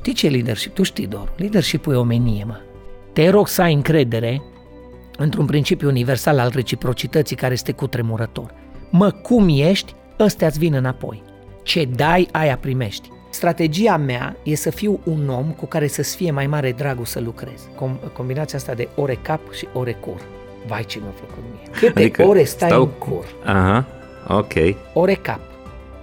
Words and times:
Știi 0.00 0.12
ce 0.12 0.26
e 0.26 0.30
leadership? 0.30 0.74
Tu 0.74 0.82
știi, 0.82 1.06
Dor. 1.06 1.32
Leadership 1.36 1.86
e 1.86 1.94
omenie, 1.94 2.44
mă. 2.44 2.60
Te 3.12 3.28
rog 3.28 3.48
să 3.48 3.62
ai 3.62 3.72
încredere 3.72 4.42
într-un 5.18 5.46
principiu 5.46 5.88
universal 5.88 6.38
al 6.38 6.50
reciprocității 6.54 7.36
care 7.36 7.52
este 7.52 7.72
cutremurător. 7.72 8.54
Mă, 8.90 9.10
cum 9.10 9.48
ești, 9.48 9.94
ăstea 10.18 10.46
îți 10.46 10.58
vin 10.58 10.74
înapoi. 10.74 11.22
Ce 11.62 11.84
dai, 11.84 12.28
aia 12.32 12.56
primești. 12.56 13.08
Strategia 13.30 13.96
mea 13.96 14.36
e 14.42 14.54
să 14.54 14.70
fiu 14.70 15.00
un 15.04 15.28
om 15.28 15.50
cu 15.50 15.66
care 15.66 15.86
să-ți 15.86 16.16
fie 16.16 16.30
mai 16.30 16.46
mare 16.46 16.72
dragul 16.72 17.04
să 17.04 17.20
lucrez. 17.20 17.68
Com- 17.74 18.12
combinația 18.12 18.58
asta 18.58 18.74
de 18.74 18.88
ore 18.94 19.18
cap 19.22 19.52
și 19.52 19.68
ore 19.72 19.92
cur. 19.92 20.20
Vai 20.66 20.84
ce 20.84 20.98
mi-a 20.98 21.10
plăcut 21.10 21.44
mie. 21.52 21.78
Câte 21.78 22.00
adică 22.00 22.26
ore 22.26 22.44
stai 22.44 22.68
stau... 22.68 22.82
în 22.82 22.88
cur? 22.88 23.24
Aha, 23.44 23.86
ok. 24.28 24.52
Ore 24.94 25.14
cap. 25.14 25.40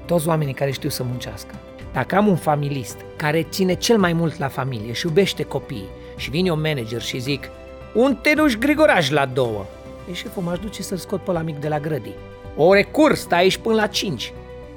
Toți 0.05 0.27
oamenii 0.27 0.53
care 0.53 0.71
știu 0.71 0.89
să 0.89 1.03
muncească. 1.03 1.53
Dacă 1.97 2.15
am 2.15 2.27
un 2.27 2.35
familist 2.35 2.97
care 3.15 3.43
ține 3.43 3.73
cel 3.73 3.97
mai 3.97 4.13
mult 4.13 4.37
la 4.37 4.47
familie 4.47 4.91
și 4.93 5.05
iubește 5.05 5.43
copiii 5.43 5.87
și 6.15 6.29
vine 6.29 6.51
un 6.51 6.61
manager 6.61 7.01
și 7.01 7.19
zic 7.19 7.49
un 7.93 8.17
tenuș 8.21 8.53
grigoraj 8.53 9.11
la 9.11 9.25
două. 9.25 9.65
E 10.09 10.13
șeful, 10.13 10.43
m-aș 10.43 10.59
duce 10.59 10.81
să-l 10.81 10.97
scot 10.97 11.21
pe 11.21 11.31
la 11.31 11.41
mic 11.41 11.59
de 11.59 11.67
la 11.67 11.79
grădii. 11.79 12.15
Ore 12.55 12.83
curs, 12.83 13.19
stai 13.19 13.39
aici 13.39 13.57
până 13.57 13.75
la 13.75 13.87
5. 13.87 14.33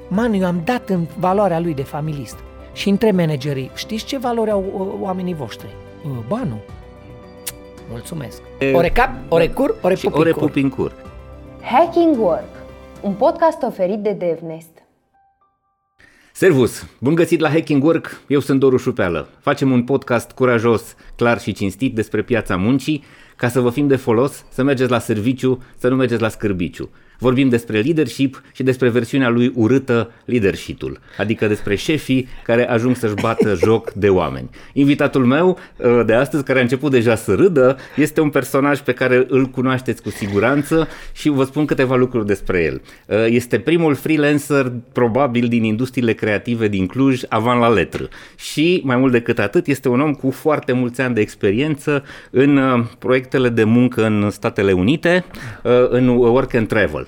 Man, 0.07 0.33
eu 0.33 0.45
am 0.45 0.61
dat 0.63 0.89
în 0.89 1.07
valoarea 1.19 1.59
lui 1.59 1.73
de 1.73 1.83
familist. 1.83 2.37
Și 2.73 2.89
între 2.89 3.11
managerii, 3.11 3.71
știți 3.73 4.05
ce 4.05 4.17
valori 4.17 4.51
au 4.51 4.63
uh, 4.73 5.05
oamenii 5.05 5.33
voștri? 5.33 5.75
Uh, 6.05 6.11
banul. 6.27 6.61
Mulțumesc. 7.89 8.41
Ore 8.73 8.89
cap, 8.89 9.09
ore 9.29 9.47
cur, 9.47 9.75
ore 9.81 9.95
pup 9.95 10.15
ore 10.15 10.31
pup 10.31 10.55
în 10.55 10.69
cur. 10.69 10.95
Hacking 11.61 12.19
Work, 12.19 12.55
un 13.01 13.13
podcast 13.13 13.63
oferit 13.63 13.99
de 13.99 14.11
DevNest. 14.11 14.80
Servus! 16.41 16.85
Bun 16.99 17.15
găsit 17.15 17.39
la 17.39 17.49
Hacking 17.49 17.83
Work, 17.83 18.21
eu 18.27 18.39
sunt 18.39 18.59
Doru 18.59 18.77
Șupeală. 18.77 19.29
Facem 19.39 19.71
un 19.71 19.83
podcast 19.83 20.31
curajos, 20.31 20.95
clar 21.15 21.39
și 21.39 21.51
cinstit 21.51 21.95
despre 21.95 22.21
piața 22.21 22.55
muncii, 22.57 23.03
ca 23.35 23.47
să 23.47 23.59
vă 23.59 23.69
fim 23.69 23.87
de 23.87 23.95
folos, 23.95 24.45
să 24.49 24.63
mergeți 24.63 24.91
la 24.91 24.99
serviciu, 24.99 25.63
să 25.77 25.87
nu 25.87 25.95
mergeți 25.95 26.21
la 26.21 26.29
scârbiciu. 26.29 26.89
Vorbim 27.21 27.49
despre 27.49 27.79
leadership 27.79 28.41
și 28.53 28.63
despre 28.63 28.89
versiunea 28.89 29.29
lui 29.29 29.51
urâtă 29.55 30.11
leadership-ul, 30.25 30.99
adică 31.17 31.47
despre 31.47 31.75
șefii 31.75 32.27
care 32.43 32.69
ajung 32.69 32.95
să-și 32.95 33.13
bată 33.21 33.53
joc 33.65 33.91
de 33.91 34.09
oameni. 34.09 34.49
Invitatul 34.73 35.25
meu 35.25 35.57
uh, 35.77 36.01
de 36.05 36.13
astăzi, 36.13 36.43
care 36.43 36.59
a 36.59 36.61
început 36.61 36.91
deja 36.91 37.15
să 37.15 37.33
râdă, 37.33 37.77
este 37.95 38.21
un 38.21 38.29
personaj 38.29 38.79
pe 38.79 38.93
care 38.93 39.25
îl 39.27 39.45
cunoașteți 39.45 40.01
cu 40.01 40.09
siguranță 40.09 40.87
și 41.13 41.29
vă 41.29 41.43
spun 41.43 41.65
câteva 41.65 41.95
lucruri 41.95 42.25
despre 42.25 42.63
el. 42.63 42.81
Uh, 43.05 43.25
este 43.29 43.59
primul 43.59 43.95
freelancer 43.95 44.71
probabil 44.91 45.47
din 45.47 45.63
industriile 45.63 46.13
creative 46.13 46.67
din 46.67 46.85
Cluj, 46.85 47.21
avant 47.29 47.59
la 47.59 47.69
letră. 47.69 48.07
Și 48.35 48.81
mai 48.83 48.95
mult 48.95 49.11
decât 49.11 49.39
atât, 49.39 49.67
este 49.67 49.89
un 49.89 49.99
om 49.99 50.13
cu 50.13 50.31
foarte 50.31 50.71
mulți 50.71 51.01
ani 51.01 51.13
de 51.13 51.21
experiență 51.21 52.03
în 52.31 52.57
uh, 52.57 52.85
proiectele 52.99 53.49
de 53.49 53.63
muncă 53.63 54.05
în 54.05 54.29
Statele 54.29 54.71
Unite, 54.71 55.25
în 55.89 56.07
work 56.07 56.53
and 56.53 56.67
travel. 56.67 57.07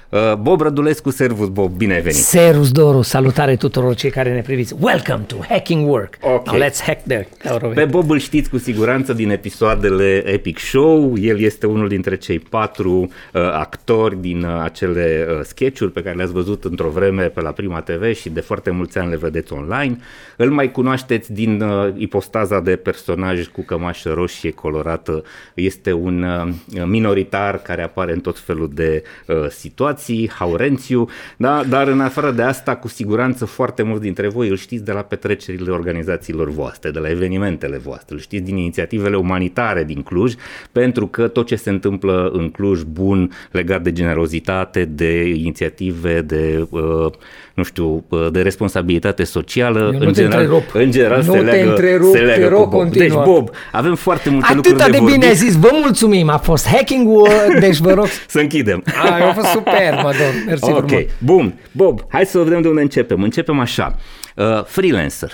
Bob 0.39 0.61
Rădulescu, 0.61 1.09
servus 1.09 1.47
Bob, 1.47 1.71
bine 1.71 1.93
ai 1.93 2.01
venit! 2.01 2.17
Servus 2.17 2.71
Doru, 2.71 3.01
salutare 3.01 3.55
tuturor 3.55 3.95
cei 3.95 4.09
care 4.09 4.33
ne 4.33 4.41
priviți! 4.41 4.75
Welcome 4.79 5.23
to 5.27 5.35
Hacking 5.49 5.89
Work! 5.89 6.17
Okay. 6.21 6.59
Now 6.59 6.67
let's 6.67 6.81
hack 6.85 7.03
there! 7.03 7.27
Pe 7.73 7.85
Bob 7.85 8.09
îl 8.09 8.19
știți 8.19 8.49
cu 8.49 8.57
siguranță 8.57 9.13
din 9.13 9.29
episoadele 9.29 10.23
Epic 10.25 10.59
Show, 10.59 11.13
el 11.17 11.39
este 11.39 11.65
unul 11.67 11.87
dintre 11.87 12.17
cei 12.17 12.39
patru 12.39 12.91
uh, 12.99 13.41
actori 13.41 14.21
din 14.21 14.43
uh, 14.43 14.61
acele 14.63 15.27
uh, 15.29 15.39
sketch-uri 15.43 15.91
pe 15.91 16.01
care 16.01 16.15
le-ați 16.15 16.33
văzut 16.33 16.63
într-o 16.63 16.89
vreme 16.89 17.23
pe 17.23 17.41
la 17.41 17.51
Prima 17.51 17.81
TV 17.81 18.15
și 18.15 18.29
de 18.29 18.39
foarte 18.39 18.69
mulți 18.69 18.97
ani 18.97 19.09
le 19.09 19.17
vedeți 19.17 19.53
online. 19.53 19.97
Îl 20.37 20.49
mai 20.49 20.71
cunoașteți 20.71 21.33
din 21.33 21.61
uh, 21.61 21.93
ipostaza 21.97 22.59
de 22.59 22.75
personaj 22.75 23.47
cu 23.47 23.61
cămașă 23.61 24.09
roșie 24.09 24.51
colorată, 24.51 25.23
este 25.53 25.93
un 25.93 26.23
uh, 26.23 26.83
minoritar 26.85 27.57
care 27.57 27.81
apare 27.83 28.11
în 28.11 28.19
tot 28.19 28.39
felul 28.39 28.69
de 28.73 29.03
uh, 29.27 29.35
situații 29.49 29.99
situații, 30.01 30.29
Haurențiu, 30.29 31.09
da? 31.37 31.63
dar 31.63 31.87
în 31.87 32.01
afară 32.01 32.31
de 32.31 32.41
asta, 32.41 32.75
cu 32.75 32.87
siguranță 32.87 33.45
foarte 33.45 33.83
mulți 33.83 34.01
dintre 34.01 34.27
voi 34.27 34.49
îl 34.49 34.57
știți 34.57 34.83
de 34.83 34.91
la 34.91 35.01
petrecerile 35.01 35.71
organizațiilor 35.71 36.49
voastre, 36.49 36.91
de 36.91 36.99
la 36.99 37.09
evenimentele 37.09 37.77
voastre, 37.77 38.15
îl 38.15 38.21
știți 38.21 38.43
din 38.43 38.57
inițiativele 38.57 39.17
umanitare 39.17 39.83
din 39.83 40.01
Cluj, 40.01 40.33
pentru 40.71 41.07
că 41.07 41.27
tot 41.27 41.45
ce 41.45 41.55
se 41.55 41.69
întâmplă 41.69 42.29
în 42.33 42.49
Cluj 42.49 42.81
bun 42.81 43.31
legat 43.51 43.81
de 43.81 43.91
generozitate, 43.91 44.85
de 44.85 45.27
inițiative, 45.27 46.21
de 46.21 46.67
uh, 46.69 47.11
nu 47.53 47.63
știu, 47.63 48.05
de 48.31 48.41
responsabilitate 48.41 49.23
socială, 49.23 49.95
în 49.99 50.13
general, 50.13 50.63
în 50.73 50.91
general 50.91 51.23
nu 51.23 51.33
se 51.33 51.39
leagă, 51.39 51.69
întrerup, 51.69 52.15
se 52.15 52.19
leagă 52.19 52.41
te 52.41 52.47
rog, 52.47 52.69
Bob. 52.69 52.89
Deci, 52.91 53.13
Bob, 53.13 53.49
avem 53.71 53.95
foarte 53.95 54.29
multe 54.29 54.45
Atâta 54.51 54.69
lucruri 54.69 54.85
de, 54.85 54.91
de 54.91 54.97
vorbit. 54.97 55.15
bine 55.15 55.27
ai 55.27 55.35
zis, 55.35 55.55
vă 55.55 55.69
mulțumim, 55.81 56.29
a 56.29 56.37
fost 56.37 56.67
hacking 56.67 57.07
work, 57.07 57.59
deci 57.59 57.77
vă 57.77 57.93
rog. 57.93 58.07
să 58.27 58.39
închidem. 58.39 58.83
A, 59.03 59.27
a 59.27 59.33
fost 59.33 59.47
super, 59.47 59.93
mă, 59.93 60.01
domn, 60.01 60.43
mersi 60.45 60.63
Ok, 60.63 60.87
frumos. 60.87 61.03
bun. 61.17 61.53
Bob, 61.71 62.05
hai 62.07 62.25
să 62.25 62.37
vedem 62.39 62.61
de 62.61 62.67
unde 62.67 62.81
începem. 62.81 63.21
Începem 63.23 63.59
așa. 63.59 63.95
Uh, 64.35 64.63
freelancer 64.65 65.31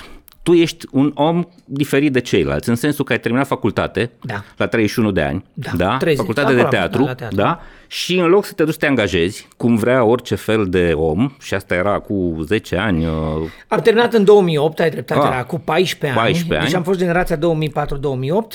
tu 0.47 0.53
ești 0.53 0.85
un 0.91 1.12
om 1.13 1.47
diferit 1.66 2.13
de 2.13 2.19
ceilalți, 2.19 2.69
în 2.69 2.75
sensul 2.75 3.06
că 3.06 3.12
ai 3.12 3.19
terminat 3.19 3.47
facultate 3.47 4.12
da. 4.22 4.44
la 4.58 4.68
31 4.68 5.12
de 5.12 5.22
ani, 5.22 5.46
da, 5.53 5.72
da? 5.75 5.97
30, 5.97 6.18
facultate 6.18 6.53
de 6.53 6.63
teatru, 6.63 7.03
da, 7.03 7.13
teatru, 7.13 7.35
da? 7.35 7.59
și 7.88 8.18
în 8.18 8.25
loc 8.25 8.46
să 8.46 8.53
te 8.53 8.63
duci 8.63 8.74
să 8.74 8.80
te 8.80 8.85
angajezi, 8.88 9.47
cum 9.58 9.75
vrea 9.75 10.03
orice 10.03 10.35
fel 10.35 10.66
de 10.69 10.91
om, 10.96 11.31
și 11.40 11.53
asta 11.53 11.75
era 11.75 12.00
cu 12.00 12.44
10 12.46 12.75
ani. 12.75 13.06
Uh... 13.06 13.12
Am 13.68 13.80
terminat 13.80 14.13
în 14.13 14.24
2008, 14.24 14.80
ai 14.80 14.90
dreptate, 14.90 15.28
ah, 15.28 15.34
era 15.34 15.44
cu 15.44 15.59
14 15.59 16.19
ani, 16.19 16.28
14 16.28 16.56
ani. 16.56 16.66
deci 16.66 16.75
am 16.75 16.84
fost 16.84 17.00
generația 17.00 17.38
2004-2008 17.38 17.40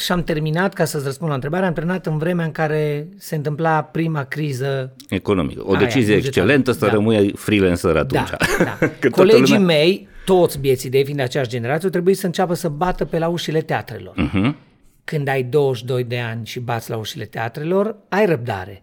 și 0.05 0.13
am 0.13 0.23
terminat, 0.23 0.73
ca 0.73 0.85
să-ți 0.85 1.05
răspund 1.05 1.29
la 1.29 1.35
întrebare, 1.35 1.67
am 1.67 1.73
terminat 1.73 2.07
în 2.07 2.19
vremea 2.19 2.45
în 2.45 2.53
care 2.53 3.09
se 3.19 3.35
întâmpla 3.35 3.83
prima 3.83 4.23
criză 4.23 4.93
economică. 5.09 5.63
O 5.67 5.77
decizie 5.77 6.15
aia, 6.15 6.23
excelentă 6.25 6.73
să 6.73 6.87
da. 6.87 6.93
rămâi 6.93 7.33
freelancer 7.37 7.97
atunci. 7.97 8.31
Da, 8.31 8.77
da. 8.81 9.09
Colegii 9.11 9.55
lumea... 9.55 9.77
mei, 9.77 10.11
toți 10.25 10.59
bieții 10.59 10.91
de 10.91 11.03
fiind 11.03 11.17
de 11.17 11.23
aceeași 11.23 11.51
generație, 11.51 11.89
trebuie 11.89 12.15
să 12.15 12.27
înceapă 12.27 12.55
să 12.55 12.69
bată 12.69 13.05
pe 13.05 13.19
la 13.19 13.29
ușile 13.29 13.61
teatrelor. 13.61 14.15
Uh-huh. 14.15 14.55
Când 15.05 15.29
ai 15.29 15.43
22 15.43 16.05
de 16.05 16.19
ani 16.19 16.47
și 16.47 16.61
bați 16.61 16.91
la 16.91 16.97
ușile 16.97 17.25
teatrelor, 17.25 17.97
ai 18.09 18.27
răbdare. 18.27 18.83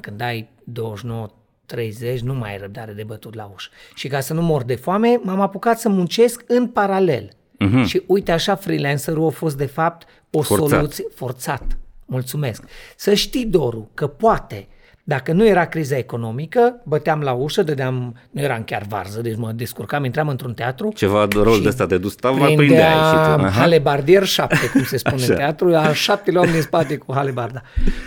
Când 0.00 0.20
ai 0.20 0.48
29, 0.64 1.28
30, 1.66 2.20
nu 2.20 2.34
mai 2.34 2.50
ai 2.50 2.58
răbdare 2.58 2.92
de 2.92 3.02
bătut 3.02 3.34
la 3.34 3.50
ușă. 3.54 3.70
Și 3.94 4.08
ca 4.08 4.20
să 4.20 4.34
nu 4.34 4.42
mor 4.42 4.62
de 4.62 4.74
foame, 4.74 5.20
m-am 5.22 5.40
apucat 5.40 5.78
să 5.78 5.88
muncesc 5.88 6.44
în 6.46 6.66
paralel. 6.66 7.28
Uh-huh. 7.28 7.86
Și 7.86 8.02
uite 8.06 8.32
așa, 8.32 8.54
freelancerul 8.54 9.26
a 9.26 9.30
fost 9.30 9.56
de 9.56 9.66
fapt 9.66 10.06
o 10.30 10.42
forțat. 10.42 10.68
soluție 10.68 11.04
forțat. 11.14 11.78
Mulțumesc. 12.06 12.64
Să 12.96 13.14
știi, 13.14 13.46
Doru, 13.46 13.90
că 13.94 14.06
poate 14.06 14.68
dacă 15.08 15.32
nu 15.32 15.46
era 15.46 15.64
criza 15.64 15.96
economică, 15.96 16.80
băteam 16.84 17.20
la 17.20 17.32
ușă, 17.32 17.62
dădeam, 17.62 18.14
nu 18.30 18.40
eram 18.40 18.62
chiar 18.62 18.82
varză, 18.88 19.20
deci 19.20 19.36
mă 19.36 19.52
descurcam, 19.52 20.04
intram 20.04 20.28
într-un 20.28 20.54
teatru. 20.54 20.92
Ceva 20.94 21.26
de 21.26 21.38
rol 21.40 21.60
de 21.60 21.68
ăsta 21.68 21.86
de 21.86 21.98
dus, 21.98 22.14
vă 22.20 22.52
prindeai 22.56 22.92
și 22.92 23.36
tu. 23.36 23.46
halebardier 23.46 24.24
șapte, 24.24 24.70
cum 24.72 24.82
se 24.82 24.96
spune 24.96 25.22
Așa. 25.22 25.32
în 25.32 25.38
teatru, 25.38 25.74
al 25.74 25.92
șaptele 25.92 26.38
om 26.38 26.50
din 26.50 26.60
spate 26.60 26.96
cu 26.96 27.12
halebarda. 27.14 27.62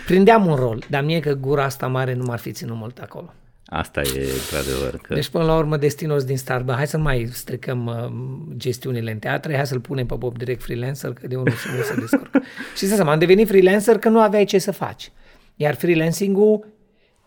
Prindeam 0.06 0.46
un 0.46 0.54
rol, 0.54 0.82
dar 0.88 1.04
mie 1.04 1.20
că 1.20 1.32
gura 1.32 1.64
asta 1.64 1.86
mare 1.86 2.14
nu 2.14 2.24
m-ar 2.24 2.38
fi 2.38 2.52
ținut 2.52 2.76
mult 2.76 2.98
acolo. 2.98 3.32
Asta 3.66 4.00
e 4.00 4.28
într-adevăr. 4.32 5.00
Că... 5.02 5.14
Deci 5.14 5.28
până 5.28 5.44
la 5.44 5.56
urmă 5.56 5.76
destinos 5.76 6.24
din 6.24 6.36
start, 6.36 6.64
bă, 6.64 6.72
hai 6.72 6.86
să 6.86 6.98
mai 6.98 7.28
stricăm 7.32 7.86
uh, 7.86 8.56
gestiunile 8.56 9.10
în 9.10 9.18
teatre, 9.18 9.56
hai 9.56 9.66
să-l 9.66 9.80
punem 9.80 10.06
pe 10.06 10.14
Bob 10.14 10.38
direct 10.38 10.62
freelancer, 10.62 11.12
că 11.12 11.26
de 11.26 11.36
unul 11.36 11.54
singur 11.66 11.84
se 11.84 11.94
descurcă. 11.94 12.42
și 12.76 12.86
să 12.86 13.02
am 13.02 13.18
devenit 13.18 13.48
freelancer 13.48 13.98
că 13.98 14.08
nu 14.08 14.20
aveai 14.20 14.44
ce 14.44 14.58
să 14.58 14.72
faci. 14.72 15.12
Iar 15.56 15.74
freelancing-ul 15.74 16.70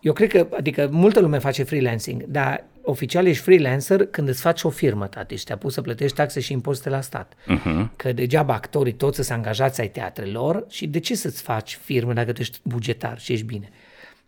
eu 0.06 0.12
cred 0.12 0.28
că, 0.28 0.46
adică 0.56 0.88
multă 0.90 1.20
lume 1.20 1.38
face 1.38 1.62
freelancing, 1.62 2.24
dar 2.24 2.64
oficial 2.82 3.26
ești 3.26 3.42
freelancer 3.42 4.06
când 4.06 4.28
îți 4.28 4.40
faci 4.40 4.62
o 4.62 4.70
firmă, 4.70 5.06
tati, 5.06 5.36
și 5.36 5.44
te-a 5.44 5.56
pus 5.56 5.72
să 5.72 5.80
plătești 5.80 6.16
taxe 6.16 6.40
și 6.40 6.52
impozite 6.52 6.88
la 6.88 7.00
stat. 7.00 7.32
Uh-huh. 7.34 7.96
Că 7.96 8.12
degeaba 8.12 8.54
actorii 8.54 8.92
toți 8.92 9.24
să 9.24 9.32
angajați 9.32 9.80
ai 9.80 9.88
teatrelor 9.88 10.64
și 10.68 10.86
de 10.86 10.98
ce 10.98 11.14
să-ți 11.14 11.42
faci 11.42 11.78
firmă 11.82 12.12
dacă 12.12 12.32
tu 12.32 12.40
ești 12.40 12.58
bugetar 12.62 13.18
și 13.18 13.32
ești 13.32 13.44
bine? 13.44 13.70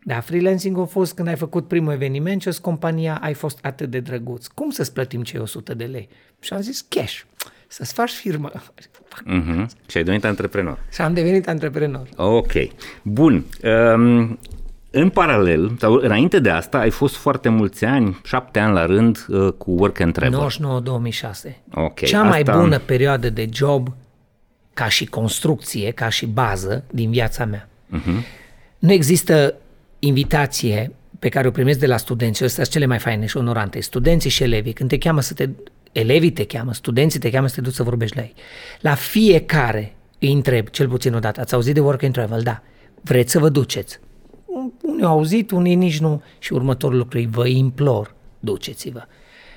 Dar 0.02 0.22
freelancing 0.22 0.78
a 0.78 0.84
fost 0.84 1.14
când 1.14 1.28
ai 1.28 1.36
făcut 1.36 1.68
primul 1.68 1.92
eveniment 1.92 2.42
și 2.42 2.60
compania 2.60 3.18
ai 3.22 3.34
fost 3.34 3.58
atât 3.62 3.90
de 3.90 4.00
drăguț. 4.00 4.46
Cum 4.46 4.70
să-ți 4.70 4.92
plătim 4.92 5.22
cei 5.22 5.40
100 5.40 5.74
de 5.74 5.84
lei? 5.84 6.08
Și 6.40 6.52
am 6.52 6.60
zis 6.60 6.86
cash, 6.88 7.20
să-ți 7.66 7.92
faci 7.92 8.10
firmă. 8.10 8.50
Uh-huh. 8.52 9.66
Și 9.90 9.96
ai 9.96 10.02
devenit 10.02 10.24
antreprenor. 10.24 10.84
Și 10.92 11.00
am 11.00 11.14
devenit 11.14 11.48
antreprenor. 11.48 12.08
Ok. 12.16 12.52
Bun. 13.02 13.44
Um, 13.62 14.38
în 15.00 15.08
paralel, 15.08 15.76
sau 15.78 15.92
înainte 15.92 16.38
de 16.40 16.50
asta, 16.50 16.78
ai 16.78 16.90
fost 16.90 17.16
foarte 17.16 17.48
mulți 17.48 17.84
ani, 17.84 18.20
șapte 18.24 18.58
ani 18.58 18.74
la 18.74 18.86
rând, 18.86 19.26
uh, 19.28 19.52
cu 19.52 19.70
Work 19.70 20.00
and 20.00 20.12
Travel. 20.12 20.48
99-2006. 21.50 21.62
Ok. 21.74 22.00
Cea 22.00 22.20
asta... 22.20 22.28
mai 22.28 22.42
bună 22.42 22.78
perioadă 22.78 23.30
de 23.30 23.48
job 23.52 23.94
ca 24.74 24.88
și 24.88 25.06
construcție, 25.06 25.90
ca 25.90 26.08
și 26.08 26.26
bază 26.26 26.84
din 26.90 27.10
viața 27.10 27.44
mea. 27.44 27.68
Uh-huh. 27.96 28.24
Nu 28.78 28.92
există 28.92 29.54
invitație 29.98 30.92
pe 31.18 31.28
care 31.28 31.48
o 31.48 31.50
primesc 31.50 31.78
de 31.78 31.86
la 31.86 31.96
studenți, 31.96 32.44
ăstea 32.44 32.64
sunt 32.64 32.74
cele 32.76 32.86
mai 32.86 32.98
faine 32.98 33.26
și 33.26 33.36
onorante, 33.36 33.80
studenții 33.80 34.30
și 34.30 34.42
elevii, 34.42 34.72
când 34.72 34.88
te 34.88 34.98
cheamă 34.98 35.20
să 35.20 35.34
te 35.34 35.48
elevii 35.92 36.30
te 36.30 36.44
cheamă, 36.44 36.72
studenții 36.72 37.20
te 37.20 37.30
cheamă 37.30 37.46
să 37.46 37.54
te 37.54 37.60
duci 37.60 37.74
să 37.74 37.82
vorbești 37.82 38.16
la 38.16 38.22
ei. 38.22 38.34
La 38.80 38.94
fiecare 38.94 39.96
îi 40.18 40.32
întreb, 40.32 40.68
cel 40.68 40.88
puțin 40.88 41.14
o 41.14 41.18
dată, 41.18 41.40
ați 41.40 41.54
auzit 41.54 41.74
de 41.74 41.80
work 41.80 42.02
and 42.02 42.12
travel? 42.12 42.42
Da. 42.42 42.62
Vreți 43.02 43.32
să 43.32 43.38
vă 43.38 43.48
duceți? 43.48 44.00
Unii 44.82 45.04
au 45.04 45.10
auzit, 45.10 45.50
unii 45.50 45.74
nici 45.74 46.00
nu. 46.00 46.22
Și 46.38 46.52
următorul 46.52 46.98
lucru, 46.98 47.20
vă 47.28 47.46
implor, 47.46 48.14
duceți-vă. 48.38 49.02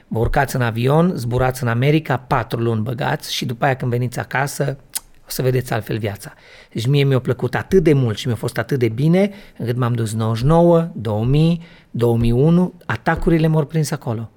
Vă 0.08 0.20
urcați 0.20 0.56
în 0.56 0.62
avion, 0.62 1.14
zburați 1.16 1.64
în 1.64 1.70
America, 1.70 2.18
patru 2.18 2.60
luni 2.60 2.82
băgați 2.82 3.34
și 3.34 3.46
după 3.46 3.66
aia 3.66 3.76
când 3.76 3.92
veniți 3.92 4.20
acasă, 4.20 4.78
o 5.26 5.28
să 5.28 5.42
vedeți 5.42 5.74
altfel 5.74 5.98
viața. 5.98 6.34
Deci 6.72 6.88
mie 6.88 7.04
mi-a 7.04 7.20
plăcut 7.20 7.56
atât 7.56 7.84
de 7.84 7.94
mult 7.94 8.18
și 8.18 8.28
mi-a 8.28 8.36
fost 8.36 8.58
atât 8.58 8.80
de 8.80 8.90
bine 8.90 9.32
încât 9.58 9.78
m-am 9.78 9.94
dus 9.94 10.14
99, 10.14 10.90
2000, 10.94 11.62
2001, 11.92 12.74
atacurile 12.86 13.48
m-au 13.48 13.66
prins 13.66 13.92
acolo. 13.92 14.30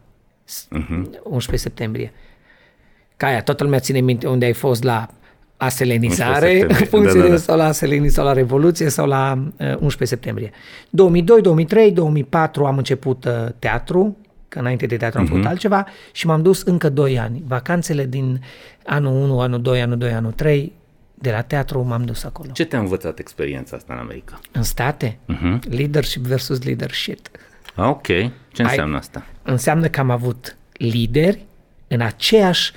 Uh-huh. 0.47 1.03
11 1.23 1.57
septembrie. 1.57 2.13
Ca 3.17 3.27
aia, 3.27 3.43
toată 3.43 3.65
lumea 3.65 3.79
ține 3.79 4.01
minte 4.01 4.29
unde 4.29 4.45
ai 4.45 4.53
fost 4.53 4.83
la 4.83 5.09
aselenizare, 5.57 6.63
în 6.63 6.85
funcție 6.95 7.21
da, 7.21 7.27
da, 7.27 7.33
da. 7.33 7.37
sau 7.37 7.57
la 7.57 7.65
aselenizare 7.65 8.13
sau 8.13 8.25
la 8.25 8.33
Revoluție 8.33 8.89
sau 8.89 9.07
la 9.07 9.39
uh, 9.59 9.67
11 9.67 10.05
septembrie. 10.05 10.51
2002, 10.91 11.41
2003, 11.41 11.93
2004 11.93 12.65
am 12.65 12.77
început 12.77 13.25
uh, 13.25 13.33
teatru, 13.59 14.17
că 14.49 14.59
înainte 14.59 14.87
de 14.87 14.97
teatru 14.97 15.19
am 15.19 15.25
uh-huh. 15.25 15.29
făcut 15.29 15.47
altceva 15.47 15.87
și 16.13 16.27
m-am 16.27 16.43
dus 16.43 16.63
încă 16.63 16.89
2 16.89 17.19
ani. 17.19 17.43
Vacanțele 17.47 18.07
din 18.07 18.41
anul 18.87 19.13
1, 19.13 19.41
anul 19.41 19.63
2, 19.63 19.83
anul 19.83 19.99
2, 19.99 20.13
anul 20.13 20.33
3, 20.33 20.73
de 21.15 21.31
la 21.31 21.43
teatru 21.43 21.83
m-am 21.83 22.05
dus 22.05 22.25
acolo. 22.25 22.51
Ce 22.53 22.65
te-a 22.65 22.79
învățat 22.79 23.19
experiența 23.19 23.77
asta 23.77 23.93
în 23.93 23.99
America? 23.99 24.39
În 24.53 24.63
state? 24.63 25.19
Uh-huh. 25.33 25.59
Leadership 25.69 26.23
versus 26.23 26.63
leadership. 26.63 27.19
Ah, 27.75 27.89
ok. 27.89 28.07
Ce 28.53 28.63
înseamnă 28.63 28.95
Ai, 28.95 28.99
asta? 28.99 29.27
Înseamnă 29.43 29.87
că 29.87 30.01
am 30.01 30.11
avut 30.11 30.57
lideri 30.73 31.45
în 31.89 32.01
aceeași 32.01 32.73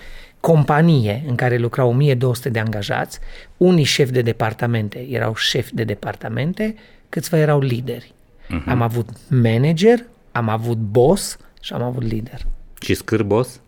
companie 0.53 1.23
în 1.27 1.35
care 1.35 1.57
lucrau 1.57 1.89
1200 1.89 2.49
de 2.49 2.59
angajați, 2.59 3.19
unii 3.57 3.83
șefi 3.83 4.11
de 4.11 4.21
departamente 4.21 5.07
erau 5.09 5.35
șefi 5.35 5.75
de 5.75 5.83
departamente, 5.83 6.75
câțiva 7.09 7.37
erau 7.37 7.59
lideri. 7.59 8.13
Uh-huh. 8.13 8.65
Am 8.65 8.81
avut 8.81 9.09
manager, 9.27 10.05
am 10.31 10.49
avut 10.49 10.77
boss 10.77 11.37
și 11.61 11.73
am 11.73 11.81
avut 11.81 12.03
lider. 12.03 12.41
Și 12.81 12.93
scârbos? 12.93 13.59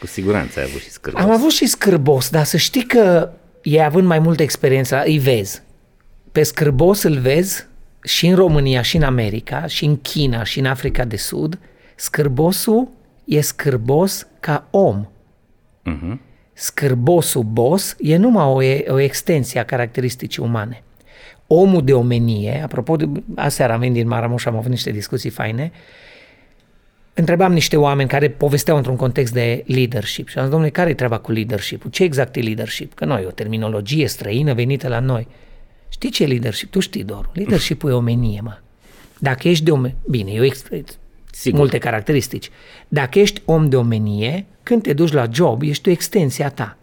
Cu 0.00 0.06
siguranță 0.06 0.58
ai 0.58 0.64
avut 0.64 0.80
și 0.80 0.90
scârbos. 0.90 1.22
Am 1.22 1.30
avut 1.30 1.50
și 1.50 1.66
scârbos, 1.66 2.30
dar 2.30 2.44
să 2.44 2.56
știi 2.56 2.86
că 2.86 3.30
ei 3.62 3.84
având 3.84 4.06
mai 4.06 4.18
multă 4.18 4.42
experiență, 4.42 5.02
îi 5.04 5.18
vezi. 5.18 5.62
Pe 6.32 6.42
scârbos 6.42 7.02
îl 7.02 7.18
vezi 7.18 7.66
și 8.02 8.26
în 8.26 8.34
România, 8.34 8.82
și 8.82 8.96
în 8.96 9.02
America, 9.02 9.66
și 9.66 9.84
în 9.84 10.00
China, 10.00 10.44
și 10.44 10.58
în 10.58 10.66
Africa 10.66 11.04
de 11.04 11.16
Sud. 11.16 11.58
Scârbosul 11.94 12.88
e 13.24 13.40
scârbos 13.40 14.26
ca 14.40 14.66
om. 14.70 15.06
Uh-huh. 15.86 16.18
Scârbosul 16.52 17.42
boss 17.42 17.96
e 17.98 18.16
numai 18.16 18.84
o, 18.88 18.92
o 18.92 18.98
extensie 18.98 19.60
a 19.60 19.64
caracteristicii 19.64 20.42
umane. 20.42 20.82
Omul 21.46 21.84
de 21.84 21.92
omenie, 21.92 22.62
apropo 22.62 22.96
de, 22.96 23.08
aseară 23.34 23.72
am 23.72 23.78
venit 23.78 23.94
din 23.94 24.08
Maramuș, 24.08 24.44
am 24.44 24.56
avut 24.56 24.70
niște 24.70 24.90
discuții 24.90 25.30
faine, 25.30 25.72
întrebam 27.14 27.52
niște 27.52 27.76
oameni 27.76 28.08
care 28.08 28.30
povesteau 28.30 28.76
într-un 28.76 28.96
context 28.96 29.32
de 29.32 29.64
leadership 29.66 30.28
și 30.28 30.38
am 30.38 30.42
zis, 30.42 30.52
domnule, 30.52 30.72
care 30.72 30.90
e 30.90 30.94
treaba 30.94 31.18
cu 31.18 31.32
leadership 31.32 31.90
Ce 31.90 32.02
exact 32.02 32.36
e 32.36 32.40
leadership? 32.40 32.94
Că 32.94 33.04
noi, 33.04 33.24
o 33.26 33.30
terminologie 33.30 34.08
străină 34.08 34.54
venită 34.54 34.88
la 34.88 35.00
noi. 35.00 35.28
Știi 35.88 36.10
ce 36.10 36.22
e 36.22 36.26
leadership? 36.26 36.70
Tu 36.70 36.80
știi, 36.80 37.04
doar. 37.04 37.30
Leadership-ul 37.32 37.90
e 37.90 37.92
omenie, 37.92 38.40
mă. 38.42 38.58
Dacă 39.18 39.48
ești 39.48 39.64
de 39.64 39.70
omenie, 39.70 39.96
bine, 40.08 40.30
eu 40.30 40.42
Sigur. 41.38 41.58
multe 41.58 41.78
caracteristici. 41.78 42.50
Dacă 42.88 43.18
ești 43.18 43.42
om 43.44 43.68
de 43.68 43.76
omenie, 43.76 44.46
când 44.62 44.82
te 44.82 44.92
duci 44.92 45.12
la 45.12 45.26
job, 45.32 45.62
ești 45.62 45.88
o 45.88 45.92
extensie 45.92 46.44
a 46.44 46.50
ta. 46.50 46.76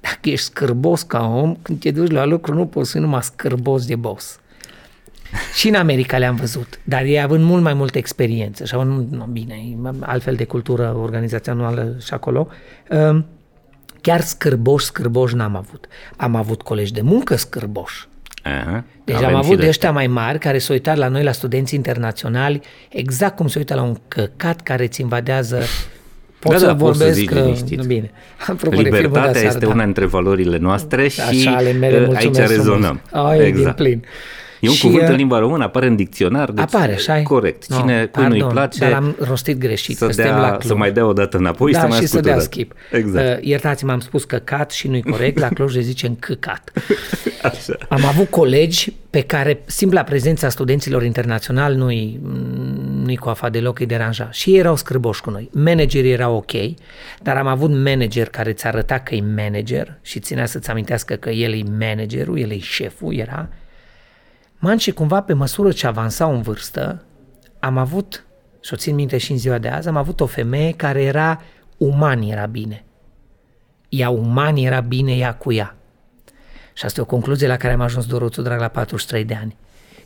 Dacă 0.00 0.30
ești 0.30 0.44
scârbos 0.44 1.02
ca 1.02 1.26
om, 1.26 1.56
când 1.62 1.80
te 1.80 1.90
duci 1.90 2.10
la 2.10 2.24
lucru, 2.24 2.54
nu 2.54 2.66
poți 2.66 2.90
fi 2.90 2.98
numai 2.98 3.22
scârbos 3.22 3.86
de 3.86 3.96
boss. 3.96 4.40
Și 5.54 5.68
în 5.68 5.74
America 5.74 6.18
le-am 6.18 6.36
văzut, 6.36 6.80
dar 6.84 7.02
ei 7.02 7.22
având 7.22 7.44
mult 7.44 7.62
mai 7.62 7.74
multă 7.74 7.98
experiență 7.98 8.64
și 8.64 8.74
având, 8.74 9.10
nu, 9.10 9.24
bine, 9.24 9.76
altfel 10.00 10.34
de 10.34 10.44
cultură 10.44 10.96
organizațională 10.96 11.96
și 12.04 12.14
acolo, 12.14 12.48
um, 12.90 13.26
chiar 14.00 14.20
scârboși, 14.20 14.84
scârboși 14.84 15.34
n-am 15.34 15.56
avut. 15.56 15.86
Am 16.16 16.34
avut 16.34 16.62
colegi 16.62 16.92
de 16.92 17.00
muncă 17.00 17.36
scârboși. 17.36 18.08
Aha, 18.42 18.84
deci 19.04 19.22
am 19.22 19.34
avut 19.34 19.58
de 19.58 19.68
ăștia 19.68 19.92
mai 19.92 20.06
mari 20.06 20.38
care 20.38 20.58
s-au 20.58 20.74
uitat 20.74 20.96
la 20.96 21.08
noi, 21.08 21.22
la 21.22 21.32
studenți 21.32 21.74
internaționali, 21.74 22.60
exact 22.88 23.36
cum 23.36 23.48
se 23.48 23.58
uită 23.58 23.74
la 23.74 23.82
un 23.82 23.96
căcat 24.08 24.60
care 24.60 24.82
îți 24.84 25.00
invadează 25.00 25.62
Pot 26.40 26.52
da, 26.52 26.58
să 26.58 26.66
da, 26.66 26.72
vorbesc 26.72 27.18
să 27.18 27.24
că... 27.24 27.52
Bine. 27.86 28.10
Libertatea 28.70 29.40
este 29.42 29.58
da. 29.58 29.68
una 29.68 29.84
dintre 29.84 30.06
valorile 30.06 30.58
noastre 30.58 31.08
și 31.08 31.20
Așa, 31.20 31.56
ale 31.56 31.72
mele, 31.72 32.06
uh, 32.06 32.16
aici 32.16 32.36
rezonăm. 32.36 33.00
Ai, 33.10 33.46
exact. 33.46 33.76
din 33.76 33.84
plin. 33.84 34.04
E 34.60 34.68
un 34.68 34.74
și, 34.74 34.86
cuvânt 34.86 35.02
în 35.02 35.10
uh, 35.10 35.16
limba 35.16 35.38
română, 35.38 35.64
apare 35.64 35.86
în 35.86 35.96
dicționar. 35.96 36.50
Deci 36.50 36.64
apare, 36.64 36.92
așa 36.92 37.22
Corect. 37.22 37.74
Cine, 37.74 38.00
no, 38.00 38.06
cui 38.06 38.38
nu-i 38.38 38.50
place... 38.52 38.78
Dar 38.78 38.92
am 38.92 39.16
rostit 39.18 39.58
greșit, 39.58 39.96
să, 39.96 40.12
dea, 40.16 40.38
la 40.38 40.56
să 40.60 40.74
mai 40.74 40.92
dea 40.92 41.06
o 41.06 41.12
dată 41.12 41.36
înapoi 41.36 41.72
da, 41.72 41.78
și 41.78 41.84
să 41.84 41.90
mai 41.90 42.00
și 42.00 42.06
să 42.06 42.20
dea 42.20 42.38
skip. 42.38 42.72
Exact. 42.92 43.38
Uh, 43.38 43.44
iertați-mă, 43.46 43.92
am 43.92 44.00
spus 44.00 44.24
căcat 44.24 44.70
și 44.70 44.88
nu-i 44.88 45.02
corect, 45.02 45.38
la 45.38 45.48
Cluj 45.48 45.74
le 45.74 45.80
zicem 45.80 46.14
căcat. 46.14 46.72
Așa. 47.42 47.76
Am 47.88 48.04
avut 48.04 48.30
colegi 48.30 48.92
pe 49.10 49.20
care 49.20 49.62
simpla 49.66 50.02
prezența 50.02 50.48
studenților 50.48 51.04
internaționali 51.04 51.76
nu-i, 51.76 52.20
nu-i 53.04 53.16
coafa 53.16 53.48
deloc, 53.48 53.78
îi 53.78 53.86
deranja. 53.86 54.28
Și 54.30 54.50
ei 54.50 54.58
erau 54.58 54.76
scârboși 54.76 55.20
cu 55.20 55.30
noi. 55.30 55.50
Managerii 55.52 56.12
erau 56.12 56.36
ok, 56.36 56.52
dar 57.22 57.36
am 57.36 57.46
avut 57.46 57.70
manager 57.70 58.28
care 58.28 58.52
ți 58.52 58.66
arăta 58.66 58.98
că 58.98 59.14
e 59.14 59.22
manager 59.36 59.98
și 60.02 60.20
ținea 60.20 60.46
să-ți 60.46 60.70
amintească 60.70 61.14
că 61.14 61.30
el 61.30 61.52
e 61.52 61.62
managerul, 61.78 62.38
el 62.38 62.50
e 62.50 62.58
șeful, 62.58 63.14
era 63.14 63.48
Man 64.62 64.76
și 64.76 64.90
cumva 64.90 65.22
pe 65.22 65.32
măsură 65.32 65.72
ce 65.72 65.86
avansau 65.86 66.34
în 66.34 66.42
vârstă, 66.42 67.04
am 67.58 67.78
avut, 67.78 68.26
și 68.60 68.72
o 68.72 68.76
țin 68.76 68.94
minte 68.94 69.18
și 69.18 69.32
în 69.32 69.38
ziua 69.38 69.58
de 69.58 69.68
azi, 69.68 69.88
am 69.88 69.96
avut 69.96 70.20
o 70.20 70.26
femeie 70.26 70.72
care 70.72 71.02
era 71.02 71.40
uman, 71.76 72.22
era 72.22 72.46
bine. 72.46 72.84
Ea 73.88 74.10
uman 74.10 74.56
era 74.56 74.80
bine 74.80 75.16
ea 75.16 75.34
cu 75.34 75.52
ea. 75.52 75.76
Și 76.72 76.84
asta 76.84 77.00
e 77.00 77.02
o 77.02 77.06
concluzie 77.06 77.46
la 77.46 77.56
care 77.56 77.72
am 77.72 77.80
ajuns 77.80 78.06
Doroțu 78.06 78.42
Drag 78.42 78.60
la 78.60 78.68
43 78.68 79.24
de 79.24 79.34
ani. 79.34 79.56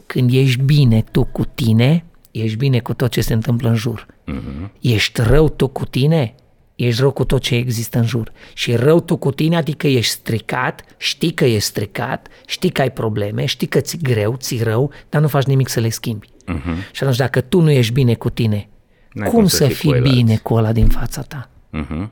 Când 0.07 0.33
ești 0.33 0.63
bine 0.63 1.05
tu 1.11 1.25
cu 1.25 1.45
tine, 1.45 2.05
ești 2.31 2.57
bine 2.57 2.81
cu 2.81 2.95
tot 2.95 3.11
ce 3.11 3.21
se 3.21 3.33
întâmplă 3.33 3.69
în 3.69 3.75
jur. 3.75 4.07
Uh-huh. 4.07 4.71
Ești 4.81 5.21
rău 5.21 5.49
tu 5.49 5.69
cu 5.69 5.85
tine, 5.85 6.35
ești 6.75 7.01
rău 7.01 7.11
cu 7.11 7.25
tot 7.25 7.43
ce 7.43 7.55
există 7.55 7.99
în 7.99 8.05
jur. 8.05 8.33
Și 8.55 8.75
rău 8.75 9.01
tu 9.01 9.17
cu 9.17 9.31
tine, 9.31 9.57
adică 9.57 9.87
ești 9.87 10.13
stricat, 10.13 10.85
știi 10.97 11.33
că 11.33 11.45
ești 11.45 11.69
stricat, 11.69 12.29
știi 12.47 12.71
că 12.71 12.81
ai 12.81 12.93
probleme, 12.93 13.45
știi 13.45 13.67
că 13.67 13.81
ți 13.81 13.99
greu, 13.99 14.37
ți 14.37 14.63
rău, 14.63 14.91
dar 15.09 15.21
nu 15.21 15.29
faci 15.29 15.45
nimic 15.45 15.69
să 15.69 15.81
le 15.81 15.89
schimbi. 15.89 16.27
Uh-huh. 16.27 16.91
Și 16.93 17.03
atunci 17.03 17.17
dacă 17.17 17.41
tu 17.41 17.61
nu 17.61 17.71
ești 17.71 17.93
bine 17.93 18.15
cu 18.15 18.31
tine, 18.31 18.69
N-ai 19.13 19.29
cum, 19.29 19.39
cum 19.39 19.49
să, 19.49 19.57
să 19.57 19.67
fii 19.67 20.01
bine 20.01 20.37
cu 20.37 20.55
ăla 20.55 20.73
din 20.73 20.89
fața 20.89 21.23
ta? 21.23 21.51
Uh-huh. 21.73 22.09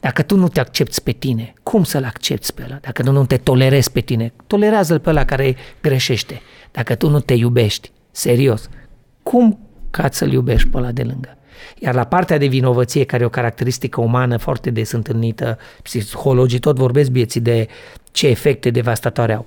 Dacă 0.00 0.22
tu 0.22 0.36
nu 0.36 0.48
te 0.48 0.60
accepti 0.60 1.00
pe 1.00 1.12
tine, 1.12 1.52
cum 1.62 1.84
să-l 1.84 2.04
accepti 2.04 2.52
pe 2.52 2.62
ăla? 2.64 2.78
Dacă 2.80 3.02
tu 3.02 3.12
nu 3.12 3.26
te 3.26 3.36
tolerezi 3.36 3.92
pe 3.92 4.00
tine, 4.00 4.32
tolerează-l 4.46 4.98
pe 4.98 5.08
ăla 5.08 5.24
care 5.24 5.56
greșește. 5.82 6.40
Dacă 6.70 6.94
tu 6.94 7.08
nu 7.08 7.20
te 7.20 7.34
iubești, 7.34 7.90
serios, 8.10 8.68
cum 9.22 9.58
ca 9.90 10.08
să-l 10.10 10.32
iubești 10.32 10.68
pe 10.68 10.76
ăla 10.76 10.92
de 10.92 11.02
lângă? 11.02 11.38
Iar 11.78 11.94
la 11.94 12.04
partea 12.04 12.38
de 12.38 12.46
vinovăție, 12.46 13.04
care 13.04 13.22
e 13.22 13.26
o 13.26 13.28
caracteristică 13.28 14.00
umană 14.00 14.36
foarte 14.36 14.70
des 14.70 14.92
întâlnită, 14.92 15.58
psihologii 15.82 16.58
tot 16.58 16.76
vorbesc 16.76 17.10
vieții 17.10 17.40
de 17.40 17.68
ce 18.12 18.26
efecte 18.26 18.70
devastatoare 18.70 19.32
au. 19.32 19.46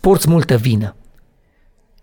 Porți 0.00 0.28
multă 0.28 0.56
vină. 0.56 0.96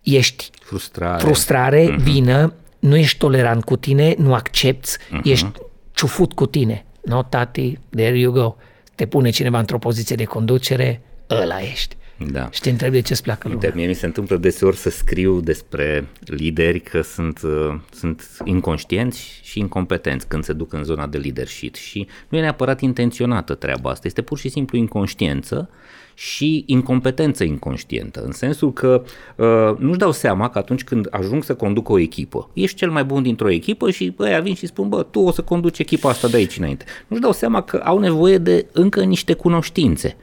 Ești 0.02 0.50
frustrare, 0.62 1.22
frustrare 1.22 1.94
uh-huh. 1.94 2.04
vină, 2.04 2.54
nu 2.80 2.96
ești 2.96 3.18
tolerant 3.18 3.64
cu 3.64 3.76
tine, 3.76 4.16
nu 4.18 4.34
accepti, 4.34 4.90
uh-huh. 4.98 5.24
ești 5.24 5.52
ciufut 5.94 6.34
cu 6.34 6.46
tine. 6.46 6.86
No, 7.02 7.24
tati, 7.24 7.80
there 7.90 8.18
you 8.18 8.32
go. 8.32 8.56
Te 8.96 9.06
pune 9.06 9.30
cineva 9.30 9.60
într-o 9.60 9.78
poziție 9.78 10.16
de 10.16 10.24
conducere, 10.24 11.02
ăla 11.30 11.60
ești. 11.62 11.98
Da. 12.28 12.50
Și 12.52 12.62
te 12.62 12.70
întrebi 12.70 12.94
de 12.94 13.02
ce-ți 13.02 13.24
pleacă 13.24 13.48
lumea. 13.48 13.70
De 13.70 13.76
mie 13.76 13.88
mi 13.88 13.94
se 13.94 14.06
întâmplă 14.06 14.38
deseori 14.38 14.76
să 14.76 14.90
scriu 14.90 15.40
despre 15.40 16.08
lideri 16.20 16.80
că 16.80 17.02
sunt, 17.02 17.42
uh, 17.42 17.76
sunt 17.92 18.38
inconștienți 18.44 19.40
și 19.44 19.60
incompetenți 19.60 20.28
când 20.28 20.44
se 20.44 20.54
duc 20.54 20.74
în 20.74 20.84
zona 20.84 21.08
de 21.08 21.18
leadership 21.18 21.76
și 21.76 22.08
nu 22.30 22.38
e 22.38 22.42
neapărat 22.42 22.82
intenționată 22.82 23.54
treaba 23.54 23.90
asta, 23.90 24.08
este 24.08 24.22
pur 24.22 24.38
și 24.38 24.50
simplu 24.50 24.78
inconștiență 24.78 25.70
și 26.14 26.64
incompetență 26.66 27.44
inconștientă, 27.44 28.22
în 28.26 28.32
sensul 28.32 28.74
că 28.74 29.04
uh, 29.36 29.78
nu-și 29.78 29.98
dau 29.98 30.12
seama 30.12 30.50
că 30.50 30.58
atunci 30.58 30.84
când 30.84 31.08
ajung 31.10 31.44
să 31.44 31.56
conduc 31.56 31.90
o 31.90 32.00
echipă, 32.00 32.50
ești 32.54 32.78
cel 32.78 32.92
mai 32.92 33.04
bun 33.04 33.24
dintr-o 33.24 33.50
echipă 33.50 33.90
și 33.90 34.16
ăia 34.20 34.40
vin 34.40 34.56
și 34.56 34.66
spun, 34.66 34.90
bă, 34.90 35.04
tu 35.04 35.20
o 35.20 35.32
să 35.32 35.42
conduci 35.42 35.80
echipa 35.80 36.10
asta 36.10 36.28
de 36.28 36.38
aici 36.38 36.58
înainte. 36.58 36.86
Nu-și 37.08 37.22
dau 37.22 37.32
seama 37.32 37.62
că 37.62 37.78
au 37.78 38.00
nevoie 38.00 38.38
de 38.38 38.66
încă 38.72 39.04
niște 39.04 39.34
cunoștințe 39.34 40.16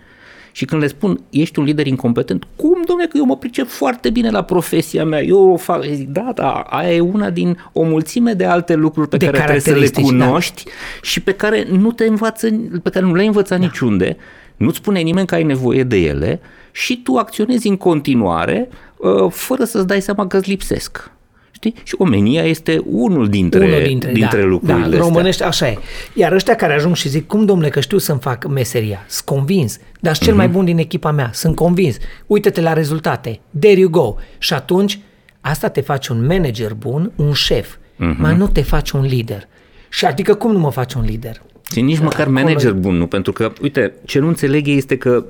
Și 0.57 0.65
când 0.65 0.83
le 0.83 0.87
spun, 0.87 1.21
ești 1.31 1.59
un 1.59 1.65
lider 1.65 1.87
incompetent, 1.87 2.47
cum, 2.57 2.83
domnule, 2.87 3.09
că 3.09 3.17
eu 3.17 3.25
mă 3.25 3.37
pricep 3.37 3.69
foarte 3.69 4.11
bine 4.11 4.31
la 4.31 4.43
profesia 4.43 5.05
mea, 5.05 5.23
eu 5.23 5.53
o 5.53 5.57
fac, 5.57 5.85
zic, 5.85 6.09
da, 6.09 6.33
da, 6.35 6.51
aia 6.53 6.95
e 6.95 7.01
una 7.01 7.31
din 7.31 7.59
o 7.73 7.83
mulțime 7.83 8.33
de 8.33 8.45
alte 8.45 8.75
lucruri 8.75 9.09
pe 9.09 9.17
De 9.17 9.25
care 9.25 9.37
trebuie 9.37 9.61
să 9.61 9.71
le 9.71 9.75
caracteristici, 9.75 10.19
da. 10.19 10.25
cunoști 10.25 10.65
și 11.03 11.23
pe 11.23 11.33
care 11.33 11.67
nu 11.71 11.93
te 11.93 12.05
învață, 12.05 12.49
pe 12.83 12.91
care 12.91 13.05
nu 13.05 13.15
le-ai 13.15 13.27
învățat 13.27 13.59
da. 13.59 13.65
niciunde, 13.65 14.17
nu-ți 14.57 14.77
spune 14.77 15.01
nimeni 15.01 15.27
că 15.27 15.35
ai 15.35 15.43
nevoie 15.43 15.83
de 15.83 15.97
ele 15.97 16.41
și 16.73 17.03
tu 17.03 17.15
acționezi 17.15 17.69
în 17.69 17.77
continuare 17.77 18.69
uh, 18.97 19.31
fără 19.31 19.65
să-ți 19.65 19.87
dai 19.87 20.03
seama 20.03 20.27
că 20.27 20.37
îți 20.37 20.49
lipsesc. 20.49 21.11
Știi? 21.57 21.75
Și 21.83 21.95
omenia 21.99 22.43
este 22.43 22.81
unul 22.85 23.29
dintre, 23.29 23.65
Unul 23.65 23.83
dintre, 23.83 24.13
dintre 24.13 24.41
da, 24.41 24.47
lucrurile 24.47 24.79
da, 24.79 24.85
astea. 24.85 24.99
românește, 24.99 25.45
așa 25.45 25.69
e. 25.69 25.79
Iar 26.15 26.33
ăștia 26.33 26.55
care 26.55 26.73
ajung 26.75 26.95
și 26.97 27.09
zic, 27.09 27.27
cum 27.27 27.45
domnule, 27.45 27.69
că 27.69 27.81
știu 27.81 27.99
să-mi 27.99 28.19
fac 28.21 28.47
meseria, 28.49 29.05
sunt 29.09 29.25
convins, 29.27 29.79
dar 30.01 30.15
sunt 30.15 30.25
cel 30.29 30.35
Mhm. 30.37 30.43
mai 30.45 30.53
bun 30.53 30.65
din 30.65 30.79
echipa 30.79 31.11
mea, 31.11 31.31
sunt 31.33 31.55
convins, 31.55 31.97
uite-te 32.27 32.61
la 32.61 32.73
rezultate, 32.73 33.41
there 33.61 33.81
you 33.81 33.91
go. 33.91 34.15
Și 34.39 34.53
atunci, 34.55 34.99
asta 35.41 35.69
te 35.69 35.81
face 35.81 36.13
un 36.13 36.27
manager 36.27 36.75
bun, 36.75 37.13
un 37.17 37.33
șef, 37.33 37.75
Mhm. 37.97 38.17
mai 38.21 38.37
nu 38.37 38.49
te 38.49 38.63
faci 38.63 38.91
un 38.91 39.03
lider. 39.03 39.49
Și 39.89 40.05
adică 40.05 40.35
cum 40.35 40.53
nu 40.53 40.59
mă 40.59 40.71
faci 40.71 40.95
un 40.95 41.03
lider? 41.05 41.43
Și 41.73 41.81
nici 41.81 41.99
măcar 41.99 42.27
Acolo- 42.27 42.33
manager 42.33 42.73
bun, 42.73 42.95
nu? 42.97 43.07
Pentru 43.07 43.33
că, 43.33 43.53
uite, 43.63 43.93
ce 44.05 44.19
nu 44.19 44.29
înțeleg 44.29 44.67
ei 44.67 44.77
este 44.77 44.97
că 44.97 45.25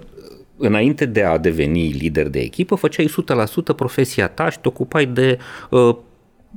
înainte 0.58 1.04
de 1.06 1.22
a 1.22 1.38
deveni 1.38 1.88
lider 1.88 2.28
de 2.28 2.38
echipă, 2.38 2.74
făceai 2.74 3.06
100% 3.08 3.72
profesia 3.72 4.28
ta 4.28 4.50
și 4.50 4.58
te 4.58 4.68
ocupai 4.68 5.06
de 5.06 5.38
uh, 5.70 5.96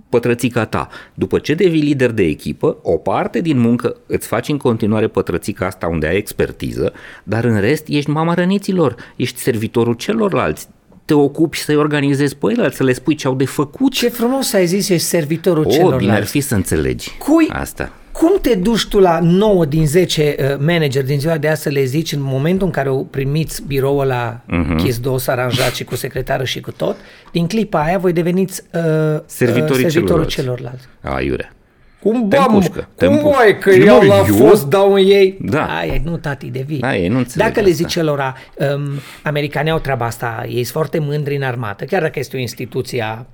pătrățica 0.10 0.66
ta. 0.66 0.88
După 1.14 1.40
ce 1.40 1.54
devii 1.54 1.82
lider 1.82 2.12
de 2.12 2.24
echipă, 2.24 2.78
o 2.82 2.98
parte 2.98 3.42
din 3.42 3.60
muncă 3.60 3.96
îți 4.06 4.28
faci 4.28 4.48
în 4.48 4.58
continuare 4.58 5.08
pătrățica 5.08 5.66
asta 5.66 5.88
unde 5.88 6.08
ai 6.08 6.18
expertiză, 6.18 6.94
dar 7.24 7.44
în 7.44 7.60
rest 7.60 7.88
ești 7.88 8.10
mama 8.10 8.34
răniților, 8.34 8.96
ești 9.16 9.40
servitorul 9.40 9.94
celorlalți, 9.94 10.68
te 11.06 11.14
ocupi 11.14 11.58
să-i 11.58 11.76
organizezi 11.76 12.36
pe 12.36 12.46
ei, 12.50 12.72
să 12.72 12.84
le 12.84 12.94
spui 12.94 13.16
ce 13.16 13.28
au 13.28 13.36
de 13.36 13.46
făcut. 13.46 13.92
Ce 13.92 14.10
frumos 14.10 14.54
ai 14.54 14.66
zis, 14.66 14.90
ești 14.90 15.08
servitorul 15.08 15.64
o, 15.66 15.70
bine 15.70 15.82
ar 15.82 15.86
celorlalți. 15.86 16.32
fi 16.32 16.40
să 16.40 16.56
înțelegi 16.56 17.18
Cui, 17.18 17.48
asta. 17.52 17.92
Cum 18.20 18.38
te 18.42 18.56
duci 18.56 18.86
tu 18.88 19.00
la 19.00 19.20
9 19.22 19.66
din 19.66 19.88
10 19.88 20.36
uh, 20.40 20.46
manager 20.66 21.04
din 21.04 21.20
ziua 21.20 21.38
de 21.38 21.48
azi 21.48 21.62
să 21.62 21.70
le 21.70 21.84
zici 21.84 22.12
în 22.12 22.22
momentul 22.22 22.66
în 22.66 22.74
care 22.74 22.90
o 22.90 23.04
primiți 23.04 23.64
biroul 23.68 24.06
la 24.06 24.42
Mhm. 24.46 24.74
uh-huh. 24.76 24.78
chis 24.84 25.00
dos 25.00 25.28
aranjat 25.28 25.74
și 25.74 25.84
cu 25.84 25.96
secretară 25.96 26.44
și 26.44 26.60
cu 26.62 26.72
tot, 26.72 26.96
din 27.32 27.48
clipa 27.48 27.84
aia 27.84 27.98
voi 27.98 28.14
deveniți 28.14 28.62
uh, 28.74 28.82
Servitorii 29.26 29.86
uh, 29.86 29.92
servitorul 29.92 30.26
celorlalți. 30.26 30.36
celorlalți. 30.36 30.86
Aiurea. 31.02 31.54
Cum 32.02 32.28
Te 32.28 32.36
bă, 32.38 32.46
mă, 32.50 32.54
împușcă, 32.54 32.88
te 32.96 33.06
cum 33.06 33.16
împușcă. 33.16 33.38
bă, 33.46 33.52
că 33.60 33.70
Nu, 33.78 33.86
eu 33.86 34.02
la 34.02 34.16
eu? 34.18 34.24
fost 34.48 34.68
dau 34.68 34.94
în 34.94 34.98
ei? 35.06 35.38
Da. 35.42 35.66
Aia, 35.78 36.02
nu 36.04 36.18
tati 36.18 36.48
de 36.50 36.64
vii. 36.68 36.80
Da, 36.80 36.96
ei 36.96 37.08
nu 37.08 37.18
înțeleg 37.18 37.48
Dacă 37.48 37.60
le 37.60 37.72
asta. 37.72 37.76
zici 37.84 37.92
celora, 37.92 38.36
um, 38.76 38.82
americanii 39.24 39.72
au 39.72 39.80
treaba 39.80 40.06
asta, 40.06 40.44
ei 40.48 40.54
sunt 40.54 40.66
foarte 40.68 41.00
mândri 41.00 41.36
în 41.36 41.42
armată, 41.44 41.84
chiar 41.86 42.02
dacă 42.02 42.20
este 42.20 42.36
o 42.38 42.40
instituție 42.40 43.02
a 43.04 43.26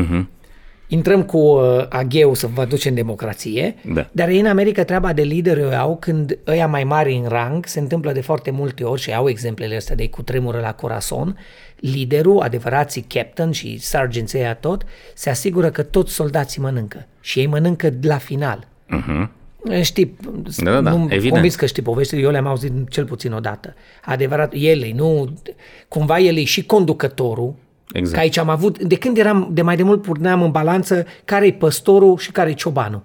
Uh-huh. 0.00 0.24
Intrăm 0.92 1.22
cu 1.22 1.38
uh, 1.38 1.86
agheu 1.88 2.34
să 2.34 2.46
vă 2.46 2.64
duce 2.64 2.88
în 2.88 2.94
democrație, 2.94 3.74
Da. 3.94 4.08
dar 4.12 4.28
ei 4.28 4.40
în 4.40 4.46
America 4.46 4.84
treaba 4.84 5.12
de 5.12 5.22
lider 5.22 5.58
o 5.58 5.74
au 5.76 5.96
când 6.00 6.38
ăia 6.46 6.66
mai 6.66 6.84
mari 6.84 7.14
în 7.14 7.28
rang, 7.28 7.66
se 7.66 7.80
întâmplă 7.80 8.12
de 8.12 8.20
foarte 8.20 8.50
multe 8.50 8.84
ori 8.84 9.00
și 9.00 9.14
au 9.14 9.28
exemplele 9.28 9.76
astea 9.76 9.94
de 9.94 10.08
cutremură 10.08 10.60
la 10.60 10.72
Corazon, 10.72 11.38
liderul, 11.76 12.40
adevărații 12.40 13.04
captain 13.08 13.50
și 13.50 13.78
sergeants 13.78 14.32
ăia 14.32 14.54
tot, 14.54 14.84
se 15.14 15.30
asigură 15.30 15.70
că 15.70 15.82
toți 15.82 16.12
soldații 16.12 16.60
mănâncă 16.60 17.06
și 17.20 17.38
ei 17.38 17.46
mănâncă 17.46 17.90
la 18.02 18.16
final. 18.18 18.66
Uh-huh. 18.86 19.28
Știi, 19.82 20.16
Da, 20.56 20.70
da, 20.70 20.80
da, 20.80 20.90
nu, 20.90 21.04
evident. 21.08 21.32
convins 21.32 21.54
că 21.54 21.66
știi 21.66 21.82
povestile, 21.82 22.20
eu 22.20 22.30
le-am 22.30 22.46
auzit 22.46 22.72
cel 22.88 23.04
puțin 23.04 23.32
odată. 23.32 23.74
Adevărat, 24.04 24.52
el 24.56 24.82
e, 24.82 24.92
nu, 24.94 25.38
cumva 25.88 26.18
el 26.18 26.36
e 26.36 26.44
și 26.44 26.64
conducătorul, 26.66 27.54
Exact. 27.92 28.14
Că 28.14 28.20
aici 28.20 28.36
am 28.36 28.48
avut, 28.48 28.82
de 28.82 28.96
când 28.96 29.16
eram, 29.18 29.48
de 29.52 29.62
mai 29.62 29.76
de 29.76 29.82
mult 29.82 30.02
puneam 30.02 30.42
în 30.42 30.50
balanță 30.50 31.06
care 31.24 31.46
e 31.46 31.52
păstorul 31.52 32.16
și 32.18 32.30
care 32.30 32.50
e 32.50 32.54
ciobanul. 32.54 33.02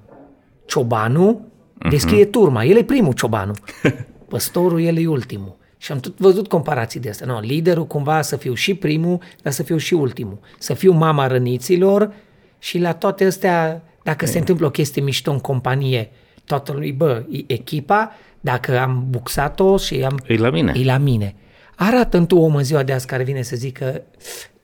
Ciobanul 0.65 1.41
Mhm. 1.79 1.89
descrie 1.89 2.25
turma, 2.25 2.63
el 2.63 2.77
e 2.77 2.84
primul 2.84 3.13
ciobanul. 3.13 3.55
Păstorul, 4.29 4.81
el 4.81 4.98
e 4.98 5.07
ultimul. 5.07 5.55
Și 5.77 5.91
am 5.91 6.00
tot 6.00 6.17
văzut 6.17 6.48
comparații 6.48 7.00
de 7.00 7.10
asta. 7.10 7.25
No, 7.25 7.39
liderul 7.39 7.88
cumva 7.88 8.22
să 8.22 8.36
fiu 8.36 8.53
și 8.53 8.74
primul, 8.74 9.19
dar 9.41 9.53
să 9.53 9.63
fiu 9.63 9.77
și 9.77 9.93
ultimul. 9.93 10.39
Să 10.60 10.74
fiu 10.74 10.91
mama 10.91 11.27
răniților 11.27 12.13
și 12.60 12.79
la 12.79 12.93
toate 12.93 13.25
astea, 13.25 13.84
dacă 14.03 14.25
se 14.25 14.38
întâmplă 14.38 14.65
o 14.65 14.69
chestie 14.69 15.01
mișto 15.01 15.31
în 15.31 15.39
companie, 15.39 16.10
toată 16.46 16.72
lui, 16.72 16.91
bă, 16.91 17.24
e 17.29 17.43
echipa, 17.48 18.12
dacă 18.41 18.79
am 18.79 19.05
buxat-o 19.10 19.77
și 19.77 20.03
am... 20.03 20.19
E 20.27 20.38
la 20.38 20.50
mine. 20.50 20.74
E 20.75 20.84
la 20.84 20.98
mine. 20.98 21.36
Arată 21.75 22.19
tu 22.19 22.38
om 22.38 22.55
în 22.55 22.63
ziua 22.63 22.84
de 22.84 22.93
azi 22.93 23.05
care 23.07 23.24
vine 23.24 23.41
să 23.41 23.55
zică 23.55 24.01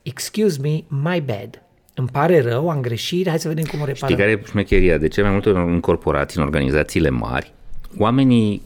excuse 0.03 0.59
me, 0.61 0.83
my 0.87 1.21
bad. 1.21 1.61
Îmi 1.95 2.07
pare 2.11 2.41
rău, 2.41 2.69
am 2.69 2.81
greșit, 2.81 3.27
hai 3.27 3.39
să 3.39 3.47
vedem 3.47 3.63
cum 3.63 3.81
o 3.81 3.85
reparăm. 3.85 4.09
Știi 4.09 4.23
care 4.23 4.31
e 4.31 4.47
șmecheria? 4.49 4.97
De 4.97 5.07
cele 5.07 5.25
mai 5.25 5.33
multe 5.33 5.49
ori 5.49 5.71
în 5.71 5.79
corporații, 5.79 6.39
în 6.39 6.45
organizațiile 6.45 7.09
mari, 7.09 7.53
oamenii 7.97 8.61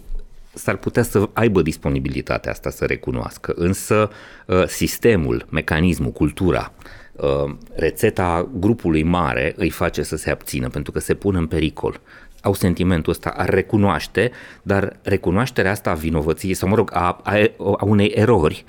s-ar 0.54 0.76
putea 0.76 1.04
să 1.04 1.30
aibă 1.34 1.62
disponibilitatea 1.62 2.52
asta 2.52 2.70
să 2.70 2.86
recunoască, 2.86 3.54
însă 3.56 4.10
uh, 4.46 4.64
sistemul, 4.68 5.46
mecanismul, 5.50 6.12
cultura, 6.12 6.72
uh, 7.12 7.56
rețeta 7.76 8.50
grupului 8.54 9.04
mare 9.04 9.54
îi 9.58 9.70
face 9.70 10.04
să 10.04 10.16
se 10.16 10.30
abțină 10.32 10.70
pentru 10.70 10.92
că 10.92 11.00
se 11.00 11.14
pun 11.14 11.36
în 11.36 11.48
pericol. 11.48 12.02
Au 12.42 12.54
sentimentul 12.54 13.12
ăsta, 13.12 13.30
ar 13.30 13.50
recunoaște, 13.50 14.32
dar 14.62 15.00
recunoașterea 15.04 15.72
asta 15.72 15.90
a 15.90 15.94
vinovăției, 15.94 16.54
sau 16.54 16.70
mă 16.70 16.76
rog, 16.76 16.90
a, 16.94 17.22
a, 17.24 17.52
a 17.78 17.86
unei 17.86 18.08
erori, 18.08 18.66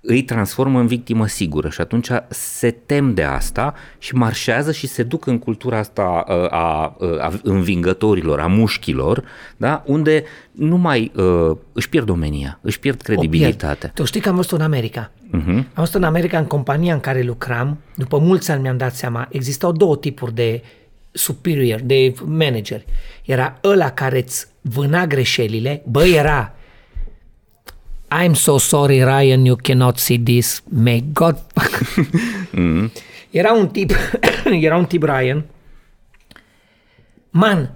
îi 0.00 0.22
transformă 0.22 0.80
în 0.80 0.86
victimă 0.86 1.26
sigură 1.26 1.68
și 1.68 1.80
atunci 1.80 2.08
se 2.28 2.70
tem 2.70 3.14
de 3.14 3.22
asta 3.22 3.74
și 3.98 4.14
marșează 4.14 4.72
și 4.72 4.86
se 4.86 5.02
duc 5.02 5.26
în 5.26 5.38
cultura 5.38 5.78
asta 5.78 6.02
a, 6.02 6.46
a, 6.46 6.96
a 7.20 7.32
învingătorilor, 7.42 8.40
a 8.40 8.46
mușchilor, 8.46 9.24
da? 9.56 9.82
unde 9.86 10.24
nu 10.52 10.76
mai 10.76 11.12
uh, 11.14 11.56
își 11.72 11.88
pierd 11.88 12.06
domenia, 12.06 12.58
își 12.62 12.78
pierd 12.78 12.98
O 13.00 13.02
pierd. 13.04 13.20
credibilitatea. 13.20 13.90
Tu 13.94 14.04
știi 14.04 14.20
că 14.20 14.28
am 14.28 14.34
văzut 14.34 14.58
în 14.58 14.64
America. 14.64 15.10
Uh-huh. 15.28 15.54
Am 15.54 15.64
văzut 15.74 15.94
în 15.94 16.02
America, 16.04 16.38
în 16.38 16.46
compania 16.46 16.94
în 16.94 17.00
care 17.00 17.22
lucram, 17.22 17.78
după 17.94 18.18
mulți 18.18 18.50
ani 18.50 18.62
mi-am 18.62 18.76
dat 18.76 18.94
seama, 18.94 19.28
existau 19.30 19.72
două 19.72 19.96
tipuri 19.96 20.34
de 20.34 20.62
superior, 21.10 21.80
de 21.80 22.14
manageri. 22.24 22.84
Era 23.24 23.58
ăla 23.64 23.90
care 23.90 24.18
îți 24.18 24.46
vâna 24.60 25.06
greșelile, 25.06 25.82
bă, 25.86 26.04
era 26.06 26.52
I'm 28.10 28.34
so 28.34 28.58
sorry, 28.58 29.02
Ryan, 29.02 29.44
you 29.44 29.56
cannot 29.56 29.98
see 29.98 30.18
this. 30.18 30.62
May 30.68 31.04
God... 31.12 31.36
mm. 32.52 32.90
Era 33.30 33.52
un 33.52 33.68
tip, 33.68 33.92
era 34.60 34.76
un 34.76 34.86
tip 34.86 35.02
Ryan. 35.02 35.44
Man, 37.30 37.74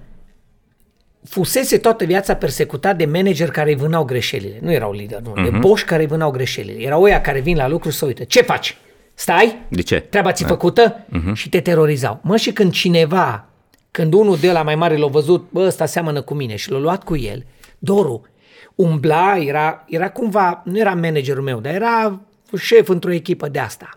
fusese 1.25 1.79
toată 1.79 2.05
viața 2.05 2.35
persecutat 2.35 2.97
de 2.97 3.05
manager 3.05 3.51
care 3.51 3.71
îi 3.71 3.77
vânau 3.77 4.05
greșelile. 4.05 4.59
Nu 4.63 4.73
erau 4.73 4.93
lider, 4.93 5.21
nu. 5.21 5.33
Uh-huh. 5.33 5.51
De 5.51 5.59
boși 5.59 5.85
care 5.85 6.03
îi 6.03 6.09
vânau 6.09 6.31
greșelile. 6.31 6.83
Erau 6.83 7.03
ăia 7.03 7.21
care 7.21 7.41
vin 7.41 7.57
la 7.57 7.69
lucru 7.69 7.91
să 7.91 8.05
uită. 8.05 8.25
Ce 8.25 8.43
faci? 8.43 8.77
Stai? 9.15 9.59
De 9.69 9.83
ce? 9.83 10.01
Treaba 10.01 10.33
ți 10.33 10.45
făcută? 10.45 11.05
Uh-huh. 11.05 11.33
Și 11.35 11.49
te 11.49 11.61
terorizau. 11.61 12.21
Mă, 12.23 12.37
și 12.37 12.53
când 12.53 12.73
cineva, 12.73 13.49
când 13.91 14.13
unul 14.13 14.37
de 14.37 14.53
la 14.53 14.63
mai 14.63 14.75
mare 14.75 14.97
l-a 14.97 15.07
văzut, 15.07 15.47
bă, 15.51 15.67
ăsta 15.67 15.87
seamănă 15.87 16.21
cu 16.21 16.35
mine 16.35 16.57
și 16.57 16.71
l-a 16.71 16.79
luat 16.79 17.05
cu 17.05 17.17
el, 17.17 17.45
Doru, 17.79 18.27
umbla, 18.75 19.37
era, 19.37 19.85
era 19.89 20.11
cumva, 20.11 20.63
nu 20.65 20.79
era 20.79 20.95
managerul 20.95 21.43
meu, 21.43 21.61
dar 21.61 21.75
era 21.75 22.21
șef 22.57 22.89
într-o 22.89 23.13
echipă 23.13 23.49
de 23.49 23.59
asta. 23.59 23.91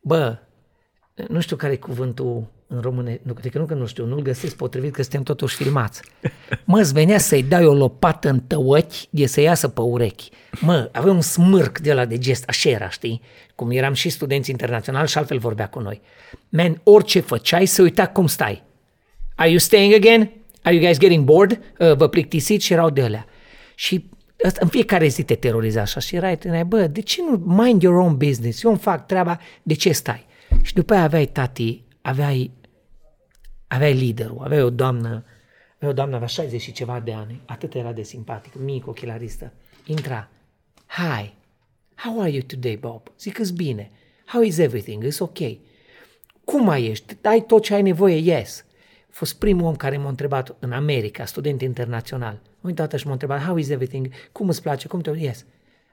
Bă, 0.00 0.38
nu 1.28 1.40
știu 1.40 1.56
care 1.56 1.72
e 1.72 1.76
cuvântul 1.76 2.46
în 2.66 2.80
române, 2.80 3.20
nu, 3.22 3.34
adică 3.38 3.58
nu 3.58 3.64
că 3.64 3.74
nu 3.74 3.86
știu, 3.86 4.04
nu-l 4.06 4.22
găsesc 4.22 4.56
potrivit 4.56 4.92
că 4.92 5.02
suntem 5.02 5.22
totuși 5.22 5.56
filmați. 5.56 6.02
Mă, 6.64 6.78
îți 6.78 6.92
venea 6.92 7.18
să-i 7.18 7.42
dai 7.42 7.64
o 7.64 7.74
lopată 7.74 8.28
în 8.28 8.40
tăuăchi 8.40 9.10
de 9.10 9.26
să 9.26 9.40
iasă 9.40 9.68
pe 9.68 9.80
urechi. 9.80 10.30
Mă, 10.60 10.88
avea 10.92 11.12
un 11.12 11.20
smârc 11.20 11.78
de 11.78 11.92
la 11.92 12.04
de 12.04 12.18
gest, 12.18 12.44
așa 12.48 12.68
era, 12.68 12.88
știi? 12.88 13.20
Cum 13.54 13.70
eram 13.70 13.92
și 13.92 14.08
studenți 14.08 14.50
internaționali 14.50 15.08
și 15.08 15.18
altfel 15.18 15.38
vorbea 15.38 15.68
cu 15.68 15.80
noi. 15.80 16.00
Man, 16.48 16.80
orice 16.82 17.20
făceai, 17.20 17.66
să 17.66 17.82
uita 17.82 18.06
cum 18.06 18.26
stai. 18.26 18.62
Are 19.34 19.48
you 19.48 19.58
staying 19.58 19.94
again? 19.94 20.30
Are 20.62 20.74
you 20.74 20.84
guys 20.84 20.98
getting 20.98 21.24
bored? 21.24 21.60
Uh, 21.78 21.96
vă 21.96 22.08
plictisiți 22.08 22.64
și 22.64 22.72
erau 22.72 22.90
de 22.90 23.02
alea. 23.02 23.26
Și 23.82 24.10
ăsta, 24.44 24.58
în 24.62 24.68
fiecare 24.68 25.06
zi 25.06 25.22
te 25.22 25.34
teroriza 25.34 25.80
așa 25.80 26.00
și 26.00 26.16
erai, 26.16 26.38
te 26.38 26.62
bă, 26.62 26.86
de 26.86 27.00
ce 27.00 27.22
nu 27.22 27.36
mind 27.36 27.82
your 27.82 27.96
own 27.96 28.16
business? 28.16 28.62
Eu 28.62 28.70
îmi 28.70 28.78
fac 28.78 29.06
treaba, 29.06 29.40
de 29.62 29.74
ce 29.74 29.92
stai? 29.92 30.26
Și 30.62 30.74
după 30.74 30.94
aia 30.94 31.02
aveai 31.02 31.26
tati, 31.26 31.84
aveai, 32.02 32.50
aveai 33.66 33.92
liderul, 33.92 34.38
aveai 34.42 34.62
o 34.62 34.70
doamnă, 34.70 35.24
aveai 35.74 35.90
o 35.90 35.92
doamnă 35.92 36.14
avea 36.14 36.26
60 36.26 36.60
și 36.60 36.72
ceva 36.72 37.00
de 37.00 37.12
ani, 37.12 37.40
atât 37.46 37.74
era 37.74 37.92
de 37.92 38.02
simpatic, 38.02 38.54
mic, 38.54 38.86
ochilaristă. 38.86 39.52
Intra, 39.86 40.28
hi, 40.86 41.34
how 41.94 42.20
are 42.20 42.30
you 42.30 42.42
today, 42.46 42.76
Bob? 42.76 43.12
Zic, 43.18 43.38
îs 43.38 43.50
bine. 43.50 43.90
How 44.24 44.42
is 44.42 44.58
everything? 44.58 45.04
Is 45.04 45.18
ok. 45.18 45.38
Cum 46.44 46.64
mai 46.64 46.84
ești? 46.84 47.16
Ai 47.22 47.44
tot 47.46 47.62
ce 47.62 47.74
ai 47.74 47.82
nevoie? 47.82 48.16
Yes. 48.16 48.64
A 49.02 49.10
fost 49.10 49.38
primul 49.38 49.66
om 49.66 49.76
care 49.76 49.96
m-a 49.96 50.08
întrebat 50.08 50.56
în 50.58 50.72
America, 50.72 51.24
student 51.24 51.62
internațional. 51.62 52.40
M-a 52.62 52.68
uitat 52.68 52.92
și 52.92 53.06
m-a 53.06 53.12
întrebat, 53.12 53.42
how 53.42 53.56
is 53.56 53.68
everything? 53.68 54.08
Cum 54.32 54.48
îți 54.48 54.62
place? 54.62 54.88
Cum 54.88 55.00
te... 55.00 55.10
Yes. 55.16 55.44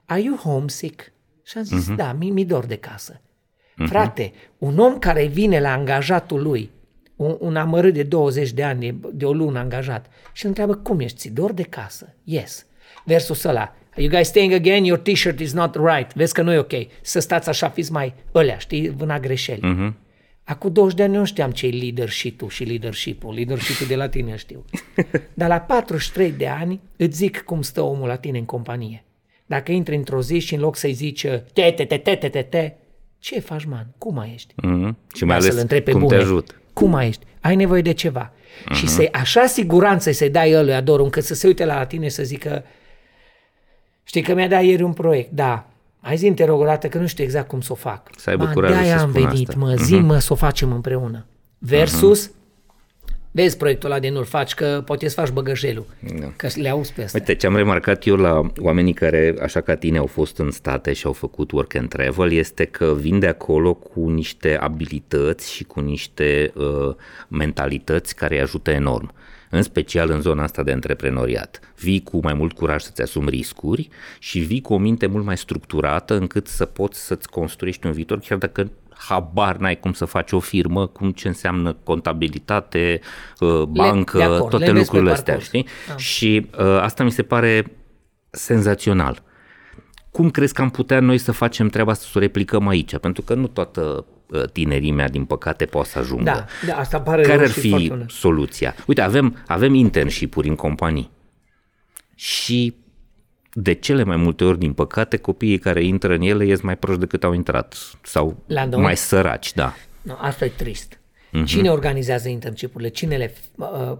are 0.04 0.20
you 0.20 0.36
homesick? 0.36 1.12
Și 1.42 1.58
am 1.58 1.64
zis, 1.64 1.90
uh-huh. 1.90 1.96
da, 1.96 2.12
mi, 2.12 2.30
mi 2.30 2.44
dor 2.44 2.64
de 2.64 2.76
casă. 2.76 3.20
Uh-huh. 3.20 3.88
Frate, 3.88 4.32
un 4.58 4.78
om 4.78 4.98
care 4.98 5.26
vine 5.26 5.60
la 5.60 5.72
angajatul 5.72 6.42
lui, 6.42 6.70
un, 7.16 7.36
un 7.38 7.56
amărât 7.56 7.94
de 7.94 8.02
20 8.02 8.52
de 8.52 8.64
ani, 8.64 9.00
de 9.12 9.24
o 9.24 9.32
lună 9.32 9.58
angajat, 9.58 10.06
și 10.32 10.42
îl 10.42 10.48
întreabă, 10.48 10.74
cum 10.74 11.00
ești? 11.00 11.18
Ți 11.18 11.30
dor 11.30 11.52
de 11.52 11.62
casă? 11.62 12.14
Yes. 12.24 12.66
Versus 13.04 13.44
ăla, 13.44 13.74
Are 13.90 14.02
you 14.02 14.10
guys 14.10 14.28
staying 14.28 14.52
again? 14.52 14.84
Your 14.84 14.98
t-shirt 14.98 15.40
is 15.40 15.52
not 15.52 15.74
right. 15.74 16.14
Vezi 16.14 16.32
că 16.32 16.42
nu 16.42 16.52
e 16.52 16.58
ok. 16.58 16.72
Să 17.00 17.20
stați 17.20 17.48
așa, 17.48 17.68
fiți 17.68 17.92
mai 17.92 18.14
ălea, 18.34 18.58
știi, 18.58 18.88
vâna 18.88 19.18
greșeli. 19.18 19.60
Uh-huh. 19.60 19.92
Acum 20.50 20.72
20 20.72 20.96
de 20.96 21.02
ani 21.02 21.16
nu 21.16 21.24
știam 21.24 21.50
ce 21.50 21.66
e 21.66 21.70
leadership-ul 21.70 22.48
și 22.48 22.64
leadership-ul. 22.64 23.34
Leadership-ul 23.34 23.86
de 23.86 23.96
la 23.96 24.08
tine 24.08 24.36
știu. 24.36 24.64
Dar 25.34 25.48
la 25.48 25.58
43 25.58 26.32
de 26.32 26.48
ani 26.48 26.80
îți 26.96 27.16
zic 27.16 27.40
cum 27.40 27.62
stă 27.62 27.80
omul 27.80 28.08
la 28.08 28.16
tine 28.16 28.38
în 28.38 28.44
companie. 28.44 29.04
Dacă 29.46 29.72
intri 29.72 29.96
într-o 29.96 30.22
zi 30.22 30.38
și 30.38 30.54
în 30.54 30.60
loc 30.60 30.76
să-i 30.76 30.92
zici 30.92 31.26
te, 31.52 31.70
te, 31.70 31.84
te, 31.84 31.96
te, 31.96 32.14
te, 32.14 32.28
te, 32.28 32.42
te, 32.42 32.72
ce 33.18 33.40
faci, 33.40 33.64
man? 33.64 33.86
Cum 33.98 34.14
mai 34.14 34.30
ești? 34.34 34.54
Mm-hmm. 34.54 35.14
Și 35.14 35.24
mai 35.24 35.36
ales 35.36 35.64
pe 35.64 35.82
cum 35.82 36.00
bune. 36.00 36.16
te 36.16 36.22
ajut. 36.22 36.60
Cum 36.72 36.90
mai 36.90 37.08
ești? 37.08 37.24
Ai 37.40 37.56
nevoie 37.56 37.82
de 37.82 37.92
ceva. 37.92 38.32
Mm-hmm. 38.32 38.74
Și 38.74 38.86
să 38.86 39.08
așa 39.12 39.46
siguranță 39.46 40.10
să-i 40.10 40.30
dai 40.30 40.54
ălui 40.54 40.74
adorul 40.74 41.04
încât 41.04 41.24
să 41.24 41.34
se 41.34 41.46
uite 41.46 41.64
la 41.64 41.86
tine 41.86 42.08
să 42.08 42.22
zică 42.22 42.64
știi 44.02 44.22
că 44.22 44.34
mi-a 44.34 44.48
dat 44.48 44.62
ieri 44.62 44.82
un 44.82 44.92
proiect, 44.92 45.30
da, 45.30 45.70
hai 46.00 46.16
zi 46.16 46.32
te 46.32 46.44
rog 46.44 46.60
o 46.60 46.64
dată 46.64 46.88
că 46.88 46.98
nu 46.98 47.06
știu 47.06 47.24
exact 47.24 47.48
cum 47.48 47.60
să 47.60 47.72
o 47.72 47.74
fac. 47.74 48.10
Să 48.16 48.30
aibă 48.30 48.50
curajul 48.54 48.84
să 48.84 49.02
am 49.02 49.10
venit, 49.10 49.48
asta. 49.48 49.60
mă, 49.60 49.74
zi 49.74 49.98
mă, 49.98 50.18
să 50.18 50.32
o 50.32 50.36
facem 50.36 50.72
împreună. 50.72 51.26
Versus, 51.58 52.28
uh-huh. 52.28 52.32
vezi 53.30 53.56
proiectul 53.56 53.90
ăla 53.90 54.00
de 54.00 54.08
nu-l 54.08 54.24
faci, 54.24 54.54
că 54.54 54.82
poate 54.86 55.08
să 55.08 55.20
faci 55.20 55.30
băgăjelul, 55.30 55.86
da. 56.20 56.32
că 56.36 56.48
le 56.54 56.68
auzi 56.68 56.92
pe 56.92 57.02
asta. 57.02 57.18
Uite, 57.18 57.34
ce 57.34 57.46
am 57.46 57.56
remarcat 57.56 58.06
eu 58.06 58.16
la 58.16 58.50
oamenii 58.58 58.92
care, 58.92 59.34
așa 59.42 59.60
ca 59.60 59.74
tine, 59.74 59.98
au 59.98 60.06
fost 60.06 60.38
în 60.38 60.50
state 60.50 60.92
și 60.92 61.06
au 61.06 61.12
făcut 61.12 61.50
work 61.50 61.74
and 61.74 61.88
travel, 61.88 62.32
este 62.32 62.64
că 62.64 62.94
vin 62.98 63.18
de 63.18 63.26
acolo 63.26 63.74
cu 63.74 64.08
niște 64.08 64.56
abilități 64.56 65.52
și 65.52 65.64
cu 65.64 65.80
niște 65.80 66.52
uh, 66.54 66.94
mentalități 67.28 68.14
care 68.14 68.34
îi 68.34 68.40
ajută 68.40 68.70
enorm 68.70 69.12
în 69.50 69.62
special 69.62 70.10
în 70.10 70.20
zona 70.20 70.42
asta 70.42 70.62
de 70.62 70.72
antreprenoriat. 70.72 71.60
Vii 71.76 72.02
cu 72.02 72.20
mai 72.22 72.34
mult 72.34 72.52
curaj 72.52 72.82
să-ți 72.82 73.02
asumi 73.02 73.30
riscuri 73.30 73.88
și 74.18 74.38
vii 74.38 74.60
cu 74.60 74.72
o 74.72 74.78
minte 74.78 75.06
mult 75.06 75.24
mai 75.24 75.36
structurată 75.36 76.16
încât 76.16 76.46
să 76.46 76.64
poți 76.64 77.06
să-ți 77.06 77.28
construiești 77.28 77.86
un 77.86 77.92
viitor, 77.92 78.18
chiar 78.18 78.38
dacă 78.38 78.70
habar 79.08 79.56
n-ai 79.56 79.78
cum 79.78 79.92
să 79.92 80.04
faci 80.04 80.32
o 80.32 80.38
firmă, 80.38 80.86
cum 80.86 81.10
ce 81.10 81.28
înseamnă 81.28 81.72
contabilitate, 81.72 83.00
uh, 83.40 83.62
bancă, 83.62 84.18
le, 84.18 84.24
acord, 84.24 84.50
toate 84.50 84.70
lucrurile 84.70 85.10
astea, 85.10 85.38
știi? 85.38 85.66
Ah. 85.92 85.96
Și 85.96 86.46
uh, 86.58 86.78
asta 86.80 87.04
mi 87.04 87.10
se 87.10 87.22
pare 87.22 87.64
senzațional. 88.30 89.22
Cum 90.10 90.30
crezi 90.30 90.54
că 90.54 90.62
am 90.62 90.70
putea 90.70 91.00
noi 91.00 91.18
să 91.18 91.32
facem 91.32 91.68
treaba 91.68 91.90
asta, 91.90 92.04
să 92.10 92.18
o 92.18 92.20
replicăm 92.20 92.68
aici? 92.68 92.96
Pentru 92.96 93.22
că 93.22 93.34
nu 93.34 93.46
toată 93.46 93.80
Uh, 93.80 94.04
tinerimea, 94.52 95.08
din 95.08 95.24
păcate, 95.24 95.64
poate 95.64 95.88
să 95.88 95.98
ajungă. 95.98 96.24
Da, 96.24 96.46
da 96.66 96.76
asta 96.78 97.00
pare 97.00 97.22
Care 97.22 97.42
ar 97.42 97.48
fi 97.48 97.92
soluția? 98.06 98.74
Uite, 98.86 99.00
avem, 99.00 99.42
avem 99.46 99.74
internship-uri 99.74 100.48
în 100.48 100.54
companii 100.54 101.10
și 102.14 102.74
de 103.52 103.72
cele 103.72 104.02
mai 104.02 104.16
multe 104.16 104.44
ori, 104.44 104.58
din 104.58 104.72
păcate, 104.72 105.16
copiii 105.16 105.58
care 105.58 105.84
intră 105.84 106.14
în 106.14 106.20
ele 106.20 106.46
ies 106.46 106.60
mai 106.60 106.76
proști 106.76 107.00
decât 107.00 107.24
au 107.24 107.32
intrat 107.32 107.76
sau 108.02 108.42
La 108.46 108.64
mai 108.64 108.96
săraci, 108.96 109.54
da. 109.54 109.74
No, 110.02 110.14
asta 110.18 110.44
e 110.44 110.48
trist. 110.48 110.94
Uh-huh. 110.94 111.44
Cine 111.44 111.70
organizează 111.70 112.28
internship-urile? 112.28 112.88
Cine 112.88 113.16
le... 113.16 113.34
Uh, 113.54 113.96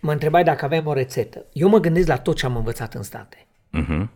mă 0.00 0.12
întrebai 0.12 0.44
dacă 0.44 0.64
avem 0.64 0.86
o 0.86 0.92
rețetă. 0.92 1.44
Eu 1.52 1.68
mă 1.68 1.78
gândesc 1.78 2.08
la 2.08 2.16
tot 2.16 2.36
ce 2.36 2.46
am 2.46 2.56
învățat 2.56 2.94
în 2.94 3.02
state. 3.02 3.46
Uh-huh 3.78 4.08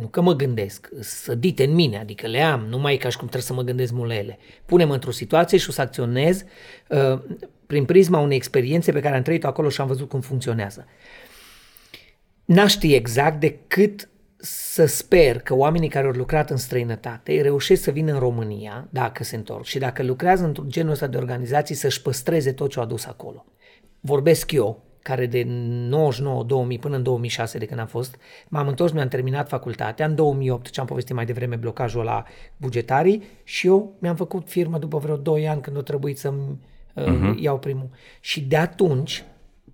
nu 0.00 0.06
că 0.06 0.20
mă 0.20 0.34
gândesc, 0.34 0.88
sădite 1.00 1.64
în 1.64 1.74
mine, 1.74 1.98
adică 1.98 2.26
le 2.26 2.40
am, 2.40 2.60
nu 2.60 2.78
mai 2.78 2.94
e 2.94 2.96
ca 2.96 3.08
și 3.08 3.16
cum 3.16 3.26
trebuie 3.26 3.48
să 3.48 3.54
mă 3.54 3.62
gândesc 3.62 3.92
mult 3.92 4.08
la 4.08 4.16
ele. 4.16 4.38
Punem 4.66 4.90
într-o 4.90 5.10
situație 5.10 5.58
și 5.58 5.68
o 5.68 5.72
să 5.72 5.80
acționez 5.80 6.44
uh, 6.88 7.22
prin 7.66 7.84
prisma 7.84 8.18
unei 8.18 8.36
experiențe 8.36 8.92
pe 8.92 9.00
care 9.00 9.16
am 9.16 9.22
trăit-o 9.22 9.46
acolo 9.46 9.68
și 9.68 9.80
am 9.80 9.86
văzut 9.86 10.08
cum 10.08 10.20
funcționează. 10.20 10.86
N-aș 12.44 12.72
ști 12.72 12.94
exact 12.94 13.40
de 13.40 13.58
cât 13.66 14.08
să 14.36 14.86
sper 14.86 15.38
că 15.40 15.54
oamenii 15.54 15.88
care 15.88 16.06
au 16.06 16.12
lucrat 16.12 16.50
în 16.50 16.56
străinătate 16.56 17.40
reușesc 17.40 17.82
să 17.82 17.90
vină 17.90 18.12
în 18.12 18.18
România, 18.18 18.88
dacă 18.90 19.24
se 19.24 19.36
întorc, 19.36 19.64
și 19.64 19.78
dacă 19.78 20.02
lucrează 20.02 20.44
într-un 20.44 20.70
genul 20.70 20.92
ăsta 20.92 21.06
de 21.06 21.16
organizații, 21.16 21.74
să-și 21.74 22.02
păstreze 22.02 22.52
tot 22.52 22.70
ce 22.70 22.78
au 22.78 22.84
adus 22.84 23.04
acolo. 23.04 23.44
Vorbesc 24.00 24.52
eu, 24.52 24.82
care 25.06 25.26
de 25.26 25.42
99-2000 25.44 26.80
până 26.80 26.96
în 26.96 27.02
2006 27.02 27.58
de 27.58 27.64
când 27.64 27.80
am 27.80 27.86
fost, 27.86 28.16
m-am 28.48 28.68
întors, 28.68 28.92
mi-am 28.92 29.08
terminat 29.08 29.48
facultatea, 29.48 30.06
în 30.06 30.14
2008, 30.14 30.70
ce 30.70 30.80
am 30.80 30.86
povestit 30.86 31.14
mai 31.14 31.26
devreme, 31.26 31.56
blocajul 31.56 32.04
la 32.04 32.24
bugetarii 32.56 33.22
și 33.44 33.66
eu 33.66 33.96
mi-am 33.98 34.16
făcut 34.16 34.48
firmă 34.48 34.78
după 34.78 34.98
vreo 34.98 35.16
2 35.16 35.48
ani 35.48 35.60
când 35.60 35.76
a 35.76 35.82
trebuit 35.82 36.18
să-mi 36.18 36.58
uh-huh. 36.96 37.34
iau 37.36 37.58
primul. 37.58 37.88
Și 38.20 38.40
de 38.40 38.56
atunci, 38.56 39.24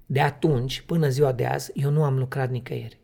de 0.07 0.21
atunci, 0.21 0.81
până 0.81 1.09
ziua 1.09 1.33
de 1.33 1.47
azi, 1.47 1.73
eu 1.75 1.91
nu 1.91 2.05
am 2.05 2.19
lucrat 2.19 2.51
nicăieri. 2.51 3.01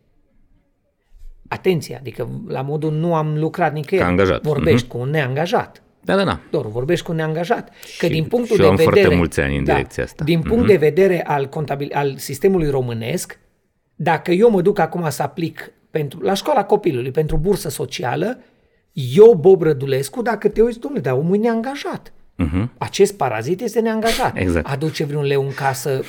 Atenție, 1.48 1.96
adică 1.96 2.42
la 2.46 2.62
modul 2.62 2.92
nu 2.92 3.14
am 3.14 3.38
lucrat 3.38 3.72
nicăieri. 3.72 4.06
Ca 4.06 4.12
angajat. 4.12 4.42
Vorbești 4.42 4.86
uh-huh. 4.86 4.90
cu 4.90 4.98
un 4.98 5.10
neangajat. 5.10 5.82
Da, 6.08 6.16
da, 6.16 6.24
da. 6.24 6.40
Doar 6.50 6.66
vorbești 6.66 7.04
cu 7.04 7.10
un 7.10 7.16
neangajat. 7.16 7.68
Că 7.98 8.06
și, 8.06 8.12
din 8.12 8.24
punctul 8.24 8.56
și 8.56 8.62
de 8.62 8.68
vedere... 8.68 8.90
foarte 8.90 9.14
mulți 9.14 9.40
ani 9.40 9.56
în 9.56 9.64
da, 9.64 9.72
direcția 9.72 10.02
asta. 10.02 10.24
Din 10.24 10.42
punct 10.42 10.64
uh-huh. 10.64 10.68
de 10.68 10.76
vedere 10.76 11.24
al, 11.26 11.46
contabil, 11.48 11.90
al 11.94 12.14
sistemului 12.16 12.70
românesc, 12.70 13.38
dacă 13.94 14.30
eu 14.30 14.50
mă 14.50 14.62
duc 14.62 14.78
acum 14.78 15.10
să 15.10 15.22
aplic 15.22 15.72
pentru, 15.90 16.20
la 16.20 16.34
școala 16.34 16.64
copilului 16.64 17.10
pentru 17.10 17.36
bursă 17.36 17.68
socială, 17.68 18.38
eu, 18.92 19.34
Bob 19.34 19.62
Rădulescu, 19.62 20.22
dacă 20.22 20.48
te 20.48 20.62
uiți, 20.62 20.78
domnule, 20.78 21.02
dar 21.02 21.12
omul 21.12 21.34
e 21.34 21.38
neangajat. 21.38 22.12
Uh-huh. 22.12 22.68
Acest 22.78 23.16
parazit 23.16 23.60
este 23.60 23.80
neangajat. 23.80 24.36
Exact. 24.36 24.66
Aduce 24.70 25.04
vreun 25.04 25.24
leu 25.24 25.42
în 25.42 25.54
casă, 25.54 26.00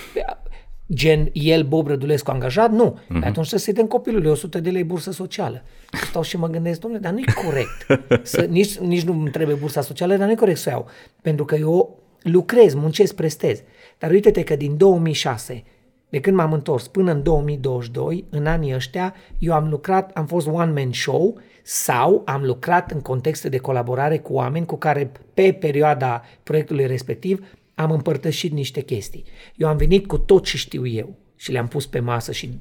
gen 0.93 1.30
el, 1.34 1.63
Bob 1.63 1.88
Rădulescu, 1.88 2.32
angajat? 2.32 2.71
Nu. 2.71 2.99
Uh-huh. 2.99 3.08
Atunci 3.08 3.34
trebuie 3.34 3.60
să-i 3.60 3.73
dăm 3.73 3.88
copilului 3.88 4.30
100 4.30 4.60
de 4.60 4.69
lei 4.69 4.84
bursă 4.84 5.12
socială. 5.12 5.63
Stau 5.91 6.21
și 6.21 6.38
mă 6.38 6.47
gândesc, 6.47 6.80
domnule, 6.80 7.02
dar 7.02 7.12
nu-i 7.12 7.25
corect. 7.45 8.02
Să, 8.32 8.41
nici, 8.41 8.78
nici 8.78 9.04
nu 9.04 9.13
îmi 9.13 9.30
trebuie 9.30 9.56
bursa 9.56 9.82
socială, 9.82 10.15
dar 10.15 10.28
nu-i 10.28 10.36
corect 10.36 10.60
să 10.60 10.69
o 10.69 10.71
iau. 10.71 10.88
Pentru 11.21 11.45
că 11.45 11.56
eu 11.56 11.99
lucrez, 12.21 12.73
muncesc, 12.73 13.15
prestez. 13.15 13.62
Dar 13.97 14.12
uite-te 14.12 14.43
că 14.43 14.56
din 14.56 14.78
2006, 14.78 15.63
de 16.10 16.19
când 16.19 16.36
m-am 16.36 16.54
întors 16.54 16.88
până 16.88 17.12
în 17.12 17.23
2022, 17.23 18.25
în 18.30 18.45
anii 18.45 18.75
ăștia, 18.75 19.15
eu 19.39 19.54
am 19.54 19.69
lucrat, 19.69 20.12
am 20.13 20.25
fost 20.25 20.47
one-man 20.47 20.91
show 20.91 21.39
sau 21.63 22.21
am 22.25 22.43
lucrat 22.43 22.91
în 22.91 23.02
contexte 23.02 23.49
de 23.49 23.58
colaborare 23.58 24.17
cu 24.17 24.34
oameni 24.34 24.65
cu 24.65 24.78
care 24.78 25.12
pe 25.34 25.52
perioada 25.60 26.21
proiectului 26.43 26.88
respectiv 26.88 27.45
am 27.79 27.91
împărtășit 27.91 28.51
niște 28.51 28.81
chestii. 28.81 29.23
Eu 29.55 29.67
am 29.67 29.77
venit 29.77 30.07
cu 30.07 30.17
tot 30.17 30.43
ce 30.45 30.57
știu 30.57 30.87
eu 30.87 31.17
și 31.35 31.51
le-am 31.51 31.67
pus 31.67 31.85
pe 31.85 31.99
masă 31.99 32.31
și 32.31 32.59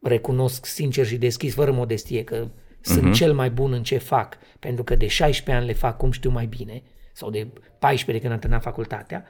recunosc 0.00 0.66
sincer 0.66 1.06
și 1.06 1.16
deschis, 1.16 1.54
fără 1.54 1.72
modestie, 1.72 2.24
că 2.24 2.46
uh-huh. 2.46 2.80
sunt 2.80 3.02
mhm. 3.02 3.12
cel 3.12 3.34
mai 3.34 3.50
bun 3.50 3.72
în 3.72 3.82
ce 3.82 3.98
fac, 3.98 4.38
pentru 4.58 4.84
că 4.84 4.96
de 4.96 5.06
16 5.06 5.62
ani 5.62 5.66
le 5.66 5.78
fac 5.78 5.96
cum 5.96 6.10
știu 6.10 6.30
mai 6.30 6.46
bine, 6.46 6.82
sau 7.12 7.30
de 7.30 7.46
14 7.78 8.12
de 8.12 8.18
când 8.18 8.32
am 8.32 8.38
terminat 8.38 8.62
facultatea. 8.62 9.24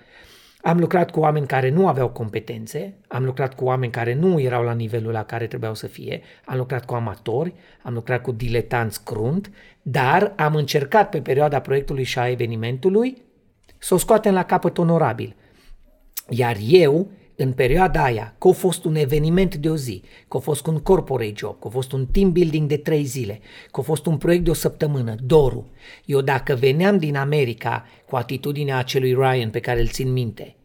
Am 0.60 0.78
lucrat 0.78 1.10
cu 1.10 1.20
oameni 1.20 1.46
care 1.46 1.70
nu 1.70 1.88
aveau 1.88 2.08
competențe, 2.08 2.98
am 3.08 3.24
lucrat 3.24 3.54
cu 3.54 3.64
oameni 3.64 3.92
care 3.92 4.14
nu 4.14 4.40
erau 4.40 4.62
la 4.62 4.72
nivelul 4.72 5.12
la 5.12 5.24
care 5.24 5.46
trebuiau 5.46 5.74
să 5.74 5.86
fie, 5.86 6.22
am 6.44 6.56
lucrat 6.56 6.84
cu 6.84 6.94
amatori, 6.94 7.54
am 7.82 7.94
lucrat 7.94 8.22
cu 8.22 8.32
diletanți 8.32 9.04
crunt, 9.04 9.50
dar 9.82 10.32
am 10.36 10.54
încercat 10.54 11.10
pe 11.10 11.20
perioada 11.20 11.60
proiectului 11.60 12.04
și 12.04 12.18
a 12.18 12.28
evenimentului 12.28 13.26
să 13.78 13.94
o 13.94 13.96
scoatem 13.96 14.32
la 14.32 14.42
capăt 14.42 14.78
onorabil. 14.78 15.36
Iar 16.28 16.56
eu, 16.68 17.10
în 17.36 17.52
perioada 17.52 18.02
aia, 18.02 18.34
că 18.38 18.48
a 18.48 18.52
fost 18.52 18.84
un 18.84 18.94
eveniment 18.94 19.56
de 19.56 19.70
o 19.70 19.76
zi, 19.76 20.02
că 20.28 20.36
a 20.36 20.40
fost 20.40 20.66
un 20.66 20.78
corporate 20.78 21.32
job, 21.36 21.58
că 21.60 21.66
a 21.66 21.70
fost 21.70 21.92
un 21.92 22.06
team 22.06 22.32
building 22.32 22.68
de 22.68 22.76
trei 22.76 23.04
zile, 23.04 23.40
că 23.70 23.80
a 23.80 23.82
fost 23.82 24.06
un 24.06 24.16
proiect 24.16 24.44
de 24.44 24.50
o 24.50 24.54
săptămână, 24.54 25.14
Doru, 25.22 25.70
eu 26.04 26.20
dacă 26.20 26.54
veneam 26.54 26.98
din 26.98 27.16
America 27.16 27.86
cu 28.08 28.16
atitudinea 28.16 28.78
acelui 28.78 29.14
Ryan 29.14 29.50
pe 29.50 29.60
care 29.60 29.80
îl 29.80 29.88
țin 29.88 30.12
minte, 30.12 30.56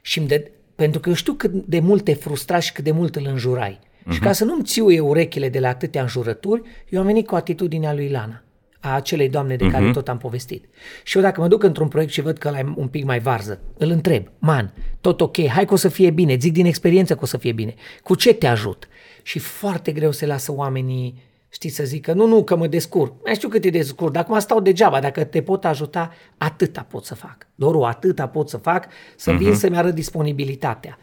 și 0.00 0.20
de, 0.20 0.50
pentru 0.74 1.00
că 1.00 1.08
eu 1.08 1.14
știu 1.14 1.32
cât 1.32 1.52
de 1.52 1.80
mult 1.80 2.04
te 2.04 2.14
frustra 2.14 2.58
și 2.58 2.72
cât 2.72 2.84
de 2.84 2.90
mult 2.90 3.16
îl 3.16 3.26
înjurai. 3.26 3.78
Uh-huh. 3.80 4.12
Și 4.12 4.18
ca 4.18 4.32
să 4.32 4.44
nu-mi 4.44 4.64
țiuie 4.64 5.00
urechile 5.00 5.48
de 5.48 5.60
la 5.60 5.68
atâtea 5.68 6.02
înjurături, 6.02 6.62
eu 6.88 7.00
am 7.00 7.06
venit 7.06 7.26
cu 7.26 7.34
atitudinea 7.34 7.94
lui 7.94 8.08
Lana 8.08 8.42
a 8.80 8.94
acelei 8.94 9.28
doamne 9.28 9.56
de 9.56 9.68
care 9.68 9.90
uh-huh. 9.90 9.92
tot 9.92 10.08
am 10.08 10.18
povestit. 10.18 10.64
Și 11.02 11.16
eu 11.16 11.22
dacă 11.22 11.40
mă 11.40 11.48
duc 11.48 11.62
într-un 11.62 11.88
proiect 11.88 12.12
și 12.12 12.20
văd 12.20 12.38
că 12.38 12.48
ăla 12.48 12.58
e 12.58 12.72
un 12.76 12.88
pic 12.88 13.04
mai 13.04 13.18
varză, 13.18 13.60
îl 13.78 13.90
întreb, 13.90 14.26
man, 14.38 14.72
tot 15.00 15.20
ok, 15.20 15.46
hai 15.46 15.64
că 15.64 15.72
o 15.72 15.76
să 15.76 15.88
fie 15.88 16.10
bine, 16.10 16.36
zic 16.40 16.52
din 16.52 16.66
experiență 16.66 17.14
că 17.14 17.20
o 17.22 17.26
să 17.26 17.36
fie 17.36 17.52
bine, 17.52 17.74
cu 18.02 18.14
ce 18.14 18.34
te 18.34 18.46
ajut? 18.46 18.88
Și 19.22 19.38
foarte 19.38 19.92
greu 19.92 20.10
se 20.10 20.26
lasă 20.26 20.52
oamenii, 20.52 21.22
știi, 21.48 21.70
să 21.70 21.84
zică, 21.84 22.12
nu, 22.12 22.26
nu, 22.26 22.44
că 22.44 22.56
mă 22.56 22.66
descurc. 22.66 23.12
Mai 23.24 23.34
știu 23.34 23.48
cât 23.48 23.64
e 23.64 23.70
descurc, 23.70 24.12
dar 24.12 24.22
acum 24.22 24.38
stau 24.38 24.60
degeaba, 24.60 25.00
dacă 25.00 25.24
te 25.24 25.42
pot 25.42 25.64
ajuta, 25.64 26.12
atâta 26.36 26.86
pot 26.90 27.04
să 27.04 27.14
fac. 27.14 27.46
Doar 27.54 27.74
o 27.74 27.86
atâta 27.86 28.28
pot 28.28 28.48
să 28.48 28.56
fac, 28.56 28.88
să 29.16 29.34
uh-huh. 29.34 29.38
vin 29.38 29.54
să-mi 29.54 29.76
arăt 29.76 29.94
disponibilitatea. 29.94 30.98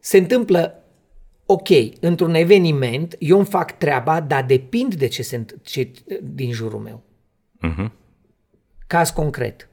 Se 0.00 0.18
întâmplă 0.18 0.83
ok, 1.46 1.68
într-un 2.00 2.34
eveniment, 2.34 3.16
eu 3.18 3.36
îmi 3.36 3.46
fac 3.46 3.78
treaba, 3.78 4.20
dar 4.20 4.44
depind 4.44 4.94
de 4.94 5.06
ce 5.06 5.22
se 5.22 5.44
ce, 5.62 5.90
din 6.22 6.52
jurul 6.52 6.80
meu. 6.80 7.02
Uh-huh. 7.68 7.90
Caz 8.86 9.10
concret. 9.10 9.68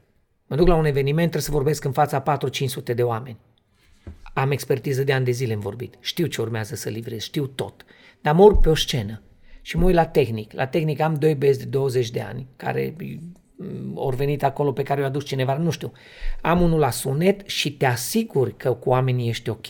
Mă 0.47 0.55
duc 0.55 0.67
la 0.67 0.75
un 0.75 0.85
eveniment, 0.85 1.29
trebuie 1.29 1.41
să 1.41 1.51
vorbesc 1.51 1.83
în 1.83 1.91
fața 1.91 2.23
4-500 2.91 2.95
de 2.95 3.03
oameni. 3.03 3.37
Am 4.33 4.51
expertiză 4.51 5.03
de 5.03 5.13
ani 5.13 5.25
de 5.25 5.31
zile 5.31 5.53
în 5.53 5.59
vorbit. 5.59 5.97
Știu 5.99 6.25
ce 6.25 6.41
urmează 6.41 6.75
să 6.75 6.89
livrez, 6.89 7.21
știu 7.21 7.47
tot. 7.47 7.85
Dar 8.21 8.35
mă 8.35 8.43
urc 8.43 8.61
pe 8.61 8.69
o 8.69 8.75
scenă 8.75 9.21
și 9.61 9.77
mă 9.77 9.85
uit 9.85 9.95
la 9.95 10.05
tehnic. 10.05 10.53
La 10.53 10.67
tehnic 10.67 10.99
am 10.99 11.13
doi 11.13 11.35
băieți 11.35 11.59
de 11.59 11.65
20 11.65 12.09
de 12.09 12.21
ani 12.21 12.47
care 12.55 12.95
mm, 13.55 13.91
ori 13.95 14.15
venit 14.15 14.43
acolo 14.43 14.71
pe 14.71 14.83
care 14.83 15.01
o 15.01 15.05
adus 15.05 15.25
cineva, 15.25 15.57
nu 15.57 15.69
știu. 15.69 15.91
Am 16.41 16.61
unul 16.61 16.79
la 16.79 16.89
sunet 16.89 17.47
și 17.47 17.77
te 17.77 17.85
asiguri 17.85 18.57
că 18.57 18.73
cu 18.73 18.89
oamenii 18.89 19.29
ești 19.29 19.49
ok. 19.49 19.67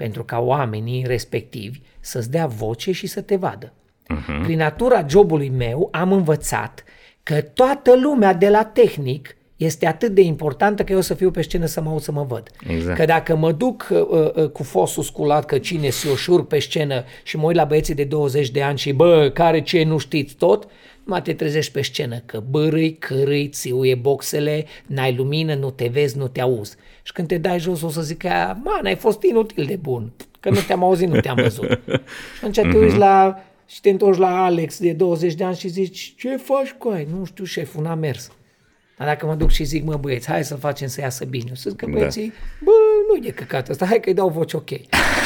Pentru 0.00 0.24
ca 0.24 0.38
oamenii 0.38 1.04
respectivi 1.06 1.80
să-ți 2.00 2.30
dea 2.30 2.46
voce 2.46 2.92
și 2.92 3.06
să 3.06 3.20
te 3.20 3.36
vadă. 3.36 3.72
Uh-huh. 4.14 4.42
Prin 4.42 4.58
natura 4.58 5.06
jobului 5.08 5.48
meu 5.48 5.88
am 5.92 6.12
învățat 6.12 6.84
că 7.22 7.40
toată 7.40 7.96
lumea 7.96 8.32
de 8.32 8.48
la 8.48 8.64
tehnic 8.64 9.36
este 9.56 9.86
atât 9.86 10.14
de 10.14 10.20
importantă 10.20 10.84
că 10.84 10.92
eu 10.92 11.00
să 11.00 11.14
fiu 11.14 11.30
pe 11.30 11.42
scenă 11.42 11.66
să 11.66 11.80
mă 11.80 11.90
aud 11.90 12.00
să 12.00 12.12
mă 12.12 12.22
văd. 12.22 12.50
Exact. 12.68 12.98
Că 12.98 13.04
dacă 13.04 13.36
mă 13.36 13.52
duc 13.52 13.88
uh, 13.90 14.30
uh, 14.34 14.48
cu 14.48 14.62
fosul 14.62 15.02
sculat 15.02 15.44
că 15.44 15.58
cine 15.58 15.90
se 15.90 16.08
oșur 16.08 16.46
pe 16.46 16.58
scenă 16.58 17.04
și 17.22 17.36
mă 17.36 17.46
uit 17.46 17.56
la 17.56 17.64
băieții 17.64 17.94
de 17.94 18.04
20 18.04 18.50
de 18.50 18.62
ani 18.62 18.78
și 18.78 18.92
bă, 18.92 19.30
care 19.34 19.62
ce 19.62 19.84
nu 19.84 19.98
știți 19.98 20.34
tot, 20.34 20.68
mă 21.04 21.20
te 21.20 21.32
trezești 21.32 21.72
pe 21.72 21.82
scenă 21.82 22.22
că 22.26 22.42
bărâi, 22.50 22.96
cărâi, 22.98 23.48
țiuie 23.48 23.94
boxele, 23.94 24.66
n-ai 24.86 25.14
lumină, 25.14 25.54
nu 25.54 25.70
te 25.70 25.88
vezi, 25.92 26.16
nu 26.18 26.28
te 26.28 26.40
auzi. 26.40 26.76
Și 27.02 27.12
când 27.12 27.28
te 27.28 27.38
dai 27.38 27.58
jos 27.60 27.82
o 27.82 27.88
să 27.88 28.02
zic 28.02 28.18
că, 28.18 28.54
man, 28.64 28.84
ai 28.84 28.96
fost 28.96 29.22
inutil 29.22 29.64
de 29.64 29.76
bun, 29.76 30.12
că 30.40 30.50
nu 30.50 30.58
te-am 30.66 30.82
auzit, 30.84 31.08
nu 31.08 31.20
te-am 31.20 31.36
văzut. 31.42 31.68
și 32.38 32.44
atunci 32.44 32.72
te 32.72 32.78
uiți 32.78 32.96
la 32.96 33.44
și 33.66 33.80
te 33.80 33.90
întorci 33.90 34.18
la 34.18 34.44
Alex 34.44 34.78
de 34.78 34.92
20 34.92 35.34
de 35.34 35.44
ani 35.44 35.56
și 35.56 35.68
zici, 35.68 36.14
ce 36.18 36.36
faci 36.36 36.70
cu 36.78 36.88
ai? 36.88 37.06
Nu 37.18 37.24
știu, 37.24 37.44
șeful, 37.44 37.82
n-a 37.82 37.94
mers. 37.94 38.30
Dar 38.98 39.08
dacă 39.08 39.26
mă 39.26 39.34
duc 39.34 39.50
și 39.50 39.64
zic, 39.64 39.84
mă 39.84 39.96
băieți, 39.96 40.28
hai 40.28 40.44
să 40.44 40.54
facem 40.54 40.88
să 40.88 41.00
iasă 41.00 41.24
bine. 41.24 41.48
O 41.52 41.54
să 41.54 41.70
zic 41.70 41.78
că 41.78 41.86
Da. 41.86 41.92
băieții, 41.92 42.32
bă, 42.64 42.70
nu 43.08 43.26
e 43.26 43.30
căcat 43.30 43.68
ăsta, 43.68 43.86
hai 43.86 44.00
că-i 44.00 44.14
dau 44.14 44.28
voce 44.28 44.56
ok. 44.56 44.68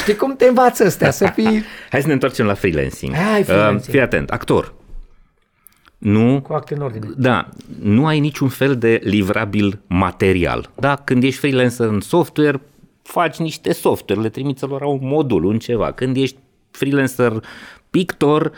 Știi 0.00 0.14
cum 0.16 0.36
te 0.36 0.44
învață 0.46 0.84
ăstea, 0.84 1.10
să 1.10 1.26
fii 1.34 1.62
Hai 1.90 2.00
să 2.00 2.06
ne 2.06 2.12
întoarcem 2.12 2.46
la 2.46 2.54
freelancing. 2.54 3.14
Hai, 3.14 3.42
freelancing. 3.42 3.80
Uh, 3.80 3.90
fii 3.90 4.00
atent, 4.00 4.30
actor. 4.30 4.74
Nu, 6.04 6.40
cu 6.40 6.52
acte 6.52 6.74
în 6.74 6.80
ordine. 6.80 7.06
da, 7.16 7.48
nu 7.80 8.06
ai 8.06 8.20
niciun 8.20 8.48
fel 8.48 8.76
de 8.76 9.00
livrabil 9.02 9.80
material. 9.86 10.70
Da, 10.74 10.96
când 10.96 11.22
ești 11.22 11.38
freelancer 11.38 11.88
în 11.88 12.00
software, 12.00 12.60
faci 13.02 13.36
niște 13.36 13.72
software, 13.72 14.20
le 14.20 14.28
trimiți 14.28 14.64
lor 14.66 14.82
un 14.82 14.98
modul, 15.02 15.44
un 15.44 15.58
ceva. 15.58 15.92
Când 15.92 16.16
ești 16.16 16.36
freelancer 16.70 17.44
pictor, 17.90 18.52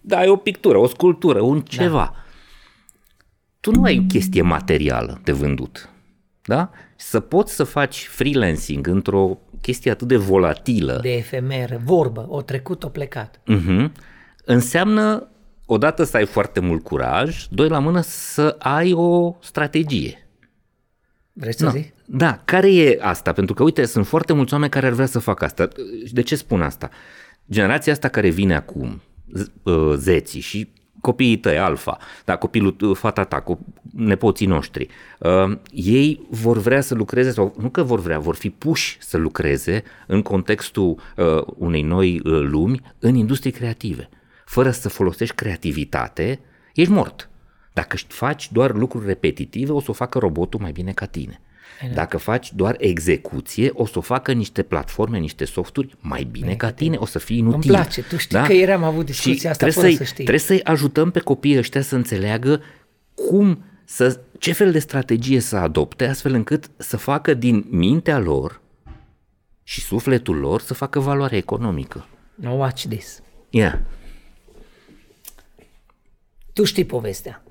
dai 0.00 0.28
o 0.28 0.36
pictură, 0.36 0.78
o 0.78 0.86
sculptură, 0.86 1.40
un 1.40 1.60
ceva. 1.60 2.14
Tu 3.60 3.70
nu 3.70 3.82
ai 3.82 3.98
o 3.98 4.06
chestie 4.08 4.42
materială 4.42 5.20
de 5.24 5.32
vândut. 5.32 5.88
Da? 6.42 6.70
Să 6.96 7.20
poți 7.20 7.54
să 7.54 7.64
faci 7.64 8.06
freelancing 8.06 8.86
într-o 8.86 9.38
chestie 9.60 9.90
atât 9.90 10.08
de 10.08 10.16
volatilă, 10.16 10.98
De 11.02 11.12
efemeră, 11.12 11.80
vorbă, 11.84 12.26
o 12.28 12.42
trecut, 12.42 12.84
o 12.84 12.88
plecat. 12.88 13.40
uh 13.46 13.84
înseamnă 14.44 15.26
odată 15.66 16.04
să 16.04 16.16
ai 16.16 16.26
foarte 16.26 16.60
mult 16.60 16.82
curaj, 16.84 17.46
doi 17.50 17.68
la 17.68 17.78
mână 17.78 18.00
să 18.00 18.56
ai 18.58 18.92
o 18.92 19.36
strategie. 19.40 20.26
Vrei 21.32 21.54
să 21.54 21.64
Na, 21.64 21.70
zic? 21.70 21.92
Da, 22.04 22.40
care 22.44 22.74
e 22.74 22.98
asta? 23.00 23.32
Pentru 23.32 23.54
că, 23.54 23.62
uite, 23.62 23.84
sunt 23.84 24.06
foarte 24.06 24.32
mulți 24.32 24.52
oameni 24.52 24.70
care 24.70 24.86
ar 24.86 24.92
vrea 24.92 25.06
să 25.06 25.18
facă 25.18 25.44
asta. 25.44 25.68
De 26.10 26.20
ce 26.22 26.36
spun 26.36 26.62
asta? 26.62 26.90
Generația 27.50 27.92
asta 27.92 28.08
care 28.08 28.28
vine 28.28 28.54
acum, 28.54 29.00
z- 29.38 29.52
uh, 29.62 29.92
zeții 29.96 30.40
și 30.40 30.68
copiii 31.00 31.36
tăi, 31.38 31.58
alfa, 31.58 31.98
da, 32.24 32.36
copilul, 32.36 32.76
uh, 32.80 32.96
fata 32.96 33.24
ta, 33.24 33.40
cu 33.40 33.58
nepoții 33.92 34.46
noștri, 34.46 34.88
uh, 35.18 35.58
ei 35.70 36.26
vor 36.30 36.58
vrea 36.58 36.80
să 36.80 36.94
lucreze, 36.94 37.30
sau 37.30 37.54
nu 37.58 37.68
că 37.70 37.82
vor 37.82 38.00
vrea, 38.00 38.18
vor 38.18 38.34
fi 38.34 38.50
puși 38.50 38.96
să 39.00 39.16
lucreze 39.16 39.82
în 40.06 40.22
contextul 40.22 40.98
uh, 41.16 41.42
unei 41.56 41.82
noi 41.82 42.20
uh, 42.24 42.40
lumi 42.40 42.80
în 42.98 43.14
industrii 43.14 43.52
creative. 43.52 44.08
Fără 44.52 44.70
să 44.70 44.88
folosești 44.88 45.34
creativitate, 45.34 46.40
ești 46.74 46.92
mort. 46.92 47.30
Dacă 47.72 47.96
faci 48.08 48.52
doar 48.52 48.74
lucruri 48.74 49.06
repetitive, 49.06 49.72
o 49.72 49.80
să 49.80 49.90
o 49.90 49.92
facă 49.92 50.18
robotul 50.18 50.60
mai 50.60 50.72
bine 50.72 50.92
ca 50.92 51.06
tine. 51.06 51.40
Dacă 51.94 52.16
faci 52.16 52.52
doar 52.54 52.76
execuție, 52.78 53.70
o 53.72 53.86
să 53.86 53.98
o 53.98 54.00
facă 54.00 54.32
niște 54.32 54.62
platforme, 54.62 55.18
niște 55.18 55.44
softuri 55.44 55.96
mai 56.00 56.28
bine 56.30 56.54
ca 56.54 56.70
tine, 56.70 56.96
o 56.96 57.04
să 57.04 57.18
fii 57.18 57.38
inutil. 57.38 57.70
Îmi 57.70 57.80
place, 57.80 58.02
tu 58.02 58.16
știi 58.16 58.42
că 58.42 58.52
ieri 58.52 58.72
am 58.72 58.84
avut 58.84 59.06
discuția 59.06 59.34
Și 59.34 59.46
asta 59.46 59.66
trebuie 59.66 59.82
fără 59.82 59.86
să-i, 59.86 59.96
să 59.96 60.12
știi. 60.12 60.24
Trebuie 60.24 60.38
să-i 60.38 60.62
ajutăm 60.62 61.10
pe 61.10 61.20
copiii 61.20 61.58
ăștia 61.58 61.82
să 61.82 61.94
înțeleagă 61.94 62.62
cum 63.14 63.64
să, 63.84 64.20
ce 64.38 64.52
fel 64.52 64.72
de 64.72 64.78
strategie 64.78 65.40
să 65.40 65.56
adopte, 65.56 66.06
astfel 66.06 66.34
încât 66.34 66.70
să 66.76 66.96
facă 66.96 67.34
din 67.34 67.66
mintea 67.68 68.18
lor 68.18 68.60
și 69.62 69.80
sufletul 69.80 70.36
lor 70.36 70.60
să 70.60 70.74
facă 70.74 71.00
valoare 71.00 71.36
economică. 71.36 72.06
Now 72.34 72.58
watch 72.58 72.84
this. 72.88 73.20
Yeah. 73.50 73.78
Tu 76.52 76.64
știi 76.64 76.84
povestea. 76.84 77.42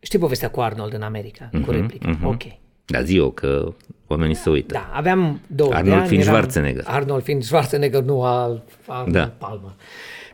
Știi 0.00 0.18
povestea 0.18 0.50
cu 0.50 0.60
Arnold 0.60 0.92
în 0.92 1.02
America, 1.02 1.50
cu 1.64 1.70
replica. 1.70 2.18
Ok. 2.22 2.42
Dar 2.84 3.04
zi 3.04 3.16
eu 3.16 3.30
că 3.30 3.74
oamenii 4.06 4.34
se 4.34 4.50
uită. 4.50 4.72
Da, 4.72 4.90
aveam 4.92 5.40
două 5.46 5.72
Arnold 5.74 5.98
ani. 5.98 6.06
fiind 6.08 6.22
eram- 6.22 6.34
Schwarzenegger. 6.34 6.84
Arnold 6.86 7.22
fiind 7.22 7.42
Schwarzenegger, 7.42 8.02
nu 8.02 8.22
al, 8.22 8.64
al 8.86 9.10
Da. 9.10 9.18
da. 9.18 9.26
Palma. 9.26 9.74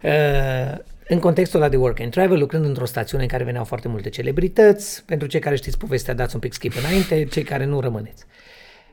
Uh, 0.02 0.78
în 1.08 1.18
contextul 1.18 1.60
ăla 1.60 1.68
de 1.68 1.76
work 1.76 2.00
and 2.00 2.10
travel, 2.10 2.38
lucrând 2.38 2.64
într-o 2.64 2.84
stațiune 2.84 3.22
în 3.22 3.28
care 3.28 3.44
veneau 3.44 3.64
foarte 3.64 3.88
multe 3.88 4.08
celebrități, 4.08 5.04
pentru 5.04 5.28
cei 5.28 5.40
care 5.40 5.56
știți 5.56 5.78
povestea, 5.78 6.14
dați 6.14 6.34
un 6.34 6.40
pic 6.40 6.52
skip 6.52 6.72
înainte, 6.78 7.24
cei 7.24 7.42
care 7.42 7.64
nu 7.64 7.80
rămâneți. 7.80 8.24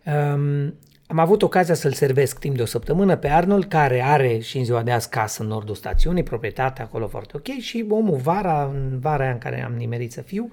Um, 0.06 0.74
am 1.08 1.20
avut 1.20 1.42
ocazia 1.42 1.74
să-l 1.74 1.94
servesc 1.94 2.40
timp 2.40 2.56
de 2.56 2.62
o 2.62 2.66
săptămână 2.66 3.16
pe 3.16 3.28
Arnold, 3.28 3.66
care 3.66 4.02
are 4.04 4.40
și 4.40 4.58
în 4.58 4.66
ziua 4.66 4.84
de 4.84 4.92
azi 4.92 5.10
casă 5.10 5.42
în 5.42 5.48
nordul 5.48 5.76
stațiunii, 5.76 6.24
proprietate 6.24 6.82
acolo 6.82 7.08
foarte 7.08 7.34
ok 7.38 7.48
și 7.60 7.86
omul 7.90 8.18
vara, 8.18 8.64
în 8.64 9.00
vara 9.00 9.24
aia 9.24 9.32
în 9.32 9.38
care 9.38 9.64
am 9.64 9.74
nimerit 9.74 10.12
să 10.12 10.22
fiu, 10.22 10.52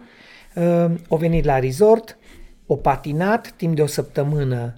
uh, 0.55 0.95
o 1.09 1.17
venit 1.17 1.45
la 1.45 1.59
resort, 1.59 2.19
o 2.67 2.77
patinat 2.77 3.51
timp 3.57 3.75
de 3.75 3.83
o 3.83 3.87
săptămână, 3.87 4.75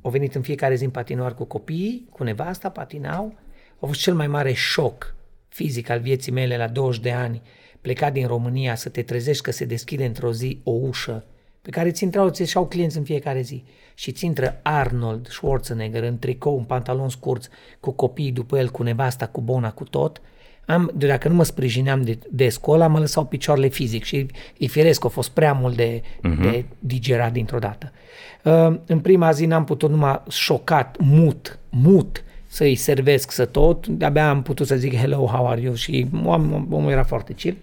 o 0.00 0.10
venit 0.10 0.34
în 0.34 0.42
fiecare 0.42 0.74
zi 0.74 0.84
în 0.84 0.90
patinoar 0.90 1.34
cu 1.34 1.44
copiii, 1.44 2.08
cu 2.10 2.24
nevasta, 2.24 2.68
patinau, 2.68 3.34
a 3.80 3.86
fost 3.86 4.00
cel 4.00 4.14
mai 4.14 4.26
mare 4.26 4.52
șoc 4.52 5.14
fizic 5.48 5.90
al 5.90 6.00
vieții 6.00 6.32
mele 6.32 6.56
la 6.56 6.68
20 6.68 7.02
de 7.02 7.12
ani, 7.12 7.42
plecat 7.80 8.12
din 8.12 8.26
România 8.26 8.74
să 8.74 8.88
te 8.88 9.02
trezești 9.02 9.42
că 9.42 9.50
se 9.50 9.64
deschide 9.64 10.04
într-o 10.04 10.32
zi 10.32 10.60
o 10.64 10.70
ușă 10.70 11.24
pe 11.64 11.70
care 11.70 11.90
ți 11.90 12.02
intrau, 12.02 12.28
ți 12.28 12.40
ieșeau 12.40 12.66
clienți 12.66 12.96
în 12.96 13.02
fiecare 13.02 13.40
zi 13.40 13.64
și 13.94 14.12
ți 14.12 14.24
intră 14.24 14.60
Arnold 14.62 15.26
Schwarzenegger 15.28 16.02
în 16.02 16.18
tricou, 16.18 16.58
în 16.58 16.64
pantaloni 16.64 17.10
scurți, 17.10 17.48
cu 17.80 17.90
copiii 17.90 18.32
după 18.32 18.58
el, 18.58 18.70
cu 18.70 18.82
nevasta, 18.82 19.26
cu 19.26 19.40
bona, 19.40 19.72
cu 19.72 19.84
tot. 19.84 20.20
Am, 20.66 20.90
de 20.94 21.06
dacă 21.06 21.28
nu 21.28 21.34
mă 21.34 21.44
sprijineam 21.44 22.02
de, 22.02 22.18
de 22.30 22.48
scola, 22.48 22.86
mă 22.86 22.98
lăsau 22.98 23.24
picioarele 23.24 23.68
fizic 23.68 24.04
și 24.04 24.26
e 24.58 24.66
firesc, 24.66 25.00
că 25.00 25.06
a 25.06 25.10
fost 25.10 25.30
prea 25.30 25.52
mult 25.52 25.76
de, 25.76 26.00
uh-huh. 26.00 26.40
de 26.42 26.64
digerat 26.78 27.32
dintr-o 27.32 27.58
dată. 27.58 27.92
Uh, 28.42 28.76
în 28.86 29.00
prima 29.00 29.30
zi 29.30 29.46
n-am 29.46 29.64
putut 29.64 29.90
numai 29.90 30.22
șocat, 30.28 30.96
mut, 30.98 31.58
mut, 31.68 32.24
să-i 32.46 32.74
servesc 32.74 33.30
să 33.30 33.44
tot, 33.44 33.86
de-abia 33.86 34.28
am 34.28 34.42
putut 34.42 34.66
să 34.66 34.76
zic 34.76 34.96
hello, 34.96 35.26
how 35.26 35.46
are 35.48 35.60
you 35.60 35.74
și 35.74 36.06
om, 36.24 36.66
omul 36.70 36.90
era 36.90 37.04
foarte 37.04 37.32
chill. 37.32 37.56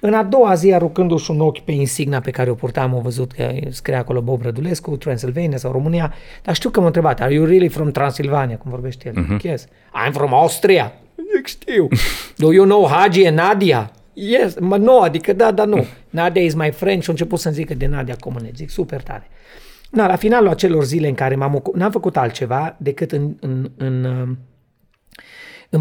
În 0.00 0.14
a 0.14 0.22
doua 0.22 0.54
zi, 0.54 0.72
aruncându-și 0.72 1.30
un 1.30 1.40
ochi 1.40 1.60
pe 1.60 1.72
insigna 1.72 2.20
pe 2.20 2.30
care 2.30 2.50
o 2.50 2.54
purtam, 2.54 2.94
am 2.94 3.02
văzut 3.02 3.32
că 3.32 3.50
scria 3.68 3.98
acolo 3.98 4.20
Bob 4.20 4.42
Rădulescu, 4.42 4.96
Transylvania 4.96 5.56
sau 5.56 5.72
România, 5.72 6.14
dar 6.42 6.54
știu 6.54 6.70
că 6.70 6.80
m-a 6.80 6.86
întrebat, 6.86 7.20
are 7.20 7.34
you 7.34 7.44
really 7.44 7.68
from 7.68 7.90
Transylvania, 7.90 8.56
cum 8.56 8.70
vorbește 8.70 9.12
el? 9.16 9.24
Uh-huh. 9.24 9.42
Yes. 9.42 9.66
I'm 9.66 10.12
from 10.12 10.34
Austria. 10.34 10.92
Zic, 11.34 11.46
știu. 11.46 11.88
Do 12.42 12.52
you 12.52 12.64
know 12.64 12.86
Hagi 12.86 13.26
and 13.26 13.38
Nadia? 13.38 13.90
Yes, 14.12 14.58
mă, 14.60 14.76
nu, 14.76 15.00
adică 15.00 15.32
da, 15.32 15.50
da, 15.50 15.64
nu. 15.64 15.86
Nadia 16.10 16.42
is 16.42 16.54
my 16.54 16.70
friend 16.70 17.02
și 17.02 17.08
a 17.08 17.12
început 17.12 17.38
să-mi 17.38 17.54
zică 17.54 17.74
de 17.74 17.86
Nadia 17.86 18.16
Comune. 18.20 18.50
Zic, 18.54 18.70
super 18.70 19.02
tare. 19.02 19.28
Na, 19.90 20.06
la 20.06 20.16
finalul 20.16 20.48
acelor 20.48 20.84
zile 20.84 21.08
în 21.08 21.14
care 21.14 21.34
m-am 21.34 21.54
ocup, 21.54 21.74
n-am 21.74 21.90
făcut 21.90 22.16
altceva 22.16 22.76
decât 22.78 23.12
în, 23.12 23.36
în, 23.40 23.70
în, 23.76 24.04
în 24.04 24.36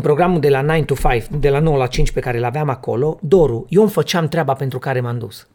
programul 0.02 0.40
de 0.40 0.50
la 0.50 0.62
9 0.62 0.84
to 0.84 0.96
5, 0.96 1.28
de 1.40 1.50
la 1.50 1.60
9 1.60 1.78
la 1.78 1.88
5 1.88 2.12
pe 2.12 2.20
care 2.20 2.40
l-aveam 2.40 2.70
acolo, 2.70 3.20
Doru, 3.22 3.66
eu 3.70 3.82
îmi 3.82 3.92
făceam 3.92 4.28
treaba 4.28 4.54
pentru 4.54 4.80
care 4.80 5.00
m-am 5.00 5.18
dus. 5.18 5.48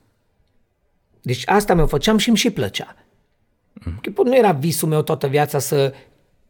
Deci 1.23 1.42
asta 1.47 1.75
mi-o 1.75 1.87
făceam 1.87 2.18
și 2.18 2.29
îmi 2.29 2.38
și 2.38 2.51
plăcea. 2.51 2.97
Că 4.01 4.23
nu 4.23 4.37
era 4.37 4.53
visul 4.53 4.88
meu 4.88 5.03
toată 5.03 5.27
viața 5.27 5.59
să 5.59 5.92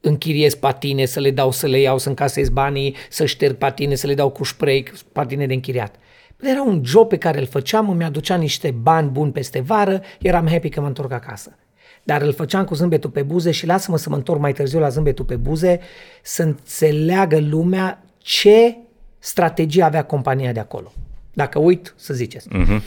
închiriez 0.01 0.55
patine, 0.55 1.05
să 1.05 1.21
le 1.21 1.31
dau 1.31 1.51
să 1.51 1.67
le 1.67 1.81
iau, 1.81 1.99
să 1.99 2.09
încasez 2.09 2.49
banii, 2.49 2.97
să 3.11 3.27
șterg 3.27 3.57
patine, 3.57 3.95
să 3.95 4.07
le 4.07 4.15
dau 4.15 4.31
cu 4.31 4.45
spray, 4.45 4.93
patine 5.13 5.47
de 5.47 5.55
închiriat. 5.55 5.95
Era 6.41 6.63
un 6.63 6.83
job 6.85 7.09
pe 7.09 7.17
care 7.17 7.39
îl 7.39 7.47
făceam, 7.47 7.91
îmi 7.91 8.05
aducea 8.05 8.37
niște 8.37 8.71
bani 8.71 9.11
buni 9.11 9.33
peste 9.33 9.61
vară, 9.61 10.03
eram 10.21 10.49
happy 10.49 10.69
că 10.69 10.81
mă 10.81 10.87
întorc 10.87 11.13
acasă. 11.13 11.57
Dar 12.03 12.23
îl 12.23 12.33
făceam 12.33 12.65
cu 12.65 12.75
zâmbetul 12.75 13.11
pe 13.11 13.23
buze 13.23 13.51
și 13.51 13.67
lasă-mă 13.67 13.97
să 13.97 14.09
mă 14.11 14.17
întorc 14.17 14.41
mai 14.41 14.53
târziu 14.53 14.79
la 14.79 14.89
zâmbetul 14.89 15.25
pe 15.25 15.37
buze 15.37 15.81
să 16.23 16.43
înțeleagă 16.43 17.39
lumea 17.41 18.03
ce 18.19 18.77
strategie 19.19 19.83
avea 19.83 20.05
compania 20.05 20.53
de 20.53 20.61
acolo. 20.61 20.93
Dacă 21.33 21.59
uit, 21.59 21.95
să 21.97 22.15
ziceți. 22.15 22.49
Uh-huh. 22.49 22.81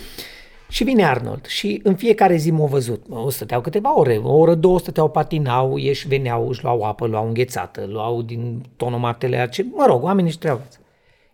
Și 0.70 0.84
vine 0.84 1.06
Arnold 1.06 1.46
și 1.46 1.80
în 1.84 1.96
fiecare 1.96 2.36
zi 2.36 2.52
m-au 2.52 2.68
văzut. 2.68 3.06
O 3.10 3.30
stăteau 3.30 3.62
câteva 3.62 3.98
ore, 4.00 4.20
o 4.24 4.34
oră, 4.34 4.56
două 4.56 4.80
stăteau, 4.80 5.10
patinau, 5.10 5.78
ieși, 5.78 6.08
veneau, 6.08 6.48
își 6.48 6.64
luau 6.64 6.82
apă, 6.82 7.08
luau 7.08 7.28
înghețată, 7.28 7.86
luau 7.86 8.22
din 8.22 8.66
tonomatele, 8.76 9.48
ce, 9.52 9.66
mă 9.74 9.86
rog, 9.88 10.04
oamenii 10.04 10.30
își 10.30 10.40
treabă. 10.40 10.68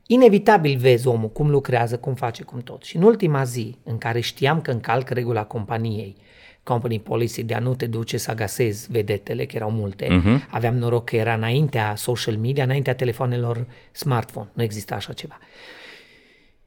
Inevitabil 0.08 0.78
vezi 0.78 1.08
omul 1.08 1.30
cum 1.30 1.50
lucrează, 1.50 1.98
cum 1.98 2.14
face, 2.14 2.44
cum 2.44 2.60
tot. 2.60 2.84
Și 2.84 2.96
în 2.98 3.04
ultima 3.04 3.44
zi 3.44 3.76
în 3.84 3.98
care 3.98 4.20
știam 4.20 4.62
că 4.62 4.72
încalcă 4.72 5.14
regula 5.14 5.44
companiei, 5.44 6.16
company 6.64 7.00
policy 7.00 7.44
de 7.44 7.54
a 7.54 7.60
nu 7.60 7.76
te 7.76 7.86
duce 7.86 8.18
să 8.18 8.32
agasezi 8.32 8.92
vedetele, 8.92 9.46
că 9.46 9.56
erau 9.56 9.72
multe, 9.72 10.06
uh-huh. 10.06 10.50
aveam 10.50 10.76
noroc 10.76 11.06
că 11.06 11.16
era 11.16 11.34
înaintea 11.34 11.96
social 11.96 12.38
media, 12.38 12.64
înaintea 12.64 12.96
telefonelor 12.96 13.68
smartphone, 13.92 14.50
nu 14.54 14.64
exista 14.64 14.96
așa 14.96 15.14
ceva. 15.14 15.38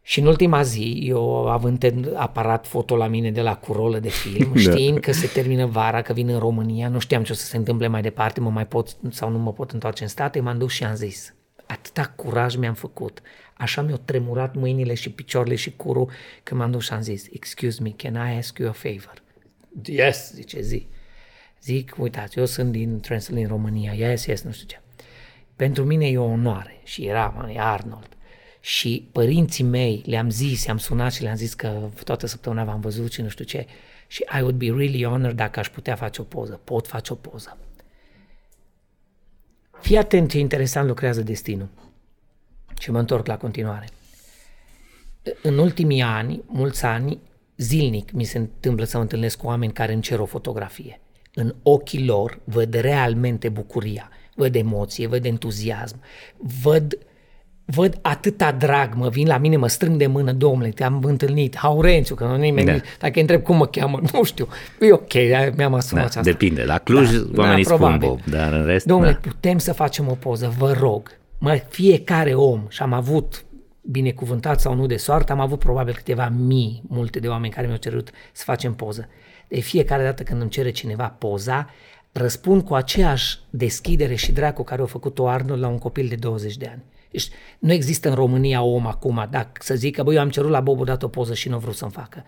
Și 0.06 0.20
în 0.20 0.26
ultima 0.26 0.62
zi, 0.62 1.02
eu 1.02 1.48
având 1.48 2.12
aparat 2.14 2.66
foto 2.66 2.96
la 2.96 3.06
mine 3.06 3.30
de 3.30 3.40
la 3.40 3.56
curolă 3.56 3.98
de 3.98 4.08
film, 4.08 4.52
da. 4.54 4.60
știind 4.60 4.98
că 4.98 5.12
se 5.12 5.26
termină 5.26 5.66
vara, 5.66 6.02
că 6.02 6.12
vin 6.12 6.28
în 6.28 6.38
România, 6.38 6.88
nu 6.88 6.98
știam 6.98 7.22
ce 7.22 7.32
o 7.32 7.34
să 7.34 7.44
se 7.44 7.56
întâmple 7.56 7.86
mai 7.86 8.02
departe, 8.02 8.40
mă 8.40 8.50
mai 8.50 8.66
pot 8.66 8.96
sau 9.10 9.30
nu 9.30 9.38
mă 9.38 9.52
pot 9.52 9.70
întoarce 9.70 10.02
în 10.02 10.08
state, 10.08 10.40
m-am 10.40 10.58
dus 10.58 10.72
și 10.72 10.84
am 10.84 10.94
zis, 10.94 11.34
atâta 11.66 12.12
curaj 12.16 12.56
mi-am 12.56 12.74
făcut, 12.74 13.20
așa 13.54 13.82
mi-au 13.82 14.00
tremurat 14.04 14.54
mâinile 14.54 14.94
și 14.94 15.10
picioarele 15.10 15.54
și 15.54 15.76
curul, 15.76 16.10
că 16.42 16.54
m-am 16.54 16.70
dus 16.70 16.84
și 16.84 16.92
am 16.92 17.00
zis, 17.00 17.26
excuse 17.32 17.82
me, 17.82 17.90
can 17.96 18.14
I 18.14 18.36
ask 18.36 18.58
you 18.58 18.68
a 18.68 18.72
favor? 18.72 19.22
Yes, 19.82 20.32
zice, 20.32 20.60
zi. 20.60 20.86
Zic, 21.62 21.94
uitați, 21.98 22.38
eu 22.38 22.44
sunt 22.44 22.72
din 22.72 23.00
Transilvania, 23.00 23.48
România, 23.48 23.92
yes, 23.92 24.26
yes, 24.26 24.42
nu 24.42 24.52
știu 24.52 24.66
ce. 24.66 24.80
Pentru 25.56 25.84
mine 25.84 26.08
e 26.08 26.18
o 26.18 26.24
onoare 26.24 26.80
și 26.84 27.06
era, 27.06 27.50
e 27.54 27.60
Arnold 27.60 28.08
și 28.60 29.08
părinții 29.12 29.64
mei 29.64 30.02
le-am 30.06 30.30
zis, 30.30 30.64
i-am 30.64 30.78
sunat 30.78 31.12
și 31.12 31.22
le-am 31.22 31.36
zis 31.36 31.54
că 31.54 31.88
toată 32.04 32.26
săptămâna 32.26 32.64
v-am 32.64 32.80
văzut 32.80 33.12
și 33.12 33.20
nu 33.20 33.28
știu 33.28 33.44
ce 33.44 33.66
și 34.06 34.24
I 34.38 34.40
would 34.40 34.56
be 34.56 34.66
really 34.66 35.04
honored 35.04 35.36
dacă 35.36 35.58
aș 35.58 35.68
putea 35.68 35.94
face 35.94 36.20
o 36.20 36.24
poză. 36.24 36.60
Pot 36.64 36.86
face 36.86 37.12
o 37.12 37.16
poză. 37.16 37.58
Fii 39.80 39.96
atent 39.96 40.30
ce 40.30 40.38
interesant 40.38 40.88
lucrează 40.88 41.22
destinul. 41.22 41.68
Și 42.78 42.90
mă 42.90 42.98
întorc 42.98 43.26
la 43.26 43.36
continuare. 43.36 43.88
În 45.42 45.58
ultimii 45.58 46.02
ani, 46.02 46.42
mulți 46.46 46.84
ani, 46.84 47.18
zilnic 47.56 48.12
mi 48.12 48.24
se 48.24 48.38
întâmplă 48.38 48.84
să 48.84 48.96
mă 48.96 49.02
întâlnesc 49.02 49.38
cu 49.38 49.46
oameni 49.46 49.72
care 49.72 49.92
îmi 49.92 50.02
cer 50.02 50.18
o 50.18 50.24
fotografie. 50.24 51.00
În 51.34 51.54
ochii 51.62 52.04
lor 52.04 52.40
văd 52.44 52.74
realmente 52.74 53.48
bucuria, 53.48 54.10
văd 54.34 54.54
emoție, 54.54 55.06
văd 55.06 55.24
entuziasm, 55.24 56.00
văd 56.62 56.92
uh, 56.92 57.12
văd 57.64 57.98
atâta 58.02 58.52
drag, 58.52 58.94
mă 58.94 59.08
vin 59.08 59.26
la 59.26 59.38
mine, 59.38 59.56
mă 59.56 59.68
strâng 59.68 59.96
de 59.96 60.06
mână, 60.06 60.32
domnule, 60.32 60.68
te-am 60.68 61.02
întâlnit, 61.02 61.56
Haurențiu, 61.56 62.14
că 62.14 62.24
nu 62.24 62.36
nimeni, 62.36 62.66
da. 62.66 62.80
dacă 62.98 63.20
întreb 63.20 63.42
cum 63.42 63.56
mă 63.56 63.66
cheamă, 63.66 64.00
nu 64.12 64.22
știu, 64.22 64.48
e 64.80 64.92
ok, 64.92 65.12
mi-am 65.56 65.74
asumat 65.74 66.02
da, 66.02 66.08
asta. 66.08 66.20
Depinde, 66.20 66.64
la 66.64 66.78
Cluj 66.78 67.10
da, 67.10 67.42
oamenii 67.42 67.64
da, 67.64 67.74
spun 67.74 67.96
Bob, 67.98 68.20
dar 68.24 68.52
în 68.52 68.64
rest... 68.66 68.86
Domnule, 68.86 69.12
da. 69.12 69.18
putem 69.28 69.58
să 69.58 69.72
facem 69.72 70.08
o 70.08 70.14
poză, 70.14 70.54
vă 70.58 70.72
rog, 70.80 71.10
mă, 71.38 71.60
fiecare 71.68 72.34
om, 72.34 72.62
și 72.68 72.82
am 72.82 72.92
avut 72.92 73.43
binecuvântat 73.90 74.60
sau 74.60 74.74
nu 74.74 74.86
de 74.86 74.96
soartă, 74.96 75.32
am 75.32 75.40
avut 75.40 75.58
probabil 75.58 75.94
câteva 75.94 76.28
mii, 76.28 76.82
multe 76.88 77.18
de 77.18 77.28
oameni 77.28 77.52
care 77.52 77.66
mi-au 77.66 77.78
cerut 77.78 78.10
să 78.32 78.42
facem 78.44 78.74
poză. 78.74 79.08
De 79.48 79.60
fiecare 79.60 80.02
dată 80.02 80.22
când 80.22 80.40
îmi 80.40 80.50
cere 80.50 80.70
cineva 80.70 81.08
poza, 81.08 81.70
răspund 82.12 82.62
cu 82.62 82.74
aceeași 82.74 83.38
deschidere 83.50 84.14
și 84.14 84.32
drag 84.32 84.54
cu 84.54 84.62
care 84.62 84.82
a 84.82 84.86
făcut-o 84.86 85.28
Arnold 85.28 85.60
la 85.60 85.68
un 85.68 85.78
copil 85.78 86.08
de 86.08 86.14
20 86.14 86.56
de 86.56 86.66
ani. 86.66 86.82
Deci 87.10 87.28
nu 87.58 87.72
există 87.72 88.08
în 88.08 88.14
România 88.14 88.62
om 88.62 88.86
acum, 88.86 89.26
dacă 89.30 89.50
să 89.60 89.74
zică, 89.74 90.02
băi, 90.02 90.14
eu 90.14 90.20
am 90.20 90.30
cerut 90.30 90.50
la 90.50 90.60
Bob 90.60 90.80
odată 90.80 91.04
o 91.04 91.08
poză 91.08 91.34
și 91.34 91.48
nu 91.48 91.58
vreau 91.58 91.72
să-mi 91.72 91.90
facă. 91.90 92.24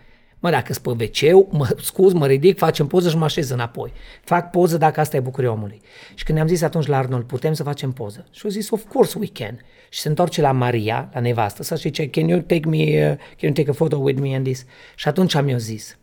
Mă, 0.47 0.53
dacă 0.53 0.73
sunt 0.73 0.97
pe 0.97 1.11
wc 1.31 1.53
mă 1.53 1.77
scuz, 1.81 2.13
mă 2.13 2.27
ridic, 2.27 2.59
facem 2.59 2.87
poză 2.87 3.09
și 3.09 3.17
mă 3.17 3.25
așez 3.25 3.51
înapoi. 3.51 3.93
Fac 4.25 4.51
poză 4.51 4.79
dacă 4.79 5.01
asta 5.01 5.17
e 5.17 5.21
bucuria 5.21 5.53
omului. 5.53 5.81
Și 6.15 6.25
când 6.25 6.37
ne-am 6.37 6.49
zis 6.49 6.63
atunci 6.63 6.87
la 6.87 6.97
Arnold, 6.99 7.25
putem 7.25 7.53
să 7.53 7.63
facem 7.63 7.93
poză? 7.93 8.27
Și 8.31 8.41
au 8.45 8.51
zis, 8.51 8.71
of 8.71 8.85
course 8.89 9.19
we 9.19 9.27
can. 9.33 9.59
Și 9.89 10.01
se 10.01 10.09
întoarce 10.09 10.41
la 10.41 10.53
Maria, 10.53 11.11
la 11.13 11.21
nevastă, 11.21 11.63
să 11.63 11.77
zice, 11.77 12.09
can 12.09 12.29
you 12.29 12.41
take 12.41 12.69
me, 12.69 12.77
uh, 12.77 13.17
can 13.17 13.39
you 13.41 13.53
take 13.53 13.71
a 13.71 13.73
photo 13.73 13.97
with 13.97 14.21
me 14.21 14.35
and 14.35 14.45
this? 14.45 14.65
Și 14.95 15.09
atunci 15.09 15.35
am 15.35 15.49
eu 15.49 15.59
zis, 15.59 15.99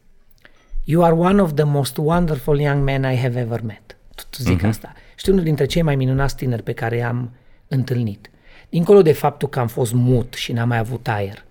you 0.84 1.04
are 1.04 1.14
one 1.14 1.42
of 1.42 1.54
the 1.54 1.64
most 1.64 1.98
wonderful 1.98 2.60
young 2.60 2.84
men 2.84 3.04
I 3.04 3.16
have 3.16 3.40
ever 3.40 3.62
met. 3.62 3.98
Tot 4.16 4.36
zic 4.38 4.62
uh-huh. 4.62 4.68
asta. 4.68 4.94
Și 5.16 5.30
unul 5.30 5.44
dintre 5.44 5.66
cei 5.66 5.82
mai 5.82 5.96
minunați 5.96 6.36
tineri 6.36 6.64
pe 6.64 6.74
care 6.74 6.96
i-am 6.96 7.32
întâlnit. 7.68 8.30
Dincolo 8.70 9.02
de 9.02 9.12
faptul 9.12 9.50
că 9.50 9.60
am 9.60 9.68
fost 9.68 9.94
mut 9.94 10.34
și 10.34 10.52
n-am 10.52 10.68
mai 10.68 10.78
avut 10.78 11.08
aer, 11.08 11.46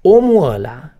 omul 0.00 0.50
ăla, 0.50 0.95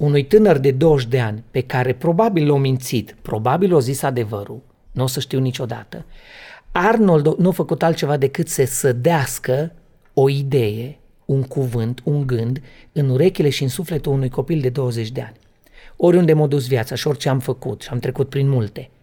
unui 0.00 0.24
tânăr 0.24 0.58
de 0.58 0.70
20 0.70 1.08
de 1.08 1.20
ani, 1.20 1.44
pe 1.50 1.60
care 1.60 1.92
probabil 1.92 2.50
l-a 2.50 2.58
mințit, 2.58 3.16
probabil 3.22 3.74
o 3.74 3.80
zis 3.80 4.02
adevărul, 4.02 4.60
nu 4.92 5.02
o 5.02 5.06
să 5.06 5.20
știu 5.20 5.40
niciodată, 5.40 6.04
Arnold 6.72 7.38
nu 7.38 7.48
a 7.48 7.52
făcut 7.52 7.82
altceva 7.82 8.16
decât 8.16 8.48
să 8.48 8.64
sădească 8.64 9.72
o 10.14 10.28
idee, 10.28 10.98
un 11.24 11.42
cuvânt, 11.42 12.00
un 12.04 12.26
gând 12.26 12.62
în 12.92 13.08
urechile 13.08 13.48
și 13.48 13.62
în 13.62 13.68
sufletul 13.68 14.12
unui 14.12 14.28
copil 14.28 14.60
de 14.60 14.68
20 14.68 15.10
de 15.10 15.20
ani. 15.20 15.36
Oriunde 15.96 16.32
m-a 16.32 16.46
dus 16.46 16.66
viața 16.66 16.94
și 16.94 17.06
orice 17.06 17.28
am 17.28 17.38
făcut 17.38 17.82
și 17.82 17.88
am 17.88 17.98
trecut 17.98 18.28
prin 18.28 18.48
multe– 18.48 18.90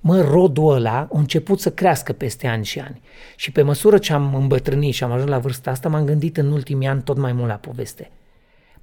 mă, 0.00 0.20
rodul 0.20 0.72
ăla 0.72 0.98
a 0.98 1.08
început 1.10 1.60
să 1.60 1.70
crească 1.70 2.12
peste 2.12 2.46
ani 2.46 2.64
și 2.64 2.78
ani. 2.78 3.00
Și 3.36 3.52
pe 3.52 3.62
măsură 3.62 3.98
ce 3.98 4.12
am 4.12 4.34
îmbătrânit 4.34 4.94
și 4.94 5.04
am 5.04 5.12
ajuns 5.12 5.30
la 5.30 5.38
vârsta 5.38 5.70
asta, 5.70 5.88
m-am 5.88 6.04
gândit 6.04 6.36
în 6.36 6.52
ultimii 6.52 6.88
ani 6.88 7.02
tot 7.02 7.16
mai 7.16 7.32
mult 7.32 7.48
la 7.48 7.54
poveste. 7.54 8.10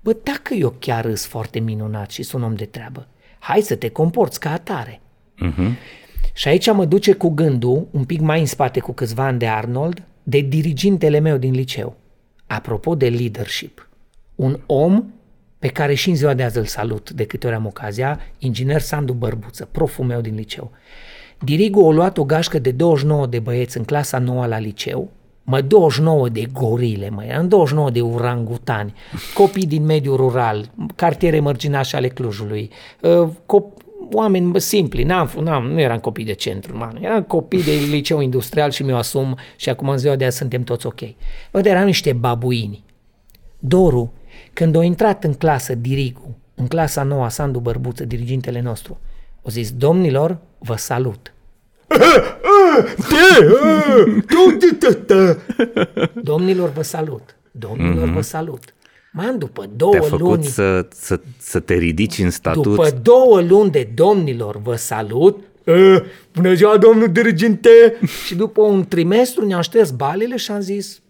Bă, 0.06 0.16
dacă 0.24 0.54
eu 0.54 0.76
chiar 0.80 1.06
îs 1.06 1.26
foarte 1.26 1.60
minunat 1.60 2.12
și 2.12 2.24
sunt 2.24 2.44
om 2.44 2.56
de 2.56 2.66
treabă, 2.66 3.08
hai 3.40 3.62
să 3.62 3.76
te 3.76 3.90
comporți 3.90 4.40
ca 4.40 4.52
atare. 4.52 5.02
Uh-huh. 5.46 5.72
Și 6.34 6.48
aici 6.48 6.72
mă 6.72 6.86
duce 6.86 7.14
cu 7.14 7.30
gândul, 7.30 7.88
un 7.92 8.04
pic 8.04 8.20
mai 8.20 8.40
în 8.40 8.46
spate 8.46 8.80
cu 8.80 8.92
câțiva 8.92 9.26
ani 9.26 9.40
de 9.40 9.48
Arnold, 9.48 10.04
de 10.24 10.40
dirigintele 10.40 11.20
meu 11.20 11.38
din 11.38 11.54
liceu. 11.54 11.96
Apropo 12.48 12.96
de 12.96 13.10
leadership, 13.10 13.90
un 14.36 14.60
om 14.66 15.04
pe 15.60 15.68
care 15.68 15.94
și 15.94 16.10
în 16.10 16.16
ziua 16.16 16.34
de 16.34 16.44
azi 16.44 16.58
îl 16.58 16.66
salut 16.66 17.12
de 17.12 17.26
câte 17.26 17.48
ori 17.48 17.56
am 17.56 17.66
ocazia, 17.66 18.20
inginer 18.38 18.82
Sandu 18.82 19.14
Bărbuță, 19.14 19.68
proful 19.72 20.06
meu 20.06 20.22
din 20.22 20.36
liceu. 20.36 20.72
Dirigu 21.40 21.88
a 21.88 21.92
luat 21.92 22.18
o 22.18 22.24
gașcă 22.24 22.60
de 22.60 22.72
29 22.72 23.28
de 23.28 23.40
băieți 23.40 23.78
în 23.78 23.84
clasa 23.84 24.20
9 24.20 24.46
la 24.46 24.60
liceu, 24.60 25.12
mă 25.46 25.62
29 25.62 26.30
de 26.30 26.48
gorile, 26.54 27.10
mă, 27.10 27.24
eram 27.24 27.48
29 27.48 27.90
de 27.90 28.02
urangutani, 28.02 28.94
copii 29.34 29.66
din 29.66 29.86
mediul 29.86 30.16
rural, 30.16 30.72
cartiere 30.96 31.40
mărginașe 31.40 31.96
ale 31.96 32.08
Clujului, 32.08 32.70
uh, 33.02 33.28
cop- 33.46 33.84
oameni 34.12 34.62
simpli, 34.62 35.04
n-am, 35.04 35.32
n-am, 35.42 35.66
nu 35.66 35.80
eram 35.80 36.00
copii 36.00 36.26
de 36.26 36.34
centru, 36.34 36.78
man, 36.78 36.98
eram 37.02 37.24
copii 37.24 37.64
de 37.64 37.72
liceu 37.90 38.22
industrial 38.22 38.72
și 38.72 38.84
mi-o 38.84 38.96
asum 38.96 39.38
și 39.56 39.70
acum 39.70 39.90
în 39.90 39.98
ziua 39.98 40.16
de 40.16 40.26
azi 40.26 40.38
suntem 40.38 40.64
toți 40.64 40.86
ok. 40.86 41.00
Bă, 41.52 41.62
eram 41.64 41.86
niște 41.86 42.14
babuini. 42.14 42.84
Doru, 43.60 44.14
când 44.54 44.76
a 44.76 44.84
intrat 44.84 45.24
în 45.24 45.34
clasă 45.34 45.76
Dirigu, 45.76 46.38
în 46.56 46.68
clasa 46.68 47.04
noua 47.04 47.30
Sandu 47.30 47.60
Bărbuță, 47.60 48.06
dirigintele 48.06 48.62
nostru, 48.62 49.00
o 49.42 49.50
zis, 49.50 49.72
domnilor, 49.72 50.38
vă 50.58 50.76
salut. 50.76 51.34
Domnilor, 56.14 56.70
vă 56.70 56.82
salut. 56.82 57.36
Domnilor, 57.52 58.10
vă 58.10 58.22
salut. 58.22 58.74
Man, 59.12 59.38
după 59.38 59.70
două 59.76 59.92
Te-a 59.92 60.02
făcut 60.02 60.20
luni... 60.20 60.44
să, 60.44 60.88
să, 60.92 61.20
să 61.38 61.60
te 61.60 61.74
ridici 61.74 62.18
în 62.18 62.30
statut. 62.30 62.64
După 62.64 62.90
două 63.02 63.42
luni 63.42 63.72
de 63.72 63.92
domnilor, 63.94 64.58
vă 64.62 64.76
salut. 64.76 65.44
Bună 66.34 66.54
ziua, 66.54 66.78
domnul 66.78 67.12
diriginte! 67.12 67.70
și 68.26 68.36
după 68.36 68.62
un 68.62 68.86
trimestru 68.88 69.46
ne-am 69.46 69.62
șters 69.62 69.92
balele 69.92 70.36
și 70.36 70.52
am 70.52 70.60
zis, 70.60 71.02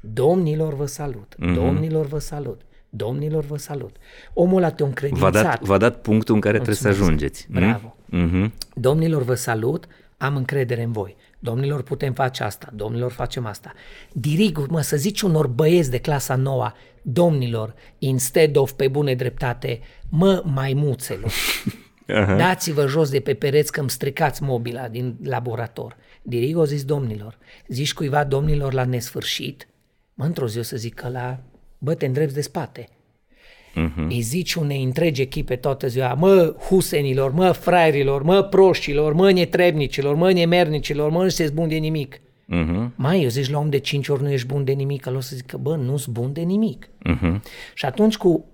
Domnilor 0.00 0.74
vă 0.74 0.86
salut, 0.86 1.34
mm-hmm. 1.34 1.54
domnilor 1.54 2.06
vă 2.06 2.18
salut, 2.18 2.60
domnilor 2.88 3.44
vă 3.44 3.56
salut. 3.56 3.96
Omul 4.34 4.56
ăla 4.56 4.70
te-a 4.70 4.86
încredințat. 4.86 5.32
V-a 5.32 5.42
dat, 5.42 5.62
v-a 5.62 5.78
dat 5.78 6.00
punctul 6.00 6.34
în 6.34 6.40
care 6.40 6.56
Mulțumesc. 6.56 6.82
trebuie 6.82 6.98
să 6.98 7.04
ajungeți. 7.04 7.46
Mm? 7.48 7.94
Bravo. 8.10 8.26
Mm-hmm. 8.26 8.50
Domnilor 8.74 9.22
vă 9.22 9.34
salut, 9.34 9.86
am 10.16 10.36
încredere 10.36 10.82
în 10.82 10.92
voi. 10.92 11.16
Domnilor, 11.38 11.82
putem 11.82 12.12
face 12.12 12.42
asta, 12.42 12.72
domnilor, 12.74 13.12
facem 13.12 13.46
asta. 13.46 13.72
Dirig, 14.12 14.66
mă, 14.68 14.80
să 14.80 14.96
zici 14.96 15.20
unor 15.20 15.46
băieți 15.46 15.90
de 15.90 15.98
clasa 15.98 16.36
noua, 16.36 16.74
domnilor, 17.02 17.74
instead 17.98 18.56
of 18.56 18.72
pe 18.72 18.88
bune 18.88 19.14
dreptate, 19.14 19.80
mă, 20.08 20.42
maimuțelor, 20.44 21.32
uh-huh. 22.08 22.36
dați-vă 22.36 22.86
jos 22.86 23.10
de 23.10 23.20
pe 23.20 23.34
pereți 23.34 23.72
că 23.72 23.80
îmi 23.80 23.90
stricați 23.90 24.42
mobila 24.42 24.88
din 24.88 25.16
laborator. 25.22 25.96
Dirig 26.22 26.56
o 26.56 26.64
zis 26.64 26.84
domnilor, 26.84 27.38
zici 27.68 27.94
cuiva 27.94 28.24
domnilor 28.24 28.72
la 28.72 28.84
nesfârșit, 28.84 29.68
mă, 30.14 30.24
într-o 30.24 30.48
zi 30.48 30.58
o 30.58 30.62
să 30.62 30.76
zic 30.76 30.94
că 30.94 31.08
la, 31.08 31.40
bă, 31.78 31.94
te 31.94 32.06
îndrepți 32.06 32.34
de 32.34 32.40
spate. 32.40 32.88
Uh-huh. 33.70 34.06
Îi 34.08 34.20
zici 34.20 34.54
unei 34.54 34.82
întregi 34.82 35.20
echipe 35.20 35.56
toată 35.56 35.86
ziua, 35.86 36.14
mă 36.14 36.54
husenilor, 36.68 37.32
mă 37.32 37.50
fraierilor, 37.50 38.22
mă 38.22 38.42
proștilor, 38.42 39.12
mă 39.12 39.30
netrebnicilor, 39.30 40.14
mă 40.14 40.32
nemernicilor, 40.32 41.10
mă 41.10 41.22
nu 41.22 41.28
sunteți 41.28 41.54
bun 41.54 41.68
de 41.68 41.76
nimic. 41.76 42.16
Uh-huh. 42.16 42.94
Mai, 42.94 43.22
eu 43.22 43.28
zici 43.28 43.50
la 43.50 43.58
om 43.58 43.68
de 43.68 43.78
5 43.78 44.08
ori 44.08 44.22
nu 44.22 44.30
ești 44.30 44.46
bun 44.46 44.64
de 44.64 44.72
nimic, 44.72 45.06
el 45.06 45.16
o 45.16 45.20
să 45.20 45.36
zică, 45.36 45.56
bă, 45.56 45.76
nu 45.76 45.96
sunt 45.96 46.14
bun 46.14 46.32
de 46.32 46.40
nimic. 46.40 46.86
Uh-huh. 46.86 47.40
Și 47.74 47.84
atunci 47.84 48.16
cu, 48.16 48.44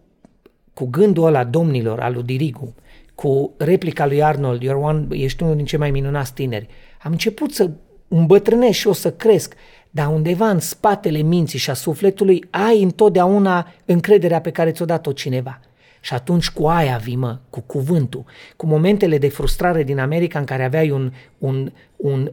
cu 0.74 0.86
gândul 0.86 1.24
ăla 1.24 1.44
domnilor, 1.44 2.00
al 2.00 2.12
lui 2.12 2.22
Dirigu, 2.22 2.74
cu 3.14 3.54
replica 3.58 4.06
lui 4.06 4.22
Arnold, 4.22 4.62
You're 4.62 4.80
one, 4.80 5.06
ești 5.10 5.42
unul 5.42 5.56
din 5.56 5.64
cei 5.64 5.78
mai 5.78 5.90
minunați 5.90 6.34
tineri, 6.34 6.66
am 7.02 7.12
început 7.12 7.52
să 7.52 7.70
îmbătrânesc 8.08 8.78
și 8.78 8.86
o 8.86 8.92
să 8.92 9.12
cresc, 9.12 9.54
dar 9.96 10.06
undeva 10.06 10.48
în 10.48 10.58
spatele 10.58 11.18
minții 11.18 11.58
și 11.58 11.70
a 11.70 11.74
sufletului 11.74 12.44
ai 12.50 12.82
întotdeauna 12.82 13.72
încrederea 13.84 14.40
pe 14.40 14.50
care 14.50 14.70
ți-o 14.70 14.84
dat-o 14.84 15.12
cineva. 15.12 15.60
Și 16.00 16.14
atunci 16.14 16.50
cu 16.50 16.66
aia 16.66 16.96
vii, 16.96 17.16
mă, 17.16 17.38
cu 17.50 17.60
cuvântul, 17.60 18.24
cu 18.56 18.66
momentele 18.66 19.18
de 19.18 19.28
frustrare 19.28 19.82
din 19.82 19.98
America 19.98 20.38
în 20.38 20.44
care 20.44 20.64
aveai 20.64 20.90
un, 20.90 21.12
un, 21.38 21.72
un 21.96 22.32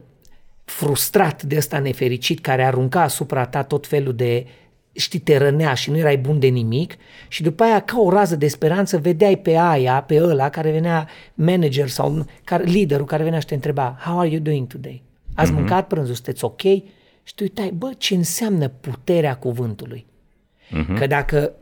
frustrat 0.64 1.42
de 1.42 1.56
ăsta 1.56 1.78
nefericit 1.78 2.40
care 2.40 2.64
arunca 2.64 3.02
asupra 3.02 3.46
ta 3.46 3.62
tot 3.62 3.86
felul 3.86 4.14
de, 4.14 4.46
știi, 4.92 5.18
te 5.18 5.36
rănea 5.36 5.74
și 5.74 5.90
nu 5.90 5.98
erai 5.98 6.16
bun 6.16 6.38
de 6.38 6.46
nimic 6.46 6.96
și 7.28 7.42
după 7.42 7.62
aia 7.62 7.80
ca 7.80 8.00
o 8.00 8.10
rază 8.10 8.36
de 8.36 8.48
speranță 8.48 8.98
vedeai 8.98 9.36
pe 9.36 9.56
aia, 9.56 10.02
pe 10.02 10.22
ăla 10.22 10.48
care 10.48 10.70
venea 10.70 11.08
manager 11.34 11.88
sau 11.88 12.26
care, 12.44 12.64
liderul 12.64 13.06
care 13.06 13.22
venea 13.22 13.38
și 13.38 13.46
te 13.46 13.54
întreba 13.54 13.96
How 14.04 14.18
are 14.18 14.28
you 14.28 14.40
doing 14.40 14.66
today? 14.66 15.02
Ați 15.34 15.50
uh-huh. 15.50 15.54
mâncat 15.54 15.86
prânzul? 15.86 16.14
Sunteți 16.14 16.44
ok? 16.44 16.62
Și 17.24 17.34
tu 17.34 17.42
uitai, 17.42 17.70
bă, 17.70 17.92
ce 17.98 18.14
înseamnă 18.14 18.68
puterea 18.68 19.36
cuvântului? 19.36 20.06
Uh-huh. 20.66 20.98
Că 20.98 21.06
dacă 21.06 21.52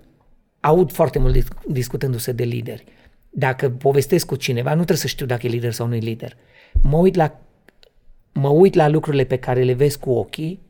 aud 0.61 0.93
foarte 0.93 1.19
mult 1.19 1.49
discutându-se 1.67 2.33
de 2.33 2.45
lideri, 2.45 2.85
dacă 3.31 3.71
povestesc 3.71 4.27
cu 4.27 4.37
cineva, 4.37 4.71
nu 4.71 4.75
trebuie 4.75 4.97
să 4.97 5.07
știu 5.07 5.27
dacă 5.27 5.47
e 5.47 5.51
lider 5.51 5.73
sau 5.73 5.87
nu 5.87 5.95
e 5.95 5.99
lider. 5.99 6.37
Mă 6.83 6.97
uit 6.97 7.15
la 7.15 7.41
mă 8.33 8.49
uit 8.49 8.75
la 8.75 8.89
lucrurile 8.89 9.25
pe 9.25 9.37
care 9.37 9.63
le 9.63 9.73
vezi 9.73 9.99
cu 9.99 10.11
ochii, 10.11 10.61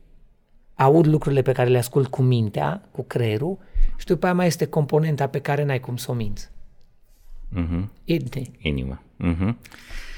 aud 0.75 1.05
lucrurile 1.05 1.41
pe 1.41 1.51
care 1.51 1.69
le 1.69 1.77
ascult 1.77 2.07
cu 2.07 2.21
mintea, 2.21 2.87
cu 2.91 3.03
creierul 3.03 3.57
și 3.97 4.05
după 4.05 4.25
aia 4.25 4.35
mai 4.35 4.47
este 4.47 4.65
componenta 4.65 5.27
pe 5.27 5.39
care 5.39 5.63
n-ai 5.63 5.79
cum 5.79 5.97
să 5.97 6.11
o 6.11 6.13
minți. 6.13 6.49
Mm-hmm. 7.55 7.87
Inima. 8.57 9.03
Mm-hmm. 9.23 9.53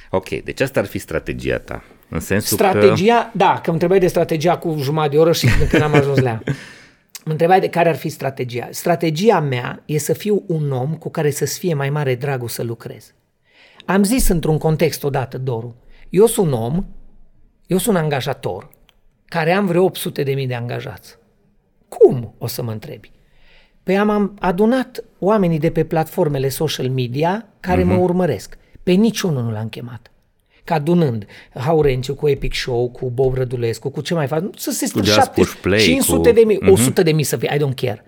Ok, 0.10 0.30
deci 0.30 0.60
asta 0.60 0.80
ar 0.80 0.86
fi 0.86 0.98
strategia 0.98 1.58
ta. 1.60 1.84
În 2.16 2.22
sensul 2.22 2.58
strategia, 2.58 3.30
că... 3.32 3.38
da, 3.38 3.54
că 3.54 3.62
îmi 3.64 3.74
întrebai 3.74 4.00
de 4.00 4.08
strategia 4.08 4.58
cu 4.58 4.76
jumătate 4.80 5.16
de 5.16 5.18
oră 5.22 5.32
și 5.32 5.48
când 5.70 5.82
am 5.82 5.94
ajuns 5.94 6.20
la 6.20 6.30
ea. 6.30 6.42
Mă 7.26 7.32
întrebai 7.32 7.60
de 7.60 7.70
care 7.70 7.90
ar 7.90 7.96
fi 7.96 8.10
strategia. 8.10 8.68
Strategia 8.72 9.40
mea 9.40 9.84
e 9.86 9.98
să 9.98 10.14
fiu 10.14 10.44
un 10.48 10.72
om 10.72 10.96
cu 10.96 11.10
care 11.10 11.30
să-ți 11.30 11.60
fie 11.60 11.74
mai 11.74 11.90
mare 11.90 12.16
dragul 12.16 12.48
să 12.48 12.64
lucrez. 12.64 13.14
Am 13.86 14.04
zis 14.04 14.28
într-un 14.28 14.58
context 14.58 15.04
odată, 15.04 15.38
Doru, 15.38 15.76
eu 16.10 16.26
sunt 16.26 16.48
un 16.48 16.54
om 16.54 16.86
eu 17.68 17.78
sunt 17.78 17.96
un 17.96 18.02
angajator 18.02 18.70
care 19.26 19.52
am 19.52 19.66
vreo 19.66 19.84
800 19.84 20.24
de 20.24 20.34
mii 20.34 20.48
de 20.48 20.54
angajați. 20.54 21.18
Cum, 21.88 22.34
o 22.38 22.48
să 22.48 22.64
mă 22.64 22.72
întrebi? 22.72 23.12
Păi 23.84 23.98
am 23.98 24.36
adunat 24.40 25.04
oamenii 25.20 25.60
de 25.60 25.72
pe 25.72 25.84
platformele 25.84 26.50
social 26.50 26.90
media 26.90 27.48
care 27.60 27.82
uh-huh. 27.82 27.86
mă 27.86 27.94
mhm. 27.94 28.02
urmăresc. 28.02 28.58
Pe 28.84 28.92
niciunul 28.92 29.44
nu 29.44 29.52
l-am 29.52 29.70
chemat. 29.70 30.12
Ca 30.66 30.76
adunând 30.76 31.26
Haurenciu 31.54 32.16
cu 32.16 32.28
Epic 32.28 32.54
Show, 32.54 32.90
cu 32.90 33.10
Bob 33.10 33.34
Rădulescu, 33.34 33.90
cu 33.90 34.02
ce 34.02 34.14
mai 34.14 34.28
fac, 34.28 34.44
să 34.58 34.72
se 34.72 34.86
strâng 34.86 35.06
500 35.78 36.30
cu... 36.30 36.36
de 36.36 36.42
mii, 36.46 36.58
uh-huh. 36.58 36.62
Mhm. 36.62 36.72
100 36.72 37.04
de 37.04 37.12
mii 37.12 37.24
să 37.24 37.38
fie, 37.38 37.52
I 37.56 37.58
don't 37.58 37.76
care. 37.76 38.06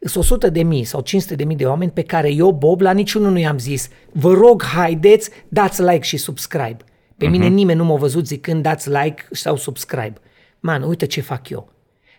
Sunt 0.00 0.24
100 0.24 0.48
de 0.50 0.62
mii 0.62 0.84
sau 0.84 1.00
500 1.00 1.34
de 1.34 1.44
mii 1.44 1.56
de 1.56 1.64
oameni 1.64 1.90
pe 1.90 2.02
care 2.02 2.32
eu, 2.32 2.52
Bob, 2.52 2.80
la 2.80 2.92
niciunul 2.92 3.30
nu 3.30 3.38
i-am 3.38 3.58
zis, 3.58 3.88
vă 4.12 4.32
rog, 4.32 4.62
haideți, 4.62 5.30
dați 5.48 5.82
like 5.82 6.02
și 6.02 6.16
subscribe. 6.16 6.76
Pe 7.16 7.26
uh-huh. 7.26 7.30
mine 7.30 7.44
mhm. 7.44 7.54
nimeni 7.54 7.78
nu 7.78 7.84
m-a 7.84 7.96
văzut 7.96 8.26
zicând 8.26 8.62
dați 8.62 8.88
like 8.88 9.26
sau 9.30 9.56
subscribe. 9.56 10.14
Man, 10.60 10.82
uite 10.82 11.06
ce 11.06 11.20
fac 11.20 11.48
eu. 11.48 11.72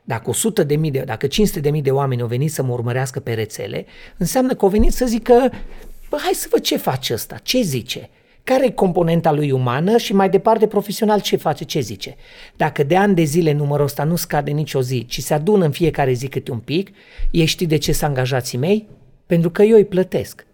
Dacă 0.03 0.29
100 0.29 0.63
de 0.63 0.75
mii 0.75 0.91
de, 0.91 1.03
dacă 1.05 1.27
500 1.27 1.59
de 1.59 1.69
mii 1.69 1.81
de 1.81 1.91
oameni 1.91 2.21
au 2.21 2.27
venit 2.27 2.51
să 2.51 2.63
mă 2.63 2.73
urmărească 2.73 3.19
pe 3.19 3.33
rețele, 3.33 3.85
înseamnă 4.17 4.53
că 4.53 4.65
au 4.65 4.71
venit 4.71 4.93
să 4.93 5.05
zică, 5.05 5.51
bă, 6.09 6.17
hai 6.21 6.33
să 6.33 6.47
văd 6.51 6.61
ce 6.61 6.77
face 6.77 7.13
ăsta, 7.13 7.37
ce 7.43 7.61
zice, 7.61 8.09
care 8.43 8.65
e 8.65 8.69
componenta 8.69 9.31
lui 9.31 9.51
umană 9.51 9.97
și 9.97 10.13
mai 10.13 10.29
departe 10.29 10.67
profesional 10.67 11.21
ce 11.21 11.35
face, 11.35 11.63
ce 11.63 11.79
zice. 11.79 12.15
Dacă 12.55 12.83
de 12.83 12.95
ani 12.95 13.15
de 13.15 13.23
zile 13.23 13.53
numărul 13.53 13.85
ăsta 13.85 14.03
nu 14.03 14.15
scade 14.15 14.51
nicio 14.51 14.81
zi, 14.81 15.05
ci 15.05 15.19
se 15.19 15.33
adună 15.33 15.65
în 15.65 15.71
fiecare 15.71 16.13
zi 16.13 16.27
câte 16.27 16.51
un 16.51 16.59
pic, 16.59 16.89
ei 17.31 17.45
știi 17.45 17.67
de 17.67 17.77
ce 17.77 17.91
sunt 17.91 18.09
angajații 18.09 18.57
mei? 18.57 18.87
Pentru 19.25 19.49
că 19.49 19.63
eu 19.63 19.75
îi 19.75 19.85
plătesc. 19.85 20.45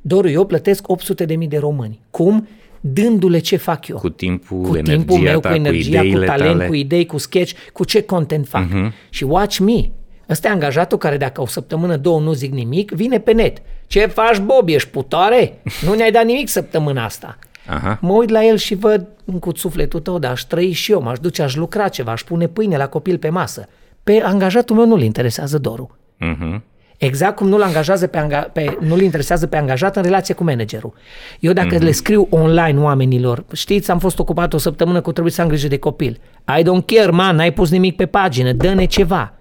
Doar 0.00 0.24
eu 0.24 0.46
plătesc 0.46 0.88
800 0.88 1.24
de 1.24 1.34
mii 1.34 1.48
de 1.48 1.58
români. 1.58 2.00
Cum? 2.10 2.48
dându-le 2.80 3.38
ce 3.38 3.56
fac 3.56 3.88
eu. 3.88 3.96
Cu 3.96 4.08
timpul, 4.08 4.60
cu 4.60 4.76
energia 4.76 4.92
timpul 4.92 5.18
meu, 5.18 5.40
ta, 5.40 5.48
cu 5.48 5.54
energia, 5.54 6.02
cu, 6.02 6.08
cu 6.08 6.24
talent, 6.24 6.56
tale. 6.56 6.66
cu 6.66 6.74
idei, 6.74 7.06
cu 7.06 7.18
sketch, 7.18 7.52
cu 7.72 7.84
ce 7.84 8.02
content 8.02 8.48
fac. 8.48 8.68
Uh-huh. 8.68 8.92
Și 9.10 9.24
watch 9.24 9.58
me. 9.58 9.90
Ăsta 10.30 10.48
e 10.48 10.50
angajatul 10.50 10.98
care 10.98 11.16
dacă 11.16 11.40
o 11.40 11.46
săptămână, 11.46 11.96
două 11.96 12.20
nu 12.20 12.32
zic 12.32 12.52
nimic, 12.52 12.90
vine 12.90 13.18
pe 13.18 13.32
net. 13.32 13.58
Ce 13.86 14.06
faci, 14.06 14.38
Bob, 14.38 14.68
ești 14.68 14.88
putare? 14.88 15.60
Nu 15.86 15.94
ne-ai 15.94 16.10
dat 16.10 16.24
nimic 16.24 16.48
săptămâna 16.48 17.04
asta. 17.04 17.38
Aha. 17.66 17.98
Mă 18.00 18.12
uit 18.12 18.30
la 18.30 18.44
el 18.44 18.56
și 18.56 18.74
văd 18.74 19.06
cu 19.40 19.56
sufletul 19.56 20.00
tău, 20.00 20.18
dar 20.18 20.30
aș 20.30 20.42
trăi 20.42 20.72
și 20.72 20.92
eu, 20.92 21.02
m-aș 21.02 21.18
duce, 21.18 21.42
aș 21.42 21.54
lucra 21.54 21.88
ceva, 21.88 22.12
aș 22.12 22.22
pune 22.22 22.46
pâine 22.46 22.76
la 22.76 22.86
copil 22.86 23.18
pe 23.18 23.28
masă. 23.28 23.68
Pe 24.02 24.20
angajatul 24.24 24.76
meu 24.76 24.86
nu-l 24.86 25.02
interesează 25.02 25.58
dorul. 25.58 25.98
Uh-huh. 26.20 26.60
Exact 26.96 27.36
cum 27.36 27.48
nu-l, 27.48 27.62
angajează 27.62 28.06
pe, 28.06 28.18
anga- 28.18 28.52
pe, 28.52 28.76
nu-l 28.80 29.00
interesează 29.00 29.46
pe 29.46 29.56
angajat 29.56 29.96
în 29.96 30.02
relație 30.02 30.34
cu 30.34 30.44
managerul. 30.44 30.92
Eu 31.38 31.52
dacă 31.52 31.76
mm-hmm. 31.76 31.82
le 31.82 31.92
scriu 31.92 32.26
online 32.30 32.80
oamenilor, 32.80 33.44
știți, 33.52 33.90
am 33.90 33.98
fost 33.98 34.18
ocupat 34.18 34.52
o 34.52 34.58
săptămână 34.58 35.00
cu 35.00 35.12
trebuie 35.12 35.32
să 35.32 35.42
am 35.42 35.48
grijă 35.48 35.68
de 35.68 35.78
copil. 35.78 36.20
I 36.58 36.62
don't 36.62 36.84
care, 36.86 37.10
man, 37.10 37.36
n-ai 37.36 37.52
pus 37.52 37.70
nimic 37.70 37.96
pe 37.96 38.06
pagină, 38.06 38.52
dă-ne 38.52 38.84
ceva. 38.84 39.34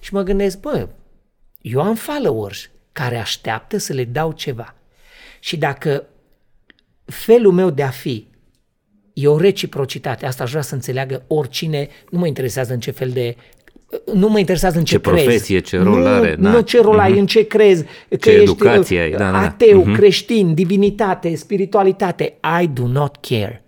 Și 0.00 0.14
mă 0.14 0.22
gândesc, 0.22 0.60
bă, 0.60 0.88
eu 1.60 1.80
am 1.80 1.94
followers 1.94 2.70
care 2.92 3.16
așteaptă 3.16 3.76
să 3.76 3.92
le 3.92 4.04
dau 4.04 4.32
ceva. 4.32 4.74
Și 5.40 5.56
dacă 5.56 6.06
felul 7.04 7.52
meu 7.52 7.70
de 7.70 7.82
a 7.82 7.90
fi 7.90 8.28
e 9.12 9.28
o 9.28 9.38
reciprocitate, 9.38 10.26
asta 10.26 10.42
aș 10.42 10.50
vrea 10.50 10.62
să 10.62 10.74
înțeleagă 10.74 11.24
oricine, 11.26 11.88
nu 12.10 12.18
mă 12.18 12.26
interesează 12.26 12.72
în 12.72 12.80
ce 12.80 12.90
fel 12.90 13.10
de 13.10 13.36
nu 14.14 14.28
mă 14.28 14.38
interesează 14.38 14.78
în 14.78 14.84
ce, 14.84 14.94
ce 14.94 15.00
crezi. 15.00 15.24
profesie, 15.24 15.58
ce 15.58 15.78
rol 15.78 15.98
nu, 15.98 16.06
are. 16.06 16.36
Da. 16.38 16.50
Nu 16.50 16.60
ce 16.60 16.80
rol 16.80 16.98
ai, 16.98 17.12
mm-hmm. 17.12 17.18
în 17.18 17.26
ce 17.26 17.46
crezi. 17.46 17.84
Că 18.08 18.16
ce 18.16 18.30
ești 18.30 18.42
educație 18.42 19.00
ai. 19.00 19.10
Da, 19.10 19.18
da, 19.18 19.30
da. 19.30 19.38
ateu, 19.38 19.82
mm-hmm. 19.82 19.96
creștin, 19.96 20.54
divinitate, 20.54 21.34
spiritualitate. 21.34 22.34
I 22.62 22.66
do 22.66 22.86
not 22.86 23.16
care. 23.20 23.64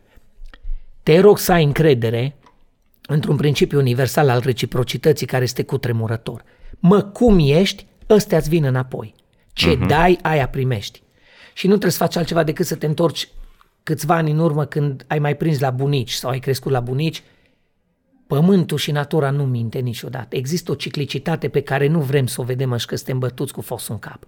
Te 1.02 1.20
rog 1.20 1.38
să 1.38 1.52
ai 1.52 1.64
încredere 1.64 2.36
într-un 3.12 3.36
principiu 3.36 3.78
universal 3.78 4.28
al 4.28 4.40
reciprocității 4.44 5.26
care 5.26 5.42
este 5.42 5.62
cutremurător. 5.62 6.44
Mă, 6.78 7.02
cum 7.02 7.38
ești, 7.38 7.86
ăstea 8.08 8.38
îți 8.38 8.48
vin 8.48 8.64
înapoi. 8.64 9.14
Ce 9.52 9.76
mm-hmm. 9.76 9.86
dai, 9.86 10.18
aia 10.22 10.48
primești. 10.48 11.02
Și 11.54 11.66
nu 11.66 11.72
trebuie 11.72 11.92
să 11.92 11.98
faci 11.98 12.16
altceva 12.16 12.42
decât 12.42 12.66
să 12.66 12.74
te 12.74 12.86
întorci 12.86 13.28
câțiva 13.82 14.14
ani 14.14 14.30
în 14.30 14.38
urmă 14.38 14.64
când 14.64 15.04
ai 15.06 15.18
mai 15.18 15.36
prins 15.36 15.58
la 15.58 15.70
bunici 15.70 16.12
sau 16.12 16.30
ai 16.30 16.38
crescut 16.38 16.72
la 16.72 16.80
bunici 16.80 17.22
Pământul 18.32 18.78
și 18.78 18.90
natura 18.90 19.30
nu 19.30 19.44
minte 19.44 19.78
niciodată. 19.78 20.36
Există 20.36 20.70
o 20.70 20.74
ciclicitate 20.74 21.48
pe 21.48 21.60
care 21.60 21.86
nu 21.86 22.00
vrem 22.00 22.26
să 22.26 22.40
o 22.40 22.44
vedem 22.44 22.72
așa 22.72 22.86
că 22.88 22.96
suntem 22.96 23.18
bătuți 23.18 23.52
cu 23.52 23.60
fosul 23.60 23.94
în 23.94 23.98
cap. 23.98 24.24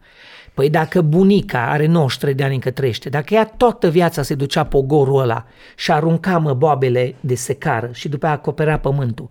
Păi 0.55 0.71
dacă 0.71 1.01
bunica 1.01 1.71
are 1.71 1.87
93 1.87 2.35
de 2.35 2.45
ani 2.45 2.55
încă 2.55 2.71
trăiește, 2.71 3.09
dacă 3.09 3.35
ea 3.35 3.45
toată 3.45 3.89
viața 3.89 4.23
se 4.23 4.35
ducea 4.35 4.65
pogorul 4.65 5.21
ăla 5.21 5.47
și 5.77 5.93
arunca 5.93 6.39
mă 6.39 6.55
boabele 6.55 7.15
de 7.21 7.35
secară 7.35 7.91
și 7.93 8.09
după 8.09 8.27
aia 8.27 8.35
acoperea 8.35 8.79
pământul, 8.79 9.29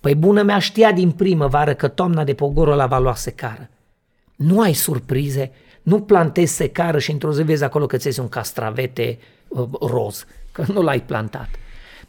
păi 0.00 0.14
bună 0.14 0.42
mea 0.42 0.58
știa 0.58 0.92
din 0.92 1.10
primăvară 1.10 1.74
că 1.74 1.88
toamna 1.88 2.24
de 2.24 2.34
pogorul 2.34 2.72
ăla 2.72 2.86
va 2.86 2.98
lua 2.98 3.14
secară. 3.14 3.68
Nu 4.36 4.60
ai 4.60 4.72
surprize, 4.72 5.52
nu 5.82 6.00
plantezi 6.00 6.54
secară 6.54 6.98
și 6.98 7.10
într-o 7.10 7.32
zi 7.32 7.42
vezi 7.42 7.64
acolo 7.64 7.86
că 7.86 7.96
ți 7.96 8.20
un 8.20 8.28
castravete 8.28 9.18
uh, 9.48 9.68
roz, 9.80 10.26
că 10.52 10.64
nu 10.72 10.82
l-ai 10.82 11.00
plantat. 11.00 11.48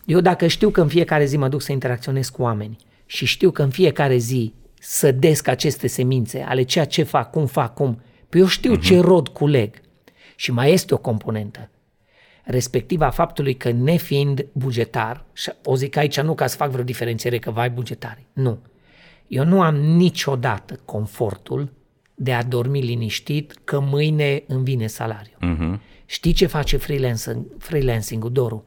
Eu 0.08 0.20
dacă 0.20 0.48
știu 0.48 0.70
că 0.70 0.82
în 0.82 0.88
fiecare 0.88 1.26
zi 1.26 1.38
mă 1.38 1.48
duc 1.48 1.62
să 1.62 1.72
interacționez 1.72 2.30
cu 2.30 2.42
oameni 2.42 2.78
și 3.06 3.26
știu 3.26 3.52
că 3.52 3.62
în 3.64 3.70
fiecare 3.70 4.18
zi 4.18 4.54
sădesc 4.80 5.48
aceste 5.48 5.88
semințe 5.88 6.42
ale 6.42 6.64
ceea 6.64 6.86
ce 6.86 7.04
fac, 7.04 7.32
cum 7.32 7.46
fac, 7.46 7.74
cum, 7.74 8.02
păi 8.30 8.40
eu 8.40 8.48
știu 8.48 8.78
uh-huh. 8.78 8.82
ce 8.82 9.00
rod 9.00 9.28
culeg. 9.28 9.82
Și 10.36 10.52
mai 10.52 10.72
este 10.72 10.94
o 10.94 10.98
componentă, 10.98 11.70
respectiva 12.44 13.10
faptului 13.10 13.54
că 13.54 13.72
nefiind 13.72 14.46
bugetar, 14.52 15.26
și 15.34 15.52
o 15.64 15.76
zic 15.76 15.96
aici 15.96 16.20
nu 16.20 16.34
ca 16.34 16.48
să 16.48 16.56
fac 16.56 16.70
vreo 16.70 16.84
diferențiere 16.84 17.40
că 17.40 17.52
vai 17.52 17.70
bugetari, 17.70 18.26
nu. 18.34 18.60
Eu 19.28 19.46
nu 19.46 19.62
am 19.62 19.76
niciodată 19.76 20.80
confortul 20.86 21.74
de 22.16 22.34
a 22.34 22.44
dormi 22.44 22.82
liniștit 22.82 23.60
că 23.64 23.80
mâine 23.80 24.44
îmi 24.48 24.64
vine 24.64 24.88
salariul. 24.88 25.38
Uh-huh. 25.42 25.80
Știi 26.06 26.34
ce 26.34 26.46
face 26.46 26.78
freelancing, 26.78 27.46
freelancing-ul, 27.58 28.32
Doru? 28.32 28.66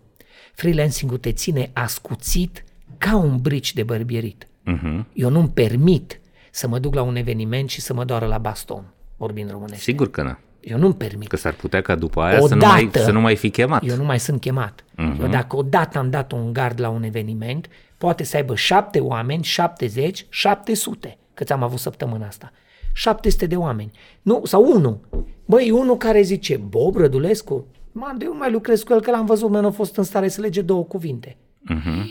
Freelancing-ul 0.60 1.18
te 1.18 1.32
ține 1.32 1.70
ascuțit 1.72 2.64
ca 2.98 3.16
un 3.16 3.36
brici 3.36 3.74
de 3.74 3.82
bărbierit. 3.82 4.44
Uh-huh. 4.44 5.04
Eu 5.12 5.30
nu-mi 5.30 5.48
permit 5.48 6.20
să 6.50 6.68
mă 6.68 6.78
duc 6.78 6.94
la 6.94 7.02
un 7.02 7.16
eveniment 7.16 7.68
și 7.68 7.80
să 7.80 7.94
mă 7.94 8.04
doară 8.04 8.26
la 8.26 8.38
baston. 8.38 8.84
vorbind 9.16 9.50
românește. 9.50 9.82
Sigur 9.82 10.10
că 10.10 10.22
nu. 10.22 10.36
Eu 10.60 10.78
nu-mi 10.78 10.94
permit. 10.94 11.28
Că 11.28 11.36
s-ar 11.36 11.52
putea 11.52 11.80
ca 11.80 11.94
după 11.94 12.20
aia 12.20 12.40
să 12.40 12.54
nu, 12.54 12.66
mai, 12.66 12.90
să 12.92 13.10
nu 13.10 13.20
mai 13.20 13.36
fi 13.36 13.50
chemat. 13.50 13.86
Eu 13.86 13.96
nu 13.96 14.04
mai 14.04 14.20
sunt 14.20 14.40
chemat. 14.40 14.84
Uh-huh. 14.84 15.20
Eu 15.20 15.28
dacă 15.28 15.56
odată 15.56 15.98
am 15.98 16.10
dat 16.10 16.32
un 16.32 16.52
gard 16.52 16.80
la 16.80 16.88
un 16.88 17.02
eveniment, 17.02 17.68
poate 17.98 18.24
să 18.24 18.36
aibă 18.36 18.54
șapte 18.54 18.98
oameni, 18.98 19.44
70, 19.44 20.26
700, 20.28 21.18
cât 21.34 21.50
am 21.50 21.62
avut 21.62 21.78
săptămâna 21.78 22.26
asta. 22.26 22.52
700 22.92 23.46
de 23.46 23.56
oameni. 23.56 23.90
Nu, 24.22 24.42
sau 24.44 24.72
unul. 24.72 25.00
Băi, 25.44 25.70
unul 25.70 25.96
care 25.96 26.22
zice, 26.22 26.56
Bob 26.56 26.96
Rădulescu, 26.96 27.66
man, 27.92 28.18
de 28.18 28.24
eu 28.24 28.36
mai 28.36 28.50
lucrez 28.50 28.82
cu 28.82 28.92
el, 28.92 29.00
că 29.00 29.10
l-am 29.10 29.26
văzut, 29.26 29.50
nu 29.50 29.66
a 29.66 29.70
fost 29.70 29.96
în 29.96 30.04
stare 30.04 30.28
să 30.28 30.40
lege 30.40 30.62
două 30.62 30.84
cuvinte. 30.84 31.36
Uh-huh. 31.74 32.04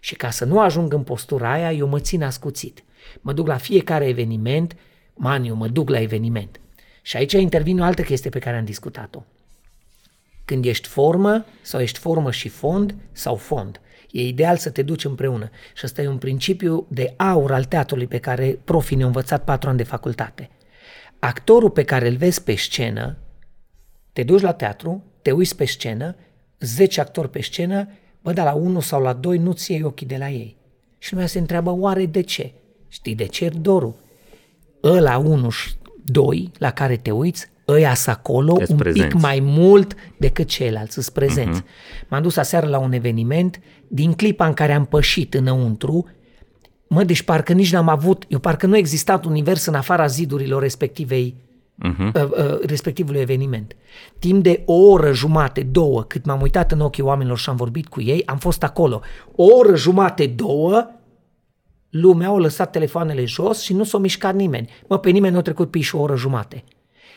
Și 0.00 0.14
ca 0.14 0.30
să 0.30 0.44
nu 0.44 0.60
ajung 0.60 0.92
în 0.92 1.02
postura 1.02 1.52
aia, 1.52 1.72
eu 1.72 1.86
mă 1.86 2.00
țin 2.00 2.22
ascuțit. 2.22 2.84
Mă 3.20 3.32
duc 3.32 3.46
la 3.46 3.56
fiecare 3.56 4.06
eveniment, 4.06 4.76
man, 5.14 5.44
eu 5.44 5.54
mă 5.54 5.68
duc 5.68 5.88
la 5.88 6.00
eveniment. 6.00 6.60
Și 7.02 7.16
aici 7.16 7.32
intervine 7.32 7.80
o 7.80 7.84
altă 7.84 8.02
chestie 8.02 8.30
pe 8.30 8.38
care 8.38 8.56
am 8.56 8.64
discutat-o. 8.64 9.22
Când 10.44 10.64
ești 10.64 10.88
formă, 10.88 11.44
sau 11.62 11.80
ești 11.80 11.98
formă 11.98 12.30
și 12.30 12.48
fond, 12.48 12.94
sau 13.12 13.36
fond. 13.36 13.80
E 14.10 14.26
ideal 14.26 14.56
să 14.56 14.70
te 14.70 14.82
duci 14.82 15.04
împreună. 15.04 15.50
Și 15.74 15.82
ăsta 15.84 16.02
e 16.02 16.08
un 16.08 16.18
principiu 16.18 16.86
de 16.88 17.14
aur 17.16 17.52
al 17.52 17.64
teatrului 17.64 18.06
pe 18.06 18.18
care 18.18 18.58
profii 18.64 18.96
ne-au 18.96 19.08
învățat 19.08 19.44
patru 19.44 19.68
ani 19.68 19.78
de 19.78 19.84
facultate. 19.84 20.50
Actorul 21.18 21.70
pe 21.70 21.82
care 21.82 22.08
îl 22.08 22.16
vezi 22.16 22.42
pe 22.42 22.54
scenă, 22.54 23.16
te 24.16 24.22
duci 24.22 24.40
la 24.40 24.52
teatru, 24.52 25.04
te 25.22 25.30
uiți 25.30 25.56
pe 25.56 25.64
scenă, 25.64 26.16
10 26.60 27.00
actori 27.00 27.30
pe 27.30 27.42
scenă, 27.42 27.88
bă, 28.22 28.32
dar 28.32 28.44
la 28.44 28.52
unul 28.52 28.80
sau 28.80 29.02
la 29.02 29.12
doi 29.12 29.38
nu-ți 29.38 29.72
iei 29.72 29.82
ochii 29.82 30.06
de 30.06 30.16
la 30.16 30.30
ei. 30.30 30.56
Și 30.98 31.12
lumea 31.12 31.26
se 31.26 31.38
întreabă, 31.38 31.70
oare 31.70 32.06
de 32.06 32.20
ce? 32.20 32.52
Știi 32.88 33.14
de 33.14 33.26
ce, 33.26 33.48
Doru? 33.48 33.96
Ăla 34.82 35.18
1 35.18 35.50
și 35.50 35.70
2 36.04 36.50
la 36.58 36.70
care 36.70 36.96
te 36.96 37.10
uiți, 37.10 37.46
ăia 37.68 37.94
să 37.94 38.10
acolo 38.10 38.56
Eți 38.60 38.70
un 38.70 38.76
prezenți. 38.76 39.08
pic 39.08 39.20
mai 39.22 39.40
mult 39.42 39.94
decât 40.18 40.48
ceilalți, 40.48 40.92
sunt 40.92 41.08
prezenți. 41.08 41.62
Uh-huh. 41.62 42.08
M-am 42.08 42.22
dus 42.22 42.36
aseară 42.36 42.66
la 42.66 42.78
un 42.78 42.92
eveniment, 42.92 43.60
din 43.88 44.12
clipa 44.12 44.46
în 44.46 44.54
care 44.54 44.72
am 44.72 44.84
pășit 44.84 45.34
înăuntru, 45.34 46.08
mă, 46.86 47.04
deci 47.04 47.22
parcă 47.22 47.52
nici 47.52 47.72
n-am 47.72 47.88
avut, 47.88 48.24
eu 48.28 48.38
parcă 48.38 48.66
nu 48.66 48.74
a 48.74 48.78
existat 48.78 49.24
univers 49.24 49.66
în 49.66 49.74
afara 49.74 50.06
zidurilor 50.06 50.62
respectivei 50.62 51.44
uh-huh. 51.84 52.12
uh, 52.14 52.22
uh, 52.22 52.58
respectivului 52.66 53.20
eveniment. 53.20 53.76
Timp 54.18 54.42
de 54.42 54.62
o 54.64 54.74
oră 54.74 55.12
jumate, 55.12 55.62
două, 55.62 56.02
cât 56.02 56.24
m-am 56.24 56.40
uitat 56.40 56.72
în 56.72 56.80
ochii 56.80 57.02
oamenilor 57.02 57.38
și 57.38 57.48
am 57.48 57.56
vorbit 57.56 57.88
cu 57.88 58.00
ei, 58.00 58.22
am 58.26 58.36
fost 58.36 58.62
acolo. 58.62 59.00
O 59.34 59.44
oră 59.44 59.76
jumate, 59.76 60.26
două, 60.26 60.90
lumea 61.90 62.28
au 62.28 62.38
lăsat 62.38 62.70
telefoanele 62.70 63.24
jos 63.24 63.62
și 63.62 63.72
nu 63.72 63.84
s-a 63.84 63.98
mișcat 63.98 64.34
nimeni. 64.34 64.70
Mă, 64.88 64.98
pe 64.98 65.10
nimeni 65.10 65.32
nu 65.32 65.38
a 65.38 65.42
trecut 65.42 65.70
pe 65.70 65.78
o 65.92 66.00
oră 66.00 66.16
jumate. 66.16 66.64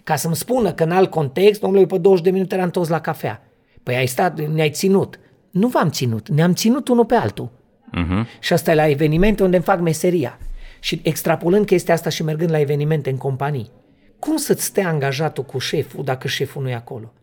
Ca 0.03 0.15
să-mi 0.15 0.35
spună 0.35 0.71
că 0.71 0.83
în 0.83 0.91
alt 0.91 1.09
context, 1.09 1.61
domnule, 1.61 1.85
pe 1.85 1.97
20 1.97 2.23
de 2.23 2.31
minute 2.31 2.55
eram 2.55 2.69
toți 2.69 2.89
la 2.89 2.99
cafea. 2.99 3.43
Păi 3.83 3.95
ai 3.95 4.07
stat, 4.07 4.39
ne-ai 4.39 4.69
ținut. 4.69 5.19
Nu 5.51 5.67
v-am 5.67 5.89
ținut, 5.89 6.29
ne-am 6.29 6.53
ținut 6.53 6.87
unul 6.87 7.05
pe 7.05 7.15
altul. 7.15 7.49
Uh-huh. 7.97 8.39
Și 8.39 8.53
asta 8.53 8.71
e 8.71 8.75
la 8.75 8.87
evenimente 8.87 9.43
unde 9.43 9.55
îmi 9.55 9.65
fac 9.65 9.79
meseria. 9.79 10.39
Și 10.79 11.01
extrapolând 11.03 11.65
chestia 11.65 11.93
asta 11.93 12.09
și 12.09 12.23
mergând 12.23 12.51
la 12.51 12.59
evenimente 12.59 13.09
în 13.09 13.17
companii, 13.17 13.71
cum 14.19 14.37
să-ți 14.37 14.63
stea 14.63 14.87
angajatul 14.87 15.43
cu 15.43 15.59
șeful 15.59 16.03
dacă 16.03 16.27
șeful 16.27 16.61
nu 16.61 16.69
e 16.69 16.73
acolo? 16.73 17.13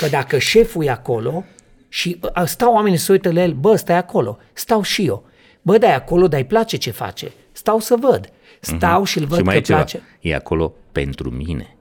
Că 0.00 0.06
dacă 0.06 0.38
șeful 0.38 0.84
e 0.84 0.90
acolo 0.90 1.44
și 1.88 2.20
a, 2.32 2.44
stau 2.44 2.72
oamenii 2.74 2.98
să 2.98 3.12
uită 3.12 3.32
la 3.32 3.42
el, 3.42 3.52
bă, 3.52 3.76
stai 3.76 3.96
acolo, 3.96 4.38
stau 4.52 4.82
și 4.82 5.06
eu. 5.06 5.24
Bă, 5.62 5.78
dai 5.78 5.94
acolo, 5.94 6.28
dar 6.28 6.40
îi 6.40 6.46
place 6.46 6.76
ce 6.76 6.90
face. 6.90 7.32
Stau 7.52 7.80
să 7.80 7.96
văd. 8.00 8.30
Stau 8.60 9.02
uh-huh. 9.02 9.08
și-l 9.08 9.26
văd 9.26 9.38
și 9.38 9.44
mai 9.44 9.54
că 9.54 9.60
e 9.60 9.62
ceva. 9.62 9.78
place. 9.78 10.02
E 10.20 10.34
acolo 10.34 10.74
pentru 10.92 11.30
mine. 11.30 11.76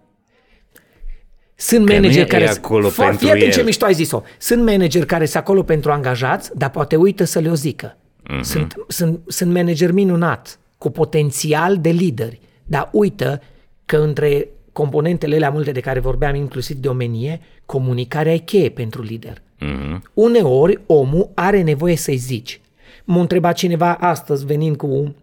Sunt 1.55 1.85
Că 1.85 1.93
nu 1.93 1.99
manageri 1.99 2.25
e 2.25 2.27
care... 2.27 2.47
acolo 2.47 2.89
Fă- 2.89 2.95
pentru 2.95 3.17
Fii 3.17 3.29
atent 3.29 3.43
el. 3.43 3.51
ce 3.51 3.63
mișto 3.63 3.85
ai 3.85 3.93
zis-o. 3.93 4.21
Sunt 4.37 4.65
manageri 4.65 5.05
care 5.05 5.25
sunt 5.25 5.43
acolo 5.43 5.63
pentru 5.63 5.91
angajați, 5.91 6.51
dar 6.57 6.69
poate 6.69 6.95
uită 6.95 7.23
să 7.23 7.39
le 7.39 7.49
o 7.49 7.53
zică. 7.55 7.97
Mhm. 8.23 8.37
Mm-hmm. 8.37 8.41
Sunt, 8.41 8.73
sunt, 8.87 9.19
sunt 9.27 9.53
manageri 9.53 9.93
minunat, 9.93 10.59
cu 10.77 10.89
potențial 10.89 11.77
de 11.77 11.89
lideri, 11.89 12.39
dar 12.63 12.89
uită 12.91 13.41
că 13.85 13.97
între 13.97 14.47
componentele 14.75 15.35
alea 15.35 15.49
multe 15.49 15.71
de 15.71 15.79
care 15.79 15.99
vorbeam, 15.99 16.35
inclusiv 16.35 16.75
de 16.77 16.87
omenie, 16.87 17.41
comunicarea 17.65 18.33
e 18.33 18.37
cheie 18.37 18.69
pentru 18.69 19.01
lider. 19.01 19.37
Mm-hmm. 19.37 20.01
Uneori 20.13 20.79
omul 20.85 21.29
are 21.33 21.61
nevoie 21.61 21.95
să-i 21.95 22.15
zici. 22.15 22.61
M-a 23.03 23.19
întrebat 23.19 23.55
cineva 23.55 23.93
astăzi 23.93 24.45
venind 24.45 24.75
cu 24.75 25.15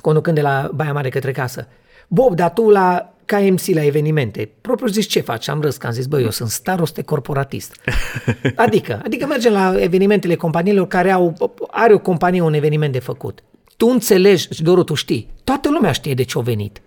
conducând 0.00 0.36
de 0.36 0.42
la 0.42 0.70
Baia 0.74 0.92
Mare 0.92 1.08
către 1.08 1.32
casă. 1.32 1.68
Bob, 2.08 2.34
dar 2.34 2.52
tu 2.52 2.70
la 2.70 3.14
ca 3.24 3.38
MC 3.38 3.66
la 3.66 3.84
evenimente, 3.84 4.50
propriu 4.60 4.88
zis 4.88 5.06
ce 5.06 5.20
faci? 5.20 5.48
Am 5.48 5.60
râs 5.60 5.76
că 5.76 5.86
am 5.86 5.92
zis, 5.92 6.06
băi, 6.06 6.22
eu 6.22 6.30
sunt 6.30 6.48
staroste 6.48 7.02
corporatist. 7.02 7.76
Adică, 8.56 9.00
adică 9.04 9.26
mergem 9.26 9.52
la 9.52 9.74
evenimentele 9.82 10.34
companiilor 10.34 10.86
care 10.86 11.10
au, 11.10 11.52
are 11.70 11.94
o 11.94 11.98
companie 11.98 12.40
un 12.40 12.54
eveniment 12.54 12.92
de 12.92 12.98
făcut. 12.98 13.42
Tu 13.76 13.86
înțelegi, 13.86 14.48
și 14.52 14.62
Doru, 14.62 14.82
tu 14.82 14.94
știi, 14.94 15.28
toată 15.44 15.70
lumea 15.70 15.92
știe 15.92 16.14
de 16.14 16.22
ce 16.22 16.38
a 16.38 16.40
venit. 16.40 16.80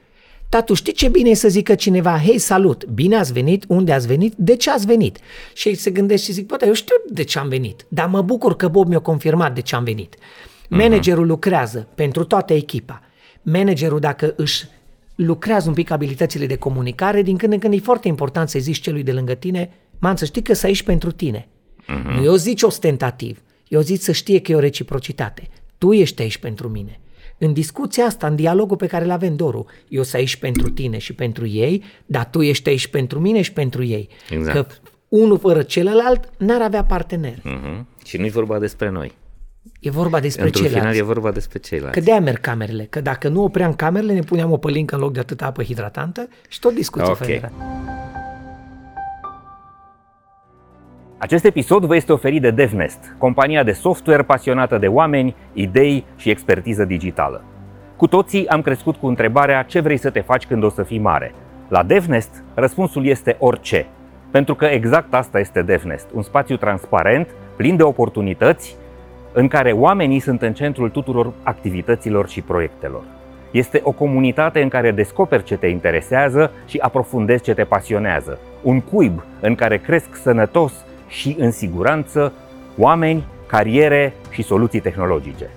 Dar 0.54 0.64
tu 0.64 0.74
știi 0.74 0.93
ce 0.93 1.08
bine 1.08 1.30
e 1.30 1.34
să 1.34 1.47
zică 1.47 1.76
cineva, 1.76 2.20
hei, 2.20 2.38
salut, 2.38 2.86
bine 2.86 3.16
ați 3.16 3.34
venit, 3.34 3.66
unde 3.68 3.93
ați 3.93 4.08
venit, 4.08 4.34
de 4.38 4.56
ce 4.56 4.70
ați 4.70 4.86
venit? 4.86 5.18
Și 5.54 5.68
ei 5.68 5.76
se 5.76 5.91
gândesc 5.91 6.24
și 6.24 6.32
zic, 6.32 6.47
bă, 6.47 6.56
dar 6.56 6.68
eu 6.68 6.74
știu 6.74 6.95
de 7.10 7.24
ce 7.24 7.39
am 7.39 7.47
venit, 7.47 7.86
dar 7.88 8.08
mă 8.08 8.22
bucur 8.22 8.56
că 8.56 8.68
Bob 8.68 8.88
mi-a 8.88 8.99
confirmat 8.99 9.56
de 9.56 9.62
ce 9.62 9.76
am 9.76 9.84
venit. 9.84 10.16
Managerul 10.70 11.28
lucrează 11.28 11.88
pentru 11.95 12.24
toată 12.24 12.54
echipa. 12.54 13.01
Managerul, 13.41 13.99
dacă 13.99 14.34
își 14.38 14.66
lucrează 15.16 15.68
un 15.68 15.74
pic 15.74 15.91
abilitățile 15.91 16.45
de 16.45 16.56
comunicare, 16.56 17.22
din 17.22 17.38
când 17.38 17.54
în 17.54 17.60
când 17.60 17.74
e 17.74 17.78
foarte 17.78 18.08
important 18.08 18.49
să 18.49 18.60
zici 18.60 18.80
celui 18.80 19.04
de 19.04 19.12
lângă 19.12 19.34
tine, 19.34 19.70
man, 19.99 20.16
să 20.16 20.26
știi 20.26 20.41
că 20.41 20.54
să 20.54 20.66
aici 20.66 20.84
pentru 20.84 21.12
tine. 21.12 21.47
Uh-huh. 21.82 22.16
Nu 22.16 22.24
eu 22.24 22.36
zici 22.36 22.62
ostentativ, 22.62 23.41
eu 23.68 23.82
zic 23.82 24.01
să 24.01 24.12
știe 24.12 24.39
că 24.39 24.51
e 24.51 24.56
o 24.56 24.60
reciprocitate. 24.60 25.47
Tu 25.78 25.93
ești 25.93 26.22
aici 26.22 26.38
pentru 26.38 26.70
mine. 26.70 26.99
În 27.44 27.54
discuția 27.54 28.06
asta, 28.06 28.28
în 28.28 28.36
dialogul 28.36 28.78
pe 28.78 28.88
care 28.88 29.04
îl 29.04 29.12
avem, 29.12 29.36
Doru, 29.36 29.66
eu 29.88 30.04
sunt 30.04 30.16
aici 30.16 30.36
pentru 30.36 30.70
tine 30.70 30.98
și 30.98 31.14
pentru 31.14 31.48
ei, 31.48 31.84
dar 32.06 32.26
tu 32.26 32.41
ești 32.41 32.70
aici 32.70 32.88
pentru 32.88 33.20
mine 33.20 33.41
și 33.41 33.54
pentru 33.54 33.84
ei. 33.84 34.10
Exact. 34.30 34.56
Că 34.56 34.89
unul 35.08 35.38
fără 35.38 35.62
celălalt 35.62 36.30
n-ar 36.38 36.62
avea 36.62 36.84
partener. 36.84 37.38
Mm-hmm. 37.38 38.06
Și 38.06 38.18
nu 38.18 38.26
e 38.26 38.30
vorba 38.30 38.60
despre 38.60 38.89
noi. 38.89 39.12
E 39.80 39.89
vorba 39.89 40.20
despre 40.20 40.44
Într-un 40.46 40.62
final 40.64 40.76
ceilalți. 40.80 41.00
e 41.00 41.14
vorba 41.14 41.32
despre 41.32 41.60
ceilalți. 41.60 41.98
Că 41.98 42.04
de-aia 42.04 42.20
merg 42.20 42.39
camerele. 42.39 42.84
Că 42.84 43.02
dacă 43.02 43.28
nu 43.28 43.44
opream 43.44 43.74
camerele, 43.74 44.14
ne 44.14 44.20
puneam 44.20 44.52
o 44.52 44.58
pălincă 44.58 44.96
în 44.96 45.02
loc 45.02 45.14
de 45.14 45.20
atâta 45.20 45.46
apă 45.46 45.64
hidratantă 45.64 46.28
și 46.48 46.60
tot 46.60 46.74
discuție 46.74 47.10
Ok. 47.12 47.18
fără. 47.18 47.52
Acest 51.24 51.45
episod 51.45 51.86
vă 51.86 51.95
este 51.95 52.11
oferit 52.11 52.41
de 52.41 52.51
DevNest, 52.51 53.15
compania 53.17 53.63
de 53.63 53.71
software 53.71 54.24
pasionată 54.24 54.78
de 54.78 54.88
oameni, 54.88 55.36
idei 55.53 56.05
și 56.15 56.30
expertiză 56.30 56.86
digitală. 56.86 57.43
Cu 57.95 58.07
toții 58.07 58.47
am 58.47 58.61
crescut 58.61 58.95
cu 58.95 59.07
întrebarea 59.07 59.63
ce 59.63 59.80
vrei 59.80 59.97
să 59.97 60.09
te 60.09 60.19
faci 60.19 60.45
când 60.45 60.63
o 60.63 60.69
să 60.69 60.84
fii 60.84 60.99
mare. 60.99 61.34
La 61.67 61.84
DevNest, 61.84 62.43
răspunsul 62.53 63.05
este 63.05 63.36
orice. 63.39 63.86
Pentru 64.32 64.55
că 64.55 64.65
exact 64.65 65.13
asta 65.13 65.39
este 65.39 65.61
DevNest, 65.61 66.07
un 66.13 66.21
spațiu 66.21 66.57
transparent, 66.57 67.28
plin 67.55 67.76
de 67.76 67.84
oportunități, 67.84 68.76
în 69.34 69.47
care 69.47 69.71
oamenii 69.71 70.19
sunt 70.19 70.41
în 70.41 70.53
centrul 70.53 70.89
tuturor 70.89 71.34
activităților 71.43 72.30
și 72.30 72.41
proiectelor. 72.41 73.03
Este 73.51 73.82
o 73.84 73.91
comunitate 73.91 74.61
în 74.61 74.69
care 74.69 74.91
descoperi 74.91 75.43
ce 75.43 75.57
te 75.57 75.67
interesează 75.67 76.51
și 76.67 76.78
aprofundezi 76.78 77.43
ce 77.43 77.53
te 77.53 77.63
pasionează. 77.63 78.39
Un 78.61 78.82
cuib 78.82 79.24
în 79.39 79.55
care 79.55 79.78
cresc 79.78 80.15
sănătos 80.15 80.74
și 81.14 81.36
în 81.39 81.51
siguranță 81.51 82.34
oameni, 82.78 83.24
cariere 83.47 84.14
și 84.30 84.41
soluții 84.41 84.80
tehnologice. 84.80 85.49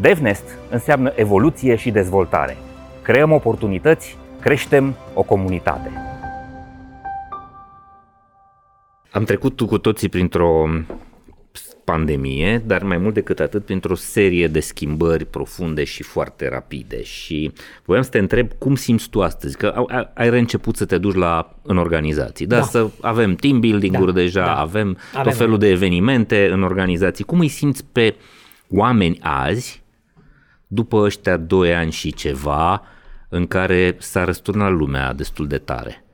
DevNest 0.00 0.44
înseamnă 0.70 1.12
evoluție 1.14 1.76
și 1.76 1.90
dezvoltare. 1.90 2.56
Creăm 3.02 3.32
oportunități, 3.32 4.16
creștem 4.40 4.94
o 5.14 5.22
comunitate. 5.22 5.90
Am 9.12 9.24
trecut 9.24 9.60
cu 9.60 9.78
toții 9.78 10.08
printr-o 10.08 10.68
pandemie, 11.90 12.62
dar 12.66 12.82
mai 12.82 12.98
mult 12.98 13.14
decât 13.14 13.40
atât 13.40 13.64
printr-o 13.64 13.94
serie 13.94 14.48
de 14.48 14.60
schimbări 14.60 15.24
profunde 15.24 15.84
și 15.84 16.02
foarte 16.02 16.48
rapide 16.48 17.02
și 17.02 17.52
voiam 17.84 18.02
să 18.02 18.10
te 18.10 18.18
întreb 18.18 18.52
cum 18.58 18.74
simți 18.74 19.08
tu 19.08 19.22
astăzi, 19.22 19.56
că 19.56 19.66
au- 19.66 19.88
ai- 19.92 20.10
ai 20.14 20.30
reînceput 20.30 20.76
să 20.76 20.84
te 20.84 20.98
duci 20.98 21.14
la, 21.14 21.56
în 21.62 21.76
organizații, 21.76 22.46
da, 22.46 22.56
Da. 22.56 22.62
să 22.62 22.88
avem 23.00 23.34
team 23.34 23.60
building-uri 23.60 24.12
Da, 24.14 24.20
deja, 24.20 24.44
da. 24.44 24.54
avem, 24.60 24.96
Avem. 25.12 25.24
tot 25.24 25.34
felul 25.36 25.58
de 25.58 25.68
evenimente 25.68 26.48
în 26.52 26.62
organizații. 26.62 27.24
Cum 27.24 27.38
îi 27.40 27.48
simți 27.48 27.84
pe 27.92 28.14
oameni 28.70 29.18
azi, 29.20 29.82
după 30.66 30.96
ăștia 30.96 31.36
doi 31.36 31.74
ani 31.74 31.90
și 31.92 32.12
ceva, 32.12 32.82
în 33.28 33.46
care 33.46 33.96
s-a 33.98 34.24
răsturnat 34.24 34.72
lumea 34.72 35.12
destul 35.12 35.46
de 35.46 35.58
tare? 35.58 36.04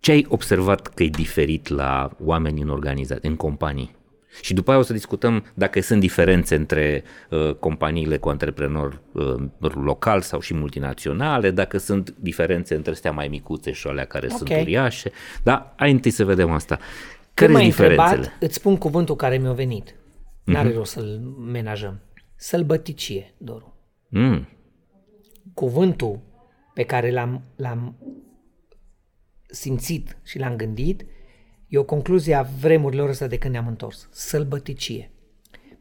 Ce 0.00 0.10
ai 0.10 0.26
observat 0.28 0.86
că 0.86 1.02
e 1.02 1.08
diferit 1.08 1.68
la 1.68 2.10
oameni 2.24 2.60
în 2.60 2.68
organizații, 2.68 3.28
în 3.28 3.36
companii? 3.36 3.94
Și 4.40 4.54
după 4.54 4.70
aia 4.70 4.78
o 4.78 4.82
să 4.82 4.92
discutăm 4.92 5.44
dacă 5.54 5.80
sunt 5.80 6.00
diferențe 6.00 6.54
între 6.54 7.02
uh, 7.30 7.54
companiile 7.54 8.16
cu 8.16 8.28
antreprenori 8.28 9.00
uh, 9.12 9.72
local 9.74 10.20
sau 10.20 10.40
și 10.40 10.54
multinaționale, 10.54 11.50
dacă 11.50 11.78
sunt 11.78 12.14
diferențe 12.18 12.74
între 12.74 12.92
astea 12.92 13.10
mai 13.12 13.28
micuțe 13.28 13.72
și 13.72 13.86
alea 13.86 14.04
care 14.04 14.26
okay. 14.26 14.38
sunt 14.38 14.60
uriașe. 14.60 15.10
Dar 15.42 15.72
hai 15.76 15.90
întâi 15.90 16.10
să 16.10 16.24
vedem 16.24 16.50
asta. 16.50 16.78
Care 17.34 17.52
sunt 17.52 17.64
diferențele? 17.64 18.14
Întrebat, 18.14 18.36
îți 18.40 18.54
spun 18.54 18.76
cuvântul 18.76 19.16
care 19.16 19.36
mi-a 19.38 19.52
venit. 19.52 19.94
N-are 20.44 20.70
uh-huh. 20.70 20.74
rost 20.74 20.92
să-l 20.92 21.18
menajăm. 21.52 22.00
Sălbăticie, 22.36 23.34
Doru. 23.38 23.76
Mm. 24.08 24.48
Cuvântul 25.54 26.20
pe 26.74 26.82
care 26.82 27.10
l-am, 27.10 27.42
l-am 27.56 27.96
simțit 29.46 30.18
și 30.24 30.38
l-am 30.38 30.56
gândit 30.56 31.04
E 31.72 31.78
o 31.78 31.84
concluzie 31.84 32.34
a 32.34 32.42
vremurilor 32.42 33.08
astea 33.08 33.26
de 33.26 33.38
când 33.38 33.52
ne-am 33.52 33.66
întors. 33.66 34.08
Sălbăticie. 34.10 35.10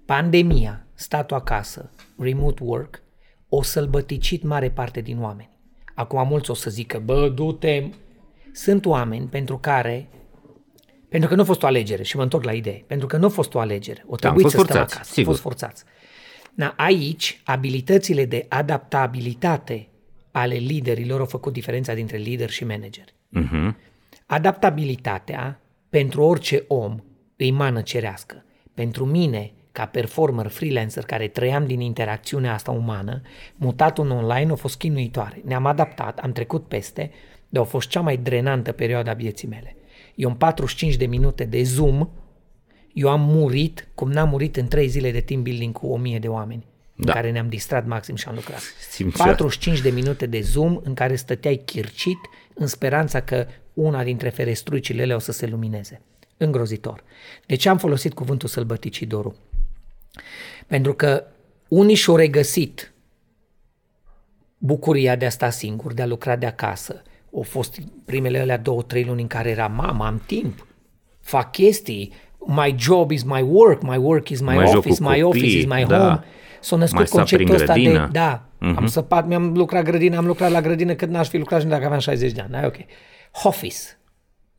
Pandemia, 0.06 0.86
statul 0.94 1.38
acasă, 1.38 1.92
remote 2.18 2.64
work, 2.64 3.02
o 3.50 3.62
sălbăticit 3.62 4.44
mare 4.44 4.70
parte 4.70 5.02
din 5.02 5.22
oameni. 5.22 5.50
Acum 5.96 6.28
mulți 6.28 6.52
o 6.52 6.54
să 6.54 6.70
zică, 6.70 7.02
bă, 7.06 7.30
du-te... 7.30 7.89
Sunt 8.52 8.86
oameni 8.86 9.28
pentru 9.28 9.58
care 9.58 10.10
pentru 11.10 11.30
că 11.30 11.36
nu 11.36 11.42
a 11.42 11.46
fost 11.46 11.64
o 11.64 11.66
alegere 11.66 12.04
și 12.04 12.16
mă 12.16 12.24
întorc 12.24 12.44
la 12.44 12.54
idee. 12.54 12.84
Pentru 12.88 13.08
că 13.08 13.18
nu 13.18 13.26
a 13.26 13.30
fost 13.30 13.54
o 13.54 13.60
alegere. 13.60 14.04
O 14.08 14.16
trebuie 14.16 14.44
da, 14.44 14.50
să 14.50 14.58
forțați, 14.58 14.92
stăm 14.92 15.00
acasă. 15.00 15.14
Sigur. 15.14 15.28
Au 15.28 15.32
fost 15.32 15.42
forțați. 15.42 15.84
Na, 16.54 16.74
aici, 16.78 17.42
abilitățile 17.44 18.26
de 18.26 18.46
adaptabilitate 18.50 19.88
ale 20.32 20.56
liderilor 20.56 21.20
au 21.20 21.26
făcut 21.26 21.54
diferența 21.54 21.94
dintre 21.94 22.18
lider 22.18 22.50
și 22.50 22.66
manager. 22.66 23.06
Uh-huh. 23.06 23.76
Adaptabilitatea 24.26 25.62
pentru 25.92 26.22
orice 26.22 26.64
om 26.68 27.00
îi 27.36 27.52
mană 27.52 27.82
cerească. 27.82 28.44
Pentru 28.74 29.06
mine, 29.06 29.52
ca 29.72 29.86
performer 29.86 30.48
freelancer 30.48 31.04
care 31.04 31.28
trăiam 31.28 31.66
din 31.66 31.80
interacțiunea 31.80 32.54
asta 32.54 32.72
umană, 32.72 33.22
mutatul 33.56 34.06
în 34.06 34.12
online 34.12 34.52
a 34.52 34.56
fost 34.56 34.78
chinuitoare. 34.78 35.42
Ne-am 35.46 35.66
adaptat, 35.66 36.20
am 36.20 36.32
trecut 36.32 36.68
peste, 36.68 37.12
dar 37.50 37.64
a 37.64 37.66
fost 37.66 37.89
cea 37.89 38.02
mai 38.02 38.18
drenantă 38.18 38.72
perioadă 38.72 39.10
a 39.10 39.14
vieții 39.14 39.48
mele. 39.48 39.76
Eu 40.16 40.30
în 40.30 40.36
45 40.36 40.96
de 40.96 41.06
minute 41.06 41.44
de 41.44 41.64
Zoom, 41.64 42.10
eu 42.94 43.10
am 43.10 43.22
murit 43.22 43.88
cum 43.96 44.12
n-am 44.12 44.30
murit 44.30 44.58
în 44.58 44.68
3 44.68 44.88
zile 44.88 45.12
de 45.12 45.22
team 45.22 45.44
building 45.44 45.74
cu 45.74 45.88
1000 45.88 46.20
de 46.20 46.28
oameni 46.28 46.66
da. 46.96 47.12
în 47.12 47.14
care 47.14 47.32
ne-am 47.32 47.50
distrat 47.50 47.86
maxim 47.86 48.16
și 48.16 48.28
am 48.28 48.36
lucrat. 48.36 48.62
Simțea. 48.89 49.26
45 49.26 49.82
de 49.82 49.89
minute 49.89 50.26
de 50.26 50.42
Zoom 50.42 50.80
în 50.84 50.94
care 50.94 51.16
stăteai 51.16 51.62
chircit 51.66 52.20
în 52.54 52.68
speranța 52.68 53.22
că 53.22 53.48
una 53.74 54.04
dintre 54.04 54.30
ferestruicile 54.30 55.14
o 55.14 55.20
să 55.20 55.32
se 55.32 55.48
lumineze. 55.48 56.02
Îngrozitor. 56.38 57.04
De 57.46 57.56
ce 57.56 57.70
am 57.70 57.78
folosit 57.78 58.14
cuvântul 58.14 58.50
sălbăticii 58.50 59.06
Doru? 59.06 59.36
Pentru 60.68 60.94
că 60.94 61.24
unii 61.68 61.96
și-au 61.96 62.16
regăsit 62.16 62.94
bucuria 64.58 65.16
de 65.16 65.26
a 65.26 65.30
sta 65.30 65.50
singur, 65.50 65.94
de 65.94 66.02
a 66.02 66.06
lucra 66.06 66.36
de 66.36 66.46
acasă. 66.46 67.02
Au 67.36 67.42
fost 67.42 67.80
primele 68.06 68.40
alea 68.40 68.58
două, 68.58 68.82
trei 68.82 69.04
luni 69.04 69.22
în 69.22 69.28
care 69.28 69.50
era 69.50 69.68
mama, 69.68 70.08
am 70.08 70.22
timp, 70.26 70.68
fac 71.20 71.52
chestii, 71.52 72.14
my 72.46 72.76
job 72.78 73.12
is 73.12 73.24
my 73.24 73.42
work, 73.42 73.82
my 73.82 73.98
work 73.98 74.30
is 74.30 74.40
my 74.40 74.56
mai 74.56 74.74
office, 74.76 75.02
my 75.02 75.08
copii, 75.08 75.24
office 75.24 75.58
is 75.58 75.66
my 75.66 75.86
da. 75.88 75.98
home. 75.98 76.24
S-a 76.60 76.76
născut 76.76 77.10
conceptul 77.10 77.56
ăsta 77.56 77.74
de, 77.74 78.08
da, 78.12 78.44
uh-huh. 78.44 78.76
am 78.76 78.86
săpat, 78.86 79.28
mi-am 79.28 79.54
lucrat 79.54 79.84
grădină, 79.84 80.18
am 80.18 80.26
lucrat 80.26 80.52
la 80.52 80.62
grădină 80.62 80.94
cât 80.94 81.10
n-aș 81.10 81.28
fi 81.28 81.38
lucrat 81.38 81.62
și 81.62 81.68
dacă 81.68 81.86
aveam 81.86 82.00
60 82.00 82.32
de 82.32 82.42
ani, 82.42 82.52
da, 82.52 82.66
ok. 82.66 82.76
Office, 83.44 83.96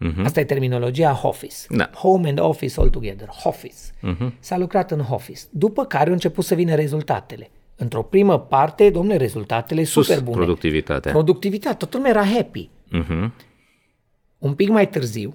Uh-huh. 0.05 0.25
Asta 0.25 0.41
e 0.41 0.45
terminologia 0.45 1.21
office. 1.23 1.57
Da. 1.69 1.91
Home 1.95 2.29
and 2.29 2.39
office 2.39 2.81
all 2.81 2.91
together. 2.91 3.29
Office. 3.45 3.77
Uh-huh. 4.03 4.33
S-a 4.39 4.59
lucrat 4.59 4.91
în 4.91 5.05
office. 5.11 5.41
După 5.51 5.85
care 5.85 6.07
au 6.07 6.13
început 6.13 6.45
să 6.45 6.55
vină 6.55 6.75
rezultatele. 6.75 7.51
Într-o 7.77 8.03
primă 8.03 8.39
parte, 8.41 8.91
domnule, 8.91 9.17
rezultatele 9.17 9.85
Sus 9.85 10.07
super 10.07 10.23
bune. 10.23 10.37
productivitatea. 10.37 11.13
Productivitatea. 11.13 11.77
Totul 11.77 12.01
lumea 12.01 12.15
era 12.21 12.35
happy. 12.35 12.69
Uh-huh. 12.69 13.31
Un 14.39 14.55
pic 14.55 14.69
mai 14.69 14.89
târziu, 14.89 15.35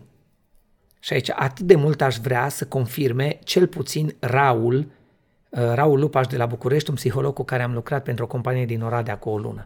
și 0.99 1.13
aici 1.13 1.29
atât 1.29 1.65
de 1.65 1.75
mult 1.75 2.01
aș 2.01 2.15
vrea 2.15 2.49
să 2.49 2.65
confirme 2.65 3.39
cel 3.43 3.67
puțin 3.67 4.15
Raul, 4.19 4.77
uh, 4.77 5.59
Raul 5.73 5.99
Lupaș 5.99 6.27
de 6.27 6.37
la 6.37 6.45
București, 6.45 6.89
un 6.89 6.95
psiholog 6.95 7.33
cu 7.33 7.43
care 7.43 7.63
am 7.63 7.73
lucrat 7.73 8.03
pentru 8.03 8.23
o 8.23 8.27
companie 8.27 8.65
din 8.65 8.81
Oradea 8.81 9.17
cu 9.17 9.29
o 9.29 9.37
lună. 9.37 9.65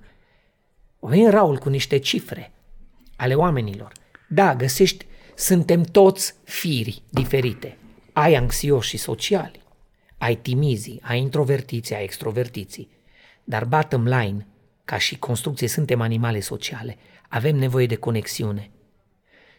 O 1.00 1.08
vine 1.08 1.30
Raul 1.30 1.58
cu 1.58 1.70
niște 1.70 1.98
cifre 1.98 2.52
ale 3.22 3.36
oamenilor. 3.36 3.92
Da, 4.28 4.56
găsești, 4.56 5.06
suntem 5.36 5.82
toți 5.84 6.34
firi 6.44 7.02
diferite. 7.10 7.78
Ai 8.14 8.36
anxioși 8.36 8.90
și 8.90 8.98
sociali, 8.98 9.62
ai 10.18 10.36
timizii, 10.36 11.00
ai 11.04 11.20
introvertiții, 11.20 11.96
ai 11.96 12.04
extrovertiții. 12.04 12.90
Dar 13.44 13.66
bottom 13.66 14.04
line, 14.08 14.48
ca 14.86 14.98
și 14.98 15.20
construcție, 15.20 15.68
suntem 15.68 16.02
animale 16.02 16.40
sociale. 16.40 16.98
Avem 17.30 17.56
nevoie 17.56 17.86
de 17.86 17.96
conexiune. 17.96 18.72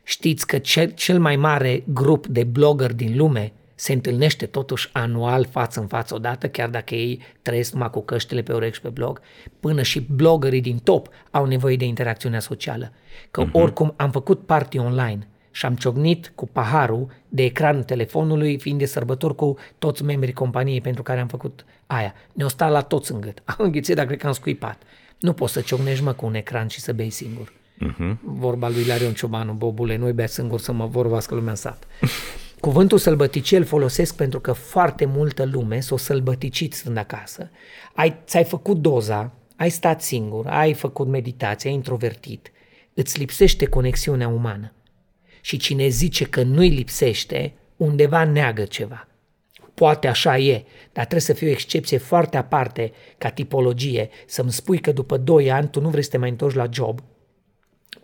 Știți 0.03 0.47
că 0.47 0.59
cel, 0.59 0.91
cel 0.91 1.21
mai 1.21 1.37
mare 1.37 1.83
grup 1.87 2.27
de 2.27 2.45
blogger 2.45 2.93
din 2.93 3.17
lume 3.17 3.53
se 3.83 3.93
întâlnește 3.93 4.47
totuși 4.47 4.89
anual 4.93 5.47
față 5.47 5.81
în 5.81 5.87
față 5.87 6.15
odată, 6.15 6.49
chiar 6.49 6.69
dacă 6.69 6.95
ei 6.95 7.21
trăiesc 7.43 7.73
numai 7.73 7.91
cu 7.91 8.01
căștile 8.03 8.43
pe 8.43 8.53
urechi 8.53 8.75
și 8.75 8.81
pe 8.81 8.89
blog, 8.89 9.21
până 9.61 9.83
și 9.83 10.01
bloggerii 10.01 10.61
din 10.61 10.79
top 10.79 11.09
au 11.31 11.45
nevoie 11.45 11.77
de 11.77 11.85
interacțiunea 11.85 12.41
socială. 12.41 12.93
Că 13.31 13.45
uh-huh. 13.45 13.53
oricum 13.53 13.95
am 13.97 14.11
făcut 14.11 14.47
party 14.47 14.79
online 14.79 15.29
și 15.51 15.67
am 15.67 15.75
ciocnit 15.75 16.33
cu 16.35 16.47
paharul 16.47 17.11
de 17.29 17.43
ecranul 17.43 17.83
telefonului, 17.83 18.59
fiind 18.59 18.79
de 18.79 18.87
sărbători 18.87 19.35
cu 19.35 19.57
toți 19.79 20.05
membrii 20.05 20.33
companiei 20.33 20.81
pentru 20.81 21.03
care 21.03 21.21
am 21.21 21.29
făcut 21.29 21.65
aia. 21.87 22.15
Ne-o 22.33 22.49
sta 22.49 22.69
la 22.69 22.81
toți 22.81 23.13
în 23.13 23.21
gât. 23.21 23.43
Am 23.45 23.57
înghițit, 23.59 23.95
dar 23.97 24.07
cred 24.07 24.19
că 24.19 24.27
am 24.27 24.33
scuipat. 24.33 24.83
Nu 25.19 25.33
poți 25.33 25.53
să 25.53 25.61
ciocnești 25.61 26.05
mă 26.05 26.13
cu 26.13 26.27
un 26.27 26.35
ecran 26.35 26.67
și 26.67 26.81
să 26.81 26.93
bei 26.93 27.11
singur. 27.11 27.53
Uh-huh. 27.53 28.17
Vorba 28.21 28.69
lui 28.69 28.87
Larion 28.87 29.13
Ciobanu, 29.13 29.53
bobule, 29.53 29.97
nu-i 29.97 30.13
bea 30.13 30.27
singur 30.27 30.61
să 30.61 30.73
mă 30.73 30.87
vorbească 30.87 31.35
lumea 31.35 31.51
în 31.51 31.57
sat. 31.57 31.87
Cuvântul 32.63 32.99
sălbăticie 32.99 33.57
îl 33.59 33.65
folosesc 33.65 34.17
pentru 34.17 34.41
că 34.41 34.53
foarte 34.53 35.05
multă 35.05 35.45
lume 35.45 35.81
s-o 35.81 35.97
sălbăticit 35.97 36.73
stând 36.73 36.97
acasă. 36.97 37.51
Ai, 37.95 38.17
ți-ai 38.27 38.45
făcut 38.45 38.77
doza, 38.77 39.33
ai 39.57 39.71
stat 39.71 40.03
singur, 40.03 40.47
ai 40.47 40.73
făcut 40.73 41.07
meditație, 41.07 41.69
ai 41.69 41.75
introvertit, 41.77 42.53
îți 42.95 43.19
lipsește 43.19 43.67
conexiunea 43.67 44.29
umană. 44.29 44.73
Și 45.41 45.57
cine 45.57 45.89
zice 45.89 46.25
că 46.25 46.43
nu-i 46.43 46.69
lipsește, 46.69 47.53
undeva 47.77 48.25
neagă 48.25 48.65
ceva. 48.65 49.09
Poate 49.75 50.09
așa 50.09 50.39
e, 50.39 50.65
dar 50.93 51.05
trebuie 51.05 51.21
să 51.21 51.33
fie 51.33 51.49
o 51.49 51.53
excepție 51.53 51.99
foarte 51.99 52.37
aparte 52.37 52.93
ca 53.19 53.29
tipologie, 53.29 54.09
să-mi 54.27 54.53
spui 54.53 54.79
că 54.79 54.93
după 54.93 55.17
2 55.17 55.51
ani 55.51 55.69
tu 55.69 55.81
nu 55.81 55.89
vrei 55.89 56.03
să 56.03 56.11
te 56.11 56.19
mai 56.19 56.31
întorci 56.31 56.55
la 56.55 56.67
job 56.71 57.01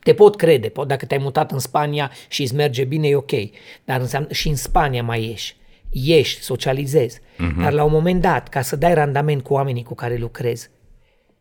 te 0.02 0.14
pot 0.14 0.36
crede, 0.36 0.68
pot, 0.68 0.88
dacă 0.88 1.06
te-ai 1.06 1.20
mutat 1.22 1.52
în 1.52 1.58
Spania 1.58 2.10
și 2.28 2.42
îți 2.42 2.54
merge 2.54 2.84
bine, 2.84 3.08
e 3.08 3.16
ok. 3.16 3.32
Dar 3.84 4.00
înseamnă 4.00 4.32
și 4.32 4.48
în 4.48 4.56
Spania 4.56 5.02
mai 5.02 5.24
ieși. 5.24 5.56
Ieși, 5.90 6.40
socializezi. 6.40 7.18
Uh-huh. 7.18 7.62
Dar 7.62 7.72
la 7.72 7.84
un 7.84 7.92
moment 7.92 8.20
dat, 8.20 8.48
ca 8.48 8.60
să 8.60 8.76
dai 8.76 8.94
randament 8.94 9.42
cu 9.42 9.52
oamenii 9.52 9.82
cu 9.82 9.94
care 9.94 10.16
lucrezi, 10.16 10.70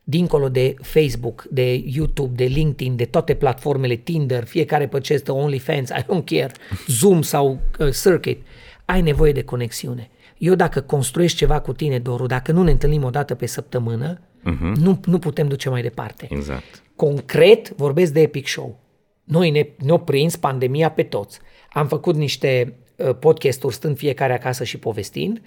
dincolo 0.04 0.50
de 0.50 0.74
Facebook, 0.82 1.46
de 1.50 1.84
YouTube, 1.86 2.36
de 2.36 2.44
LinkedIn, 2.44 2.96
de 2.96 3.06
toate 3.06 3.34
platformele 3.34 3.96
Tinder, 3.96 4.44
fiecare 4.44 4.88
pe 4.88 5.00
ce 5.00 5.24
OnlyFans, 5.28 5.90
I 5.90 6.02
don't 6.02 6.24
care, 6.26 6.52
Zoom 6.88 7.22
sau 7.22 7.60
uh, 7.80 7.90
Circuit, 8.02 8.42
ai 8.86 9.02
nevoie 9.02 9.32
de 9.32 9.44
conexiune. 9.44 10.10
Eu 10.38 10.56
dacă 10.56 10.82
construiesc 10.82 11.36
ceva 11.36 11.60
cu 11.60 11.74
tine, 11.74 12.00
Doru, 12.00 12.26
dacă 12.26 12.52
nu 12.52 12.64
ne 12.64 12.72
întâlnim 12.72 13.04
o 13.04 13.10
dată 13.10 13.36
pe 13.36 13.46
săptămână, 13.46 14.20
uh-huh. 14.20 14.76
nu, 14.76 15.00
nu 15.06 15.20
putem 15.20 15.48
duce 15.48 15.70
mai 15.70 15.82
departe. 15.82 16.28
Exact. 16.30 16.84
Concret 16.98 17.70
vorbesc 17.70 18.14
de 18.14 18.22
Epic 18.22 18.48
Show. 18.48 18.80
Noi 19.24 19.50
ne, 19.50 19.68
ne-o 19.78 19.98
prins 19.98 20.36
pandemia 20.36 20.92
pe 20.92 21.04
toți. 21.04 21.40
Am 21.74 21.88
făcut 21.88 22.16
niște 22.16 22.74
uh, 22.96 23.16
podcasturi 23.20 23.74
stând 23.74 23.98
fiecare 23.98 24.34
acasă 24.34 24.64
și 24.64 24.78
povestind, 24.78 25.42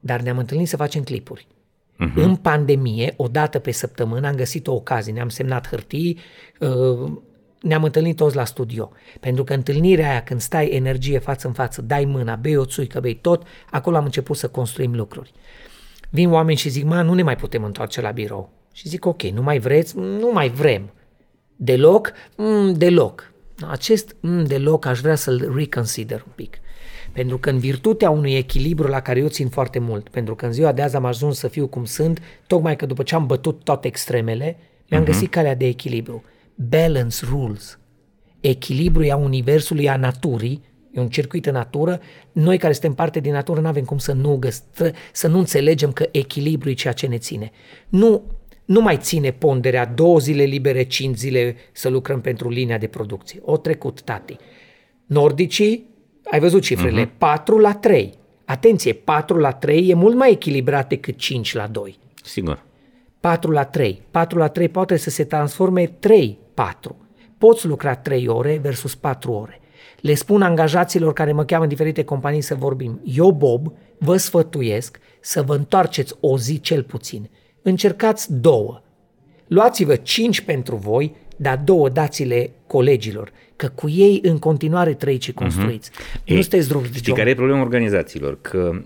dar 0.00 0.20
ne-am 0.20 0.38
întâlnit 0.38 0.68
să 0.68 0.76
facem 0.76 1.02
clipuri. 1.02 1.46
Uh-huh. 1.94 2.14
În 2.14 2.36
pandemie, 2.36 3.14
o 3.16 3.28
dată 3.28 3.58
pe 3.58 3.70
săptămână, 3.70 4.26
am 4.26 4.34
găsit 4.34 4.66
o 4.66 4.72
ocazie, 4.72 5.12
ne-am 5.12 5.28
semnat 5.28 5.68
hârtii, 5.68 6.18
uh, 6.60 7.12
ne-am 7.60 7.84
întâlnit 7.84 8.16
toți 8.16 8.36
la 8.36 8.44
studio. 8.44 8.90
Pentru 9.20 9.44
că 9.44 9.54
întâlnirea 9.54 10.10
aia, 10.10 10.22
când 10.22 10.40
stai 10.40 10.68
energie 10.68 11.18
față 11.18 11.46
în 11.46 11.52
față, 11.52 11.82
dai 11.82 12.04
mâna, 12.04 12.34
bei 12.34 12.56
o 12.56 12.64
țuică, 12.64 13.00
bei 13.00 13.14
tot, 13.14 13.46
acolo 13.70 13.96
am 13.96 14.04
început 14.04 14.36
să 14.36 14.48
construim 14.48 14.94
lucruri. 14.94 15.32
Vin 16.10 16.30
oameni 16.30 16.58
și 16.58 16.68
zic, 16.68 16.84
mă, 16.84 17.02
nu 17.02 17.14
ne 17.14 17.22
mai 17.22 17.36
putem 17.36 17.64
întoarce 17.64 18.00
la 18.00 18.10
birou. 18.10 18.50
Și 18.76 18.88
zic, 18.88 19.04
ok, 19.04 19.22
nu 19.22 19.42
mai 19.42 19.58
vreți? 19.58 19.96
Nu 19.96 20.30
mai 20.32 20.48
vrem. 20.48 20.90
Deloc? 21.56 22.12
Mm, 22.36 22.72
deloc. 22.72 23.32
Acest 23.70 24.16
mm, 24.20 24.44
deloc 24.44 24.86
aș 24.86 25.00
vrea 25.00 25.14
să-l 25.14 25.52
reconsider 25.56 26.22
un 26.26 26.32
pic. 26.34 26.58
Pentru 27.12 27.38
că 27.38 27.50
în 27.50 27.58
virtutea 27.58 28.10
unui 28.10 28.34
echilibru 28.34 28.88
la 28.88 29.00
care 29.00 29.20
eu 29.20 29.28
țin 29.28 29.48
foarte 29.48 29.78
mult, 29.78 30.08
pentru 30.08 30.34
că 30.34 30.46
în 30.46 30.52
ziua 30.52 30.72
de 30.72 30.82
azi 30.82 30.96
am 30.96 31.04
ajuns 31.04 31.38
să 31.38 31.48
fiu 31.48 31.66
cum 31.66 31.84
sunt, 31.84 32.20
tocmai 32.46 32.76
că 32.76 32.86
după 32.86 33.02
ce 33.02 33.14
am 33.14 33.26
bătut 33.26 33.64
toate 33.64 33.86
extremele, 33.86 34.56
mi-am 34.88 35.02
uh-huh. 35.02 35.06
găsit 35.06 35.30
calea 35.30 35.54
de 35.54 35.66
echilibru. 35.66 36.24
Balance 36.54 37.24
rules. 37.28 37.78
Echilibru 38.40 39.10
a 39.10 39.16
universului, 39.16 39.88
a 39.88 39.96
naturii, 39.96 40.62
E 40.94 41.00
un 41.00 41.08
circuit 41.08 41.46
în 41.46 41.52
natură. 41.52 42.00
Noi 42.32 42.58
care 42.58 42.72
suntem 42.72 42.94
parte 42.94 43.20
din 43.20 43.32
natură 43.32 43.60
nu 43.60 43.66
avem 43.66 43.84
cum 43.84 43.98
să 43.98 44.12
nu, 44.12 44.36
găstră, 44.36 44.90
să 45.12 45.28
nu 45.28 45.38
înțelegem 45.38 45.92
că 45.92 46.08
echilibru 46.10 46.70
e 46.70 46.72
ceea 46.72 46.92
ce 46.92 47.06
ne 47.06 47.18
ține. 47.18 47.50
Nu, 47.88 48.22
nu 48.64 48.80
mai 48.80 48.96
ține 48.96 49.30
ponderea 49.32 49.86
două 49.86 50.18
zile 50.18 50.42
libere, 50.42 50.82
cinci 50.82 51.16
zile 51.16 51.56
să 51.72 51.88
lucrăm 51.88 52.20
pentru 52.20 52.48
linia 52.48 52.78
de 52.78 52.86
producție. 52.86 53.40
O 53.42 53.56
trecut, 53.56 54.02
tati. 54.02 54.36
Nordicii, 55.06 55.88
ai 56.24 56.40
văzut 56.40 56.62
cifrele, 56.62 57.06
uh-huh. 57.06 57.18
4 57.18 57.58
la 57.58 57.72
3. 57.72 58.12
Atenție, 58.44 58.92
4 58.92 59.38
la 59.38 59.52
3 59.52 59.88
e 59.88 59.94
mult 59.94 60.16
mai 60.16 60.30
echilibrat 60.30 60.88
decât 60.88 61.16
5 61.16 61.54
la 61.54 61.66
2. 61.66 61.98
Sigur. 62.22 62.64
4 63.20 63.50
la 63.50 63.64
3. 63.64 64.02
4 64.10 64.38
la 64.38 64.48
3 64.48 64.68
poate 64.68 64.96
să 64.96 65.10
se 65.10 65.24
transforme 65.24 65.86
3, 65.86 66.38
4. 66.54 66.96
Poți 67.38 67.66
lucra 67.66 67.94
3 67.94 68.28
ore 68.28 68.58
versus 68.62 68.94
4 68.94 69.32
ore. 69.32 69.60
Le 70.00 70.14
spun 70.14 70.42
angajaților 70.42 71.12
care 71.12 71.32
mă 71.32 71.44
cheamă 71.44 71.62
în 71.62 71.68
diferite 71.68 72.04
companii 72.04 72.40
să 72.40 72.54
vorbim. 72.54 73.00
Eu, 73.04 73.30
Bob, 73.30 73.72
vă 73.98 74.16
sfătuiesc 74.16 74.98
să 75.20 75.42
vă 75.42 75.54
întoarceți 75.54 76.14
o 76.20 76.38
zi 76.38 76.60
cel 76.60 76.82
puțin. 76.82 77.30
Încercați 77.66 78.32
două. 78.32 78.82
Luați-vă 79.46 79.96
5 79.96 80.40
pentru 80.40 80.76
voi, 80.76 81.14
dar 81.36 81.58
două 81.58 81.88
dați-le 81.88 82.50
colegilor, 82.66 83.32
că 83.56 83.68
cu 83.68 83.88
ei 83.88 84.20
în 84.22 84.38
continuare 84.38 84.94
trăiți 84.94 85.24
și 85.24 85.32
construiți. 85.32 85.90
Uh-huh. 85.90 86.24
Nu 86.24 86.34
Ei, 86.34 86.40
sunteți 86.40 86.68
drum 86.68 86.84
Știi 86.92 87.12
care 87.12 87.30
e 87.30 87.34
problema 87.34 87.60
organizațiilor? 87.60 88.40
Că 88.40 88.84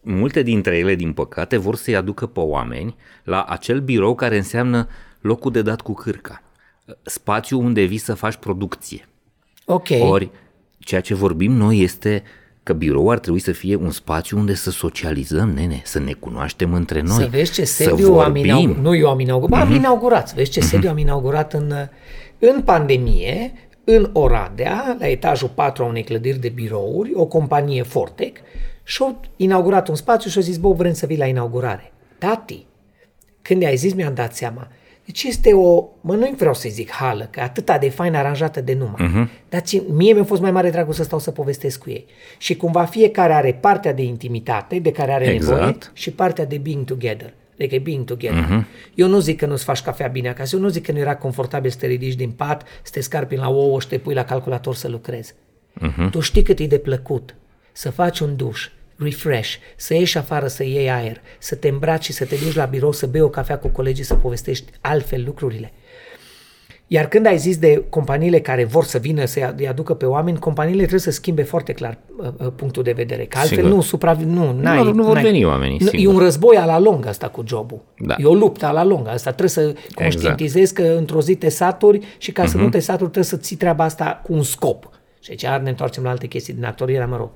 multe 0.00 0.42
dintre 0.42 0.76
ele, 0.76 0.94
din 0.94 1.12
păcate, 1.12 1.56
vor 1.56 1.76
să-i 1.76 1.96
aducă 1.96 2.26
pe 2.26 2.40
oameni 2.40 2.96
la 3.24 3.42
acel 3.42 3.80
birou 3.80 4.14
care 4.14 4.36
înseamnă 4.36 4.88
locul 5.20 5.52
de 5.52 5.62
dat 5.62 5.80
cu 5.80 5.92
cârca. 5.92 6.42
Spațiu 7.02 7.60
unde 7.60 7.82
vii 7.82 7.98
să 7.98 8.14
faci 8.14 8.36
producție. 8.36 9.08
Ok. 9.64 9.88
Ori, 10.00 10.30
ceea 10.78 11.00
ce 11.00 11.14
vorbim 11.14 11.52
noi 11.52 11.80
este 11.80 12.22
că 12.68 12.74
birou 12.74 13.10
ar 13.10 13.18
trebui 13.18 13.40
să 13.40 13.52
fie 13.52 13.74
un 13.74 13.90
spațiu 13.90 14.38
unde 14.38 14.54
să 14.54 14.70
socializăm, 14.70 15.50
nene, 15.50 15.80
să 15.84 15.98
ne 15.98 16.12
cunoaștem 16.12 16.72
între 16.72 17.00
noi. 17.00 17.22
Să 17.22 17.28
vezi 17.30 17.52
ce 17.52 17.64
să 17.64 17.82
sediu 17.82 18.06
am 18.06 18.32
vorbim. 18.32 18.44
inaugurat. 18.44 18.82
Nu 18.82 18.96
eu 18.96 19.08
am 19.08 19.20
inaugurat, 19.20 19.58
mm-hmm. 19.58 19.68
am 19.68 19.74
inaugurat. 19.74 20.28
Să 20.28 20.34
vezi 20.36 20.50
ce 20.50 20.60
sediu 20.60 20.90
am 20.90 20.98
inaugurat 20.98 21.52
în, 21.52 21.72
în 22.38 22.62
pandemie, 22.62 23.52
în 23.84 24.10
Oradea, 24.12 24.96
la 24.98 25.08
etajul 25.08 25.50
4 25.54 25.82
a 25.82 25.86
unei 25.86 26.02
clădiri 26.02 26.38
de 26.38 26.48
birouri, 26.48 27.12
o 27.14 27.26
companie 27.26 27.82
Fortec, 27.82 28.38
și 28.82 29.02
au 29.02 29.20
inaugurat 29.36 29.88
un 29.88 29.94
spațiu 29.94 30.30
și 30.30 30.36
au 30.36 30.42
zis, 30.42 30.56
bă, 30.56 30.72
vrem 30.72 30.92
să 30.92 31.06
vii 31.06 31.18
la 31.18 31.26
inaugurare. 31.26 31.92
Tati, 32.18 32.66
când 33.42 33.62
i-ai 33.62 33.76
zis, 33.76 33.94
mi-am 33.94 34.14
dat 34.14 34.34
seama. 34.34 34.68
Deci 35.08 35.22
este 35.22 35.52
o, 35.52 35.84
mă, 36.00 36.14
nu 36.14 36.34
vreau 36.36 36.54
să 36.54 36.68
zic 36.68 36.90
hală, 36.90 37.28
că 37.30 37.40
atâta 37.40 37.78
de 37.78 37.88
fain 37.88 38.14
aranjată 38.14 38.60
de 38.60 38.74
numai. 38.74 39.08
Uh-huh. 39.08 39.48
Dar 39.48 39.60
țin, 39.60 39.82
mie 39.88 40.12
mi-a 40.12 40.24
fost 40.24 40.40
mai 40.40 40.50
mare 40.50 40.70
dragul 40.70 40.92
să 40.92 41.02
stau 41.02 41.18
să 41.18 41.30
povestesc 41.30 41.78
cu 41.78 41.90
ei. 41.90 42.06
Și 42.38 42.56
cumva 42.56 42.84
fiecare 42.84 43.32
are 43.32 43.58
partea 43.60 43.92
de 43.92 44.02
intimitate 44.02 44.78
de 44.78 44.92
care 44.92 45.12
are 45.12 45.24
Exact. 45.24 45.58
nevoie 45.58 45.76
și 45.92 46.10
partea 46.10 46.44
de 46.44 46.58
being 46.58 46.84
together. 46.84 47.32
Adică 47.54 47.74
e 47.74 47.78
being 47.78 48.04
together. 48.04 48.44
Uh-huh. 48.44 48.92
Eu 48.94 49.08
nu 49.08 49.18
zic 49.18 49.38
că 49.38 49.46
nu-ți 49.46 49.64
faci 49.64 49.82
cafea 49.82 50.06
bine 50.06 50.28
acasă, 50.28 50.56
eu 50.56 50.62
nu 50.62 50.68
zic 50.68 50.84
că 50.84 50.92
nu 50.92 50.98
era 50.98 51.16
confortabil 51.16 51.70
să 51.70 51.76
te 51.78 51.86
ridici 51.86 52.14
din 52.14 52.30
pat, 52.30 52.62
să 52.82 52.90
te 52.92 53.00
scarpi 53.00 53.36
la 53.36 53.48
ouă 53.48 53.80
și 53.80 53.88
te 53.88 53.98
pui 53.98 54.14
la 54.14 54.24
calculator 54.24 54.74
să 54.74 54.88
lucrezi. 54.88 55.32
Uh-huh. 55.32 56.10
Tu 56.10 56.20
știi 56.20 56.42
cât 56.42 56.58
e 56.58 56.66
de 56.66 56.78
plăcut 56.78 57.34
să 57.72 57.90
faci 57.90 58.18
un 58.18 58.36
duș, 58.36 58.68
refresh, 58.98 59.54
să 59.76 59.94
ieși 59.94 60.18
afară 60.18 60.46
să 60.46 60.64
iei 60.64 60.90
aer, 60.90 61.20
să 61.38 61.54
te 61.54 61.68
îmbraci 61.68 62.04
și 62.04 62.12
să 62.12 62.24
te 62.24 62.34
duci 62.44 62.54
la 62.54 62.64
birou 62.64 62.92
să 62.92 63.06
bei 63.06 63.20
o 63.20 63.28
cafea 63.28 63.58
cu 63.58 63.68
colegii, 63.68 64.04
să 64.04 64.14
povestești 64.14 64.72
altfel 64.80 65.22
lucrurile. 65.26 65.72
Iar 66.90 67.08
când 67.08 67.26
ai 67.26 67.38
zis 67.38 67.56
de 67.58 67.84
companiile 67.88 68.40
care 68.40 68.64
vor 68.64 68.84
să 68.84 68.98
vină 68.98 69.24
să 69.24 69.54
îi 69.56 69.68
aducă 69.68 69.94
pe 69.94 70.04
oameni, 70.04 70.38
companiile 70.38 70.78
trebuie 70.78 71.00
să 71.00 71.10
schimbe 71.10 71.42
foarte 71.42 71.72
clar 71.72 71.98
uh, 72.18 72.28
uh, 72.38 72.46
punctul 72.56 72.82
de 72.82 72.92
vedere. 72.92 73.24
Că 73.24 73.38
altfel 73.38 73.56
Sigur. 73.56 73.72
nu, 73.72 73.80
supravi... 73.80 74.24
nu, 74.24 74.52
n-ai, 74.60 74.92
nu 74.92 75.02
vor 75.04 75.14
n-ai- 75.14 75.22
veni 75.22 75.44
oamenii, 75.44 75.76
Nu, 75.80 75.86
E 75.86 75.88
sigur. 75.96 76.12
un 76.14 76.18
război 76.20 76.56
a 76.56 76.64
la 76.64 76.78
lung 76.78 77.06
asta 77.06 77.28
cu 77.28 77.44
jobul. 77.46 77.80
Da. 77.98 78.14
E 78.18 78.24
o 78.24 78.34
luptă 78.34 78.66
a 78.66 78.70
la 78.70 78.84
lung. 78.84 79.06
Asta 79.08 79.30
trebuie 79.32 79.48
să 79.50 79.74
conștientizezi 79.94 80.74
că 80.74 80.82
într-o 80.82 81.20
zi 81.20 81.34
te 81.34 81.48
saturi 81.48 82.00
și 82.18 82.32
ca 82.32 82.46
să 82.46 82.56
Mhm. 82.56 82.64
nu 82.64 82.70
te 82.70 82.78
saturi 82.78 83.10
trebuie 83.10 83.24
să 83.24 83.36
ții 83.36 83.56
treaba 83.56 83.84
asta 83.84 84.20
cu 84.24 84.32
un 84.32 84.42
scop. 84.42 84.90
Și 85.20 85.30
aici 85.30 85.42
iar 85.42 85.60
ne 85.60 85.68
întoarcem 85.68 86.02
la 86.02 86.10
alte 86.10 86.26
chestii 86.26 86.54
din 86.54 86.64
actorie, 86.64 87.04
mă 87.04 87.16
rog. 87.16 87.30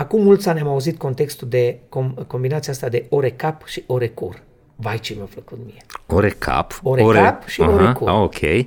Acum 0.00 0.22
mulți 0.22 0.48
ani 0.48 0.60
am 0.60 0.68
auzit 0.68 0.98
contextul 0.98 1.48
de 1.48 1.78
com- 1.88 2.26
combinația 2.26 2.72
asta 2.72 2.88
de 2.88 3.06
ore 3.08 3.30
cap 3.30 3.64
și 3.66 3.84
ore 3.86 4.08
cur. 4.08 4.42
Vai 4.76 4.98
ce 4.98 5.14
mi-a 5.14 5.24
plăcut 5.24 5.58
mie. 5.64 5.82
Ore 6.06 6.28
cap. 6.30 6.80
Ore 6.82 7.02
cap 7.12 7.46
și 7.46 7.60
ore 7.60 7.92
cur. 7.92 8.08
Ah, 8.08 8.14
ok. 8.14 8.66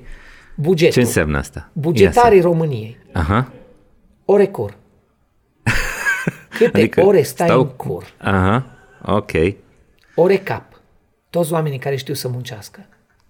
Bugetul. 0.55 0.93
Ce 0.93 0.99
înseamnă 0.99 1.37
asta? 1.37 1.69
Bugetarii 1.73 2.37
Ia 2.37 2.43
României. 2.43 2.97
să- 3.11 3.17
Aha. 3.19 3.51
Ore 4.25 4.45
cur. 4.47 4.77
Câte 6.57 6.77
adică 6.77 7.01
ore 7.01 7.21
stai 7.21 7.47
stau... 7.47 7.59
în 7.61 7.67
cur? 7.67 8.03
Aha. 8.17 8.65
Ok. 9.05 9.31
Ore 10.15 10.37
cap. 10.37 10.81
Toți 11.29 11.53
oamenii 11.53 11.79
care 11.79 11.95
știu 11.95 12.13
să 12.13 12.27
muncească. 12.27 12.85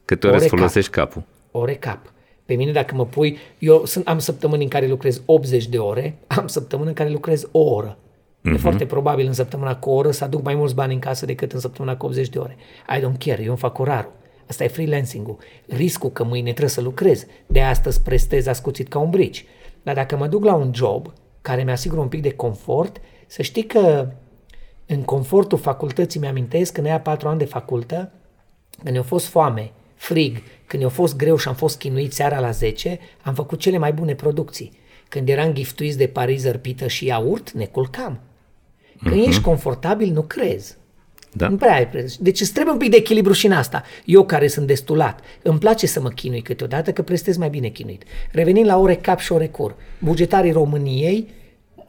Câte 0.06 0.28
ore 0.28 0.36
Ore 0.36 0.46
îți 0.46 0.56
folosești 0.56 0.92
capul? 0.92 1.24
ore 1.52 1.74
cap. 1.76 2.13
Pe 2.54 2.60
mine 2.60 2.72
dacă 2.72 2.96
mă 2.96 3.06
pui, 3.06 3.38
eu 3.60 3.86
sunt, 3.86 4.08
am 4.08 4.20
săptămâni 4.20 4.64
în 4.64 4.70
care 4.70 4.88
lucrez 4.88 5.22
80 5.26 5.68
de 5.68 5.78
ore, 5.78 6.18
am 6.28 6.48
săptămâni 6.48 6.88
în 6.88 6.94
care 6.94 7.10
lucrez 7.10 7.48
o 7.52 7.60
oră. 7.60 7.98
Mhm. 8.42 8.52
Uh-huh. 8.52 8.58
E 8.58 8.62
foarte 8.62 8.86
probabil 8.86 9.28
în 9.28 9.34
săptămâna 9.34 9.76
cu 9.76 9.90
o 9.90 9.94
oră 9.94 10.12
să 10.12 10.24
aduc 10.24 10.44
mai 10.44 10.56
mulți 10.56 10.76
bani 10.76 10.94
în 10.94 11.00
casă 11.00 11.26
decât 11.26 11.52
în 11.52 11.60
săptămâna 11.60 11.98
cu 11.98 12.06
80 12.06 12.30
de 12.30 12.40
ore. 12.40 12.58
I 12.98 13.00
don't 13.00 13.18
care, 13.18 13.42
eu 13.42 13.50
îmi 13.50 13.58
fac 13.58 13.80
orarul. 13.80 14.12
Asta 14.48 14.64
e 14.64 14.68
freelancing-ul. 14.68 15.38
Riscul 15.68 16.10
că 16.10 16.24
mâine 16.24 16.50
trebuie 16.50 16.70
să 16.70 16.82
lucrez. 16.82 17.26
De 17.48 17.62
astăzi 17.62 18.02
prestez 18.02 18.48
ascuțit 18.48 18.88
ca 18.88 19.00
un 19.00 19.10
brici. 19.10 19.46
Dar 19.84 19.96
dacă 19.96 20.18
mă 20.18 20.28
duc 20.28 20.44
la 20.44 20.54
un 20.54 20.72
job 20.74 21.14
care 21.42 21.64
mi-asigură 21.64 22.02
un 22.02 22.08
pic 22.08 22.22
de 22.22 22.32
confort, 22.32 23.02
să 23.28 23.42
știi 23.42 23.64
că 23.64 24.08
în 24.86 25.02
confortul 25.02 25.58
facultății 25.58 26.20
mi-amintesc 26.20 26.74
când 26.74 26.88
aia 26.88 27.00
patru 27.00 27.28
ani 27.28 27.40
de 27.40 27.46
facultă, 27.46 28.12
când 28.84 28.96
mi-a 28.96 29.04
fost 29.04 29.28
foame, 29.28 29.72
frig, 30.04 30.42
când 30.68 30.82
mi-a 30.82 30.92
fost 30.92 31.16
greu 31.16 31.38
și 31.38 31.48
am 31.48 31.56
fost 31.56 31.78
chinuit 31.78 32.14
seara 32.14 32.40
la 32.40 32.52
10, 32.52 33.00
am 33.22 33.34
făcut 33.34 33.60
cele 33.60 33.78
mai 33.78 33.94
bune 33.94 34.16
producții. 34.16 34.72
Când 35.10 35.30
eram 35.30 35.54
giftuiți 35.54 35.98
de 35.98 36.08
parizer, 36.08 36.58
pită 36.58 36.88
și 36.88 37.06
iaurt, 37.06 37.52
ne 37.52 37.66
culcam. 37.66 38.20
Când 39.04 39.16
uh-huh. 39.16 39.28
ești 39.28 39.42
confortabil, 39.42 40.12
nu 40.12 40.22
crezi. 40.22 40.78
Da. 41.32 41.48
Nu 41.48 41.56
prea 41.56 41.74
ai 41.74 41.90
preț. 41.90 42.16
Deci 42.16 42.42
îți 42.42 42.54
trebuie 42.54 42.74
un 42.74 42.80
pic 42.80 42.90
de 42.90 42.98
echilibru 42.98 43.34
și 43.34 43.46
în 43.46 43.52
asta. 43.52 43.84
Eu 44.06 44.26
care 44.26 44.48
sunt 44.48 44.68
destulat, 44.68 45.20
îmi 45.42 45.60
place 45.60 45.88
să 45.88 46.02
mă 46.02 46.10
chinui 46.10 46.42
câteodată 46.42 46.92
că 46.92 47.02
prestez 47.02 47.38
mai 47.38 47.50
bine 47.50 47.68
chinuit. 47.68 48.04
Revenind 48.32 48.66
la 48.66 48.78
ore 48.78 48.96
cap 48.96 49.20
și 49.20 49.32
ore 49.32 49.48
cur. 49.48 49.76
Bugetarii 50.00 50.52
României, 50.52 51.28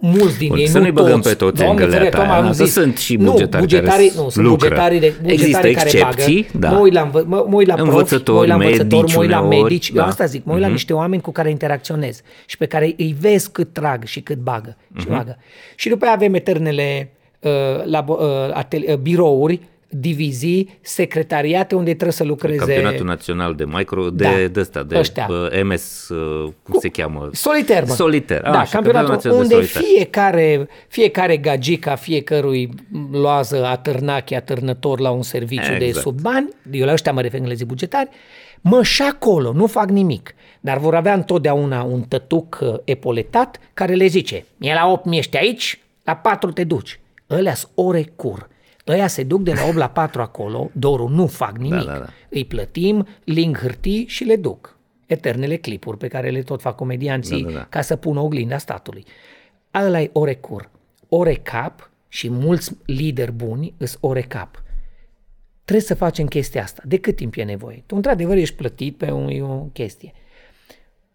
mulți 0.06 0.38
din 0.38 0.48
Bun, 0.48 0.58
ei, 0.58 0.66
să 0.66 0.76
nu 0.76 0.82
nu-i 0.82 0.92
băgăm 0.92 1.20
toți, 1.20 1.28
pe 1.28 1.34
toți 1.34 1.62
Doamne 1.62 1.82
în 1.82 1.88
găleata 1.90 2.16
ferește, 2.16 2.30
aia, 2.32 2.38
am 2.40 2.44
da, 2.44 2.50
zis. 2.52 2.72
sunt 2.72 2.96
și 2.96 3.16
nu, 3.16 3.30
bugetari 3.30 3.62
bugetarii, 3.62 4.08
care 4.08 4.22
nu, 4.22 4.28
sunt 4.30 4.44
lucră. 4.46 4.68
bugetarii, 4.68 5.00
de, 5.00 5.06
Există 5.06 5.34
bugetarii 5.60 5.74
care 5.74 5.88
excepții, 5.88 6.46
bagă. 6.52 6.66
da. 6.66 6.70
Mă 6.70 6.78
uit 6.78 6.92
la, 6.92 7.00
învă, 7.00 7.24
mă, 7.26 7.44
mă 7.48 7.56
uit 7.56 7.66
la 7.66 7.74
profi, 7.74 7.88
mă 7.90 7.96
Învățători, 7.96 8.38
uit 8.38 8.48
la 8.48 8.54
învățători, 8.54 9.12
mă 9.14 9.20
uit 9.20 9.30
la 9.30 9.40
medici 9.40 9.62
medici. 9.62 9.88
uneori, 9.88 10.06
Eu 10.06 10.12
asta 10.12 10.24
zic, 10.24 10.44
mă 10.44 10.52
uit 10.52 10.62
la 10.62 10.68
niște 10.68 10.92
oameni 10.92 11.22
cu 11.22 11.30
care 11.32 11.50
interacționez 11.50 12.20
și 12.46 12.56
pe 12.56 12.66
care 12.66 12.94
îi 12.96 13.16
vezi 13.20 13.50
cât 13.50 13.72
trag 13.72 14.04
și 14.04 14.20
cât 14.20 14.38
bagă. 14.38 14.76
Și, 14.98 15.06
bagă. 15.06 15.36
și 15.76 15.88
după 15.88 16.04
aia 16.04 16.14
avem 16.14 16.34
eternele 16.34 17.10
uh, 17.40 17.50
labo, 17.84 18.18
uh, 18.20 18.54
ateli, 18.54 18.86
uh, 18.88 18.96
birouri, 18.96 19.60
divizii, 19.96 20.78
secretariate 20.80 21.74
unde 21.74 21.90
trebuie 21.90 22.12
să 22.12 22.24
lucreze... 22.24 22.58
Campionatul 22.58 23.06
național 23.06 23.54
de 23.54 23.64
micro, 23.64 24.10
de, 24.10 24.24
Da, 24.24 24.30
de 24.52 24.60
ăsta, 24.60 24.82
de 24.82 24.98
ăștia. 24.98 25.26
uh, 25.30 25.62
MS, 25.62 26.08
uh, 26.08 26.52
cum 26.62 26.78
se 26.80 26.88
cheamă? 26.88 27.28
Soliter, 27.32 27.84
mă. 27.86 27.92
Soliter. 27.94 28.40
Da, 28.40 28.58
așa, 28.60 28.70
campionatul 28.70 29.10
național 29.10 29.38
de 29.38 29.54
unde 29.54 29.66
soliter. 29.66 29.82
fiecare, 29.92 30.68
fiecare 30.88 31.36
gagica, 31.36 31.94
fiecărui 31.94 32.68
loază 33.12 33.64
atârnache, 33.64 34.36
atârnător 34.36 35.00
la 35.00 35.10
un 35.10 35.22
serviciu 35.22 35.72
de 35.78 35.84
Exact. 35.84 36.04
sub 36.06 36.20
bani, 36.20 36.48
eu 36.70 36.86
la 36.86 36.92
ăștia 36.92 37.12
mă 37.12 37.20
refer 37.20 37.38
englezii 37.38 37.66
bugetari, 37.66 38.08
mă 38.60 38.82
și 38.82 39.02
acolo, 39.02 39.52
nu 39.52 39.66
fac 39.66 39.88
nimic. 39.88 40.34
Dar 40.60 40.78
vor 40.78 40.94
avea 40.94 41.14
întotdeauna 41.14 41.82
un 41.82 42.00
tătuc 42.02 42.58
uh, 42.62 42.74
epoletat 42.84 43.58
care 43.74 43.94
le 43.94 44.06
zice, 44.06 44.44
e 44.58 44.72
la 44.72 44.86
8 44.86 45.06
ești 45.10 45.36
aici, 45.36 45.78
la 46.04 46.14
4 46.14 46.50
te 46.52 46.64
duci. 46.64 47.00
Ălea 47.30 47.54
ore 47.74 48.12
cur. 48.16 48.48
Ăia 48.88 49.06
se 49.06 49.22
duc 49.22 49.42
de 49.42 49.52
la 49.52 49.64
8 49.66 49.74
la 49.76 49.88
4 49.88 50.20
acolo, 50.20 50.70
Doru, 50.72 51.08
nu 51.08 51.26
fac 51.26 51.56
nimic. 51.58 51.84
da, 51.84 51.98
da. 51.98 52.06
Îi 52.28 52.44
plătim, 52.44 53.06
link 53.24 53.58
hârtii 53.58 54.06
și 54.06 54.24
le 54.24 54.36
duc. 54.36 54.76
Eternele 55.06 55.56
clipuri 55.56 55.96
pe 55.96 56.08
care 56.08 56.30
le 56.30 56.42
tot 56.42 56.60
fac 56.60 56.76
comedianții 56.76 57.42
Da, 57.42 57.48
da, 57.50 57.54
da. 57.56 57.66
ca 57.70 57.80
să 57.80 57.96
pună 57.96 58.20
oglinda 58.20 58.58
statului. 58.58 59.04
Ăla 59.74 60.00
e 60.00 60.10
ore 60.12 60.34
cur. 60.34 60.70
Ore 61.08 61.34
cap 61.34 61.90
și 62.08 62.30
mulți 62.30 62.76
lideri 62.86 63.32
buni 63.32 63.74
îs 63.76 63.96
ore 64.00 64.22
cap. 64.22 64.62
Trebuie 65.64 65.86
să 65.86 65.94
facem 65.94 66.26
chestia 66.26 66.62
asta. 66.62 66.82
De 66.86 66.98
cât 66.98 67.16
timp 67.16 67.34
e 67.36 67.42
nevoie? 67.44 67.82
Tu, 67.86 67.94
într-adevăr, 67.96 68.36
ești 68.36 68.54
plătit 68.56 68.96
pe 68.96 69.06
o, 69.10 69.30
e 69.30 69.42
o 69.42 69.56
chestie. 69.56 70.12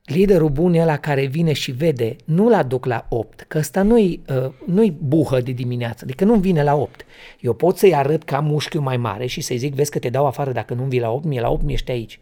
Liderul 0.10 0.50
bun 0.50 0.74
e 0.74 0.82
ăla 0.82 0.98
care 0.98 1.26
vine 1.26 1.54
și 1.54 1.72
vede, 1.72 2.16
nu 2.26 2.50
la 2.50 2.64
duc 2.64 2.86
la 2.86 3.06
8, 3.10 3.42
că 3.42 3.58
ăsta 3.58 3.82
nu-i, 3.82 4.22
uh, 4.30 4.52
nu-i 4.66 4.92
buhă 4.92 5.42
de 5.42 5.52
dimineață, 5.52 6.00
adică 6.04 6.26
nu 6.26 6.36
vine 6.36 6.64
la 6.64 6.76
8. 6.76 7.06
Eu 7.40 7.54
pot 7.54 7.78
să-i 7.78 7.96
arăt 7.96 8.24
că 8.24 8.36
am 8.36 8.46
mușchiul 8.46 8.82
mai 8.82 8.98
mare 8.98 9.26
și 9.26 9.42
să-i 9.42 9.58
zic, 9.58 9.74
vezi 9.74 9.92
că 9.92 10.00
te 10.00 10.10
dau 10.10 10.26
afară 10.26 10.52
dacă 10.52 10.74
nu 10.74 10.84
vii 10.84 11.00
la 11.00 11.10
8, 11.10 11.26
mie 11.26 11.42
la 11.42 11.50
8 11.50 11.70
ești 11.70 11.92
aici. 11.92 12.20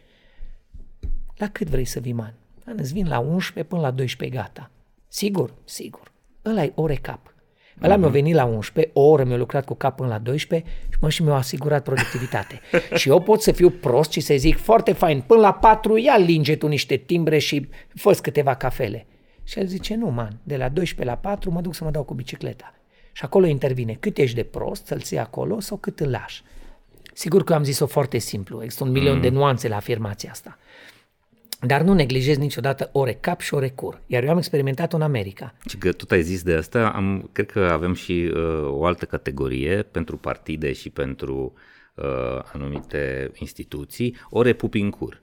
La 1.38 1.50
cât 1.50 1.68
vrei 1.68 1.86
să 1.86 2.00
vii, 2.00 2.14
man? 2.14 2.34
Man, 2.66 2.76
îți 2.80 2.94
vin 2.94 3.08
la 3.08 3.20
11 3.20 3.74
până 3.74 3.82
la 3.82 3.92
12 3.92 4.38
gata. 4.38 4.72
Sigur, 5.08 5.54
sigur. 5.64 6.12
Ăla 6.46 6.64
e 6.64 6.72
ore 6.76 6.96
cap. 6.96 7.34
Ăla 7.84 7.96
mi-a 7.96 8.08
venit 8.08 8.36
la 8.36 8.46
11, 8.46 8.94
o 8.94 9.02
oră 9.02 9.24
mi-a 9.24 9.38
lucrat 9.38 9.66
cu 9.66 9.74
cap 9.74 9.96
până 9.96 10.10
la 10.10 10.18
12 10.18 10.70
și 10.90 10.98
mă 11.02 11.10
și 11.10 11.24
mi-a 11.24 11.34
asigurat 11.34 11.84
productivitate. 11.84 12.60
și 13.00 13.10
eu 13.10 13.22
pot 13.22 13.42
să 13.42 13.52
fiu 13.52 13.70
prost 13.70 14.12
și 14.12 14.20
să 14.20 14.34
zic 14.38 14.58
foarte 14.58 14.92
fain, 14.92 15.24
până 15.28 15.40
la 15.40 15.54
4 15.54 15.98
ia 15.98 16.18
linge 16.18 16.56
tu 16.56 16.68
niște 16.68 16.96
timbre 16.96 17.38
și 17.38 17.70
fă 17.96 18.12
câteva 18.22 18.56
cafele. 18.56 19.06
Și 19.44 19.60
el 19.60 19.66
zice, 19.66 19.96
nu, 19.96 20.08
man, 20.08 20.40
de 20.44 20.58
la 20.58 20.70
12 20.70 21.16
la 21.16 21.30
4 21.30 21.52
mă 21.52 21.62
duc 21.62 21.76
să 21.76 21.84
mă 21.84 21.92
dau 21.92 22.04
cu 22.04 22.14
bicicleta. 22.14 22.74
Și 23.12 23.24
acolo 23.24 23.46
intervine 23.46 23.98
cât 24.00 24.18
ești 24.18 24.36
de 24.36 24.44
prost 24.44 24.86
să-l 24.86 25.00
ții 25.00 25.18
acolo 25.18 25.60
sau 25.60 25.78
cât 25.78 26.00
îl 26.00 26.10
lași. 26.10 26.44
Sigur 27.14 27.44
că 27.44 27.52
eu 27.52 27.58
am 27.58 27.64
zis-o 27.64 27.86
foarte 27.86 28.18
simplu, 28.18 28.64
există 28.64 28.84
un 28.84 28.92
milion 28.92 29.16
mm. 29.16 29.22
de 29.22 29.30
nuanțe 29.30 29.68
la 29.68 29.76
afirmația 29.76 30.32
asta. 30.32 30.58
Dar 31.62 31.82
nu 31.82 31.94
neglijez 31.94 32.38
niciodată 32.38 32.90
ore 32.92 33.18
cap 33.20 33.40
și 33.40 33.54
ore 33.54 33.70
cur. 33.70 34.02
Iar 34.06 34.24
eu 34.24 34.30
am 34.30 34.38
experimentat 34.38 34.94
în 34.94 35.02
America. 35.02 35.54
Și 35.70 35.78
că 35.78 35.92
tot 35.92 36.12
ai 36.12 36.22
zis 36.22 36.44
de 36.44 36.54
asta, 36.54 36.92
am, 36.96 37.30
cred 37.32 37.52
că 37.52 37.70
avem 37.72 37.94
și 37.94 38.32
uh, 38.34 38.42
o 38.64 38.86
altă 38.86 39.06
categorie 39.06 39.82
pentru 39.92 40.18
partide 40.18 40.74
și 40.74 40.90
pentru 40.90 41.54
uh, 41.96 42.06
anumite 42.54 43.32
instituții, 43.40 44.16
ore 44.30 44.54
pupi 44.54 44.80
în 44.80 44.90
cur. 44.90 45.22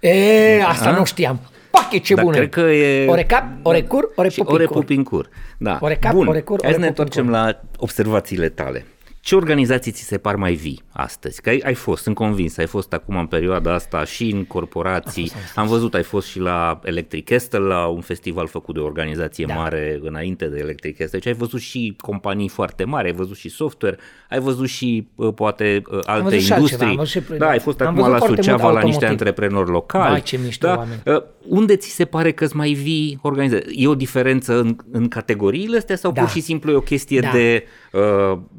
E, 0.00 0.62
asta 0.64 0.88
A? 0.88 0.96
nu 0.98 1.04
știam. 1.04 1.40
Pache, 1.70 1.98
ce 1.98 2.14
da, 2.14 2.22
bună! 2.22 2.36
Cred 2.36 2.48
că 2.48 2.60
e... 2.60 3.08
Ore 3.08 3.24
cap, 3.24 3.44
ore 3.62 3.82
cur, 3.82 4.12
ore 4.14 4.28
pupi 4.28 4.52
ore 4.52 4.62
în 4.62 4.68
cur. 4.68 4.76
pupi 4.80 4.94
în 4.94 5.02
cur. 5.02 5.28
Da. 5.58 5.78
Ore 5.80 5.94
cap, 5.94 6.12
Bun. 6.12 6.26
ore 6.26 6.40
cur, 6.40 6.58
Hai 6.62 6.70
ore 6.70 6.80
să 6.80 6.86
ne 6.86 6.92
pupi 6.92 7.00
în 7.00 7.24
întoarcem 7.24 7.30
la 7.30 7.60
observațiile 7.76 8.48
tale. 8.48 8.86
Ce 9.20 9.34
organizații 9.34 9.92
ți 9.92 10.02
se 10.02 10.18
par 10.18 10.36
mai 10.36 10.52
vii 10.52 10.82
astăzi? 10.92 11.40
Că 11.40 11.48
ai, 11.48 11.62
ai 11.64 11.74
fost, 11.74 12.02
sunt 12.02 12.14
convins, 12.14 12.56
ai 12.56 12.66
fost 12.66 12.92
acum 12.92 13.16
în 13.16 13.26
perioada 13.26 13.74
asta 13.74 14.04
și 14.04 14.30
în 14.30 14.44
corporații. 14.44 15.32
Am 15.54 15.66
văzut, 15.66 15.94
ai 15.94 16.02
fost 16.02 16.28
și 16.28 16.38
la 16.38 16.80
Electric 16.84 17.24
Castle, 17.24 17.58
la 17.58 17.86
un 17.86 18.00
festival 18.00 18.46
făcut 18.46 18.74
de 18.74 18.80
o 18.80 18.84
organizație 18.84 19.44
da. 19.44 19.54
mare 19.54 19.98
înainte 20.02 20.46
de 20.46 20.58
Electric 20.58 20.96
Castle. 20.96 21.18
Deci 21.18 21.26
ai 21.26 21.38
văzut 21.38 21.60
și 21.60 21.96
companii 22.00 22.48
foarte 22.48 22.84
mari, 22.84 23.06
ai 23.06 23.14
văzut 23.14 23.36
și 23.36 23.48
software, 23.48 23.98
ai 24.30 24.40
văzut 24.40 24.68
și 24.68 25.08
uh, 25.14 25.34
poate 25.34 25.82
uh, 25.90 25.98
alte 26.04 26.34
industrii. 26.36 26.96
Altceva, 26.98 27.36
da, 27.36 27.48
ai 27.48 27.58
fost 27.58 27.80
acum 27.80 28.08
la 28.08 28.18
Suceava 28.18 28.70
la 28.70 28.80
niște 28.80 29.06
antreprenori 29.06 29.70
locali. 29.70 30.10
Mai 30.10 30.22
ce 30.22 30.38
mișto 30.44 30.66
da? 30.66 30.76
oameni. 30.76 31.00
Uh, 31.06 31.22
unde 31.48 31.76
ți 31.76 31.90
se 31.90 32.04
pare 32.04 32.32
că 32.32 32.46
mai 32.52 32.72
vii 32.72 33.18
organizații? 33.22 33.82
E 33.82 33.88
o 33.88 33.94
diferență 33.94 34.58
în, 34.58 34.76
în 34.90 35.08
categoriile 35.08 35.76
astea 35.76 35.96
sau 35.96 36.12
Da. 36.12 36.20
pur 36.20 36.30
și 36.30 36.40
simplu 36.40 36.70
e 36.70 36.74
o 36.74 36.80
chestie 36.80 37.20
Da. 37.20 37.30
de, 37.30 37.64
uh, 37.89 37.89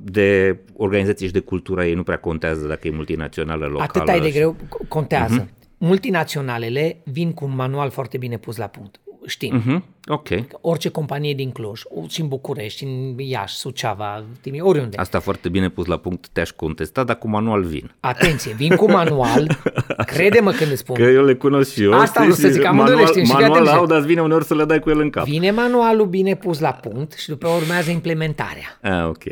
de 0.03 0.59
organizație 0.75 1.27
și 1.27 1.33
de 1.33 1.39
cultura 1.39 1.85
ei? 1.85 1.93
Nu 1.93 2.03
prea 2.03 2.17
contează 2.17 2.67
dacă 2.67 2.87
e 2.87 2.91
multinațională, 2.91 3.65
locală. 3.65 3.83
Atât 3.95 4.07
ai 4.07 4.19
de 4.19 4.27
și- 4.27 4.33
greu, 4.33 4.55
contează. 4.87 5.45
Uh-huh. 5.45 5.59
Multinaționalele 5.77 7.01
vin 7.05 7.33
cu 7.33 7.45
un 7.45 7.55
manual 7.55 7.89
foarte 7.89 8.17
bine 8.17 8.37
pus 8.37 8.57
la 8.57 8.67
punct. 8.67 8.99
Știm. 9.31 9.55
Mhm, 9.55 9.83
Ok. 10.05 10.27
Orice 10.61 10.89
companie 10.89 11.33
din 11.33 11.51
Cluj, 11.51 11.81
și 12.07 12.21
în 12.21 12.27
București, 12.27 12.77
și 12.77 12.83
în 12.83 13.19
Iași, 13.19 13.55
Suceava, 13.55 14.23
Timișoara, 14.41 14.69
oriunde. 14.69 14.97
Asta 14.97 15.19
foarte 15.19 15.49
bine 15.49 15.69
pus 15.69 15.85
la 15.85 15.97
punct, 15.97 16.27
te-aș 16.27 16.49
contesta, 16.49 17.03
dar 17.03 17.17
cu 17.17 17.27
manual 17.29 17.63
vin. 17.63 17.91
Atenție, 17.99 18.53
vin 18.53 18.75
cu 18.75 18.91
manual, 18.91 19.57
crede-mă 20.13 20.51
când 20.51 20.71
îți 20.71 20.79
spun. 20.79 20.95
Că 20.95 21.01
eu 21.01 21.25
le 21.25 21.35
cunosc 21.35 21.71
și 21.71 21.83
eu. 21.83 21.91
Asta 21.93 22.05
știi, 22.05 22.19
vreau 22.19 22.33
să 22.35 22.47
și 22.47 22.53
zic, 22.53 22.65
amândoi 22.65 22.95
le 22.95 23.01
manual, 23.01 23.13
știm 23.13 23.23
și 23.25 23.31
fii 23.31 23.41
manual 23.41 23.61
atent. 23.61 23.77
au, 23.77 23.85
dar 23.85 23.97
îți 23.97 24.07
vine 24.07 24.21
uneori 24.21 24.45
să 24.45 24.55
le 24.55 24.65
dai 24.65 24.79
cu 24.79 24.89
el 24.89 24.99
în 24.99 25.09
cap. 25.09 25.25
Vine 25.25 25.51
manualul 25.51 26.05
bine 26.05 26.35
pus 26.35 26.59
la 26.59 26.71
punct 26.71 27.13
și 27.13 27.27
după 27.29 27.47
urmează 27.47 27.91
implementarea. 27.91 28.79
Ah, 28.81 29.07
ok. 29.07 29.23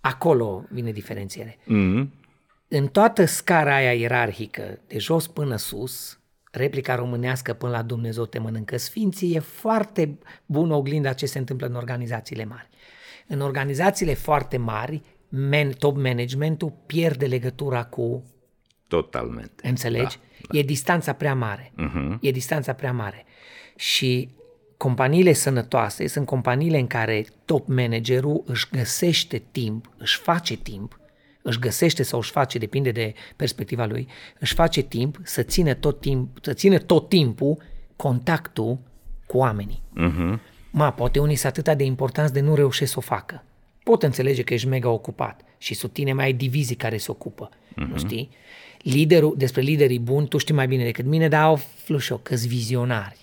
Acolo 0.00 0.64
vine 0.70 0.90
diferențiere. 0.92 1.58
Mm. 1.64 2.12
În 2.68 2.86
toată 2.86 3.24
scara 3.24 3.74
aia 3.74 3.92
ierarhică, 3.92 4.78
de 4.88 4.98
jos 4.98 5.26
până 5.26 5.56
sus, 5.56 6.18
replica 6.50 6.94
românească 6.94 7.52
până 7.52 7.72
la 7.72 7.82
Dumnezeu 7.82 8.26
te 8.26 8.38
mănâncă 8.38 8.76
sfinții, 8.76 9.34
e 9.34 9.38
foarte 9.38 10.18
bună 10.46 10.74
oglinda 10.74 11.12
ce 11.12 11.26
se 11.26 11.38
întâmplă 11.38 11.66
în 11.66 11.74
organizațiile 11.74 12.44
mari. 12.44 12.68
În 13.26 13.40
organizațiile 13.40 14.14
foarte 14.14 14.56
mari, 14.56 15.02
man, 15.28 15.70
top 15.70 15.96
managementul 15.96 16.72
pierde 16.86 17.26
legătura 17.26 17.84
cu 17.84 18.24
Totalmente. 18.88 19.68
Înțelegi? 19.68 20.18
Da, 20.48 20.58
E 20.58 20.62
distanța 20.62 21.12
prea 21.12 21.34
mare. 21.34 21.72
Uh-huh. 21.72 22.18
E 22.20 22.30
distanța 22.30 22.72
prea 22.72 22.92
mare. 22.92 23.24
Și 23.76 24.28
companiile 24.76 25.32
sănătoase 25.32 26.06
sunt 26.06 26.26
companiile 26.26 26.78
în 26.78 26.86
care 26.86 27.26
top 27.44 27.68
managerul 27.68 28.42
își 28.46 28.68
găsește 28.70 29.42
timp, 29.50 29.90
își 29.96 30.18
face 30.18 30.56
timp, 30.56 30.99
își 31.50 31.58
găsește 31.58 32.02
sau 32.02 32.18
își 32.18 32.30
face, 32.30 32.58
depinde 32.58 32.90
de 32.90 33.14
perspectiva 33.36 33.86
lui, 33.86 34.08
își 34.38 34.54
face 34.54 34.80
timp 34.80 35.18
să 35.22 35.42
țină 35.42 35.74
tot, 35.74 36.00
timp, 36.00 36.38
să 36.40 36.52
țină 36.52 36.78
tot 36.78 37.08
timpul 37.08 37.56
contactul 37.96 38.78
cu 39.26 39.36
oamenii. 39.36 39.82
Uh-huh. 39.96 40.38
Ma, 40.70 40.92
poate 40.92 41.18
unii 41.18 41.36
sunt 41.36 41.56
atât 41.56 41.76
de 41.76 41.84
importanți 41.84 42.32
de 42.32 42.40
nu 42.40 42.54
reușesc 42.54 42.92
să 42.92 42.98
o 42.98 43.02
facă. 43.02 43.44
Pot 43.82 44.02
înțelege 44.02 44.42
că 44.42 44.54
ești 44.54 44.68
mega 44.68 44.88
ocupat 44.88 45.40
și 45.58 45.74
sub 45.74 45.92
tine 45.92 46.12
mai 46.12 46.24
ai 46.24 46.32
divizii 46.32 46.76
care 46.76 46.96
se 46.96 47.10
ocupă, 47.10 47.48
uh-huh. 47.48 47.88
nu 47.90 47.98
știi? 47.98 48.30
Liderul, 48.78 49.34
despre 49.36 49.60
liderii 49.60 49.98
buni, 49.98 50.28
tu 50.28 50.38
știi 50.38 50.54
mai 50.54 50.66
bine 50.66 50.84
decât 50.84 51.04
mine, 51.04 51.28
dar 51.28 51.42
au 51.42 51.56
flușo, 51.84 52.16
că 52.16 52.34
vizionari. 52.34 53.18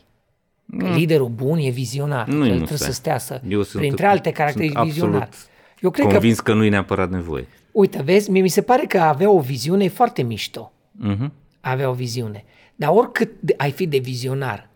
Că 0.78 0.88
liderul 0.88 1.28
bun 1.28 1.58
e 1.58 1.70
vizionar. 1.70 2.28
Nu-i 2.28 2.36
El 2.36 2.42
musai. 2.42 2.58
trebuie 2.58 2.88
să 2.88 2.92
stea 2.92 3.18
să... 3.18 3.42
Eu 3.48 3.64
sunt- 3.64 3.82
printre 3.82 4.06
alte 4.06 4.32
caracteristici, 4.32 4.78
sunt 4.78 4.92
vizionar. 4.92 5.22
absolut 5.22 5.56
Eu 5.80 5.90
cred 5.90 6.06
că, 6.06 6.12
Convins 6.12 6.40
că 6.40 6.54
nu-i 6.54 6.70
neapărat 6.70 7.10
nevoie. 7.10 7.48
Uite, 7.78 8.02
vezi, 8.02 8.32
mie 8.32 8.42
mi 8.42 8.48
se 8.48 8.62
pare 8.62 8.86
că 8.86 9.00
avea 9.00 9.30
o 9.30 9.40
viziune 9.40 9.88
foarte 9.88 10.22
mișto. 10.22 10.72
Uh-huh. 11.06 11.30
Avea 11.60 11.90
o 11.90 11.94
viziune. 11.94 12.44
Dar 12.76 12.90
oricât 12.90 13.32
de, 13.40 13.54
ai 13.58 13.72
fi 13.72 13.88
de 13.88 13.98
vizionar, 13.98 14.70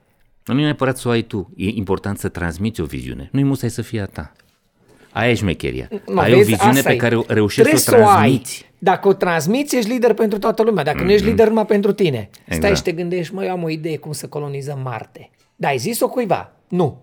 Nu 0.46 0.60
e 0.60 0.64
neapărat 0.64 0.98
să 0.98 1.08
o 1.08 1.12
ai 1.12 1.22
tu, 1.22 1.54
e 1.56 1.68
important 1.68 2.18
să 2.18 2.30
transmiți 2.30 2.82
o 2.82 2.86
viziune. 2.86 3.30
Nu-i 3.32 3.44
musai 3.44 3.70
să 3.70 3.82
fie 3.82 4.02
a 4.02 4.06
ta. 4.06 4.32
Aia 5.12 5.30
e 5.30 5.34
șmecheria. 5.34 5.90
Nu, 6.08 6.20
ai 6.20 6.30
vezi, 6.30 6.42
o 6.42 6.46
viziune 6.46 6.78
asta 6.78 6.90
pe 6.90 6.96
e. 6.96 6.98
care 6.98 7.16
o 7.16 7.24
reușești 7.28 7.78
să 7.78 7.92
o 7.92 7.94
Trebuie 7.94 8.14
transmiți. 8.14 8.62
ai. 8.64 8.72
Dacă 8.78 9.08
o 9.08 9.14
transmiți, 9.14 9.76
ești 9.76 9.90
lider 9.90 10.14
pentru 10.14 10.40
toată 10.40 10.64
lumea. 10.64 10.84
Dacă 10.84 11.02
mm-hmm. 11.02 11.06
nu 11.06 11.12
ești 11.12 11.26
lider 11.26 11.48
numai 11.48 11.66
pentru 11.66 11.92
tine. 11.92 12.30
Stai 12.32 12.56
Exact. 12.56 12.76
și 12.76 12.84
te 12.84 12.92
gândești, 12.92 13.34
mă, 13.34 13.46
eu 13.46 13.52
am 13.52 13.64
o 13.64 13.70
idee 13.70 13.98
cum 13.98 14.12
să 14.12 14.28
colonizăm 14.28 14.80
Marte. 14.84 15.30
Da, 15.56 15.68
ai 15.68 15.78
zis-o 15.78 16.10
cuiva? 16.10 16.54
Nu. 16.68 17.02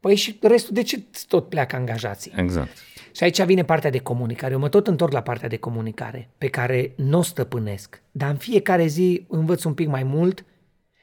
Păi 0.00 0.14
și 0.14 0.38
restul, 0.42 0.74
de 0.74 0.82
ce 0.82 1.02
tot 1.28 1.48
pleacă 1.48 1.76
angajații? 1.76 2.32
Exact. 2.36 2.76
Și 3.14 3.22
aici 3.22 3.42
vine 3.42 3.64
partea 3.64 3.90
de 3.90 3.98
comunicare. 3.98 4.52
Eu 4.52 4.58
mă 4.58 4.68
tot 4.68 4.86
întorc 4.86 5.12
la 5.12 5.22
partea 5.22 5.48
de 5.48 5.56
comunicare, 5.56 6.30
pe 6.38 6.48
care 6.48 6.92
nu 6.96 7.18
o 7.18 7.22
stăpânesc. 7.22 8.02
Dar 8.10 8.30
în 8.30 8.36
fiecare 8.36 8.86
zi 8.86 9.26
învăț 9.28 9.64
un 9.64 9.74
pic 9.74 9.88
mai 9.88 10.02
mult 10.02 10.44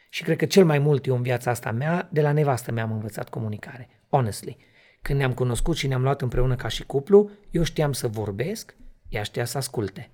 și 0.09 0.23
cred 0.23 0.37
că 0.37 0.45
cel 0.45 0.65
mai 0.65 0.79
mult 0.79 1.05
eu 1.05 1.15
în 1.15 1.21
viața 1.21 1.51
asta 1.51 1.71
mea, 1.71 2.09
de 2.11 2.21
la 2.21 2.31
nevastă 2.31 2.71
mea 2.71 2.83
am 2.83 2.91
învățat 2.91 3.29
comunicare. 3.29 3.89
Honestly. 4.09 4.57
Când 5.01 5.19
ne-am 5.19 5.33
cunoscut 5.33 5.75
și 5.75 5.87
ne-am 5.87 6.01
luat 6.01 6.21
împreună 6.21 6.55
ca 6.55 6.67
și 6.67 6.85
cuplu, 6.85 7.29
eu 7.51 7.63
știam 7.63 7.93
să 7.93 8.07
vorbesc, 8.07 8.75
ea 9.09 9.23
știa 9.23 9.45
să 9.45 9.57
asculte. 9.57 10.09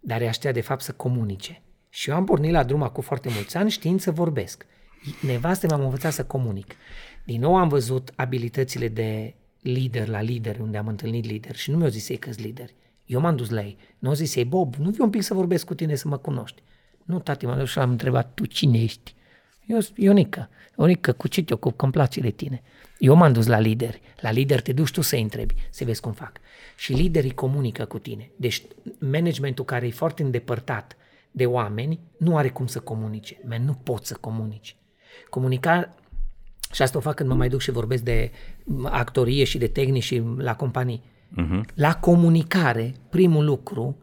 Dar 0.00 0.20
ea 0.20 0.30
știa 0.30 0.52
de 0.52 0.60
fapt 0.60 0.82
să 0.82 0.92
comunice. 0.92 1.62
Și 1.88 2.10
eu 2.10 2.16
am 2.16 2.24
pornit 2.24 2.52
la 2.52 2.64
drum 2.64 2.82
acum 2.82 3.02
foarte 3.02 3.28
mulți 3.32 3.56
ani 3.56 3.70
știind 3.70 4.00
să 4.00 4.10
vorbesc. 4.10 4.66
Nevastă 5.22 5.66
m-am 5.66 5.80
învățat 5.80 6.12
să 6.12 6.24
comunic. 6.24 6.74
Din 7.24 7.40
nou 7.40 7.56
am 7.56 7.68
văzut 7.68 8.12
abilitățile 8.16 8.88
de 8.88 9.34
lider 9.62 10.08
la 10.08 10.20
lider, 10.20 10.58
unde 10.58 10.76
am 10.76 10.86
întâlnit 10.86 11.24
lideri 11.24 11.58
și 11.58 11.70
nu 11.70 11.76
mi-au 11.76 11.90
zis 11.90 12.08
ei 12.08 12.16
că 12.16 12.30
lideri. 12.36 12.74
Eu 13.06 13.20
m-am 13.20 13.36
dus 13.36 13.48
la 13.48 13.60
ei. 13.60 13.76
Nu 13.98 14.08
au 14.08 14.14
zis 14.14 14.34
ei, 14.34 14.44
Bob, 14.44 14.74
nu 14.74 14.90
vii 14.90 15.00
un 15.00 15.10
pic 15.10 15.22
să 15.22 15.34
vorbesc 15.34 15.66
cu 15.66 15.74
tine 15.74 15.94
să 15.94 16.08
mă 16.08 16.16
cunoști. 16.16 16.62
Nu, 17.04 17.18
tati, 17.18 17.46
m-am 17.46 17.58
dus 17.58 17.70
și 17.70 17.76
l-am 17.76 17.90
întrebat, 17.90 18.34
tu 18.34 18.46
cine 18.46 18.82
ești? 18.82 19.14
Eu, 19.66 19.78
Ionica, 19.96 20.48
Ionica, 20.78 21.12
cu 21.12 21.28
ce 21.28 21.42
te 21.42 21.54
ocup, 21.54 21.76
că 21.76 21.84
îmi 21.84 21.92
place 21.92 22.20
de 22.20 22.30
tine. 22.30 22.62
Eu 22.98 23.14
m-am 23.14 23.32
dus 23.32 23.46
la 23.46 23.58
lideri. 23.58 24.00
La 24.20 24.30
lider 24.30 24.60
te 24.60 24.72
duci 24.72 24.90
tu 24.90 25.00
să 25.00 25.16
întrebi, 25.16 25.54
să 25.70 25.84
vezi 25.84 26.00
cum 26.00 26.12
fac. 26.12 26.32
Și 26.76 26.92
liderii 26.92 27.34
comunică 27.34 27.84
cu 27.84 27.98
tine. 27.98 28.30
Deci 28.36 28.62
managementul 28.98 29.64
care 29.64 29.86
e 29.86 29.90
foarte 29.90 30.22
îndepărtat 30.22 30.96
de 31.30 31.46
oameni 31.46 32.00
nu 32.16 32.36
are 32.36 32.48
cum 32.48 32.66
să 32.66 32.80
comunice. 32.80 33.40
Man, 33.48 33.64
nu 33.64 33.72
pot 33.72 34.06
să 34.06 34.16
comunici. 34.20 34.76
Comunica, 35.30 35.94
și 36.72 36.82
asta 36.82 36.98
o 36.98 37.00
fac 37.00 37.14
când 37.14 37.28
mă 37.28 37.34
mai 37.34 37.48
duc 37.48 37.60
și 37.60 37.70
vorbesc 37.70 38.02
de 38.02 38.30
actorie 38.82 39.44
și 39.44 39.58
de 39.58 39.66
tehnici 39.66 40.02
și 40.02 40.22
la 40.36 40.56
companii. 40.56 41.02
Uh-huh. 41.30 41.74
La 41.74 41.94
comunicare, 41.94 42.94
primul 43.10 43.44
lucru 43.44 43.96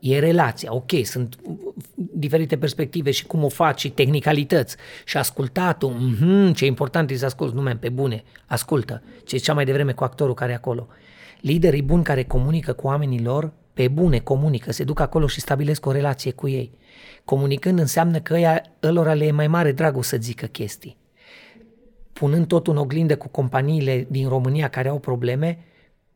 e 0.00 0.18
relația. 0.18 0.74
Ok, 0.74 0.90
sunt 1.04 1.38
diferite 1.94 2.58
perspective 2.58 3.10
și 3.10 3.26
cum 3.26 3.44
o 3.44 3.48
faci 3.48 3.80
și 3.80 3.90
tehnicalități 3.90 4.76
și 5.04 5.16
ascultatul. 5.16 5.94
Mm-hmm, 5.94 6.54
ce 6.54 6.66
important 6.66 7.10
e 7.10 7.16
să 7.16 7.24
asculți, 7.24 7.54
nume 7.54 7.76
pe 7.76 7.88
bune, 7.88 8.22
ascultă. 8.46 9.02
Ce 9.24 9.36
cea 9.36 9.54
mai 9.54 9.64
devreme 9.64 9.92
cu 9.92 10.04
actorul 10.04 10.34
care 10.34 10.52
e 10.52 10.54
acolo. 10.54 10.88
Liderii 11.40 11.82
buni 11.82 12.04
care 12.04 12.24
comunică 12.24 12.72
cu 12.72 12.86
oamenii 12.86 13.22
lor, 13.22 13.52
pe 13.74 13.88
bune 13.88 14.18
comunică, 14.18 14.72
se 14.72 14.84
duc 14.84 15.00
acolo 15.00 15.26
și 15.26 15.40
stabilesc 15.40 15.86
o 15.86 15.92
relație 15.92 16.30
cu 16.30 16.48
ei. 16.48 16.72
Comunicând 17.24 17.78
înseamnă 17.78 18.18
că 18.20 18.34
ăia, 18.34 18.62
ălora 18.82 19.14
le 19.14 19.24
e 19.24 19.30
mai 19.30 19.48
mare 19.48 19.72
dragul 19.72 20.02
să 20.02 20.16
zică 20.20 20.46
chestii 20.46 20.99
punând 22.12 22.46
tot 22.46 22.66
în 22.66 22.76
oglindă 22.76 23.16
cu 23.16 23.28
companiile 23.28 24.06
din 24.10 24.28
România 24.28 24.68
care 24.68 24.88
au 24.88 24.98
probleme, 24.98 25.58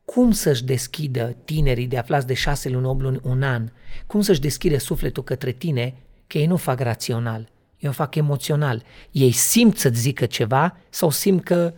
cum 0.04 0.30
să-și 0.30 0.64
deschidă 0.64 1.36
tinerii 1.44 1.86
de 1.86 1.98
aflați 1.98 2.26
de 2.26 2.34
șase 2.34 2.68
luni, 2.68 2.86
8 2.86 3.00
luni, 3.00 3.20
un 3.22 3.42
an, 3.42 3.68
cum 4.06 4.20
să-și 4.20 4.40
deschidă 4.40 4.78
sufletul 4.78 5.22
către 5.22 5.50
tine, 5.52 5.94
că 6.26 6.38
ei 6.38 6.46
nu 6.46 6.56
fac 6.56 6.80
rațional, 6.80 7.48
ei 7.78 7.88
o 7.88 7.92
fac 7.92 8.14
emoțional. 8.14 8.82
Ei 9.10 9.30
simt 9.30 9.76
să-ți 9.76 10.00
zică 10.00 10.26
ceva 10.26 10.76
sau 10.90 11.10
simt 11.10 11.44
că 11.44 11.72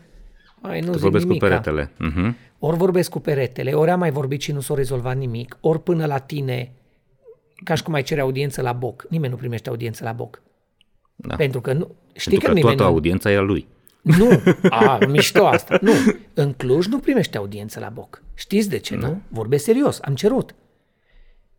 Ai, 0.61 0.81
nu 0.81 0.87
Tu 0.87 0.93
zic 0.93 1.01
vorbesc 1.03 1.25
cu 1.25 1.33
nimica. 1.33 1.47
peretele. 1.49 1.91
Uh-huh. 1.93 2.35
Ori 2.59 2.77
vorbesc 2.77 3.11
cu 3.11 3.19
peretele, 3.21 3.73
ori 3.73 3.91
am 3.91 3.99
mai 3.99 4.11
vorbit 4.11 4.41
și 4.41 4.53
nu 4.53 4.61
s-a 4.61 4.75
rezolvat 4.75 5.17
nimic, 5.17 5.59
ori 5.61 5.83
până 5.83 6.07
la 6.07 6.19
tine, 6.19 6.73
ca 7.64 7.75
și 7.75 7.83
cum 7.83 7.95
ai 7.95 8.03
cere 8.03 8.21
audiență 8.21 8.62
la 8.62 8.73
boc. 8.73 9.07
Nimeni 9.09 9.33
nu 9.33 9.39
primește 9.39 9.69
audiență 9.69 10.05
la 10.05 10.12
boc. 10.12 10.43
Da. 11.17 11.37
Pentru 11.37 11.61
că 11.61 11.73
nu... 11.73 11.95
Știi 12.12 12.31
Pentru 12.31 12.39
că, 12.39 12.47
că 12.47 12.59
nimeni 12.59 12.77
toată 12.77 12.83
nu... 12.83 12.97
audiența 12.97 13.31
e 13.31 13.37
a 13.37 13.41
lui. 13.41 13.67
Nu, 14.07 14.42
a, 14.70 14.98
mișto 15.09 15.46
asta. 15.46 15.78
Nu, 15.80 15.92
în 16.34 16.52
Cluj 16.52 16.86
nu 16.86 16.98
primește 16.98 17.36
audiență 17.36 17.80
la 17.80 17.88
boc. 17.88 18.22
Știți 18.34 18.68
de 18.68 18.78
ce, 18.78 18.96
Da. 18.96 19.07
nu? 19.07 19.20
Vorbesc 19.28 19.64
serios, 19.64 19.98
am 20.02 20.14
cerut. 20.14 20.54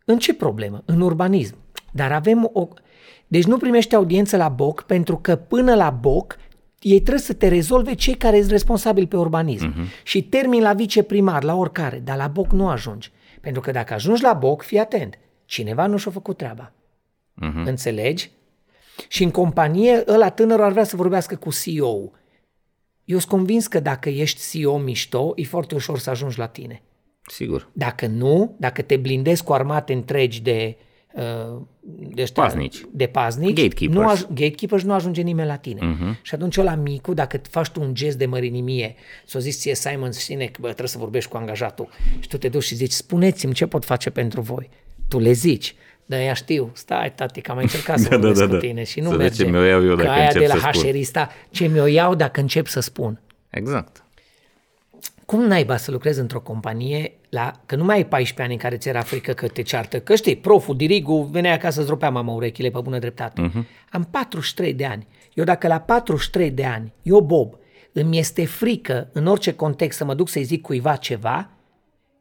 În 0.05 0.17
ce 0.17 0.33
problemă? 0.33 0.83
În 0.85 1.01
urbanism. 1.01 1.55
Dar 1.91 2.11
avem 2.11 2.49
o... 2.53 2.67
Deci 3.27 3.43
nu 3.43 3.57
primește 3.57 3.95
audiență 3.95 4.37
la 4.37 4.49
boc 4.49 4.81
pentru 4.81 5.17
că 5.17 5.35
până 5.35 5.75
la 5.75 5.89
boc 5.89 6.37
ei 6.79 6.99
trebuie 7.01 7.23
să 7.23 7.33
te 7.33 7.47
rezolve 7.47 7.93
cei 7.93 8.13
care 8.13 8.37
sunt 8.37 8.51
responsabili 8.51 9.07
pe 9.07 9.17
urbanism. 9.17 9.73
Uh-huh. 9.73 10.03
Și 10.03 10.23
termin 10.23 10.61
la 10.61 10.73
viceprimar, 10.73 11.43
la 11.43 11.55
oricare, 11.55 12.01
dar 12.03 12.17
la 12.17 12.27
boc 12.27 12.51
nu 12.51 12.67
ajungi. 12.67 13.11
Pentru 13.41 13.61
că 13.61 13.71
dacă 13.71 13.93
ajungi 13.93 14.21
la 14.21 14.33
boc, 14.33 14.61
fii 14.61 14.79
atent, 14.79 15.19
cineva 15.45 15.85
nu 15.85 15.97
și-a 15.97 16.11
făcut 16.11 16.37
treaba. 16.37 16.71
Uh-huh. 17.41 17.65
Înțelegi? 17.65 18.31
Și 19.07 19.23
în 19.23 19.31
companie, 19.31 20.03
ăla 20.07 20.29
tânăr 20.29 20.61
ar 20.61 20.71
vrea 20.71 20.83
să 20.83 20.95
vorbească 20.95 21.35
cu 21.35 21.49
CEO. 21.51 22.11
Eu 23.08 23.18
sunt 23.18 23.32
convins 23.32 23.68
că 23.68 23.80
dacă 23.80 24.10
ești 24.10 24.49
CEO 24.60 24.78
mișto, 24.78 25.34
e 25.36 25.43
foarte 25.43 25.76
ușor 25.76 25.99
să 25.99 26.10
ajungi 26.10 26.38
la 26.39 26.47
tine. 26.47 26.82
Sigur. 27.26 27.70
Dacă 27.74 28.08
nu, 28.08 28.55
dacă 28.60 28.82
te 28.82 28.97
blindezi 28.97 29.43
cu 29.43 29.53
armate 29.53 29.93
întregi 29.93 30.41
de 30.41 30.78
uh, 31.14 31.62
de, 32.14 32.22
ăștia, 32.22 32.43
Paznici. 32.43 32.82
de 32.91 33.05
paznici, 33.08 33.55
Gatekeepers. 33.62 33.99
nu 33.99 34.14
aj- 34.16 34.28
gatekeepers 34.34 34.84
nu 34.84 34.93
ajunge 34.93 35.22
nimeni 35.22 35.47
la 35.47 35.55
tine. 35.55 35.80
Uh-huh. 35.80 36.22
Și 36.22 36.36
atunci 36.36 36.55
la 36.55 36.76
micu, 36.76 37.14
dacă 37.14 37.41
faci 37.49 37.70
tu 37.70 37.82
un 37.82 37.93
gest 37.93 38.18
de 38.18 38.26
mărinimie, 38.26 38.95
s-o 39.26 39.39
zis 39.39 39.60
ție 39.60 39.76
Simon 39.76 40.12
Sinek, 40.12 40.58
bă, 40.58 40.66
trebuie 40.68 40.88
să 40.88 40.97
vorbești 40.97 41.30
cu 41.30 41.38
angajatul 41.38 41.89
și 42.20 42.28
tu 42.28 42.38
te 42.38 42.49
duci 42.49 42.64
și 42.64 42.76
zici, 42.76 42.91
spuneți-mi 42.91 43.53
ce 43.53 43.66
pot 43.66 43.86
face 43.86 44.10
pentru 44.10 44.41
voi. 44.41 44.70
Tu 45.08 45.20
le 45.20 45.32
zici, 45.32 45.76
dar 46.10 46.20
ea 46.20 46.34
știu, 46.34 46.72
stai 46.74 47.14
tati, 47.14 47.41
că 47.41 47.49
am 47.51 47.55
mai 47.58 47.66
încercat 47.66 47.99
să 48.03 48.10
Da, 48.10 48.16
da, 48.18 48.22
vorbesc 48.22 48.39
da, 48.39 48.45
cu 48.47 48.51
da. 48.53 48.58
tine 48.60 48.84
și 48.84 48.99
nu 48.99 49.10
Să 49.10 49.16
vezi 49.16 49.30
merge. 49.30 49.43
ce 49.43 49.49
mi-o 49.49 49.62
iau 49.70 49.86
eu 49.86 49.95
Că 49.95 50.01
dacă 50.03 50.10
aia 50.16 50.24
încep 50.24 50.41
de 50.41 50.47
la 50.47 50.53
să 50.53 50.60
spun. 50.60 50.72
hașerista, 50.74 51.30
ce 51.49 51.68
mi-o 51.68 51.86
iau 51.86 52.16
dacă 52.16 52.39
încep 52.39 52.68
să 52.68 52.80
spun. 52.80 53.22
Exact. 53.49 54.01
Cum 55.26 55.41
naiba 55.43 55.78
să 55.78 55.91
lucrezi 55.91 56.20
într-o 56.20 56.39
companie 56.39 57.12
la, 57.30 57.51
că 57.66 57.76
nu 57.76 57.84
mai 57.84 57.95
ai 57.95 58.05
14 58.05 58.41
ani 58.41 58.53
în 58.53 58.60
care 58.60 58.78
ți 58.78 58.88
era 58.88 59.01
frică 59.01 59.34
că 59.34 59.47
te 59.47 59.62
ceartă, 59.62 59.99
că 59.99 60.16
știi, 60.16 60.36
proful, 60.36 60.76
dirigul, 60.76 61.28
venea 61.32 61.53
acasă 61.53 61.80
să 61.80 61.86
dropea 61.86 62.10
mama 62.10 62.34
urechile 62.34 62.70
pe 62.70 62.80
bună 62.82 62.99
dreptate. 62.99 63.49
Uh-huh. 63.49 63.64
Am 63.91 64.08
43 64.12 64.74
de 64.74 64.86
ani. 64.86 65.08
Eu 65.34 65.43
dacă 65.43 65.68
la 65.68 65.80
43 65.80 66.51
de 66.51 66.66
ani, 66.66 66.93
eu 67.01 67.20
Bob, 67.22 67.55
îmi 67.91 68.18
este 68.18 68.45
frică 68.45 69.10
în 69.12 69.26
orice 69.26 69.53
context 69.53 69.97
să 69.97 70.05
mă 70.05 70.14
duc 70.14 70.30
să-i 70.30 70.43
zic 70.43 70.62
cuiva 70.62 70.95
ceva, 70.95 71.49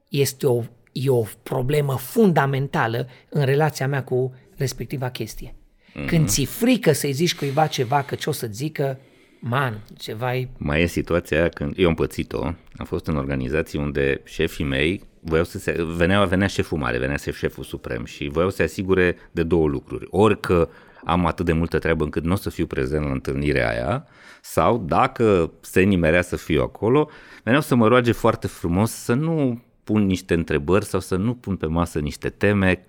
este 0.08 0.46
o, 0.46 0.62
e 1.04 1.10
o 1.10 1.24
problemă 1.42 1.96
fundamentală 1.96 3.08
în 3.28 3.44
relația 3.44 3.88
mea 3.88 4.04
cu 4.04 4.34
respectiva 4.56 5.10
chestie. 5.10 5.54
Mm-hmm. 5.54 6.06
Când 6.06 6.28
ți 6.28 6.44
frică 6.44 6.92
să-i 6.92 7.12
zici 7.12 7.34
cuiva 7.34 7.66
ceva 7.66 8.02
că 8.02 8.14
ce 8.14 8.28
o 8.28 8.32
să 8.32 8.46
zică, 8.50 8.98
man, 9.40 9.82
ceva 9.98 10.36
e 10.36 10.48
Mai 10.56 10.82
e 10.82 10.86
situația 10.86 11.38
aia 11.38 11.48
când 11.48 11.74
eu 11.76 11.88
am 11.88 11.94
pățit-o, 11.94 12.44
am 12.76 12.84
fost 12.84 13.06
în 13.06 13.16
organizații 13.16 13.78
unde 13.78 14.20
șefii 14.24 14.64
mei 14.64 15.02
voiau 15.20 15.44
să 15.44 15.58
se, 15.58 15.86
venea, 15.96 16.24
venea 16.24 16.46
șeful 16.46 16.78
mare, 16.78 16.98
venea 16.98 17.16
șeful 17.16 17.64
suprem 17.64 18.04
și 18.04 18.28
voiau 18.28 18.50
să 18.50 18.56
se 18.56 18.62
asigure 18.62 19.16
de 19.30 19.42
două 19.42 19.68
lucruri. 19.68 20.06
Ori 20.10 20.40
că 20.40 20.68
am 21.04 21.26
atât 21.26 21.44
de 21.44 21.52
multă 21.52 21.78
treabă 21.78 22.04
încât 22.04 22.24
nu 22.24 22.32
o 22.32 22.36
să 22.36 22.50
fiu 22.50 22.66
prezent 22.66 23.04
la 23.04 23.10
întâlnirea 23.10 23.68
aia, 23.68 24.06
sau 24.42 24.78
dacă 24.78 25.52
se 25.60 25.80
nimerea 25.80 26.22
să 26.22 26.36
fiu 26.36 26.62
acolo, 26.62 27.10
veneau 27.44 27.62
să 27.62 27.74
mă 27.74 27.88
roage 27.88 28.12
foarte 28.12 28.46
frumos 28.46 28.90
să 28.90 29.14
nu 29.14 29.60
pun 29.86 30.06
niște 30.06 30.34
întrebări 30.34 30.84
sau 30.84 31.00
să 31.00 31.16
nu 31.16 31.34
pun 31.34 31.56
pe 31.56 31.66
masă 31.66 31.98
niște 31.98 32.28
teme, 32.28 32.84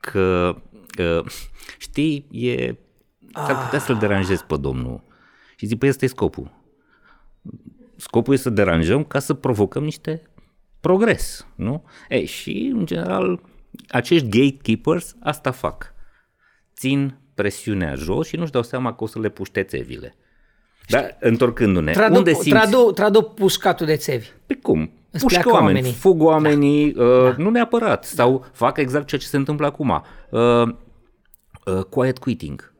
că, 0.00 0.56
uh, 0.98 1.24
știi, 1.78 2.26
e, 2.30 2.74
s-ar 3.34 3.64
putea 3.64 3.78
să-l 3.78 3.96
deranjez 3.96 4.40
pe 4.40 4.56
domnul. 4.56 5.02
Și 5.56 5.66
zic, 5.66 5.78
păi 5.78 5.88
ăsta 5.88 6.04
e 6.04 6.08
scopul. 6.08 6.50
Scopul 7.96 8.34
e 8.34 8.36
să 8.36 8.50
deranjăm 8.50 9.04
ca 9.04 9.18
să 9.18 9.34
provocăm 9.34 9.84
niște 9.84 10.22
progres, 10.80 11.46
nu? 11.54 11.84
Ei, 12.08 12.24
și, 12.24 12.72
în 12.74 12.86
general, 12.86 13.40
acești 13.88 14.28
gatekeepers 14.28 15.16
asta 15.20 15.50
fac. 15.50 15.94
Țin 16.76 17.18
presiunea 17.34 17.94
jos 17.94 18.26
și 18.26 18.36
nu-și 18.36 18.52
dau 18.52 18.62
seama 18.62 18.94
că 18.94 19.04
o 19.04 19.06
să 19.06 19.18
le 19.18 19.28
puște 19.28 19.62
țevile. 19.62 20.16
Dar, 20.88 21.16
întorcându-ne, 21.20 21.92
Tradu, 21.92 22.16
unde 22.16 22.32
simți... 22.32 22.48
tradu, 22.48 22.92
tradu 22.94 23.22
pușcatul 23.22 23.86
de 23.86 23.96
țevi. 23.96 24.28
Pe 24.46 24.54
cum? 24.54 24.90
Îți 25.14 25.22
Pușcă 25.22 25.40
pleacă 25.40 25.58
oameni, 25.58 25.76
oamenii. 25.76 25.92
fug 25.98 26.22
oamenii, 26.22 26.92
da. 26.92 27.04
Uh, 27.04 27.36
nu 27.36 27.50
neapărat, 27.50 28.04
sau 28.04 28.46
fac 28.52 28.76
exact 28.78 29.06
ceea 29.06 29.20
ce 29.20 29.26
se 29.26 29.36
întâmplă 29.36 29.66
acum. 29.66 30.02
Uh, 30.30 30.40
uh, 31.64 31.84
quiet 31.90 32.18
quitting. 32.18 32.72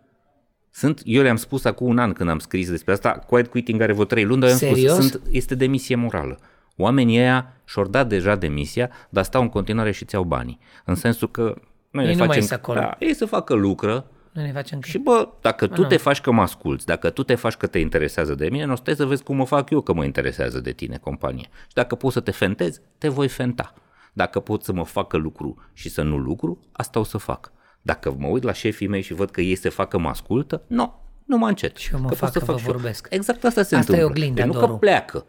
Sunt, 0.70 1.00
eu 1.04 1.22
le-am 1.22 1.36
spus 1.36 1.64
acum 1.64 1.88
un 1.88 1.98
an 1.98 2.12
când 2.12 2.28
am 2.30 2.38
scris 2.38 2.70
despre 2.70 2.92
asta, 2.92 3.10
quiet 3.10 3.46
quitting 3.46 3.80
are 3.80 3.92
vreo 3.92 4.04
trei 4.04 4.24
luni, 4.24 4.40
dar 4.40 4.48
eu 4.48 4.54
am 4.54 4.60
Serios? 4.60 4.92
spus, 4.92 5.10
sunt, 5.10 5.22
este 5.30 5.54
demisie 5.54 5.96
morală. 5.96 6.38
Oamenii 6.76 7.18
ăia 7.18 7.52
și-au 7.64 7.86
dat 7.86 8.08
deja 8.08 8.36
demisia, 8.36 8.90
dar 9.08 9.24
stau 9.24 9.42
în 9.42 9.48
continuare 9.48 9.90
și 9.90 10.04
ți-au 10.04 10.24
banii. 10.24 10.58
În 10.84 10.94
sensul 10.94 11.30
că 11.30 11.54
noi 11.90 12.04
Ei 12.04 12.10
ne 12.10 12.12
nu 12.12 12.18
mai 12.18 12.26
facem, 12.26 12.42
ies 12.42 12.50
acolo. 12.50 12.80
Da, 12.80 12.96
ei 12.98 13.14
să 13.14 13.24
facă 13.24 13.54
lucră, 13.54 14.06
Noi 14.34 14.44
ne 14.44 14.52
facem 14.52 14.78
că... 14.80 14.88
și 14.88 14.98
bă, 14.98 15.28
dacă 15.40 15.66
tu 15.66 15.84
te 15.84 15.96
faci 15.96 16.20
că 16.20 16.30
mă 16.32 16.42
asculți, 16.42 16.86
dacă 16.86 17.10
tu 17.10 17.22
te 17.22 17.34
faci 17.34 17.54
că 17.54 17.66
te 17.66 17.78
interesează 17.78 18.34
de 18.34 18.48
mine, 18.48 18.64
nu 18.64 18.76
stai 18.76 18.94
să 18.94 19.06
vezi 19.06 19.22
cum 19.22 19.40
o 19.40 19.44
fac 19.44 19.70
eu 19.70 19.80
că 19.80 19.92
mă 19.94 20.04
interesează 20.04 20.60
de 20.60 20.72
tine 20.72 20.96
companie. 20.96 21.48
Și 21.66 21.74
dacă 21.74 21.94
poți 21.94 22.14
să 22.14 22.20
te 22.20 22.30
fentezi, 22.30 22.80
te 22.98 23.08
voi 23.08 23.28
fenta. 23.28 23.74
Dacă 24.12 24.40
pot 24.40 24.62
să 24.64 24.72
mă 24.72 24.84
facă 24.84 25.16
lucru 25.16 25.62
și 25.72 25.88
să 25.88 26.02
nu 26.02 26.16
lucru, 26.16 26.58
asta 26.72 26.98
o 26.98 27.04
să 27.04 27.18
fac. 27.18 27.52
Dacă 27.82 28.14
mă 28.18 28.26
uit 28.26 28.42
la 28.42 28.52
șefii 28.52 28.86
mei 28.88 29.02
și 29.02 29.14
văd 29.14 29.30
că 29.30 29.40
ei 29.40 29.54
se 29.54 29.68
fac 29.68 29.88
că 29.88 29.98
mă 29.98 30.08
ascultă, 30.08 30.62
nu, 30.66 31.00
nu 31.24 31.36
mă 31.36 31.48
încet. 31.48 31.76
Și 31.76 31.92
eu 31.92 32.00
mă 32.00 32.08
că 32.08 32.14
fac 32.14 32.32
pot 32.32 32.42
să 32.42 32.46
că 32.46 32.52
vă 32.52 32.58
și 32.58 32.66
eu. 32.66 32.72
vorbesc. 32.72 33.06
Exact 33.10 33.44
asta 33.44 33.62
se 33.62 33.76
Asta 33.76 33.76
e 33.76 33.78
întâmplă. 33.78 34.04
oglinda, 34.06 34.42
Deci 34.42 34.52
nu 34.54 34.60
Doru. 34.60 34.72
că 34.72 34.78
pleacă. 34.78 35.24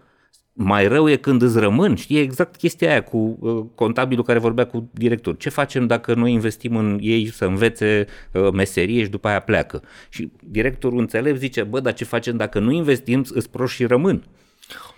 Mai 0.57 0.87
rău 0.87 1.09
e 1.09 1.15
când 1.15 1.41
îți 1.41 1.59
rămân, 1.59 1.95
știi, 1.95 2.19
exact 2.19 2.55
chestia 2.55 2.89
aia 2.89 3.03
cu 3.03 3.37
uh, 3.39 3.63
contabilul 3.75 4.23
care 4.23 4.39
vorbea 4.39 4.65
cu 4.65 4.89
director. 4.93 5.37
Ce 5.37 5.49
facem 5.49 5.87
dacă 5.87 6.13
noi 6.13 6.31
investim 6.31 6.75
în 6.75 6.97
ei 7.01 7.31
să 7.31 7.45
învețe 7.45 8.05
uh, 8.31 8.49
meserie 8.53 9.03
și 9.03 9.09
după 9.09 9.27
aia 9.27 9.39
pleacă? 9.39 9.81
Și 10.09 10.31
directorul 10.43 10.99
înțelept 10.99 11.39
zice, 11.39 11.63
bă, 11.63 11.79
dar 11.79 11.93
ce 11.93 12.03
facem 12.03 12.37
dacă 12.37 12.59
nu 12.59 12.71
investim, 12.71 13.25
îți 13.33 13.49
proști 13.49 13.75
și 13.75 13.85
rămân. 13.85 14.23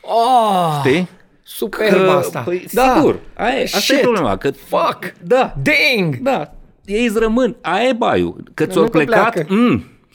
Oh, 0.01 0.82
Știi? 0.86 1.08
superb 1.43 2.10
asta. 2.10 2.39
Păi, 2.39 2.66
da. 2.74 2.93
sigur, 2.95 3.20
aia, 3.34 3.60
e- 3.60 3.64
asta 3.64 3.78
Shit. 3.80 3.97
e 3.97 3.99
problema. 3.99 4.38
Că, 4.38 4.51
Fuck. 4.51 5.14
Da, 5.24 5.55
Ding! 5.62 6.18
da, 6.18 6.53
ei 6.86 7.05
îți 7.05 7.20
rămân, 7.20 7.55
aia 7.62 7.88
e 7.88 7.93
baiul. 7.93 8.43
Că 8.53 8.66
nu 8.66 8.72
ți-au 8.72 8.84
că 8.84 8.89
plecat, 8.89 9.32
pleacă. 9.32 9.53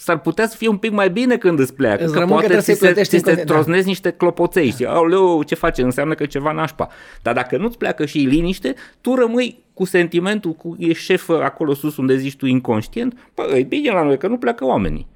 Mm, 0.02 0.14
s-ar 0.14 0.18
putea 0.18 0.46
să 0.46 0.56
fie 0.56 0.68
un 0.68 0.76
pic 0.76 0.90
mai 0.90 1.10
bine 1.10 1.36
când 1.36 1.58
îți 1.58 1.74
pleacă. 1.74 2.02
Îți 2.02 2.12
că 2.12 2.18
rămân 2.18 2.36
că 2.36 2.46
poate 2.46 2.46
trebuie 2.46 2.74
ți 2.74 2.80
să-i 2.80 2.88
se, 2.88 2.94
plătești 2.94 3.16
ți 3.16 3.22
se 3.24 3.30
în 3.30 3.36
continuu, 3.36 3.44
da. 3.46 3.52
troznezi 3.52 3.86
niște 3.86 4.10
clopoței 4.10 4.70
și 4.70 4.84
aoleu, 4.84 5.42
ce 5.42 5.54
face? 5.54 5.82
Înseamnă 5.82 6.14
că 6.14 6.26
ceva 6.26 6.52
nașpa. 6.52 6.88
Dar 7.22 7.34
dacă 7.34 7.56
nu-ți 7.56 7.78
pleacă 7.78 8.04
și 8.04 8.18
liniște, 8.18 8.74
tu 9.00 9.14
rămâi 9.14 9.58
cu 9.74 9.84
sentimentul, 9.84 10.52
cu 10.52 10.76
ești 10.78 11.04
șef 11.04 11.28
acolo 11.28 11.74
sus 11.74 11.96
unde 11.96 12.16
zici 12.16 12.36
tu 12.36 12.46
inconștient, 12.46 13.30
bă, 13.34 13.56
e 13.56 13.62
bine 13.62 13.90
la 13.90 14.02
noi 14.02 14.18
că 14.18 14.26
nu 14.26 14.36
pleacă 14.36 14.64
oamenii. 14.64 15.06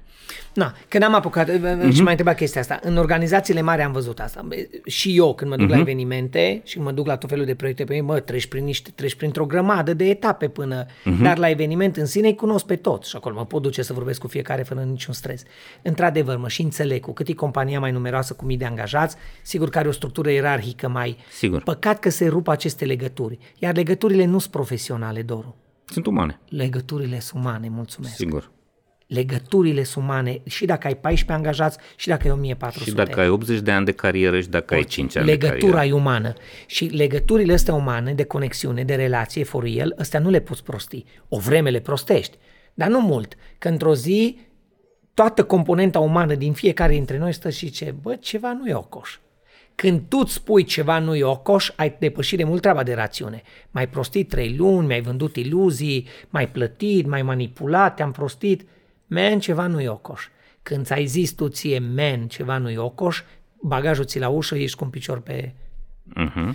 Na, 0.57 0.73
când 0.87 1.03
am 1.03 1.13
apucat, 1.13 1.49
uh-huh. 1.49 1.91
și 1.93 2.01
mai 2.01 2.11
întreba 2.11 2.33
chestia 2.33 2.61
asta, 2.61 2.79
în 2.83 2.97
organizațiile 2.97 3.61
mari 3.61 3.81
am 3.81 3.91
văzut 3.91 4.19
asta. 4.19 4.41
Bă, 4.45 4.55
Și 4.85 5.17
eu, 5.17 5.35
când 5.35 5.49
mă 5.49 5.55
duc 5.55 5.65
uh-huh. 5.65 5.69
la 5.69 5.79
evenimente 5.79 6.61
și 6.63 6.79
mă 6.79 6.91
duc 6.91 7.05
la 7.07 7.17
tot 7.17 7.29
felul 7.29 7.45
de 7.45 7.55
proiecte 7.55 7.83
pe 7.83 7.93
ei, 7.93 8.01
mă, 8.01 8.19
treci, 8.19 8.47
prin 8.47 8.63
niște, 8.63 8.91
treci 8.95 9.15
printr-o 9.15 9.45
grămadă 9.45 9.93
de 9.93 10.05
etape 10.05 10.47
până, 10.47 10.85
uh-huh. 10.85 11.21
dar 11.21 11.37
la 11.37 11.49
eveniment 11.49 11.97
în 11.97 12.05
sine 12.05 12.27
îi 12.27 12.35
cunosc 12.35 12.65
pe 12.65 12.75
toți 12.75 13.09
și 13.09 13.15
acolo 13.15 13.35
mă 13.35 13.45
pot 13.45 13.61
duce 13.61 13.81
să 13.81 13.93
vorbesc 13.93 14.19
cu 14.19 14.27
fiecare 14.27 14.63
fără 14.63 14.81
niciun 14.81 15.13
stres. 15.13 15.43
Într-adevăr, 15.81 16.37
mă 16.37 16.47
și 16.47 16.61
înțeleg, 16.61 17.01
cu 17.01 17.13
cât 17.13 17.27
e 17.27 17.33
compania 17.33 17.79
mai 17.79 17.91
numeroasă 17.91 18.33
cu 18.33 18.45
mii 18.45 18.57
de 18.57 18.65
angajați, 18.65 19.15
sigur 19.41 19.69
că 19.69 19.77
are 19.77 19.87
o 19.87 19.91
structură 19.91 20.31
ierarhică 20.31 20.87
mai... 20.87 21.17
Sigur. 21.31 21.63
Păcat 21.63 21.99
că 21.99 22.09
se 22.09 22.27
rup 22.27 22.47
aceste 22.47 22.85
legături, 22.85 23.37
iar 23.57 23.75
legăturile 23.75 24.25
nu 24.25 24.39
sunt 24.39 24.51
profesionale, 24.51 25.21
Doru. 25.21 25.55
Sunt 25.85 26.05
umane, 26.05 26.39
Legăturile 26.49 27.19
sunt 27.19 27.43
umane, 27.43 27.69
mulțumesc. 27.69 28.15
sigur. 28.15 28.55
Legăturile 29.07 29.83
sunt 29.83 30.03
umane 30.03 30.41
și 30.45 30.65
dacă 30.65 30.87
ai 30.87 30.95
14 30.95 31.31
angajați 31.31 31.77
și 31.95 32.07
dacă 32.07 32.27
ai 32.27 32.33
1400. 32.33 32.89
Și 32.89 32.95
dacă 32.95 33.19
ai 33.19 33.29
80 33.29 33.59
de 33.59 33.71
ani 33.71 33.85
de 33.85 33.91
carieră 33.91 34.39
și 34.39 34.47
dacă 34.47 34.73
ai 34.73 34.83
5 34.83 35.15
ani 35.15 35.25
de 35.25 35.31
Legătura 35.31 35.71
carieră. 35.71 35.95
e 35.95 35.99
umană. 35.99 36.33
Și 36.65 36.85
legăturile 36.85 37.53
astea 37.53 37.73
umane, 37.73 38.13
de 38.13 38.23
conexiune, 38.23 38.83
de 38.83 38.95
relație, 38.95 39.43
for 39.43 39.63
real, 39.63 39.95
astea 39.99 40.19
nu 40.19 40.29
le 40.29 40.39
poți 40.39 40.63
prosti. 40.63 41.05
O 41.29 41.39
vreme 41.39 41.69
le 41.69 41.79
prostești, 41.79 42.37
dar 42.73 42.87
nu 42.89 42.99
mult. 43.01 43.35
Că 43.57 43.67
într-o 43.67 43.95
zi 43.95 44.37
toată 45.13 45.43
componenta 45.43 45.99
umană 45.99 46.35
din 46.35 46.53
fiecare 46.53 46.93
dintre 46.93 47.17
noi 47.17 47.33
stă 47.33 47.49
și 47.49 47.65
zice, 47.65 47.95
bă, 48.01 48.15
ceva 48.15 48.53
nu 48.53 48.67
e 48.67 48.73
ocoș. 48.73 49.17
Când 49.75 50.01
tu 50.07 50.17
îți 50.17 50.33
spui 50.33 50.63
ceva 50.63 50.99
nu 50.99 51.15
e 51.15 51.23
ocoș, 51.23 51.71
ai 51.75 51.95
depășit 51.99 52.37
de 52.37 52.43
mult 52.43 52.61
treaba 52.61 52.83
de 52.83 52.93
rațiune. 52.93 53.41
Mai 53.71 53.89
prostit 53.89 54.29
trei 54.29 54.55
luni, 54.57 54.87
mi-ai 54.87 55.01
vândut 55.01 55.35
iluzii, 55.35 56.07
mai 56.29 56.49
plătit, 56.49 57.07
mai 57.07 57.21
manipulat, 57.21 57.95
te-am 57.95 58.11
prostit. 58.11 58.67
Man, 59.07 59.39
ceva 59.39 59.67
nu 59.67 59.81
e 59.81 59.89
ocoș. 59.89 60.27
Când 60.63 60.85
ți-ai 60.85 61.05
zis 61.05 61.31
tu 61.31 61.47
ție, 61.47 61.79
man, 61.79 62.27
ceva 62.27 62.57
nu 62.57 62.69
e 62.69 62.77
ocoș, 62.77 63.23
bagajul 63.61 64.05
ți 64.05 64.19
la 64.19 64.29
ușă, 64.29 64.55
ești 64.55 64.77
cu 64.77 64.83
un 64.83 64.89
picior 64.89 65.19
pe... 65.19 65.53
Uh-huh. 66.19 66.49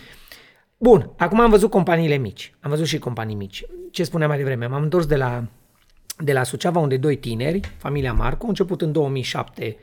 Bun, 0.79 1.11
acum 1.17 1.41
am 1.41 1.51
văzut 1.51 1.71
companiile 1.71 2.17
mici. 2.17 2.55
Am 2.61 2.71
văzut 2.71 2.87
și 2.87 2.99
companii 2.99 3.35
mici. 3.35 3.65
Ce 3.91 4.05
spuneam 4.05 4.29
mai 4.29 4.39
devreme? 4.39 4.67
M-am 4.67 4.83
întors 4.83 5.07
de 5.07 5.17
la, 5.17 5.45
de 6.19 6.33
la 6.33 6.43
Suceava, 6.43 6.81
unde 6.81 6.97
doi 6.97 7.17
tineri, 7.17 7.61
familia 7.77 8.13
Marco, 8.13 8.43
au 8.43 8.49
început 8.49 8.83
în 8.83 8.93
2007 8.93 9.77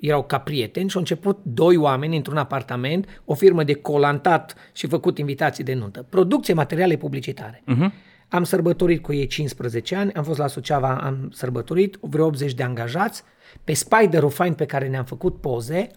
erau 0.00 0.24
ca 0.24 0.38
prieteni 0.38 0.88
și 0.88 0.96
au 0.96 1.00
început 1.00 1.38
doi 1.42 1.76
oameni 1.76 2.16
într-un 2.16 2.36
apartament, 2.36 3.22
o 3.24 3.34
firmă 3.34 3.64
de 3.64 3.74
colantat 3.74 4.54
și 4.72 4.86
făcut 4.86 5.18
invitații 5.18 5.64
de 5.64 5.74
nuntă. 5.74 6.06
Producție 6.08 6.54
materiale 6.54 6.96
publicitare. 6.96 7.62
Uh-huh. 7.62 7.90
Am 8.30 8.44
sărbătorit 8.44 9.02
cu 9.02 9.12
ei 9.12 9.26
15 9.26 9.94
ani, 9.94 10.12
am 10.12 10.24
fost 10.24 10.38
la 10.38 10.46
Suceava, 10.46 11.00
am 11.02 11.30
sărbătorit, 11.32 11.98
vreo 12.00 12.26
80 12.26 12.54
de 12.54 12.62
angajați. 12.62 13.22
Pe 13.64 13.72
Spider-ul 13.72 14.30
fain 14.30 14.52
pe 14.52 14.64
care 14.64 14.88
ne-am 14.88 15.04
făcut 15.04 15.40
poze, 15.40 15.90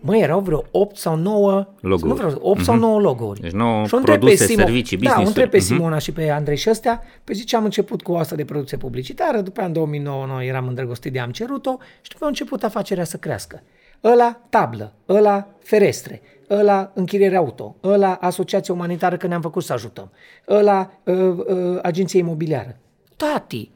Mă, 0.00 0.16
erau 0.16 0.40
vreo 0.40 0.64
8 0.70 0.96
sau 0.96 1.16
9 1.16 1.66
Loguri. 1.80 2.08
Nu 2.08 2.14
vreau, 2.14 2.38
8 2.42 2.60
mm-hmm. 2.60 2.62
sau 2.64 2.76
9 2.76 3.00
loguri. 3.00 3.40
Deci 3.40 3.50
9 3.52 3.86
și 3.86 3.94
o 3.94 3.96
întreb 3.96 4.18
produse, 4.18 4.44
pe 4.44 4.50
Simon, 4.50 4.64
servicii, 4.64 4.96
Da, 4.96 5.02
business-uri. 5.02 5.24
o 5.24 5.28
întreb 5.28 5.50
pe 5.50 5.56
Mhm. 5.56 5.66
Simona 5.66 5.98
și 5.98 6.12
pe 6.12 6.30
Andrei 6.30 6.56
și 6.56 6.70
ăstea. 6.70 7.02
Pe 7.24 7.32
zice, 7.32 7.56
am 7.56 7.64
început 7.64 8.02
cu 8.02 8.12
o 8.12 8.16
asta 8.16 8.36
de 8.36 8.44
producție 8.44 8.76
publicitară, 8.76 9.40
după 9.40 9.58
aia 9.58 9.68
în 9.68 9.74
2009 9.74 10.26
noi 10.26 10.46
eram 10.46 10.66
îndrăgostit 10.68 11.12
de 11.12 11.18
am 11.18 11.30
cerut-o 11.30 11.70
și 12.00 12.10
după 12.10 12.16
aia 12.18 12.24
a 12.24 12.26
început 12.26 12.62
afacerea 12.62 13.04
să 13.04 13.16
crească. 13.16 13.62
Ăla 14.04 14.40
tablă, 14.50 14.92
ăla 15.08 15.48
ferestre, 15.62 16.22
ăla 16.50 16.90
închiriere 16.94 17.36
auto, 17.36 17.76
ăla 17.84 18.14
asociație 18.14 18.74
umanitară 18.74 19.16
că 19.16 19.26
ne-am 19.26 19.40
făcut 19.40 19.62
să 19.62 19.72
ajutăm, 19.72 20.10
ăla 20.48 20.90
uh, 21.04 21.14
uh, 21.16 21.78
agenție 21.82 22.18
imobiliară. 22.18 22.78
Tati, 23.16 23.70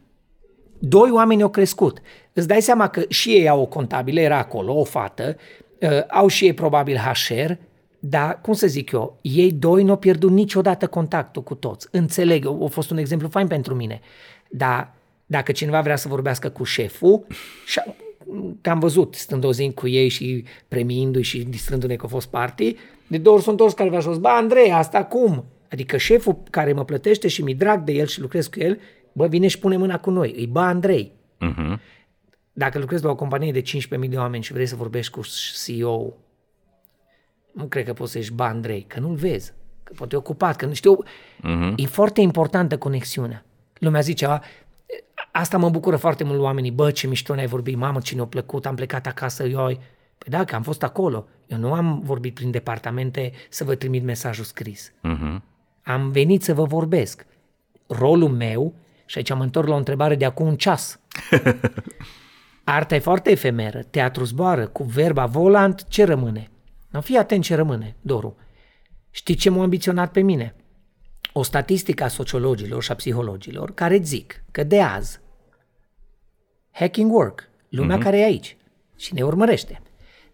doi 0.78 1.10
oameni 1.10 1.42
au 1.42 1.48
crescut. 1.48 2.00
Îți 2.32 2.46
dai 2.46 2.62
seama 2.62 2.88
că 2.88 3.02
și 3.08 3.30
ei 3.30 3.48
au 3.48 3.60
o 3.60 3.66
contabilă, 3.66 4.20
era 4.20 4.38
acolo, 4.38 4.74
o 4.74 4.84
fată, 4.84 5.36
uh, 5.80 6.06
au 6.08 6.26
și 6.26 6.44
ei 6.44 6.54
probabil 6.54 6.96
HR, 6.96 7.52
dar, 7.98 8.40
cum 8.40 8.52
să 8.52 8.66
zic 8.66 8.90
eu, 8.90 9.18
ei 9.20 9.52
doi 9.52 9.82
nu 9.82 9.90
au 9.90 9.96
pierdut 9.96 10.30
niciodată 10.30 10.86
contactul 10.86 11.42
cu 11.42 11.54
toți. 11.54 11.88
Înțeleg, 11.90 12.46
a 12.46 12.66
fost 12.66 12.90
un 12.90 12.96
exemplu 12.96 13.28
fain 13.28 13.46
pentru 13.46 13.74
mine. 13.74 14.00
Dar 14.50 14.94
dacă 15.26 15.52
cineva 15.52 15.80
vrea 15.80 15.96
să 15.96 16.08
vorbească 16.08 16.48
cu 16.48 16.64
șeful, 16.64 17.26
și 18.32 18.56
că 18.60 18.70
am 18.70 18.78
văzut, 18.78 19.14
stând 19.14 19.44
o 19.44 19.52
zi 19.52 19.72
cu 19.74 19.88
ei 19.88 20.08
și 20.08 20.44
premiindu-i 20.68 21.22
și 21.22 21.42
distrându-ne 21.42 21.96
că 21.96 22.06
a 22.06 22.08
fost 22.08 22.28
party, 22.28 22.76
de 23.06 23.18
două 23.18 23.36
ori 23.36 23.44
sunt 23.44 23.56
toți 23.56 23.76
care 23.76 23.90
v-a 23.90 24.00
spus, 24.00 24.18
bă, 24.18 24.28
Andrei, 24.28 24.72
asta 24.72 25.04
cum? 25.04 25.44
Adică 25.70 25.96
șeful 25.96 26.42
care 26.50 26.72
mă 26.72 26.84
plătește 26.84 27.28
și 27.28 27.42
mi 27.42 27.54
drag 27.54 27.84
de 27.84 27.92
el 27.92 28.06
și 28.06 28.20
lucrez 28.20 28.46
cu 28.46 28.60
el, 28.60 28.80
bă, 29.12 29.26
vine 29.26 29.46
și 29.46 29.58
pune 29.58 29.76
mâna 29.76 29.98
cu 29.98 30.10
noi. 30.10 30.34
Îi 30.36 30.46
bă, 30.46 30.60
Andrei. 30.60 31.12
Uh-huh. 31.36 31.78
Dacă 32.52 32.78
lucrezi 32.78 33.04
la 33.04 33.10
o 33.10 33.14
companie 33.14 33.52
de 33.52 33.62
15.000 33.62 34.08
de 34.08 34.16
oameni 34.16 34.42
și 34.42 34.52
vrei 34.52 34.66
să 34.66 34.76
vorbești 34.76 35.12
cu 35.12 35.20
CEO, 35.64 36.12
nu 37.52 37.64
cred 37.64 37.84
că 37.84 37.92
poți 37.92 38.12
să 38.12 38.18
ieși, 38.18 38.32
bă, 38.32 38.42
Andrei, 38.42 38.84
că 38.86 39.00
nu-l 39.00 39.14
vezi. 39.14 39.52
Că 39.82 39.92
poate 39.96 40.14
e 40.14 40.18
ocupat, 40.18 40.56
că 40.56 40.66
nu 40.66 40.72
știu. 40.72 40.98
Uh-huh. 41.04 41.74
E 41.76 41.86
foarte 41.86 42.20
importantă 42.20 42.78
conexiunea. 42.78 43.44
Lumea 43.78 44.00
zice, 44.00 44.26
a, 44.26 44.42
asta 45.32 45.58
mă 45.58 45.70
bucură 45.70 45.96
foarte 45.96 46.24
mult 46.24 46.40
oamenii, 46.40 46.70
bă, 46.70 46.90
ce 46.90 47.06
mișto 47.06 47.34
ne-ai 47.34 47.46
vorbit, 47.46 47.76
mamă, 47.76 48.00
ce 48.00 48.14
ne-a 48.14 48.24
plăcut, 48.24 48.66
am 48.66 48.74
plecat 48.74 49.06
acasă, 49.06 49.44
eu 49.44 49.64
ai... 49.64 49.74
Păi 50.18 50.30
da, 50.30 50.44
că 50.44 50.54
am 50.54 50.62
fost 50.62 50.82
acolo. 50.82 51.26
Eu 51.46 51.58
nu 51.58 51.72
am 51.72 52.00
vorbit 52.04 52.34
prin 52.34 52.50
departamente 52.50 53.32
să 53.48 53.64
vă 53.64 53.74
trimit 53.74 54.02
mesajul 54.02 54.44
scris. 54.44 54.90
Uh-huh. 54.90 55.40
Am 55.82 56.10
venit 56.10 56.42
să 56.42 56.54
vă 56.54 56.64
vorbesc. 56.64 57.26
Rolul 57.86 58.28
meu, 58.28 58.74
și 59.06 59.18
aici 59.18 59.34
mă 59.34 59.42
întorc 59.42 59.68
la 59.68 59.74
o 59.74 59.78
întrebare 59.78 60.14
de 60.14 60.24
acum 60.24 60.46
un 60.46 60.56
ceas. 60.56 61.00
Arta 62.64 62.94
e 62.94 62.98
foarte 62.98 63.30
efemeră, 63.30 63.82
teatru 63.82 64.24
zboară, 64.24 64.66
cu 64.66 64.82
verba 64.82 65.26
volant, 65.26 65.88
ce 65.88 66.04
rămâne? 66.04 66.50
Nu 66.90 67.00
fii 67.00 67.16
atent 67.16 67.42
ce 67.44 67.54
rămâne, 67.54 67.96
Doru. 68.00 68.36
Știi 69.10 69.34
ce 69.34 69.50
m-a 69.50 69.62
ambiționat 69.62 70.12
pe 70.12 70.20
mine? 70.20 70.54
O 71.32 71.42
statistică 71.42 72.04
a 72.04 72.08
sociologilor 72.08 72.82
și 72.82 72.90
a 72.90 72.94
psihologilor 72.94 73.74
care 73.74 74.00
zic 74.02 74.44
că 74.50 74.64
de 74.64 74.80
azi 74.80 75.20
hacking 76.72 77.12
work, 77.12 77.48
lumea 77.68 77.98
uh-huh. 77.98 78.02
care 78.02 78.18
e 78.18 78.24
aici 78.24 78.56
și 78.96 79.14
ne 79.14 79.22
urmărește, 79.22 79.82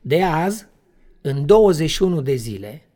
de 0.01 0.23
azi, 0.23 0.67
în 1.21 1.47
21 1.47 2.21
de 2.21 2.35
zile, 2.35 2.89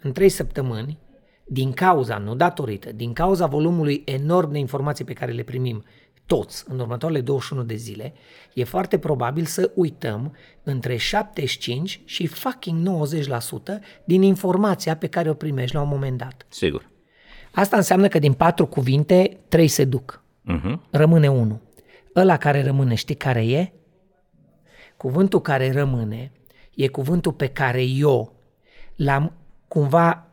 în 0.00 0.12
3 0.12 0.28
săptămâni, 0.28 0.98
din 1.44 1.72
cauza, 1.72 2.18
nu 2.18 2.34
datorită, 2.34 2.92
din 2.92 3.12
cauza 3.12 3.46
volumului 3.46 4.02
enorm 4.04 4.52
de 4.52 4.58
informații 4.58 5.04
pe 5.04 5.12
care 5.12 5.32
le 5.32 5.42
primim 5.42 5.84
toți 6.26 6.64
în 6.68 6.78
următoarele 6.78 7.20
21 7.20 7.62
de 7.62 7.74
zile, 7.74 8.14
e 8.54 8.64
foarte 8.64 8.98
probabil 8.98 9.44
să 9.44 9.70
uităm 9.74 10.34
între 10.62 10.96
75 10.96 12.00
și 12.04 12.26
fucking 12.26 12.88
90% 13.08 13.58
din 14.04 14.22
informația 14.22 14.96
pe 14.96 15.06
care 15.06 15.30
o 15.30 15.34
primești 15.34 15.74
la 15.74 15.82
un 15.82 15.88
moment 15.88 16.18
dat. 16.18 16.46
Sigur. 16.48 16.90
Asta 17.52 17.76
înseamnă 17.76 18.08
că 18.08 18.18
din 18.18 18.32
patru 18.32 18.66
cuvinte, 18.66 19.40
trei 19.48 19.68
se 19.68 19.84
duc. 19.84 20.22
Uh-huh. 20.52 20.90
Rămâne 20.90 21.30
unul. 21.30 21.60
Ăla 22.16 22.36
care 22.36 22.62
rămâne, 22.62 22.94
știi 22.94 23.14
care 23.14 23.46
e? 23.46 23.72
Cuvântul 24.96 25.40
care 25.40 25.72
rămâne 25.72 26.32
e 26.74 26.88
cuvântul 26.88 27.32
pe 27.32 27.46
care 27.46 27.82
eu 27.82 28.32
l-am 28.96 29.32
cumva 29.68 30.26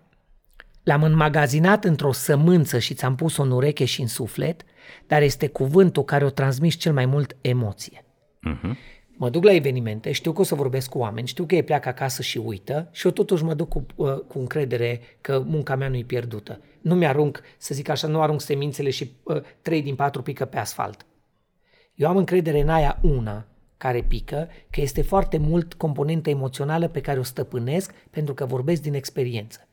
l-am 0.84 1.04
înmagazinat 1.04 1.84
într-o 1.84 2.12
sămânță 2.12 2.80
și 2.80 2.94
ți-am 2.94 3.16
pus-o 3.16 3.44
în 3.44 3.52
ureche 3.52 3.86
și 3.86 4.02
în 4.02 4.08
suflet, 4.08 4.64
dar 5.08 5.22
este 5.22 5.48
cuvântul 5.48 6.04
care 6.04 6.26
o 6.26 6.30
transmis 6.30 6.76
cel 6.76 6.94
mai 6.94 7.06
mult 7.06 7.36
emoție. 7.42 8.04
Uh-huh. 8.04 8.78
Mă 9.18 9.30
duc 9.30 9.44
la 9.44 9.54
evenimente, 9.54 10.12
știu 10.12 10.32
că 10.32 10.42
o 10.42 10.44
să 10.44 10.56
vorbesc 10.56 10.90
cu 10.90 10.98
oameni, 10.98 11.28
știu 11.28 11.46
că 11.46 11.56
ei 11.56 11.64
pleacă 11.64 11.90
acasă 11.90 12.22
și 12.22 12.38
uită 12.38 12.90
și 12.92 13.06
eu 13.06 13.12
totuși 13.12 13.44
mă 13.44 13.54
duc 13.54 13.70
cu, 13.70 13.86
uh, 13.96 14.20
cu 14.20 14.40
încredere 14.40 15.02
că 15.22 15.44
munca 15.46 15.76
mea 15.76 15.88
nu 15.88 15.96
e 15.96 16.04
pierdută. 16.04 16.62
Nu 16.82 16.96
mi-arunc, 16.96 17.42
să 17.58 17.74
zic 17.74 17.90
așa, 17.90 18.08
nu 18.08 18.22
arunc 18.22 18.42
semințele 18.42 18.90
și 18.90 19.12
uh, 19.24 19.42
trei 19.62 19.82
din 19.82 19.96
patru 19.96 20.22
pică 20.22 20.46
pe 20.46 20.58
asfalt. 20.58 21.06
Eu 21.96 22.10
am 22.10 22.18
încredere 22.18 22.62
în 22.62 22.70
aia 22.70 23.00
una 23.02 23.46
care 23.78 24.02
pică, 24.02 24.50
că 24.70 24.82
este 24.82 25.02
foarte 25.02 25.38
mult 25.38 25.74
componentă 25.74 26.30
emoțională 26.30 26.88
pe 26.88 27.02
care 27.02 27.20
o 27.20 27.24
stăpânesc 27.24 27.94
pentru 28.10 28.34
că 28.34 28.46
vorbesc 28.46 28.82
din 28.82 28.94
experiență. 28.94 29.68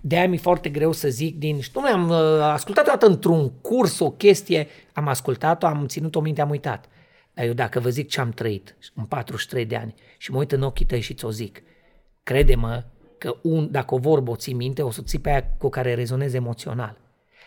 De 0.00 0.16
aia 0.16 0.28
mi-e 0.28 0.38
foarte 0.38 0.68
greu 0.68 0.92
să 0.92 1.08
zic 1.08 1.38
din... 1.38 1.60
Și 1.60 1.70
nu 1.74 1.80
am 1.80 2.08
uh, 2.08 2.40
ascultat 2.40 2.86
o 2.86 2.90
dată 2.90 3.06
într-un 3.06 3.50
curs 3.50 3.98
o 3.98 4.10
chestie, 4.10 4.66
am 4.92 5.08
ascultat-o, 5.08 5.66
am 5.66 5.86
ținut-o 5.86 6.20
minte, 6.20 6.40
am 6.40 6.50
uitat. 6.50 6.88
Dar 7.34 7.44
eu 7.44 7.52
dacă 7.52 7.80
vă 7.80 7.88
zic 7.88 8.08
ce 8.08 8.20
am 8.20 8.30
trăit 8.30 8.76
în 8.94 9.04
43 9.04 9.64
de 9.64 9.76
ani 9.76 9.94
și 10.18 10.30
mă 10.30 10.38
uit 10.38 10.52
în 10.52 10.62
ochii 10.62 10.86
tăi 10.86 11.00
și 11.00 11.14
ți-o 11.14 11.30
zic, 11.30 11.62
crede-mă 12.22 12.84
că 13.18 13.36
un, 13.42 13.68
dacă 13.70 13.94
o 13.94 13.98
vorbă 13.98 14.30
o 14.30 14.36
ții 14.36 14.54
minte, 14.54 14.82
o 14.82 14.90
să 14.90 15.02
ții 15.02 15.18
pe 15.18 15.30
aia 15.30 15.54
cu 15.58 15.68
care 15.68 15.94
rezonezi 15.94 16.36
emoțional. 16.36 16.98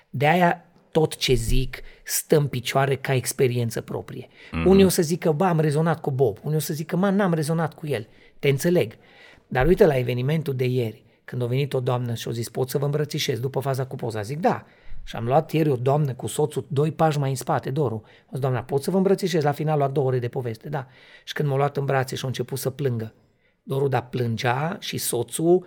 De 0.09 0.27
aia 0.27 0.65
tot 0.93 1.15
ce 1.15 1.33
zic 1.33 1.81
stă 2.03 2.37
în 2.37 2.47
picioare 2.47 2.95
ca 2.95 3.13
experiență 3.13 3.81
proprie. 3.81 4.27
Mm-hmm. 4.27 4.65
Unii 4.65 4.85
o 4.85 4.89
să 4.89 5.01
zică, 5.01 5.31
ba, 5.31 5.49
am 5.49 5.59
rezonat 5.59 6.01
cu 6.01 6.11
Bob. 6.11 6.37
Unii 6.43 6.57
o 6.57 6.59
să 6.59 6.73
zică, 6.73 6.95
man, 6.95 7.15
n-am 7.15 7.33
rezonat 7.33 7.73
cu 7.73 7.87
el. 7.87 8.07
Te 8.39 8.49
înțeleg. 8.49 8.93
Dar 9.47 9.67
uite 9.67 9.85
la 9.85 9.97
evenimentul 9.97 10.55
de 10.55 10.65
ieri, 10.65 11.03
când 11.25 11.41
a 11.41 11.45
venit 11.45 11.73
o 11.73 11.79
doamnă 11.79 12.13
și 12.13 12.27
a 12.27 12.31
zis, 12.31 12.49
pot 12.49 12.69
să 12.69 12.77
vă 12.77 12.85
îmbrățișez 12.85 13.39
după 13.39 13.59
faza 13.59 13.85
cu 13.85 13.95
poza? 13.95 14.21
Zic, 14.21 14.39
da. 14.39 14.65
Și 15.03 15.15
am 15.15 15.25
luat 15.25 15.51
ieri 15.51 15.69
o 15.69 15.75
doamnă 15.75 16.13
cu 16.13 16.27
soțul 16.27 16.65
doi 16.67 16.91
pași 16.91 17.19
mai 17.19 17.29
în 17.29 17.35
spate, 17.35 17.69
Doru. 17.69 17.95
O 18.25 18.29
zis, 18.31 18.39
doamna, 18.39 18.63
pot 18.63 18.83
să 18.83 18.91
vă 18.91 18.97
îmbrățișez 18.97 19.43
la 19.43 19.51
finalul 19.51 19.83
a 19.83 19.87
două 19.87 20.07
ore 20.07 20.19
de 20.19 20.27
poveste? 20.27 20.69
Da. 20.69 20.87
Și 21.23 21.33
când 21.33 21.49
m-a 21.49 21.55
luat 21.55 21.77
în 21.77 21.85
brațe 21.85 22.15
și 22.15 22.23
a 22.23 22.27
început 22.27 22.57
să 22.57 22.69
plângă. 22.69 23.13
Doru, 23.63 23.87
dar 23.87 24.07
plângea 24.09 24.77
și 24.79 24.97
soțul 24.97 25.65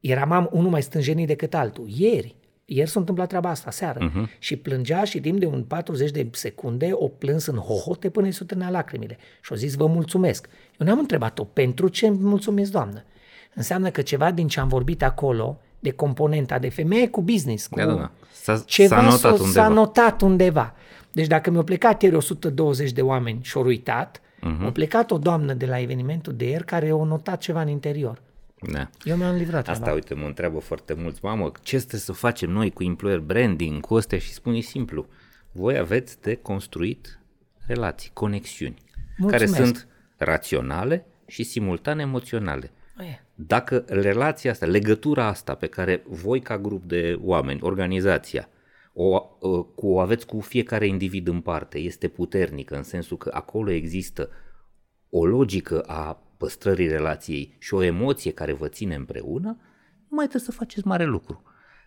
era 0.00 0.24
mam 0.24 0.48
unul 0.52 0.70
mai 0.70 0.82
stânjenit 0.82 1.26
decât 1.26 1.54
altul. 1.54 1.86
Ieri, 1.88 2.36
ieri 2.68 2.90
s-a 2.90 2.98
întâmplat 3.00 3.28
treaba 3.28 3.48
asta, 3.50 3.70
seară. 3.70 4.10
Uh-huh. 4.10 4.38
Și 4.38 4.56
plângea 4.56 5.04
și 5.04 5.20
timp 5.20 5.38
de 5.38 5.46
un 5.46 5.62
40 5.64 6.10
de 6.10 6.28
secunde 6.32 6.88
o 6.92 7.08
plâns 7.08 7.46
în 7.46 7.56
hohote 7.56 8.08
până 8.10 8.26
îi 8.26 8.32
sutânea 8.32 8.70
lacrimile. 8.70 9.18
Și 9.42 9.52
a 9.52 9.56
zis, 9.56 9.74
vă 9.74 9.86
mulțumesc. 9.86 10.48
Eu 10.78 10.86
n-am 10.86 10.98
întrebat-o, 10.98 11.44
pentru 11.44 11.88
ce 11.88 12.06
îmi 12.06 12.18
mulțumesc, 12.20 12.70
doamnă? 12.70 13.04
Înseamnă 13.54 13.90
că 13.90 14.02
ceva 14.02 14.30
din 14.30 14.48
ce 14.48 14.60
am 14.60 14.68
vorbit 14.68 15.02
acolo, 15.02 15.58
de 15.80 15.90
componenta 15.90 16.58
de 16.58 16.68
femeie 16.68 17.08
cu 17.08 17.22
business, 17.22 17.66
cu 17.66 17.78
Da, 17.78 17.84
da, 17.86 17.94
da. 17.94 18.10
S-a, 18.32 18.62
ceva 18.66 18.96
s-a 18.96 19.02
notat 19.02 19.18
s-a, 19.20 19.28
undeva. 19.32 19.50
s-a 19.50 19.68
notat 19.68 20.20
undeva. 20.22 20.74
Deci 21.12 21.26
dacă 21.26 21.50
mi-au 21.50 21.62
plecat 21.64 22.02
ieri 22.02 22.14
120 22.14 22.92
de 22.92 23.02
oameni 23.02 23.38
și 23.42 23.56
au 23.56 23.64
uitat, 23.64 24.20
Mhm. 24.40 24.62
uh-huh. 24.62 24.66
a 24.66 24.70
plecat 24.70 25.10
o 25.10 25.18
doamnă 25.18 25.52
de 25.54 25.66
la 25.66 25.80
evenimentul 25.80 26.32
de 26.36 26.48
ieri 26.48 26.64
care 26.64 26.88
a 27.00 27.04
notat 27.04 27.40
ceva 27.40 27.60
în 27.60 27.68
interior. 27.68 28.22
Da. 28.72 28.90
Eu 29.04 29.16
mi-am 29.16 29.36
livrat 29.36 29.68
Asta, 29.68 29.72
treaba. 29.82 29.92
uite, 29.94 30.14
mă 30.14 30.26
întreabă 30.26 30.58
foarte 30.58 30.94
mulți, 30.94 31.20
mamă, 31.22 31.52
ce 31.62 31.76
este 31.76 31.96
să 31.96 32.12
facem 32.12 32.50
noi 32.50 32.70
cu 32.70 32.82
employer 32.82 33.18
branding, 33.20 33.80
cu 33.80 33.94
astea 33.96 34.18
și 34.18 34.32
spune 34.32 34.60
simplu, 34.60 35.06
voi 35.52 35.78
aveți 35.78 36.20
de 36.20 36.34
construit 36.34 37.20
relații, 37.66 38.10
conexiuni, 38.12 38.76
Mulțumesc. 39.16 39.52
care 39.54 39.64
sunt 39.64 39.88
raționale 40.16 41.06
și 41.26 41.42
simultan 41.42 41.98
emoționale. 41.98 42.70
E, 42.98 43.20
Dacă 43.34 43.84
relația 43.88 44.50
asta, 44.50 44.66
legătura 44.66 45.26
asta 45.26 45.54
pe 45.54 45.66
care 45.66 46.02
voi 46.06 46.40
ca 46.40 46.58
grup 46.58 46.84
de 46.84 47.18
oameni, 47.20 47.60
organizația, 47.62 48.48
o, 48.92 49.22
o, 49.38 49.62
cu, 49.62 49.88
o 49.88 50.00
aveți 50.00 50.26
cu 50.26 50.40
fiecare 50.40 50.86
individ 50.86 51.28
în 51.28 51.40
parte, 51.40 51.78
este 51.78 52.08
puternică 52.08 52.76
în 52.76 52.82
sensul 52.82 53.16
că 53.16 53.30
acolo 53.34 53.70
există 53.70 54.30
o 55.10 55.26
logică 55.26 55.80
a 55.80 56.20
păstrării 56.36 56.88
relației 56.88 57.56
și 57.58 57.74
o 57.74 57.82
emoție 57.82 58.30
care 58.30 58.52
vă 58.52 58.68
ține 58.68 58.94
împreună, 58.94 59.48
nu 60.08 60.16
mai 60.16 60.26
trebuie 60.26 60.50
să 60.50 60.52
faceți 60.58 60.86
mare 60.86 61.04
lucru. 61.04 61.42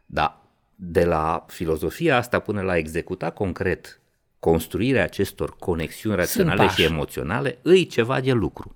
Dar 0.06 0.41
de 0.76 1.06
la 1.06 1.45
filozofia 1.47 2.18
asta 2.18 2.39
până 2.39 2.62
la 2.62 2.78
executa 2.78 3.30
concret 3.30 4.02
construirea 4.39 5.04
acestor 5.04 5.56
conexiuni 5.58 6.16
raționale 6.16 6.62
și 6.62 6.68
pași. 6.68 6.84
emoționale, 6.84 7.58
îi 7.62 7.86
ceva 7.86 8.20
de 8.20 8.32
lucru. 8.32 8.76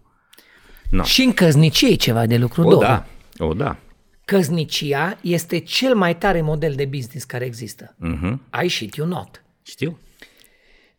No. 0.89 1.03
Și 1.03 1.21
în 1.23 1.33
căznicie 1.33 1.89
e 1.89 1.95
ceva 1.95 2.25
de 2.25 2.37
lucru, 2.37 2.61
O 2.61 2.69
Doru. 2.69 2.79
da, 2.85 3.05
o 3.37 3.53
da. 3.53 3.77
Căznicia 4.25 5.17
este 5.21 5.57
cel 5.59 5.95
mai 5.95 6.17
tare 6.17 6.41
model 6.41 6.73
de 6.75 6.85
business 6.85 7.23
care 7.25 7.45
există. 7.45 7.95
Uh-huh. 7.95 8.63
I 8.63 8.69
shit 8.69 8.95
you 8.95 9.07
not. 9.07 9.43
Știu. 9.61 9.97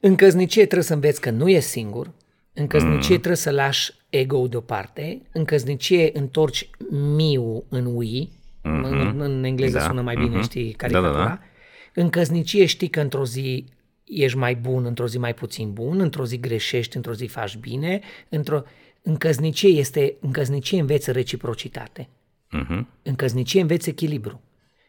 În 0.01 0.17
căznicie 0.17 0.63
trebuie 0.63 0.87
să 0.87 0.95
înveți 0.95 1.21
că 1.21 1.31
nu 1.31 1.49
e 1.49 1.61
singur, 1.61 2.11
în 2.55 2.67
căznicie 2.67 3.15
mm. 3.15 3.21
trebuie 3.21 3.37
să 3.37 3.51
lași 3.51 3.93
ego 4.09 4.47
deoparte, 4.49 5.23
în 5.33 5.45
căznicie 5.45 6.11
întorci 6.13 6.71
miu 6.91 7.65
în 7.69 7.87
we, 7.87 8.27
mm-hmm. 8.27 8.61
în, 8.63 9.21
în 9.21 9.45
engleză 9.45 9.79
Da, 9.79 9.85
sună 9.85 10.03
mai 10.03 10.15
bine, 10.15 10.37
mhm. 10.37 10.43
știi, 10.43 10.71
Da, 10.71 10.77
caricatura. 10.77 11.13
da, 11.13 11.25
da. 11.25 11.41
În 11.95 12.11
căznicie 12.11 12.67
știi 12.67 12.89
că 12.89 13.01
într-o 13.01 13.25
zi 13.25 13.65
ești 14.05 14.39
mai 14.39 14.55
bun, 14.55 14.85
într-o 14.85 15.07
zi 15.07 15.19
mai 15.19 15.35
puțin 15.35 15.73
bun, 15.73 16.01
într-o 16.01 16.25
zi 16.25 16.41
greșești, 16.41 16.97
într-o 16.97 17.13
zi 17.13 17.27
faci 17.27 17.57
bine, 17.57 18.01
într-o... 18.29 18.63
În 19.03 19.17
căznicie, 19.17 19.69
este, 19.79 20.17
în 20.21 20.31
căznicie 20.31 20.81
înveți 20.81 21.13
reciprocitate. 21.13 22.09
Uh-huh. 22.09 22.81
În 23.03 23.15
căznicie 23.15 23.61
înveți 23.61 23.89
echilibru. 23.89 24.43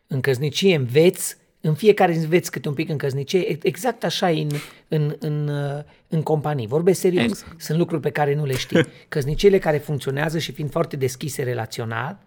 În 0.08 0.22
căznicie 0.22 0.76
înveți, 0.76 1.38
în 1.68 1.74
fiecare 1.74 2.14
zi 2.14 2.24
înveți 2.24 2.52
câte 2.52 2.68
un 2.68 2.74
pic 2.74 2.90
în 2.90 2.98
căznicie, 2.98 3.40
e- 3.40 3.58
exact 3.62 4.04
așa 4.04 4.32
e 4.32 4.42
în, 4.42 4.50
în, 4.88 5.16
în, 5.20 5.48
uh, 5.48 5.84
în 6.08 6.22
companii. 6.22 6.68
Vorbesc 6.68 7.00
serios. 7.00 7.24
Exact. 7.24 7.62
Sunt 7.62 7.78
lucruri 7.78 8.02
pe 8.02 8.10
care 8.10 8.36
nu 8.36 8.46
le 8.46 8.56
știi. 8.56 8.86
Căzniciile 9.10 9.58
care 9.58 9.78
funcționează 9.78 10.40
și 10.40 10.52
fiind 10.52 10.72
foarte 10.72 10.96
deschise 10.96 11.44
relațional, 11.44 12.18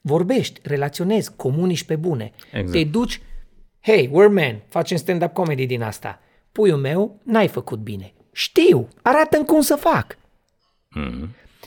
vorbești, 0.00 0.60
relaționezi, 0.62 1.32
comunici 1.36 1.84
pe 1.84 1.96
bune. 1.96 2.32
Exact. 2.52 2.70
Te 2.70 2.84
duci, 2.84 3.20
hey, 3.80 4.08
we're 4.08 4.30
men, 4.30 4.62
facem 4.68 4.96
stand-up 4.96 5.32
comedy 5.32 5.66
din 5.66 5.82
asta. 5.82 6.20
Puiul 6.52 6.78
meu, 6.78 7.20
n-ai 7.22 7.48
făcut 7.48 7.78
bine. 7.78 8.12
Știu, 8.32 8.88
arată 9.02 9.42
cum 9.46 9.60
să 9.60 9.76
fac. 9.76 10.18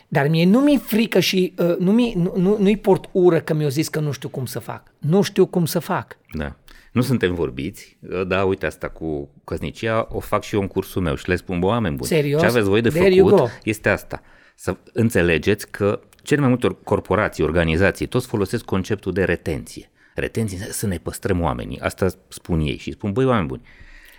Dar 0.07 0.27
mie 0.27 0.45
nu 0.45 0.59
mi-e 0.59 0.77
frică 0.77 1.19
și 1.19 1.53
uh, 1.57 1.77
nu, 1.77 1.91
mi, 1.91 2.13
nu, 2.15 2.33
nu, 2.35 2.57
nu-i 2.59 2.77
port 2.77 3.09
ură 3.11 3.39
că 3.39 3.53
mi-au 3.53 3.69
zis 3.69 3.87
că 3.87 3.99
nu 3.99 4.11
știu 4.11 4.29
cum 4.29 4.45
să 4.45 4.59
fac. 4.59 4.91
Nu 4.97 5.21
știu 5.21 5.45
cum 5.45 5.65
să 5.65 5.79
fac. 5.79 6.17
Da. 6.33 6.55
Nu 6.97 7.03
suntem 7.03 7.33
vorbiți, 7.33 7.97
dar 8.27 8.47
uite 8.47 8.65
asta 8.65 8.89
cu 8.89 9.29
căsnicia 9.43 10.07
o 10.09 10.19
fac 10.19 10.43
și 10.43 10.55
eu 10.55 10.61
în 10.61 10.67
cursul 10.67 11.01
meu 11.01 11.15
și 11.15 11.29
le 11.29 11.35
spun, 11.35 11.59
bă, 11.59 11.65
oameni 11.65 11.95
buni, 11.95 12.09
Serios? 12.09 12.41
ce 12.41 12.47
aveți 12.47 12.67
voi 12.67 12.81
de 12.81 12.89
There 12.89 13.13
you 13.13 13.27
făcut 13.27 13.43
go. 13.43 13.51
este 13.63 13.89
asta. 13.89 14.21
Să 14.55 14.77
înțelegeți 14.93 15.69
că 15.69 15.99
cele 16.23 16.39
mai 16.39 16.49
multe 16.49 16.77
corporații, 16.83 17.43
organizații, 17.43 18.05
toți 18.05 18.27
folosesc 18.27 18.65
conceptul 18.65 19.13
de 19.13 19.23
retenție. 19.23 19.89
Retenție 20.15 20.53
înseamnă 20.55 20.73
să 20.73 20.87
ne 20.87 20.97
păstrăm 20.97 21.41
oamenii. 21.41 21.79
Asta 21.79 22.07
spun 22.27 22.59
ei 22.59 22.77
și 22.77 22.91
spun, 22.91 23.11
băi, 23.11 23.25
oameni 23.25 23.47
buni, 23.47 23.61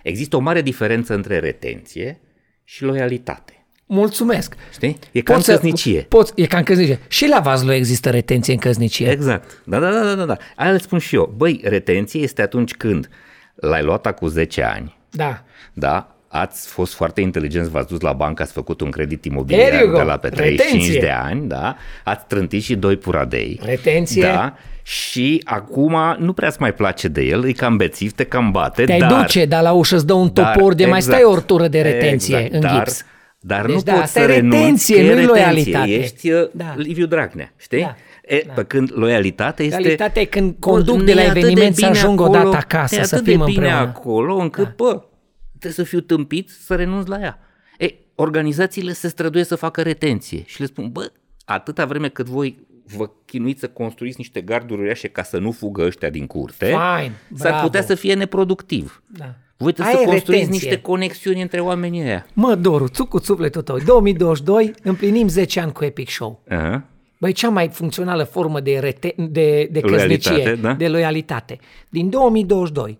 există 0.03 0.35
o 0.35 0.39
mare 0.39 0.61
diferență 0.61 1.13
între 1.13 1.39
retenție 1.39 2.21
și 2.63 2.83
loialitate. 2.83 3.58
Mulțumesc. 3.91 4.53
Știi? 4.73 4.97
E 5.11 5.21
ca 5.21 5.35
în 5.35 5.41
căsnicie. 5.41 6.01
Poți, 6.09 6.31
e 6.35 6.45
ca 6.45 6.57
în 6.57 6.63
căsnicie. 6.63 6.99
Și 7.07 7.27
la 7.27 7.39
Vazlo 7.39 7.71
există 7.73 8.09
retenție 8.09 8.53
în 8.53 8.59
căsnicie. 8.59 9.09
Exact. 9.09 9.61
Da, 9.65 9.79
da, 9.79 9.89
da, 9.91 10.03
da, 10.03 10.13
da, 10.15 10.25
da. 10.25 10.37
Aia 10.55 10.71
le 10.71 10.77
spun 10.77 10.99
și 10.99 11.15
eu. 11.15 11.33
Băi, 11.37 11.61
retenție 11.63 12.21
este 12.21 12.41
atunci 12.41 12.73
când 12.73 13.09
l-ai 13.55 13.83
luat 13.83 14.05
acum 14.05 14.27
10 14.27 14.63
ani, 14.63 14.97
Da. 15.09 15.43
da, 15.73 16.15
ați 16.27 16.67
fost 16.67 16.93
foarte 16.93 17.21
inteligenți, 17.21 17.69
v-ați 17.69 17.87
dus 17.87 17.99
la 18.01 18.13
bancă, 18.13 18.41
ați 18.41 18.51
făcut 18.51 18.81
un 18.81 18.89
credit 18.89 19.19
There 19.21 19.33
imobiliar 19.35 19.81
you 19.81 19.89
go. 19.91 19.97
de 19.97 20.03
la 20.03 20.17
pe 20.17 20.29
35 20.29 20.71
Retenție. 20.81 20.99
de 21.01 21.09
ani, 21.09 21.47
da, 21.47 21.75
ați 22.03 22.25
trântit 22.27 22.63
și 22.63 22.75
doi 22.75 22.97
puradei. 22.97 23.59
Retenție. 23.63 24.21
Da, 24.21 24.53
și 24.83 25.41
acum 25.45 25.95
nu 26.19 26.33
prea 26.33 26.47
îți 26.47 26.57
mai 26.61 26.73
place 26.73 27.07
de 27.07 27.21
el, 27.21 27.47
e 27.47 27.51
cam 27.51 27.77
bețiv, 27.77 28.11
te 28.11 28.23
cam 28.23 28.51
bate, 28.51 28.83
Te-ai 28.83 28.99
dar... 28.99 29.21
duce, 29.21 29.45
dar 29.45 29.61
la 29.61 29.71
ușă 29.71 29.95
îți 29.95 30.05
dă 30.05 30.13
un 30.13 30.29
dar- 30.33 30.55
topor 30.55 30.73
de 30.73 30.85
mai 30.85 31.01
stai 31.01 31.21
o 31.23 31.29
ortură 31.31 31.67
de 31.67 31.81
retenție 31.81 32.35
exact, 32.35 32.53
în 32.53 32.59
dar, 32.59 32.75
gips. 32.85 33.05
Dar 33.41 33.65
Deci 33.65 33.75
nu 33.75 33.81
da, 33.81 33.91
poți 33.91 34.03
asta 34.03 34.19
să 34.19 34.31
e 34.31 34.35
renunți, 34.35 34.57
retenție, 34.57 34.95
că 34.95 35.01
e 35.01 35.03
nu-i 35.03 35.25
retenție. 35.25 35.43
loialitate. 35.43 35.93
Ești 35.93 36.31
uh, 36.31 36.49
Da. 36.53 36.73
Liviu 36.77 37.05
Dragnea, 37.05 37.53
știi? 37.57 37.81
Da. 37.81 37.95
E, 38.25 38.45
pe 38.55 38.63
când 38.63 38.91
loialitatea 38.93 39.65
este... 39.65 39.77
Loialitatea 39.77 40.21
e 40.21 40.25
când 40.25 40.51
Bă, 40.51 40.69
conduc 40.71 41.03
de 41.03 41.13
la 41.13 41.19
ne-e 41.19 41.29
atât 41.29 41.43
eveniment 41.43 41.75
să 41.75 41.85
bine 41.85 41.97
ajung 41.97 42.21
acolo, 42.21 42.39
odată 42.39 42.55
acasă, 42.57 42.95
ne-e 42.95 43.03
să 43.05 43.15
atât 43.15 43.27
fim 43.27 43.37
de 43.37 43.43
bine 43.45 43.65
împreună. 43.65 43.87
acolo 43.87 44.35
încât, 44.35 44.63
da. 44.63 44.73
bă, 44.77 45.03
trebuie 45.49 45.71
să 45.71 45.83
fiu 45.83 45.99
tâmpit 45.99 46.49
să 46.49 46.75
renunț 46.75 47.07
la 47.07 47.19
ea. 47.21 47.39
E, 47.77 47.93
organizațiile 48.15 48.93
se 48.93 49.07
străduie 49.07 49.43
să 49.43 49.55
facă 49.55 49.81
retenție 49.81 50.43
și 50.45 50.59
le 50.59 50.65
spun, 50.65 50.89
bă, 50.91 51.11
atâta 51.45 51.85
vreme 51.85 52.09
cât 52.09 52.25
voi 52.27 52.67
vă 52.95 53.09
chinuiți 53.25 53.59
să 53.59 53.67
construiți 53.67 54.17
niște 54.17 54.41
garduri 54.41 54.79
uriașe 54.81 55.07
ca 55.07 55.23
să 55.23 55.37
nu 55.37 55.51
fugă 55.51 55.83
ăștia 55.85 56.09
din 56.09 56.27
curte, 56.27 56.65
Fine, 56.65 57.13
s-ar 57.35 57.49
bravo. 57.51 57.65
putea 57.65 57.81
să 57.81 57.95
fie 57.95 58.13
neproductiv. 58.13 59.03
Da. 59.07 59.35
Voi 59.61 59.71
trebuie 59.73 59.95
Aia 59.95 60.03
să 60.03 60.09
e 60.09 60.11
construiți 60.11 60.41
retenție. 60.41 60.67
niște 60.69 60.81
conexiuni 60.81 61.41
între 61.41 61.59
oamenii 61.59 62.01
ăia. 62.01 62.25
Mă, 62.33 62.55
Doru, 62.55 62.87
țuc 62.87 63.09
cu 63.09 63.19
sufletul 63.19 63.61
tău. 63.61 63.77
2022 63.85 64.73
împlinim 64.83 65.27
10 65.27 65.59
ani 65.59 65.71
cu 65.71 65.85
Epic 65.85 66.09
Show. 66.09 66.43
Aha. 66.49 66.83
Băi, 67.19 67.31
cea 67.31 67.49
mai 67.49 67.67
funcțională 67.67 68.23
formă 68.23 68.59
de, 68.59 68.79
rete- 68.79 69.15
de, 69.17 69.67
de 69.71 69.79
Loialitate, 69.83 70.35
căsnicie, 70.35 70.55
da. 70.61 70.73
de 70.73 70.87
loialitate. 70.87 71.59
Din 71.89 72.09
2022, 72.09 72.97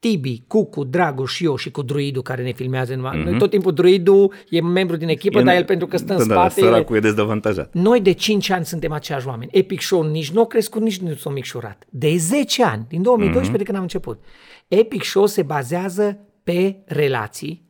Tibi, 0.00 0.42
Cucu, 0.46 0.84
Dragu 0.84 1.24
și 1.24 1.44
eu 1.44 1.56
și 1.56 1.70
cu 1.70 1.82
druidul 1.82 2.22
care 2.22 2.42
ne 2.42 2.52
filmează. 2.52 2.94
Mm-hmm. 2.94 3.22
Noi 3.24 3.38
tot 3.38 3.50
timpul 3.50 3.72
druidul 3.72 4.32
e 4.48 4.60
membru 4.60 4.96
din 4.96 5.08
echipă, 5.08 5.38
Mhm. 5.38 5.46
E- 5.46 5.50
dar 5.50 5.60
el 5.60 5.64
pentru 5.66 5.86
că 5.86 5.96
stă 5.96 6.12
în 6.16 6.28
da, 6.28 6.34
da, 6.34 6.40
spate... 6.48 6.60
e- 6.60 6.64
săracul 6.64 6.96
e 6.96 7.00
dezavantajat. 7.00 7.70
Noi 7.72 8.00
de 8.00 8.12
5 8.12 8.50
ani 8.50 8.64
suntem 8.64 8.92
aceiași 8.92 9.26
oameni. 9.26 9.50
Epic 9.54 9.80
Show 9.80 10.02
nici 10.02 10.30
nu 10.30 10.40
a 10.40 10.46
crescut, 10.46 10.82
nici 10.82 10.98
nu 10.98 11.14
s-a 11.14 11.30
micșorat. 11.30 11.84
De 11.90 12.16
10 12.16 12.64
ani, 12.64 12.84
din 12.88 13.02
2012 13.02 13.48
Mhm. 13.48 13.56
de 13.58 13.64
când 13.64 13.76
am 13.76 13.82
început. 13.82 14.20
Epic 14.68 15.02
Show 15.02 15.26
se 15.26 15.42
bazează 15.42 16.18
pe 16.42 16.76
relații, 16.86 17.66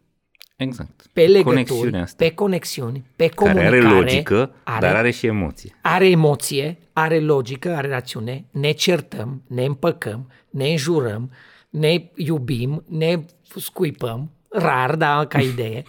Exact. 0.56 1.06
pe 1.12 1.20
legături, 1.20 1.44
Conexiunea 1.44 2.02
asta. 2.02 2.24
pe 2.24 2.34
conexiuni, 2.34 3.04
pe 3.16 3.26
care 3.26 3.52
comunicare. 3.52 3.76
are 3.86 3.94
logică, 3.94 4.54
are, 4.64 4.86
dar 4.86 4.94
are 4.96 5.10
și 5.10 5.26
emoție. 5.26 5.74
are 5.82 6.08
emoție, 6.08 6.78
are 6.92 7.20
logică, 7.20 7.74
are 7.76 7.88
rațiune, 7.88 8.44
ne 8.50 8.70
certăm, 8.70 9.42
ne 9.48 9.64
împăcăm, 9.64 10.30
ne 10.50 10.68
înjurăm, 10.70 11.30
ne 11.70 12.10
iubim, 12.14 12.84
ne 12.88 13.24
scuipăm, 13.56 14.30
rar, 14.50 14.96
da, 14.96 15.26
ca 15.26 15.40
idee, 15.52 15.82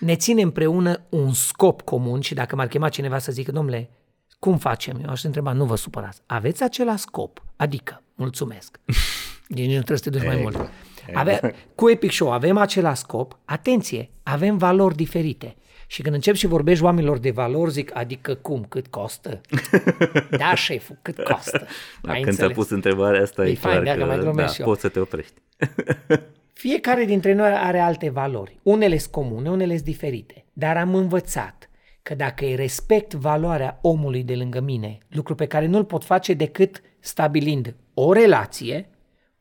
ne 0.00 0.14
ține 0.16 0.42
împreună 0.42 1.06
un 1.08 1.32
scop 1.32 1.82
comun 1.82 2.20
și 2.20 2.34
dacă 2.34 2.56
m-ar 2.56 2.66
chema 2.68 2.88
cineva 2.88 3.18
să 3.18 3.32
zică, 3.32 3.52
domnule, 3.52 3.90
cum 4.38 4.58
facem? 4.58 5.00
Eu 5.04 5.10
aș 5.10 5.22
întreba, 5.22 5.52
nu 5.52 5.64
vă 5.64 5.76
supărați. 5.76 6.20
Aveți 6.26 6.62
același 6.62 6.98
scop, 7.02 7.42
adică, 7.56 8.02
mulțumesc. 8.14 8.80
Nici 9.54 9.66
nu 9.66 9.72
trebuie 9.82 9.98
să 9.98 10.02
te 10.02 10.10
duci 10.10 10.26
mai 10.26 10.36
mult. 10.42 10.70
Ave- 11.14 11.54
cu 11.74 11.90
Epic 11.90 12.10
Show 12.12 12.32
avem 12.32 12.56
același 12.56 13.00
scop, 13.00 13.38
atenție, 13.44 14.10
avem 14.22 14.56
valori 14.56 14.96
diferite. 14.96 15.54
Și 15.86 16.02
când 16.02 16.14
încep 16.14 16.34
și 16.34 16.46
vorbești 16.46 16.84
oamenilor 16.84 17.18
de 17.18 17.30
valori, 17.30 17.70
zic, 17.70 17.96
adică 17.96 18.34
cum, 18.34 18.64
cât 18.68 18.86
costă? 18.86 19.40
da, 20.38 20.54
șeful, 20.54 20.98
cât 21.02 21.22
costă? 21.22 21.66
Da, 22.02 22.12
Ai 22.12 22.20
când 22.20 22.36
ți-a 22.36 22.44
înțeles? 22.46 22.56
pus 22.66 22.70
întrebarea 22.70 23.22
asta, 23.22 23.46
e, 23.46 23.50
E 23.50 23.54
fain, 23.54 23.82
clar 23.82 23.96
dacă 23.96 24.06
mai 24.08 24.16
că 24.16 24.22
da, 24.22 24.30
glumesc 24.30 24.54
și 24.54 24.60
eu. 24.60 24.66
poți 24.66 24.80
să 24.80 24.88
te 24.88 25.00
oprești. 25.00 25.32
Fiecare 26.52 27.04
dintre 27.04 27.32
noi 27.32 27.50
are 27.50 27.78
alte 27.78 28.10
valori. 28.10 28.58
Unele 28.62 28.98
sunt 28.98 29.12
comune, 29.12 29.50
unele 29.50 29.72
sunt 29.74 29.84
diferite. 29.84 30.44
Dar 30.52 30.76
am 30.76 30.94
învățat 30.94 31.70
că 32.02 32.14
dacă 32.14 32.44
îi 32.44 32.54
respect 32.54 33.14
valoarea 33.14 33.78
omului 33.82 34.22
de 34.22 34.34
lângă 34.34 34.60
mine, 34.60 34.98
lucru 35.08 35.34
pe 35.34 35.46
care 35.46 35.66
nu-l 35.66 35.84
pot 35.84 36.04
face 36.04 36.32
decât 36.34 36.82
stabilind 37.00 37.74
o 37.94 38.12
relație, 38.12 38.88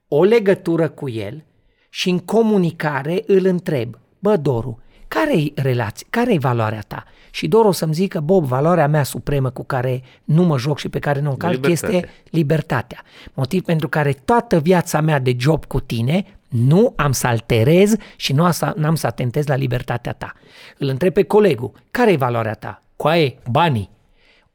o 0.09 0.23
legătură 0.23 0.89
cu 0.89 1.09
el 1.09 1.43
și 1.89 2.09
în 2.09 2.19
comunicare 2.19 3.23
îl 3.27 3.45
întreb, 3.45 3.97
bă, 4.19 4.37
Doru, 4.37 4.79
care-i 5.07 5.53
relație, 5.55 6.07
care-i 6.09 6.37
valoarea 6.37 6.83
ta? 6.87 7.03
Și 7.31 7.47
Doru 7.47 7.67
o 7.67 7.71
să-mi 7.71 7.93
zică, 7.93 8.19
Bob, 8.19 8.43
valoarea 8.43 8.87
mea 8.87 9.03
supremă 9.03 9.49
cu 9.49 9.63
care 9.63 10.01
nu 10.23 10.43
mă 10.43 10.57
joc 10.57 10.77
și 10.79 10.89
pe 10.89 10.99
care 10.99 11.19
nu 11.19 11.27
o 11.27 11.31
încalc 11.31 11.53
Libertate. 11.53 11.95
este 11.95 12.09
libertatea. 12.29 13.03
Motiv 13.33 13.63
pentru 13.63 13.89
care 13.89 14.11
toată 14.25 14.59
viața 14.59 15.01
mea 15.01 15.19
de 15.19 15.35
job 15.37 15.65
cu 15.65 15.79
tine 15.79 16.25
nu 16.47 16.93
am 16.95 17.11
să 17.11 17.27
alterez 17.27 17.95
și 18.15 18.33
nu 18.33 18.43
am 18.85 18.95
să 18.95 19.07
atentez 19.07 19.47
la 19.47 19.55
libertatea 19.55 20.13
ta. 20.13 20.33
Îl 20.77 20.87
întreb 20.87 21.13
pe 21.13 21.23
colegul, 21.23 21.71
care 21.91 22.11
e 22.11 22.15
valoarea 22.15 22.53
ta? 22.53 22.81
Coaie, 22.95 23.37
banii. 23.51 23.89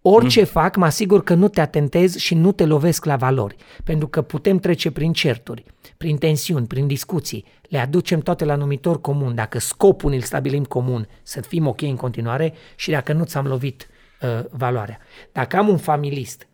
Orice 0.07 0.41
mm. 0.41 0.47
fac, 0.47 0.77
mă 0.77 0.85
asigur 0.85 1.23
că 1.23 1.35
nu 1.35 1.49
te 1.49 1.61
atentez 1.61 2.17
și 2.17 2.35
nu 2.35 2.53
te 2.53 2.65
lovesc 2.65 3.05
la 3.05 3.17
valori, 3.17 3.57
pentru 3.85 4.09
că 4.09 4.23
putem 4.23 4.59
trece 4.59 4.91
prin 4.91 5.13
certuri, 5.13 5.65
prin 5.97 6.17
tensiuni, 6.17 6.67
prin 6.67 6.87
discuții, 6.87 7.45
le 7.69 7.79
aducem 7.79 8.21
toate 8.21 8.45
la 8.45 8.55
numitor 8.55 9.01
comun, 9.01 9.35
dacă 9.35 9.59
scopul 9.59 10.13
îl 10.13 10.21
stabilim 10.21 10.65
comun, 10.65 11.09
să 11.23 11.41
fim 11.41 11.67
ok 11.67 11.83
în 11.83 11.97
continuare 11.97 12.55
și 12.77 12.91
dacă 12.91 13.13
nu 13.13 13.25
ți-am 13.25 13.47
lovit 13.47 13.89
uh, 14.23 14.45
valoarea. 14.51 14.99
Dacă 15.33 15.57
am 15.57 15.69
un 15.69 15.77
familist 15.77 16.47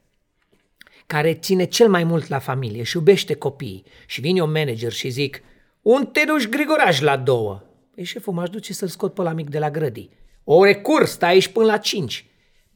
care 1.07 1.35
ține 1.35 1.65
cel 1.65 1.89
mai 1.89 2.05
mult 2.05 2.29
la 2.29 2.39
familie 2.39 2.83
și 2.83 2.97
iubește 2.97 3.35
copiii 3.35 3.85
și 4.07 4.21
vine 4.21 4.43
un 4.43 4.51
manager 4.51 4.93
și 4.93 5.09
zic 5.09 5.43
un 5.83 6.07
te 6.07 6.25
duci 6.27 6.49
Grigoraș 6.49 7.01
la 7.01 7.17
două. 7.17 7.63
Păi 7.95 8.05
șeful, 8.05 8.33
m-aș 8.33 8.49
duce 8.49 8.73
să-l 8.73 8.89
scot 8.89 9.15
pe 9.15 9.23
la 9.23 9.33
mic 9.33 9.51
de 9.51 9.59
la 9.59 9.71
grădii. 9.71 10.11
Ore 10.45 10.75
curs, 10.75 11.11
stai 11.11 11.31
aici 11.31 11.49
până 11.49 11.67
la 11.67 11.77
cinci. 11.77 12.30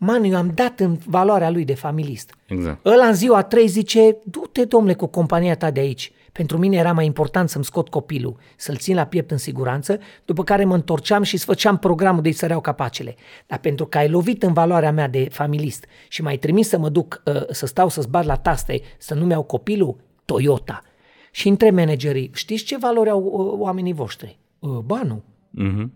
Man, 0.04 0.24
eu 0.24 0.36
am 0.36 0.50
dat 0.54 0.80
în 0.80 0.98
valoarea 1.06 1.50
lui 1.50 1.64
de 1.64 1.74
familist. 1.74 2.34
Exact. 2.46 2.86
Ăla 2.86 3.06
în 3.06 3.14
ziua 3.14 3.36
a 3.36 3.42
trei 3.42 3.66
zice, 3.66 4.16
du-te, 4.24 4.64
domnule, 4.64 4.94
cu 4.94 5.06
compania 5.06 5.56
ta 5.56 5.70
de 5.70 5.80
aici. 5.80 6.12
Pentru 6.32 6.58
mine 6.58 6.76
era 6.76 6.92
mai 6.92 7.06
important 7.06 7.48
să-mi 7.48 7.64
scot 7.64 7.88
copilul, 7.88 8.36
să-l 8.56 8.76
țin 8.76 8.94
la 8.94 9.04
piept 9.04 9.30
în 9.30 9.36
siguranță, 9.36 9.98
după 10.24 10.44
care 10.44 10.64
mă 10.64 10.74
întorceam 10.74 11.22
și 11.22 11.34
îți 11.34 11.44
făceam 11.44 11.78
programul 11.78 12.22
de-i 12.22 12.32
săreau 12.32 12.60
capacele. 12.60 13.14
Dar 13.46 13.58
pentru 13.58 13.86
că 13.86 13.98
ai 13.98 14.08
lovit 14.08 14.42
în 14.42 14.52
valoarea 14.52 14.92
mea 14.92 15.08
de 15.08 15.28
familist 15.30 15.86
și 16.08 16.22
m-ai 16.22 16.36
trimis 16.36 16.68
să 16.68 16.78
mă 16.78 16.88
duc 16.88 17.22
uh, 17.24 17.42
să 17.50 17.66
stau 17.66 17.88
să-ți 17.88 18.08
bat 18.08 18.24
la 18.24 18.36
taste, 18.36 18.80
să 18.98 19.14
nu-mi 19.14 19.30
iau 19.30 19.42
copilul, 19.42 19.96
Toyota. 20.24 20.82
Și 21.30 21.48
între 21.48 21.70
managerii, 21.70 22.30
știți 22.34 22.64
ce 22.64 22.78
valori 22.78 23.10
au 23.10 23.22
uh, 23.22 23.58
oamenii 23.58 23.92
voștri? 23.92 24.38
Uh, 24.58 24.78
banul. 24.78 25.22
Mhm. 25.50 25.92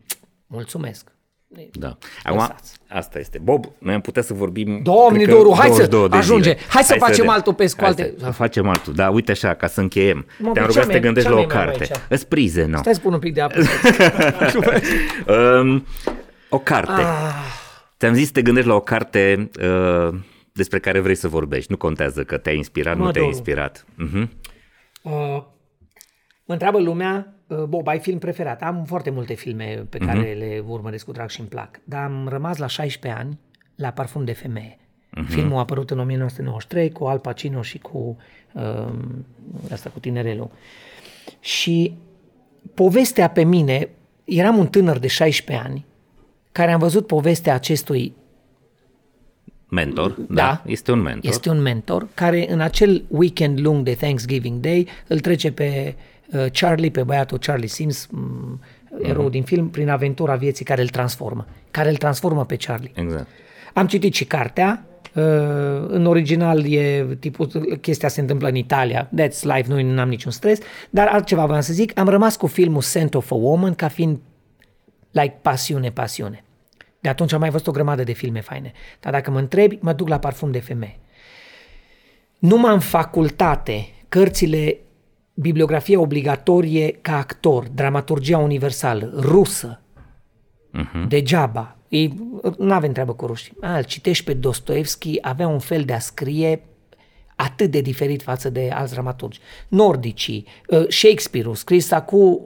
Mulțumesc. 0.46 1.17
Da. 1.72 1.96
Acum, 2.22 2.38
Lăsați. 2.38 2.76
asta 2.88 3.18
este. 3.18 3.38
Bob, 3.38 3.64
noi 3.78 3.94
am 3.94 4.00
putea 4.00 4.22
să 4.22 4.34
vorbim... 4.34 4.80
Doamne, 4.82 5.18
cred 5.22 5.28
că 5.28 5.34
Doru, 5.42 5.54
hai 5.58 5.70
să 5.70 5.86
22 5.86 6.08
de 6.08 6.16
ajunge. 6.16 6.50
zile. 6.50 6.60
Hai 6.68 6.82
să 6.82 6.94
facem 6.98 7.14
vedem. 7.16 7.28
altul 7.30 7.52
pe 7.54 7.58
Hai 7.62 7.68
scoalte. 7.68 8.14
Să, 8.18 8.24
să 8.24 8.30
facem 8.30 8.68
altul. 8.68 8.92
Da, 8.94 9.10
uite 9.10 9.30
așa, 9.30 9.54
ca 9.54 9.66
să 9.66 9.80
încheiem. 9.80 10.26
Mă, 10.38 10.50
Te-am 10.52 10.54
ce 10.54 10.60
rugat 10.70 10.84
să 10.84 10.88
te 10.90 10.96
am- 10.96 11.02
gândești 11.02 11.28
ce 11.28 11.34
la 11.34 11.40
o 11.40 11.42
am 11.44 11.48
mai 11.54 11.64
carte. 11.64 11.82
aici? 11.82 12.00
Îți 12.08 12.26
prize, 12.28 12.64
nu? 12.64 12.76
Stai 12.78 12.94
să 12.94 13.00
pun 13.00 13.12
un 13.12 13.18
pic 13.18 13.34
de 13.34 13.40
apă. 13.40 13.58
Um, 15.60 15.86
o 16.48 16.58
carte. 16.58 16.90
Ah. 17.02 17.34
Ți-am 17.98 18.14
zis 18.14 18.26
să 18.26 18.32
te 18.32 18.42
gândești 18.42 18.68
la 18.68 18.74
o 18.74 18.80
carte 18.80 19.50
uh, 19.62 20.14
despre 20.52 20.78
care 20.78 21.00
vrei 21.00 21.14
să 21.14 21.28
vorbești. 21.28 21.70
Nu 21.70 21.76
contează 21.76 22.22
că 22.24 22.36
te-a 22.38 22.52
inspirat, 22.52 22.96
Mă, 22.96 23.04
nu 23.04 23.10
te-a 23.10 23.20
Doru. 23.20 23.34
inspirat. 23.34 23.84
Mhm. 23.94 24.30
Uh, 25.02 25.12
mă 26.44 26.52
întreabă 26.52 26.78
lumea, 26.78 27.26
uh, 27.26 27.32
Bob, 27.68 27.86
ai 27.88 27.98
film 27.98 28.18
preferat? 28.18 28.62
Am 28.62 28.84
foarte 28.84 29.10
multe 29.10 29.34
filme 29.34 29.86
pe 29.88 29.98
care 29.98 30.18
Mhm. 30.18 30.38
le 30.38 30.62
urmăresc 30.66 31.04
cu 31.04 31.12
drag 31.12 31.28
și 31.28 31.40
îmi 31.40 31.48
plac, 31.48 31.80
dar 31.84 32.04
am 32.04 32.28
rămas 32.28 32.56
la 32.56 32.66
16 32.66 33.20
ani 33.20 33.38
la 33.74 33.90
Parfum 33.90 34.24
de 34.24 34.32
femeie. 34.32 34.78
Filmul 35.28 35.56
a 35.56 35.60
apărut 35.60 35.90
în 35.90 35.98
1993 35.98 36.90
cu 36.90 37.04
Al 37.04 37.18
Pacino 37.18 37.62
și 37.62 37.78
cu 37.78 38.16
uh, 38.52 38.88
asta 39.72 39.90
cu 39.90 39.98
tinerelul. 39.98 40.50
Și 41.40 41.94
povestea 42.74 43.28
pe 43.28 43.42
mine, 43.44 43.88
eram 44.24 44.56
un 44.58 44.66
tânăr 44.66 44.98
de 44.98 45.06
16 45.06 45.66
ani 45.66 45.84
care 46.52 46.72
am 46.72 46.78
văzut 46.78 47.06
povestea 47.06 47.54
acestui 47.54 48.14
Mentor, 49.70 50.10
da. 50.10 50.34
Da. 50.34 50.62
Este 50.66 50.92
un 50.92 51.00
mentor. 51.00 51.30
Este 51.30 51.50
un 51.50 51.60
mentor 51.62 52.08
care 52.14 52.52
în 52.52 52.60
acel 52.60 53.04
weekend 53.08 53.60
lung 53.60 53.84
de 53.84 53.94
Thanksgiving 53.94 54.60
Day 54.60 54.86
îl 55.06 55.20
trece 55.20 55.52
pe 55.52 55.94
uh, 55.96 56.02
Charlie, 56.52 56.90
pe 56.90 57.02
băiatul 57.02 57.38
Charlie 57.38 57.68
Sims, 57.68 58.06
m- 58.06 58.58
erou 59.02 59.28
din 59.28 59.42
film, 59.42 59.68
prin 59.70 59.88
aventura 59.88 60.34
vieții 60.34 60.64
care 60.64 60.80
îl 60.82 60.88
transformă, 60.88 61.46
care 61.70 61.88
îl 61.88 61.96
transformă 61.96 62.44
pe 62.44 62.56
Charlie. 62.56 62.90
Exact. 62.94 63.26
Am 63.74 63.86
citit 63.86 64.14
și 64.14 64.24
cartea, 64.24 64.86
uh, 65.14 65.22
în 65.88 66.06
original 66.06 66.72
e 66.72 67.06
tipul, 67.20 67.46
chestia 67.80 68.08
se 68.08 68.20
întâmplă 68.20 68.48
în 68.48 68.54
Italia, 68.54 69.08
that's 69.08 69.40
life, 69.42 69.64
nu 69.66 69.82
nu 69.82 70.00
am 70.00 70.08
niciun 70.08 70.32
stres, 70.32 70.58
dar 70.90 71.06
altceva 71.06 71.46
vreau 71.46 71.60
să 71.60 71.72
zic, 71.72 71.98
am 71.98 72.08
rămas 72.08 72.36
cu 72.36 72.46
filmul 72.46 72.82
Scent 72.82 73.14
of 73.14 73.30
a 73.30 73.34
Woman 73.34 73.74
ca 73.74 73.88
fiind 73.88 74.18
like 75.10 75.38
pasiune, 75.42 75.90
pasiune. 75.90 76.44
De 77.00 77.08
atunci 77.08 77.32
am 77.32 77.40
mai 77.40 77.50
văzut 77.50 77.66
o 77.66 77.70
grămadă 77.70 78.04
de 78.04 78.12
filme 78.12 78.40
faine. 78.40 78.72
Dar 79.00 79.12
dacă 79.12 79.30
mă 79.30 79.38
întrebi, 79.38 79.78
mă 79.80 79.92
duc 79.92 80.08
la 80.08 80.18
parfum 80.18 80.50
de 80.50 80.58
femeie. 80.58 80.98
Numai 82.38 82.72
în 82.72 82.80
facultate, 82.80 83.88
cărțile, 84.08 84.78
bibliografie 85.40 85.96
obligatorie 85.96 86.98
ca 87.00 87.16
actor, 87.16 87.68
dramaturgia 87.74 88.38
universală, 88.38 89.12
rusă, 89.16 89.80
uh-huh. 90.74 91.08
degeaba. 91.08 91.76
Nu 92.58 92.72
avem 92.72 92.92
treabă 92.92 93.12
cu 93.14 93.26
rușii. 93.26 93.52
A, 93.60 93.76
îl 93.76 93.84
citești 93.84 94.24
pe 94.24 94.32
Dostoevski, 94.34 95.18
avea 95.20 95.46
un 95.48 95.58
fel 95.58 95.82
de 95.82 95.92
a 95.92 95.98
scrie 95.98 96.62
atât 97.36 97.70
de 97.70 97.80
diferit 97.80 98.22
față 98.22 98.50
de 98.50 98.70
alți 98.74 98.92
dramaturgi. 98.92 99.40
Nordicii, 99.68 100.46
uh, 100.66 100.88
Shakespeare-ul, 100.88 101.54
scris 101.54 101.90
acum 101.90 102.40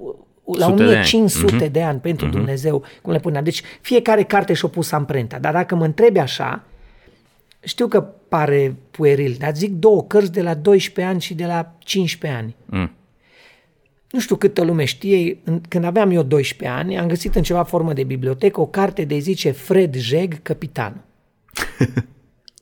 la 0.59 0.66
Sute 0.66 0.85
de 0.85 0.97
ani. 0.97 1.06
1500 1.12 1.69
de 1.69 1.82
ani 1.82 2.01
pentru 2.01 2.28
Dumnezeu, 2.28 2.85
cum 3.02 3.12
le 3.12 3.19
punea. 3.19 3.43
Deci 3.43 3.62
fiecare 3.81 4.23
carte 4.23 4.52
și-o 4.52 4.69
pus 4.69 4.93
amprenta. 4.93 5.39
Dar 5.39 5.52
dacă 5.52 5.74
mă 5.74 5.85
întrebi 5.85 6.19
așa, 6.19 6.64
știu 7.64 7.86
că 7.89 8.01
pare 8.02 8.76
pueril, 8.90 9.36
dar 9.39 9.55
zic 9.56 9.72
două 9.72 10.02
cărți 10.05 10.32
de 10.32 10.43
la 10.43 10.55
12 10.55 11.12
ani 11.12 11.20
și 11.20 11.34
de 11.34 11.47
la 11.47 11.74
15 11.78 12.40
ani. 12.40 12.56
Mm. 12.64 12.90
Nu 14.10 14.20
știu 14.20 14.36
câtă 14.36 14.62
lume 14.62 14.84
știe, 14.84 15.39
în- 15.44 15.60
când 15.68 15.84
aveam 15.84 16.10
eu 16.10 16.22
12 16.22 16.76
ani, 16.78 16.98
am 16.98 17.09
găsit 17.09 17.34
în 17.34 17.43
ceva 17.43 17.62
formă 17.62 17.93
de 17.93 18.05
bibliotecă 18.05 18.60
o 18.60 18.66
carte 18.66 19.05
de 19.05 19.18
zice 19.18 19.51
Fred 19.51 19.94
Jeg, 19.97 20.43
capitanul. 20.43 21.01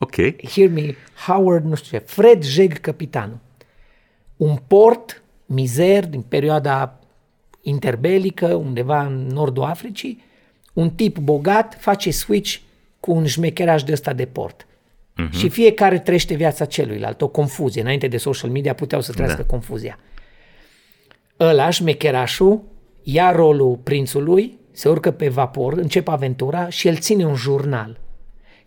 Ok. 0.02 0.14
Hear 0.51 0.70
me, 0.70 0.94
Howard, 1.27 1.64
nu 1.64 1.74
știu 1.74 1.98
ce, 1.98 2.05
Fred 2.05 2.44
Jeg, 2.44 2.72
capitanul. 2.81 3.39
Un 4.36 4.56
port 4.66 5.22
mizer 5.47 6.06
din 6.09 6.20
perioada 6.22 6.98
interbelică, 7.62 8.55
undeva 8.55 9.05
în 9.06 9.27
nordul 9.27 9.62
Africii, 9.62 10.22
un 10.72 10.90
tip 10.90 11.18
bogat 11.18 11.77
face 11.81 12.10
switch 12.10 12.56
cu 13.01 13.12
un 13.12 13.27
șmecheraj 13.27 13.82
de 13.82 13.93
ăsta 13.93 14.12
de 14.12 14.24
port. 14.27 14.66
Uh-huh. 15.28 15.38
Și 15.38 15.48
fiecare 15.48 15.98
trăiește 15.98 16.34
viața 16.34 16.64
celuilalt, 16.64 17.22
o 17.22 17.28
confuzie. 17.28 17.80
Înainte 17.80 18.06
de 18.06 18.16
social 18.16 18.51
media 18.51 18.74
puteau 18.74 19.01
să 19.01 19.12
trăiască 19.12 19.40
da. 19.40 19.47
confuzia. 19.47 19.98
Ăla, 21.40 21.70
șmecherașul, 21.70 22.62
ia 23.02 23.32
rolul 23.32 23.78
prințului, 23.82 24.59
se 24.72 24.88
urcă 24.88 25.10
pe 25.10 25.28
vapor, 25.28 25.72
începe 25.72 26.10
aventura 26.10 26.68
și 26.68 26.88
el 26.88 26.97
ține 26.97 27.26
un 27.26 27.34
jurnal. 27.34 28.01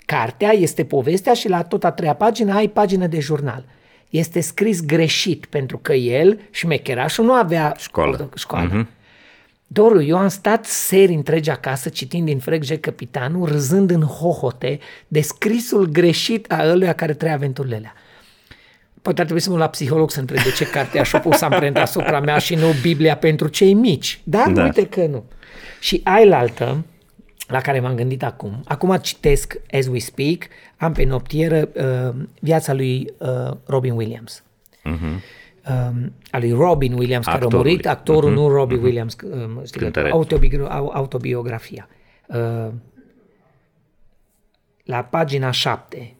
Cartea 0.05 0.51
este 0.51 0.83
povestea 0.83 1.33
și 1.33 1.49
la 1.49 1.63
tot 1.63 1.83
a 1.83 1.91
treia 1.91 2.13
pagină 2.13 2.53
ai 2.53 2.67
pagină 2.67 3.07
de 3.07 3.19
jurnal. 3.19 3.65
Este 4.09 4.39
scris 4.39 4.85
greșit 4.85 5.45
pentru 5.45 5.77
că 5.77 5.93
el, 5.93 6.39
șmecherașul, 6.51 7.25
nu 7.25 7.33
avea 7.33 7.75
Școală. 7.77 8.29
școală. 8.35 8.69
Mm-hmm. 8.69 9.02
Doru, 9.73 10.01
eu 10.01 10.17
am 10.17 10.27
stat 10.27 10.65
seri 10.65 11.13
întregi 11.13 11.49
acasă 11.49 11.89
citind 11.89 12.25
din 12.25 12.39
Frecge 12.39 12.77
Capitanul, 12.77 13.47
râzând 13.47 13.89
în 13.91 14.01
hohote 14.01 14.79
de 15.07 15.21
scrisul 15.21 15.85
greșit 15.85 16.51
a 16.51 16.69
ăluia 16.69 16.93
care 16.93 17.13
trăia 17.13 17.33
aventurile 17.33 17.75
alea. 17.75 17.93
Poate 19.01 19.19
ar 19.19 19.25
trebui 19.25 19.43
să 19.43 19.49
mă 19.49 19.57
la 19.57 19.67
psiholog 19.69 20.11
să 20.11 20.19
întreb 20.19 20.43
de 20.43 20.51
ce 20.51 20.65
carte 20.65 20.99
așa 20.99 21.19
pus 21.19 21.41
amprenta 21.41 21.81
asupra 21.89 22.19
mea 22.19 22.37
și 22.37 22.55
nu 22.55 22.67
Biblia 22.81 23.17
pentru 23.17 23.47
cei 23.47 23.73
mici. 23.73 24.21
Dar 24.23 24.47
Da. 24.47 24.53
da. 24.53 24.63
uite 24.63 24.87
că 24.87 25.05
nu. 25.05 25.23
Și 25.79 26.01
ailaltă, 26.03 26.85
la 27.47 27.61
care 27.61 27.79
m-am 27.79 27.95
gândit 27.95 28.23
acum, 28.23 28.61
acum 28.65 28.97
citesc 29.01 29.59
as 29.71 29.87
we 29.87 29.99
speak, 29.99 30.47
am 30.77 30.93
pe 30.93 31.03
noptieră 31.03 31.69
uh, 31.73 32.15
viața 32.39 32.73
lui 32.73 33.13
uh, 33.17 33.51
Robin 33.65 33.93
Williams. 33.93 34.43
Uh-huh. 34.85 35.41
Uh, 35.69 36.05
a 36.31 36.37
lui 36.39 36.51
Robin 36.51 36.93
Williams, 36.93 37.25
care 37.25 37.37
a 37.37 37.41
Actorului. 37.41 37.71
murit, 37.71 37.87
actorul, 37.87 38.31
uh-huh. 38.31 38.33
nu 38.33 38.47
Robbie 38.47 38.77
uh-huh. 38.77 38.83
Williams, 38.83 39.15
uh, 39.23 39.65
știi, 39.65 39.79
Cântăreț. 39.79 40.11
autobio- 40.11 40.67
au- 40.69 40.89
autobiografia. 40.93 41.87
Uh, 42.27 42.73
la 44.83 45.03
pagina 45.03 45.51
7 45.51 46.15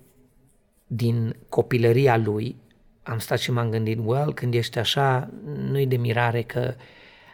din 0.87 1.35
copilăria 1.49 2.17
lui, 2.17 2.55
am 3.03 3.17
stat 3.17 3.39
și 3.39 3.51
m-am 3.51 3.69
gândit, 3.69 3.99
well, 4.05 4.33
când 4.33 4.53
ești 4.53 4.79
așa, 4.79 5.29
nu-i 5.69 5.87
de 5.87 5.95
mirare 5.97 6.41
că 6.41 6.73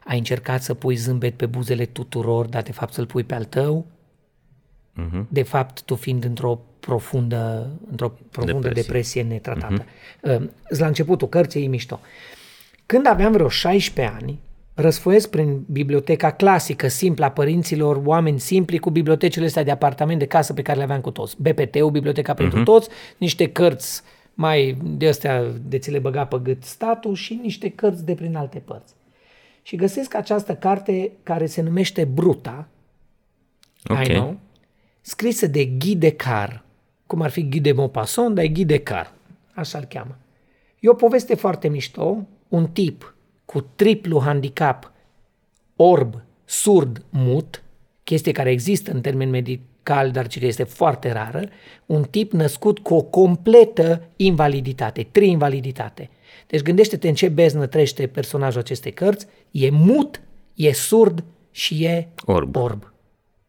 ai 0.06 0.18
încercat 0.18 0.61
să 0.61 0.73
pui 0.73 0.95
zâmbet 0.95 1.36
pe 1.36 1.45
buzele 1.45 1.86
tuturor, 1.86 2.45
dar 2.45 2.61
de 2.61 2.72
fapt 2.72 2.94
să-l 2.94 3.06
pui 3.06 3.23
pe 3.23 3.36
al 3.36 3.45
tău, 3.45 3.86
uh-huh. 4.95 5.23
de 5.27 5.44
fapt 5.44 5.84
tu 5.84 5.95
fiind 5.95 6.23
într-o 6.23 6.60
profundă, 6.80 7.69
într-o 7.89 8.14
profundă 8.31 8.68
Depresie. 8.68 8.81
depresie, 8.81 9.23
depresie 9.23 9.56
netratată. 9.64 9.84
Uh-huh. 9.84 10.77
La 10.77 10.88
începutul 10.88 11.27
cărții 11.27 11.64
e 11.64 11.68
mișto. 11.68 11.99
Când 12.85 13.07
aveam 13.07 13.31
vreo 13.31 13.49
16 13.49 14.15
ani, 14.22 14.39
răsfoiesc 14.73 15.30
prin 15.30 15.64
biblioteca 15.72 16.31
clasică, 16.31 16.88
simplă 16.88 17.26
a 17.26 17.31
părinților, 17.31 18.01
oameni 18.03 18.39
simpli, 18.39 18.77
cu 18.77 18.89
bibliotecile 18.89 19.45
astea 19.45 19.64
de 19.64 19.72
apartament, 19.72 20.19
de 20.19 20.26
casă 20.26 20.53
pe 20.53 20.61
care 20.61 20.77
le 20.77 20.84
aveam 20.84 21.01
cu 21.01 21.11
toți. 21.11 21.41
BPT-ul, 21.41 21.91
Biblioteca 21.91 22.34
pentru 22.34 22.64
toți, 22.64 22.89
niște 23.18 23.51
cărți 23.51 24.01
mai 24.34 24.77
de 24.84 25.07
astea 25.07 25.43
de 25.68 25.77
ți 25.77 25.91
le 25.91 25.99
băga 25.99 26.26
pe 26.26 26.39
gât 26.43 26.64
statul 26.64 27.15
și 27.15 27.39
niște 27.41 27.69
cărți 27.69 28.06
de 28.06 28.14
prin 28.14 28.35
alte 28.35 28.60
părți. 28.60 28.93
Și 29.61 29.76
găsesc 29.76 30.15
această 30.15 30.56
carte 30.56 31.11
care 31.23 31.45
se 31.45 31.61
numește 31.61 32.03
Bruta, 32.03 32.68
Ok. 33.88 34.07
I 34.07 34.11
know, 34.11 34.39
scrisă 35.01 35.47
de 35.47 35.65
Guy 35.65 35.95
Descartes, 35.95 36.60
cum 37.10 37.22
ar 37.22 37.30
fi 37.30 37.49
Guy 37.49 37.60
de 37.60 37.72
Maupassant, 37.72 38.36
dar 38.36 38.44
e 38.44 38.48
Guy 38.48 38.65
Descartes, 38.65 39.14
așa-l 39.53 39.84
cheamă. 39.84 40.18
E 40.80 40.90
o 40.90 40.94
poveste 40.94 41.36
foarte 41.36 41.68
mișto, 41.68 42.27
un 42.48 42.68
tip 42.68 43.15
cu 43.45 43.61
triplu 43.76 44.22
handicap, 44.22 44.91
orb, 45.76 46.22
surd, 46.45 47.03
mut, 47.10 47.64
chestie 48.03 48.31
care 48.31 48.52
există 48.52 48.91
în 48.91 49.02
termen 49.02 49.30
medical, 49.30 50.11
dar 50.11 50.27
ce 50.27 50.40
că 50.40 50.45
este 50.45 50.64
foarte 50.64 51.11
rară, 51.11 51.49
un 51.86 52.03
tip 52.03 52.31
născut 52.31 52.80
cu 52.80 52.94
o 52.94 53.02
completă 53.02 54.02
invaliditate, 54.15 55.07
tri-invaliditate. 55.11 56.10
Deci 56.48 56.61
gândește-te 56.61 57.07
în 57.07 57.14
ce 57.14 57.30
beznă 57.30 57.65
trăiește 57.65 58.07
personajul 58.07 58.61
acestei 58.61 58.94
cărți, 58.94 59.27
e 59.52 59.69
mut, 59.69 60.22
e 60.56 60.73
surd 60.73 61.23
și 61.52 61.84
e 61.84 62.07
Orb. 62.26 62.56
orb. 62.56 62.94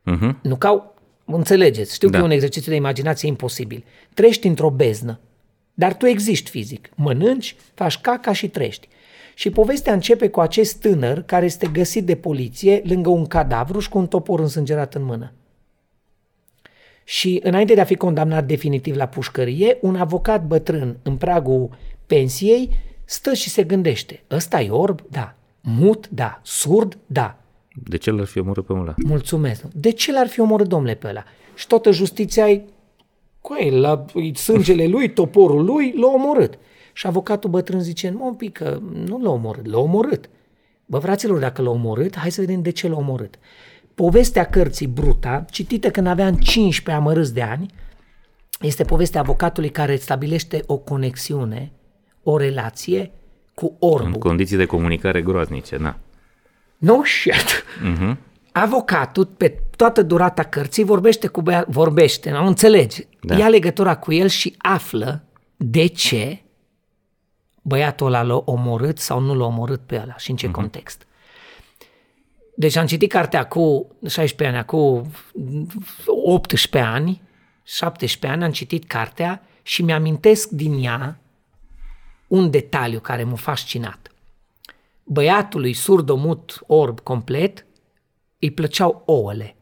Mhm. 0.03 0.39
Nu 0.43 0.57
ca 0.57 0.95
înțelegeți, 1.35 1.94
știu 1.94 2.09
Da. 2.09 2.16
că 2.16 2.23
e 2.23 2.27
un 2.27 2.32
exercițiu 2.32 2.70
de 2.70 2.77
imaginație 2.77 3.28
imposibil. 3.28 3.85
Trești 4.15 4.47
într-o 4.47 4.70
beznă, 4.70 5.20
dar 5.74 5.94
tu 5.97 6.07
existi 6.07 6.51
fizic. 6.51 6.90
Mănânci, 6.94 7.57
faci 7.74 7.98
caca 7.98 8.32
și 8.32 8.48
trești. 8.48 8.89
Și 9.35 9.51
povestea 9.51 9.93
începe 9.93 10.28
cu 10.28 10.40
acest 10.40 10.81
tânăr 10.81 11.23
care 11.23 11.44
este 11.44 11.66
găsit 11.73 12.05
de 12.05 12.16
poliție 12.16 12.82
lângă 12.85 13.09
un 13.09 13.27
cadavru 13.27 13.78
și 13.78 13.89
cu 13.89 13.98
un 13.98 14.07
topor 14.07 14.40
însângerat 14.40 14.94
în 14.94 15.05
mână. 15.05 15.32
Și 17.05 17.40
înainte 17.43 17.74
de 17.74 17.81
a 17.81 17.85
fi 17.85 17.94
condamnat 17.94 18.47
definitiv 18.47 18.97
la 18.97 19.07
pușcărie, 19.07 19.78
un 19.81 19.97
avocat 19.97 20.44
bătrân 20.44 20.97
în 21.02 21.16
pragul 21.16 21.70
pensiei 22.07 22.70
stă 23.05 23.35
și 23.35 23.48
se 23.48 23.62
gândește. 23.62 24.23
Ăsta 24.31 24.61
e 24.61 24.70
orb? 24.70 25.01
Da. 25.11 25.35
Mut? 25.61 26.09
Da. 26.09 26.40
Surd? 26.43 26.98
Da. 27.07 27.39
De 27.75 27.97
ce 27.97 28.11
l-ar 28.11 28.27
fi 28.27 28.39
omorât 28.39 28.67
pe 28.67 28.73
ăla? 28.73 28.95
Mulțumesc. 29.05 29.63
De 29.63 29.91
ce 29.91 30.13
l-ar 30.13 30.27
fi 30.27 30.41
omorât 30.41 30.69
domnule 30.69 30.95
pe 30.95 31.09
ăla? 31.09 31.25
Și 31.55 31.67
toată 31.67 31.91
justiția 31.91 32.51
e 32.51 32.65
cu 33.41 33.57
el, 33.61 33.81
la 33.81 34.05
sângele 34.35 34.87
lui, 34.87 35.13
toporul 35.13 35.65
lui, 35.65 35.95
l-a 35.97 36.07
omorât. 36.07 36.59
Și 36.93 37.07
avocatul 37.07 37.51
bătrân 37.51 37.81
zice, 37.81 38.11
mă, 38.11 38.25
un 38.25 38.35
pic, 38.35 38.53
că 38.53 38.79
nu 39.07 39.19
l-a 39.23 39.31
omorât, 39.31 39.67
l-a 39.67 39.79
omorât. 39.79 40.29
Bă, 40.87 40.99
fraților, 40.99 41.39
dacă 41.39 41.63
l-a 41.63 41.71
omorât, 41.71 42.17
hai 42.17 42.31
să 42.31 42.41
vedem 42.41 42.63
de 42.63 42.71
ce 42.71 42.89
l-a 42.89 42.97
omorât. 42.97 43.35
Povestea 43.95 44.45
cărții 44.45 44.87
Bruta, 44.87 45.45
citită 45.51 45.91
când 45.91 46.07
aveam 46.07 46.35
15 46.35 47.03
amărâți 47.05 47.35
de 47.35 47.43
ani, 47.43 47.67
este 48.61 48.85
povestea 48.85 49.21
avocatului 49.21 49.71
care 49.71 49.97
stabilește 49.97 50.63
o 50.67 50.77
conexiune, 50.77 51.73
o 52.23 52.37
relație 52.37 53.11
cu 53.55 53.65
În 53.81 53.89
orbul. 53.89 54.19
condiții 54.19 54.57
de 54.57 54.65
comunicare 54.67 55.23
groaznice, 55.23 55.77
na. 55.77 55.99
No 56.81 57.05
shit. 57.05 57.65
Mhm. 57.82 58.19
Avocatul, 58.52 59.27
pe 59.27 59.62
toată 59.77 60.02
durata 60.02 60.43
cărții, 60.43 60.85
vorbește 60.85 61.27
cu 61.27 61.43
băiat, 61.43 61.69
vorbește, 61.69 62.31
nu 62.31 62.47
înțelegi. 62.47 63.07
Da. 63.20 63.35
Da. 63.35 63.40
Ia 63.40 63.48
legătura 63.48 63.97
cu 63.97 64.12
el 64.12 64.28
și 64.28 64.55
află 64.59 65.24
de 65.57 65.86
ce 65.86 66.43
băiatul 67.62 68.07
ăla 68.07 68.23
l-a 68.23 68.43
omorât 68.44 68.98
sau 68.98 69.20
nu 69.20 69.35
l-a 69.35 69.44
omorât 69.44 69.81
pe 69.86 70.01
ăla 70.02 70.16
și 70.16 70.31
în 70.31 70.36
ce 70.36 70.48
uh-huh. 70.48 70.52
context. 70.52 71.07
Deci 72.57 72.77
am 72.77 72.86
citit 72.86 73.11
cartea 73.11 73.47
cu 73.47 73.97
16 74.09 74.57
ani, 74.57 74.66
cu 74.66 75.11
18 76.07 76.90
ani, 76.90 77.23
17 77.65 78.27
ani, 78.27 78.44
am 78.44 78.51
citit 78.51 78.85
cartea 78.85 79.43
și 79.62 79.82
mi-amintesc 79.82 80.48
din 80.48 80.85
ea 80.85 81.19
un 82.27 82.51
detaliu 82.51 83.01
care 83.01 83.24
m-a 83.24 83.36
fascinat. 83.36 84.10
Băiatului 85.12 85.73
surdomut 85.73 86.62
orb 86.66 87.01
complet 87.01 87.66
îi 88.39 88.51
plăceau 88.51 89.03
ouăle. 89.07 89.57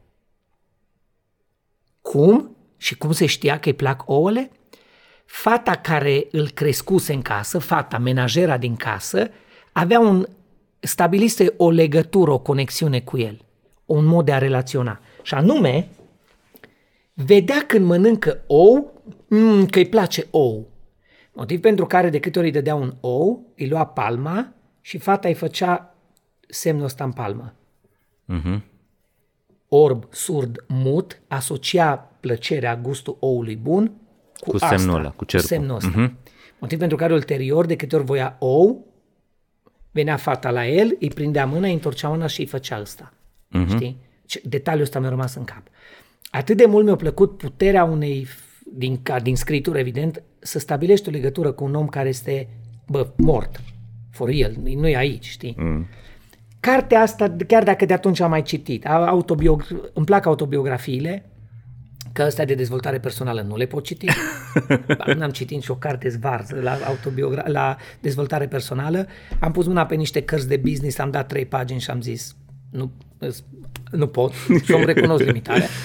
Cum? 2.01 2.57
Și 2.77 2.97
cum 2.97 3.13
se 3.13 3.27
știa 3.27 3.59
că 3.59 3.69
îi 3.69 3.75
plac 3.75 4.03
ouăle? 4.07 4.51
Fata 5.25 5.75
care 5.75 6.27
îl 6.31 6.51
crescuse 6.51 7.13
în 7.13 7.23
casă, 7.23 7.59
fata, 7.59 7.99
menajera 7.99 8.57
din 8.57 8.77
casă, 8.77 9.31
avea 9.73 10.01
un, 10.01 10.27
stabilise 10.81 11.55
o 11.57 11.71
legătură, 11.71 12.31
o 12.31 12.39
conexiune 12.39 13.01
cu 13.01 13.19
el, 13.19 13.45
un 13.85 14.05
mod 14.05 14.25
de 14.25 14.33
a 14.33 14.39
relaționa. 14.39 15.01
Și 15.23 15.35
anume, 15.35 15.89
vedea 17.15 17.65
când 17.67 17.87
mănâncă 17.87 18.45
ou, 18.47 19.03
mm, 19.29 19.67
că 19.67 19.79
îi 19.79 19.89
place 19.89 20.27
ou. 20.31 20.69
Motiv 21.33 21.61
pentru 21.61 21.87
care 21.87 22.11
de 22.11 22.21
câte 22.21 22.39
ori 22.39 22.49
îi 22.49 22.55
dădea 22.55 22.75
un 22.75 22.95
ou, 23.01 23.53
îi 23.57 23.69
lua 23.69 23.87
palma 23.87 24.53
și 24.89 24.99
fata 24.99 25.29
îi 25.29 25.35
făcea 25.35 25.95
semnul 26.49 26.85
ăsta 26.85 27.05
în 27.05 27.13
palmă. 27.13 27.55
Mhm. 28.25 28.65
Orb, 29.69 30.05
surd, 30.11 30.65
mut, 30.69 31.21
asocia 31.27 31.95
plăcerea, 32.21 32.77
gustul 32.77 33.17
oului 33.21 33.57
bun 33.57 33.93
cu, 34.41 34.51
Cu 34.51 34.57
asta, 34.57 34.77
semnul 34.77 34.99
ăla, 34.99 35.11
cu 35.11 35.25
cercul. 35.25 35.49
semnul 35.49 35.77
ăsta. 35.77 36.13
Motiv 36.59 36.79
pentru 36.79 36.97
care 36.97 37.13
ulterior, 37.13 37.67
de 37.67 37.77
câte 37.77 37.97
ori 37.97 38.05
voia 38.05 38.37
ou, 38.39 38.87
venea 39.91 40.17
fata 40.17 40.51
la 40.51 40.67
el, 40.67 40.97
îi 41.01 41.09
prindea 41.09 41.47
mâna, 41.47 41.67
îi 41.67 41.73
întorcea 41.73 42.09
mâna 42.09 42.27
și 42.27 42.41
îi 42.41 42.47
făcea 42.47 42.81
ăsta. 42.81 43.13
Știi? 43.69 43.97
Ce- 44.27 44.43
Detaliul 44.45 44.83
ăsta 44.83 44.99
mi-a 45.01 45.09
rămas 45.09 45.35
în 45.35 45.45
cap. 45.45 45.63
Atât 46.31 46.57
de 46.57 46.67
mult 46.67 46.85
mi-a 46.85 46.97
plăcut 46.97 47.37
puterea 47.37 47.85
unei, 47.85 48.27
f- 48.27 48.63
din, 48.73 49.03
ca, 49.03 49.21
din 49.21 49.37
scritură, 49.37 49.79
evident, 49.79 50.23
să 50.39 50.59
stabilești 50.59 51.09
o 51.09 51.11
legătură 51.11 51.53
cu 51.53 51.65
un 51.65 51.75
om 51.75 51.89
care 51.89 52.09
este, 52.09 52.49
bă, 52.87 53.09
mort. 53.17 53.61
For 54.11 54.29
real, 54.29 54.53
nu 54.77 54.89
e 54.89 54.97
aici, 54.97 55.27
știi? 55.27 55.55
Mm. 55.59 55.87
Cartea 56.61 57.01
asta, 57.01 57.37
chiar 57.47 57.63
dacă 57.63 57.85
de 57.85 57.93
atunci 57.93 58.21
am 58.21 58.31
mai 58.31 58.43
citit, 58.43 58.87
a- 58.87 59.07
autobiogra- 59.07 59.91
îmi 59.95 60.07
plac 60.07 60.27
autobiografiile, 60.27 61.31
că 62.13 62.23
astea 62.23 62.45
de 62.45 62.55
dezvoltare 62.55 62.99
personală 62.99 63.41
nu 63.43 63.57
le 63.57 63.67
pot 63.67 63.85
citi. 63.85 64.07
Ba, 64.99 65.13
N-am 65.17 65.31
citit 65.31 65.57
nici 65.57 65.69
o 65.69 65.75
carte 65.77 66.09
zvarză 66.09 66.61
la, 66.63 66.73
autobiogra- 66.87 67.47
la 67.47 67.77
dezvoltare 68.01 68.47
personală. 68.49 69.07
Am 69.41 69.53
pus 69.53 69.67
mâna 69.67 69.87
pe 69.87 69.95
niște 69.95 70.23
cărți 70.23 70.49
de 70.49 70.57
business, 70.57 70.99
am 70.99 71.11
dat 71.11 71.29
trei 71.29 71.47
pagini 71.47 71.81
și 71.81 71.91
am 71.91 72.01
zis 72.01 72.37
nu, 72.71 72.91
îs- 73.19 73.45
nu 73.91 74.07
pot 74.07 74.33
și 74.65 74.73
îmi 74.73 74.85
recunosc 74.85 75.25
limitarea. 75.25 75.67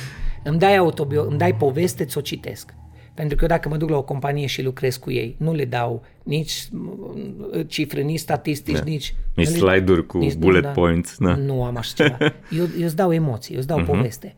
Îmi 0.45 0.59
dai, 0.59 0.77
autobio- 0.77 1.25
îmi 1.27 1.37
dai 1.37 1.55
poveste, 1.55 2.05
ți-o 2.05 2.21
citesc. 2.21 2.73
Pentru 3.13 3.35
că 3.35 3.43
eu 3.43 3.49
dacă 3.49 3.69
mă 3.69 3.77
duc 3.77 3.89
la 3.89 3.97
o 3.97 4.03
companie 4.03 4.45
și 4.45 4.61
lucrez 4.61 4.97
cu 4.97 5.11
ei, 5.11 5.35
nu 5.39 5.53
le 5.53 5.65
dau 5.65 6.03
nici 6.23 6.67
mm, 6.71 7.63
cifre, 7.67 8.01
nici 8.01 8.19
statistici, 8.19 8.75
Da. 8.75 8.83
nici... 8.83 9.15
Nici 9.35 9.49
nu 9.49 9.65
le- 9.65 9.71
slide-uri 9.71 10.05
cu 10.05 10.27
bullet 10.37 10.73
points, 10.73 11.17
da. 11.19 11.35
Nu 11.35 11.63
am 11.63 11.77
așa 11.77 11.93
ceva. 11.95 12.17
Eu, 12.57 12.67
eu 12.79 12.85
îți 12.85 12.95
dau 12.95 13.13
emoții, 13.13 13.53
eu 13.53 13.59
îți 13.59 13.67
dau 13.67 13.81
uh-huh. 13.81 13.85
poveste. 13.85 14.35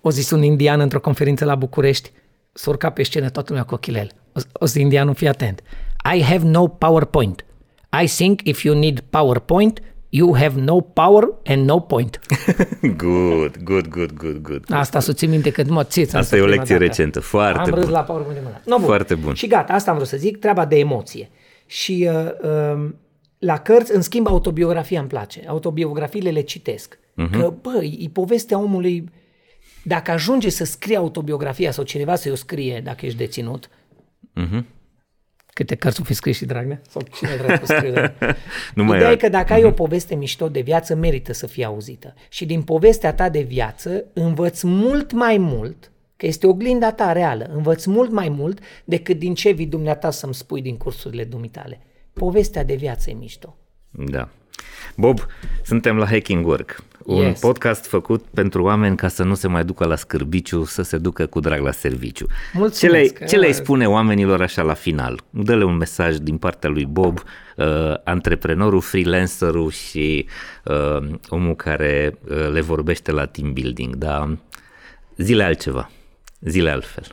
O 0.00 0.10
zis 0.10 0.30
un 0.30 0.42
indian 0.42 0.80
într-o 0.80 1.00
conferință 1.00 1.44
la 1.44 1.54
București, 1.54 2.12
s-a 2.52 2.70
urcat 2.70 2.92
pe 2.92 3.02
scenă 3.02 3.28
toată 3.30 3.48
lumea 3.48 3.64
cu 3.64 3.74
ochilel. 3.74 4.10
O, 4.32 4.40
o 4.52 4.66
zis 4.66 4.82
indianul, 4.82 5.14
fii 5.14 5.28
atent. 5.28 5.62
I 6.16 6.22
have 6.22 6.48
no 6.48 6.66
PowerPoint. 6.66 7.44
I 8.02 8.06
think 8.06 8.40
if 8.44 8.62
you 8.62 8.78
need 8.78 9.04
PowerPoint, 9.10 9.82
you 10.08 10.36
have 10.36 10.60
no 10.60 10.80
power 10.80 11.28
and 11.44 11.64
no 11.68 11.80
point. 11.80 12.20
Good, 12.96 13.56
good, 13.62 13.88
good, 13.88 14.12
good, 14.12 14.36
good. 14.42 14.64
Asta 14.68 15.00
să 15.00 15.12
ții 15.12 15.26
minte 15.28 15.50
că 15.50 15.62
mă 15.68 15.84
țiți. 15.84 16.16
Asta 16.16 16.36
e 16.36 16.40
o 16.40 16.46
lecție 16.46 16.76
recentă, 16.76 17.20
foarte 17.20 17.60
Am 17.70 17.74
râs 17.74 17.84
bun. 17.84 17.92
la 17.92 18.00
PowerPoint 18.02 18.38
de 18.38 18.44
mână. 18.44 18.60
No, 18.64 18.76
bun. 18.76 18.84
Foarte 18.86 19.14
bun. 19.14 19.34
Și 19.34 19.46
gata, 19.46 19.72
asta 19.72 19.90
am 19.90 19.96
vrut 19.96 20.08
să 20.08 20.16
zic, 20.16 20.38
treaba 20.38 20.64
de 20.64 20.78
emoție. 20.78 21.30
Și 21.66 22.08
uh, 22.12 22.30
uh, 22.74 22.88
la 23.38 23.58
cărți, 23.58 23.94
în 23.94 24.00
schimb, 24.02 24.26
autobiografia 24.26 25.00
îmi 25.00 25.08
place. 25.08 25.44
Autobiografiile 25.48 26.30
le 26.30 26.40
citesc. 26.40 26.98
Mhm. 27.14 27.28
Uh-huh. 27.28 27.40
Că, 27.40 27.52
bă, 27.62 27.84
e 27.84 28.08
povestea 28.12 28.58
omului... 28.58 29.04
Dacă 29.82 30.10
ajunge 30.10 30.48
să 30.50 30.64
scrie 30.64 30.96
autobiografia 30.96 31.70
sau 31.70 31.84
cineva 31.84 32.14
să-i 32.14 32.30
o 32.30 32.34
scrie, 32.34 32.80
dacă 32.84 33.06
ești 33.06 33.18
deținut, 33.18 33.68
Mhm. 34.34 34.66
Câte 35.58 35.74
cărți 35.74 36.00
o 36.00 36.04
fi 36.04 36.14
scris 36.14 36.36
și 36.36 36.44
Dragnea? 36.44 36.80
Sau 36.88 37.02
cine 37.14 37.30
dracu 37.36 37.66
scrie? 37.66 38.14
Nu 38.74 38.84
mai 38.84 38.94
Ideea 38.94 39.06
ai- 39.08 39.14
e 39.14 39.16
că 39.16 39.28
dacă 39.28 39.52
ai 39.52 39.64
o 39.64 39.70
poveste 39.82 40.14
mișto 40.14 40.48
de 40.48 40.60
viață, 40.60 40.94
merită 40.94 41.32
să 41.32 41.46
fie 41.46 41.64
auzită. 41.64 42.14
Și 42.28 42.46
din 42.46 42.62
povestea 42.62 43.14
ta 43.14 43.28
de 43.28 43.40
viață 43.40 44.04
învăț 44.12 44.62
mult 44.62 45.12
mai 45.12 45.36
mult, 45.38 45.90
că 46.16 46.26
este 46.26 46.46
oglinda 46.46 46.92
ta 46.92 47.12
reală, 47.12 47.50
învăț 47.54 47.84
mult 47.84 48.10
mai 48.10 48.28
mult 48.28 48.58
decât 48.84 49.18
din 49.18 49.34
ce 49.34 49.50
vii 49.50 49.66
dumneata 49.66 50.10
să-mi 50.10 50.34
spui 50.34 50.62
din 50.62 50.76
cursurile 50.76 51.24
dumitale. 51.24 51.80
Povestea 52.12 52.64
de 52.64 52.74
viață 52.74 53.10
e 53.10 53.12
mișto. 53.12 53.56
Da. 53.90 54.28
Bob, 54.96 55.26
suntem 55.62 55.96
la 55.96 56.06
Hacking 56.06 56.46
Work, 56.46 56.84
un 57.08 57.22
Yes. 57.24 57.38
podcast 57.40 57.86
făcut 57.86 58.22
pentru 58.24 58.62
oameni 58.62 58.96
ca 58.96 59.08
să 59.08 59.22
nu 59.22 59.34
se 59.34 59.48
mai 59.48 59.64
ducă 59.64 59.86
la 59.86 59.96
scârbiciu, 59.96 60.64
să 60.64 60.82
se 60.82 60.98
ducă 60.98 61.26
cu 61.26 61.40
drag 61.40 61.60
la 61.60 61.70
serviciu. 61.72 62.26
Mulțumesc. 62.52 63.12
Ce 63.12 63.18
le, 63.18 63.26
ce 63.26 63.36
le 63.36 63.46
Uh, 63.46 63.52
spune 63.52 63.88
oamenilor 63.88 64.42
așa 64.42 64.62
la 64.62 64.74
final? 64.74 65.20
Dă-le 65.30 65.64
un 65.64 65.76
mesaj 65.76 66.16
din 66.16 66.38
partea 66.38 66.70
lui 66.70 66.86
Bob, 66.86 67.18
uh, 67.56 67.94
antreprenorul, 68.04 68.80
freelancerul 68.80 69.70
și 69.70 70.26
uh, 70.64 71.08
omul 71.28 71.54
care 71.56 72.18
uh, 72.28 72.48
le 72.50 72.60
vorbește 72.60 73.12
la 73.12 73.26
team 73.26 73.52
building, 73.52 73.94
dar 73.94 74.38
zile 75.16 75.42
altceva, 75.44 75.90
zile 76.40 76.70
altfel. 76.70 77.04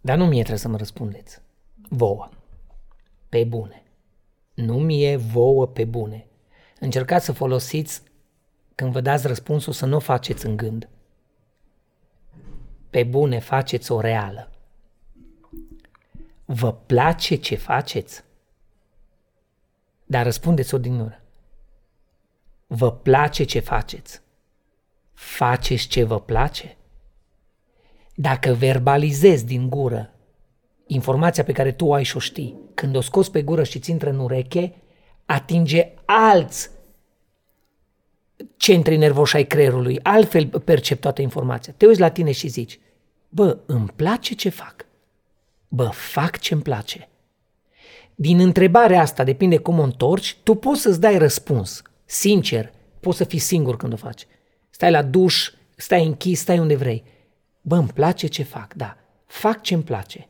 Dar 0.00 0.16
nu 0.16 0.24
mie 0.24 0.38
trebuie 0.38 0.58
să 0.58 0.68
mă 0.68 0.76
răspundeți. 0.76 1.38
Vouă. 1.88 2.28
Pe 3.28 3.44
bune. 3.44 3.80
Nu 4.54 4.74
mie 4.74 5.16
vouă 5.16 5.66
pe 5.66 5.84
bune. 5.84 6.25
Încercați 6.78 7.24
să 7.24 7.32
folosiți, 7.32 8.02
când 8.74 8.92
vă 8.92 9.00
dați 9.00 9.26
răspunsul, 9.26 9.72
să 9.72 9.86
nu 9.86 9.96
o 9.96 10.00
faceți 10.00 10.46
în 10.46 10.56
gând. 10.56 10.88
Pe 12.90 13.04
bune 13.04 13.38
faceți 13.38 13.92
o 13.92 14.00
reală. 14.00 14.50
Vă 16.44 16.72
place 16.72 17.34
ce 17.34 17.56
faceți? 17.56 18.24
Dar 20.04 20.24
răspundeți-o 20.24 20.78
din 20.78 21.00
ură. 21.00 21.22
Vă 22.66 22.92
place 22.92 23.44
ce 23.44 23.60
faceți? 23.60 24.22
Faceți 25.12 25.86
ce 25.86 26.04
vă 26.04 26.20
place? 26.20 26.76
Dacă 28.14 28.52
verbalizezi 28.52 29.44
din 29.44 29.68
gură 29.68 30.10
informația 30.86 31.44
pe 31.44 31.52
care 31.52 31.72
tu 31.72 31.86
o 31.86 31.94
ai 31.94 32.02
și 32.02 32.16
o 32.16 32.20
știi, 32.20 32.58
când 32.74 32.96
o 32.96 33.00
scoți 33.00 33.30
pe 33.30 33.42
gură 33.42 33.62
și 33.62 33.78
ți 33.78 33.90
intră 33.90 34.10
în 34.10 34.18
ureche, 34.18 34.74
atinge 35.24 35.92
alți 36.06 36.70
centrii 38.56 38.96
nervoși 38.96 39.36
ai 39.36 39.46
creierului, 39.46 40.00
altfel 40.02 40.46
percep 40.46 41.00
toată 41.00 41.22
informația. 41.22 41.74
Te 41.76 41.86
uiți 41.86 42.00
la 42.00 42.10
tine 42.10 42.32
și 42.32 42.48
zici, 42.48 42.80
bă, 43.28 43.58
îmi 43.66 43.92
place 43.96 44.34
ce 44.34 44.48
fac. 44.48 44.86
Bă, 45.68 45.88
fac 45.92 46.38
ce 46.38 46.54
îmi 46.54 46.62
place. 46.62 47.08
Din 48.14 48.40
întrebarea 48.40 49.00
asta, 49.00 49.24
depinde 49.24 49.56
cum 49.56 49.78
o 49.78 49.82
întorci, 49.82 50.36
tu 50.42 50.54
poți 50.54 50.80
să-ți 50.80 51.00
dai 51.00 51.18
răspuns. 51.18 51.82
Sincer, 52.04 52.72
poți 53.00 53.16
să 53.16 53.24
fii 53.24 53.38
singur 53.38 53.76
când 53.76 53.92
o 53.92 53.96
faci. 53.96 54.26
Stai 54.70 54.90
la 54.90 55.02
duș, 55.02 55.50
stai 55.76 56.06
închis, 56.06 56.40
stai 56.40 56.58
unde 56.58 56.74
vrei. 56.74 57.04
Bă, 57.60 57.76
îmi 57.76 57.88
place 57.88 58.26
ce 58.26 58.42
fac, 58.42 58.74
da. 58.74 58.96
Fac 59.26 59.62
ce 59.62 59.74
îmi 59.74 59.82
place. 59.82 60.28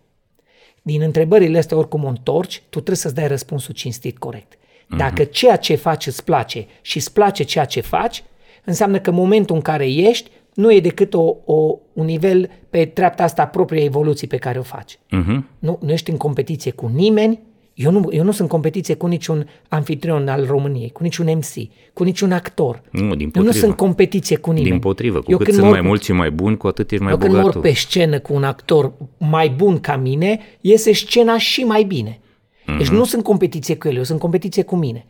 Din 0.82 1.00
întrebările 1.00 1.58
astea, 1.58 1.76
oricum 1.76 2.04
o 2.04 2.08
întorci, 2.08 2.56
tu 2.56 2.68
trebuie 2.68 2.96
să-ți 2.96 3.14
dai 3.14 3.28
răspunsul 3.28 3.74
cinstit 3.74 4.18
corect. 4.18 4.55
Dacă 4.86 5.22
uh-huh. 5.22 5.30
ceea 5.30 5.56
ce 5.56 5.74
faci 5.74 6.06
îți 6.06 6.24
place 6.24 6.66
și 6.80 6.96
îți 6.96 7.12
place 7.12 7.42
ceea 7.42 7.64
ce 7.64 7.80
faci, 7.80 8.24
înseamnă 8.64 8.98
că 8.98 9.10
momentul 9.10 9.56
în 9.56 9.62
care 9.62 9.92
ești 9.92 10.30
nu 10.54 10.72
e 10.72 10.80
decât 10.80 11.14
o, 11.14 11.34
o, 11.44 11.78
un 11.92 12.04
nivel 12.04 12.50
pe 12.70 12.84
treapta 12.84 13.22
asta 13.22 13.46
proprie 13.46 13.84
evoluții 13.84 14.26
pe 14.26 14.36
care 14.36 14.58
o 14.58 14.62
faci. 14.62 14.96
Uh-huh. 14.96 15.38
Nu, 15.58 15.78
nu 15.82 15.92
ești 15.92 16.10
în 16.10 16.16
competiție 16.16 16.70
cu 16.70 16.90
nimeni, 16.94 17.40
eu 17.76 17.90
nu, 17.90 18.08
eu 18.10 18.24
nu 18.24 18.30
sunt 18.30 18.40
în 18.40 18.46
competiție 18.46 18.94
cu 18.94 19.06
niciun 19.06 19.48
anfitrion 19.68 20.28
al 20.28 20.46
României, 20.46 20.90
cu 20.90 21.02
niciun 21.02 21.26
MC, 21.36 21.70
cu 21.92 22.02
niciun 22.02 22.32
actor. 22.32 22.82
Nu, 22.90 23.14
din 23.14 23.30
eu 23.34 23.42
nu 23.42 23.50
sunt 23.50 23.64
în 23.64 23.72
competiție 23.72 24.36
cu 24.36 24.50
nimeni. 24.50 24.70
Din 24.70 24.78
potrivă, 24.78 25.20
cu 25.20 25.30
eu 25.30 25.38
cât 25.38 25.54
sunt 25.54 25.70
mai 25.70 25.80
mulți 25.80 26.04
și 26.04 26.12
mai 26.12 26.30
buni, 26.30 26.56
cu 26.56 26.66
atât 26.66 26.90
ești 26.90 27.02
mai 27.02 27.12
eu 27.12 27.18
bogat. 27.18 27.34
Eu 27.34 27.42
când 27.42 27.54
mor 27.54 27.62
pe 27.62 27.72
scenă 27.72 28.18
cu 28.18 28.34
un 28.34 28.44
actor 28.44 28.92
mai 29.18 29.48
bun 29.48 29.80
ca 29.80 29.96
mine, 29.96 30.38
iese 30.60 30.92
scena 30.92 31.38
și 31.38 31.60
mai 31.60 31.82
bine. 31.82 32.20
Mm-hmm. 32.66 32.78
Deci 32.78 32.88
nu 32.88 33.04
sunt 33.04 33.22
competiție 33.22 33.76
cu 33.76 33.88
el, 33.88 33.96
eu 33.96 34.02
sunt 34.02 34.18
competiție 34.18 34.62
cu 34.62 34.76
mine. 34.76 35.06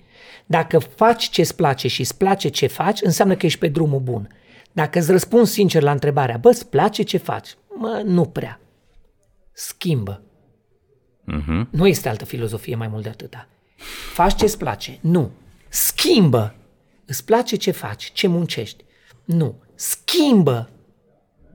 Dacă 0.47 0.79
faci 0.79 1.29
ce-ți 1.29 1.57
place 1.57 1.89
și 1.89 2.01
îți 2.01 2.17
place 2.17 2.49
ce 2.49 2.67
faci, 2.67 3.03
înseamnă 3.03 3.37
că 3.37 3.47
ești 3.47 3.59
pe 3.59 3.69
drumul 3.69 4.01
bun. 4.01 4.29
Dacă 4.73 4.99
îți 4.99 5.11
răspunzi 5.11 5.53
sincer 5.53 5.83
la 5.83 5.91
întrebarea, 5.91 6.37
bă, 6.37 6.49
îți 6.49 6.69
place 6.69 7.03
ce 7.03 7.17
faci? 7.17 7.57
Mă, 7.79 8.03
nu 8.05 8.25
prea. 8.25 8.61
Schimbă. 9.53 10.23
Uh-huh. 11.33 11.71
Nu 11.71 11.87
este 11.87 12.09
altă 12.09 12.25
filozofie 12.25 12.75
mai 12.75 12.89
mult 12.89 13.03
de 13.03 13.09
atâta. 13.09 13.49
Faci 14.13 14.35
ce-ți 14.35 14.59
place? 14.59 14.99
Nu. 15.01 15.31
Schimbă. 15.69 16.55
Îți 17.07 17.25
place 17.25 17.57
ce 17.57 17.71
faci, 17.71 18.13
ce 18.13 18.27
muncești? 18.27 18.85
Nu. 19.25 19.61
Schimbă. 19.75 20.71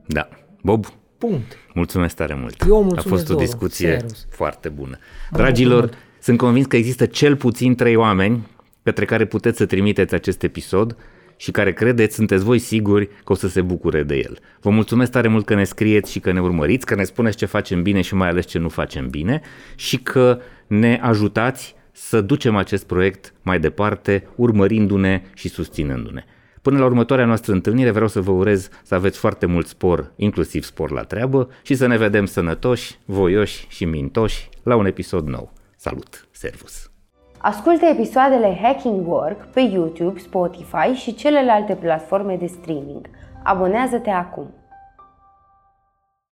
Da. 0.06 0.28
Bob, 0.62 0.86
Punct. 1.28 1.56
Mulțumesc 1.74 2.16
tare 2.16 2.34
mult. 2.34 2.62
Eu 2.68 2.82
mulțumesc 2.82 3.06
A 3.06 3.08
fost 3.08 3.22
o 3.30 3.32
două. 3.32 3.40
discuție 3.40 3.88
Serios. 3.90 4.26
foarte 4.30 4.68
bună. 4.68 4.98
Dragilor, 5.30 5.90
sunt 6.20 6.38
convins 6.38 6.66
că 6.66 6.76
există 6.76 7.06
cel 7.06 7.36
puțin 7.36 7.74
trei 7.74 7.96
oameni 7.96 8.46
către 8.82 9.04
care 9.04 9.24
puteți 9.24 9.56
să 9.56 9.66
trimiteți 9.66 10.14
acest 10.14 10.42
episod 10.42 10.96
și 11.36 11.50
care 11.50 11.72
credeți, 11.72 12.14
sunteți 12.14 12.44
voi 12.44 12.58
siguri 12.58 13.06
că 13.24 13.32
o 13.32 13.34
să 13.34 13.48
se 13.48 13.60
bucure 13.60 14.02
de 14.02 14.16
el. 14.16 14.38
Vă 14.60 14.70
mulțumesc 14.70 15.10
tare 15.10 15.28
mult 15.28 15.44
că 15.44 15.54
ne 15.54 15.64
scrieți 15.64 16.10
și 16.10 16.20
că 16.20 16.32
ne 16.32 16.40
urmăriți, 16.40 16.86
că 16.86 16.94
ne 16.94 17.04
spuneți 17.04 17.36
ce 17.36 17.46
facem 17.46 17.82
bine 17.82 18.00
și 18.00 18.14
mai 18.14 18.28
ales 18.28 18.46
ce 18.46 18.58
nu 18.58 18.68
facem 18.68 19.08
bine 19.08 19.40
și 19.74 19.98
că 19.98 20.40
ne 20.66 20.98
ajutați 21.02 21.74
să 21.92 22.20
ducem 22.20 22.56
acest 22.56 22.86
proiect 22.86 23.32
mai 23.42 23.60
departe, 23.60 24.26
urmărindu-ne 24.34 25.22
și 25.34 25.48
susținându-ne. 25.48 26.24
Până 26.62 26.78
la 26.78 26.84
următoarea 26.84 27.26
noastră 27.26 27.52
întâlnire 27.52 27.90
vreau 27.90 28.08
să 28.08 28.20
vă 28.20 28.30
urez 28.30 28.68
să 28.82 28.94
aveți 28.94 29.18
foarte 29.18 29.46
mult 29.46 29.66
spor, 29.66 30.12
inclusiv 30.16 30.64
spor 30.64 30.90
la 30.90 31.02
treabă 31.02 31.48
și 31.62 31.74
să 31.74 31.86
ne 31.86 31.96
vedem 31.96 32.24
sănătoși, 32.24 32.98
voioși 33.04 33.66
și 33.68 33.84
mintoși 33.84 34.48
la 34.62 34.76
un 34.76 34.86
episod 34.86 35.28
nou. 35.28 35.52
Salut! 35.76 36.28
Servus! 36.30 36.90
Ascultă 37.38 37.84
episoadele 37.84 38.58
Hacking 38.62 39.08
Work 39.08 39.44
pe 39.44 39.60
YouTube, 39.60 40.18
Spotify 40.18 40.92
și 40.94 41.14
celelalte 41.14 41.74
platforme 41.74 42.36
de 42.36 42.46
streaming. 42.46 43.06
Abonează-te 43.42 44.10
acum! 44.10 44.61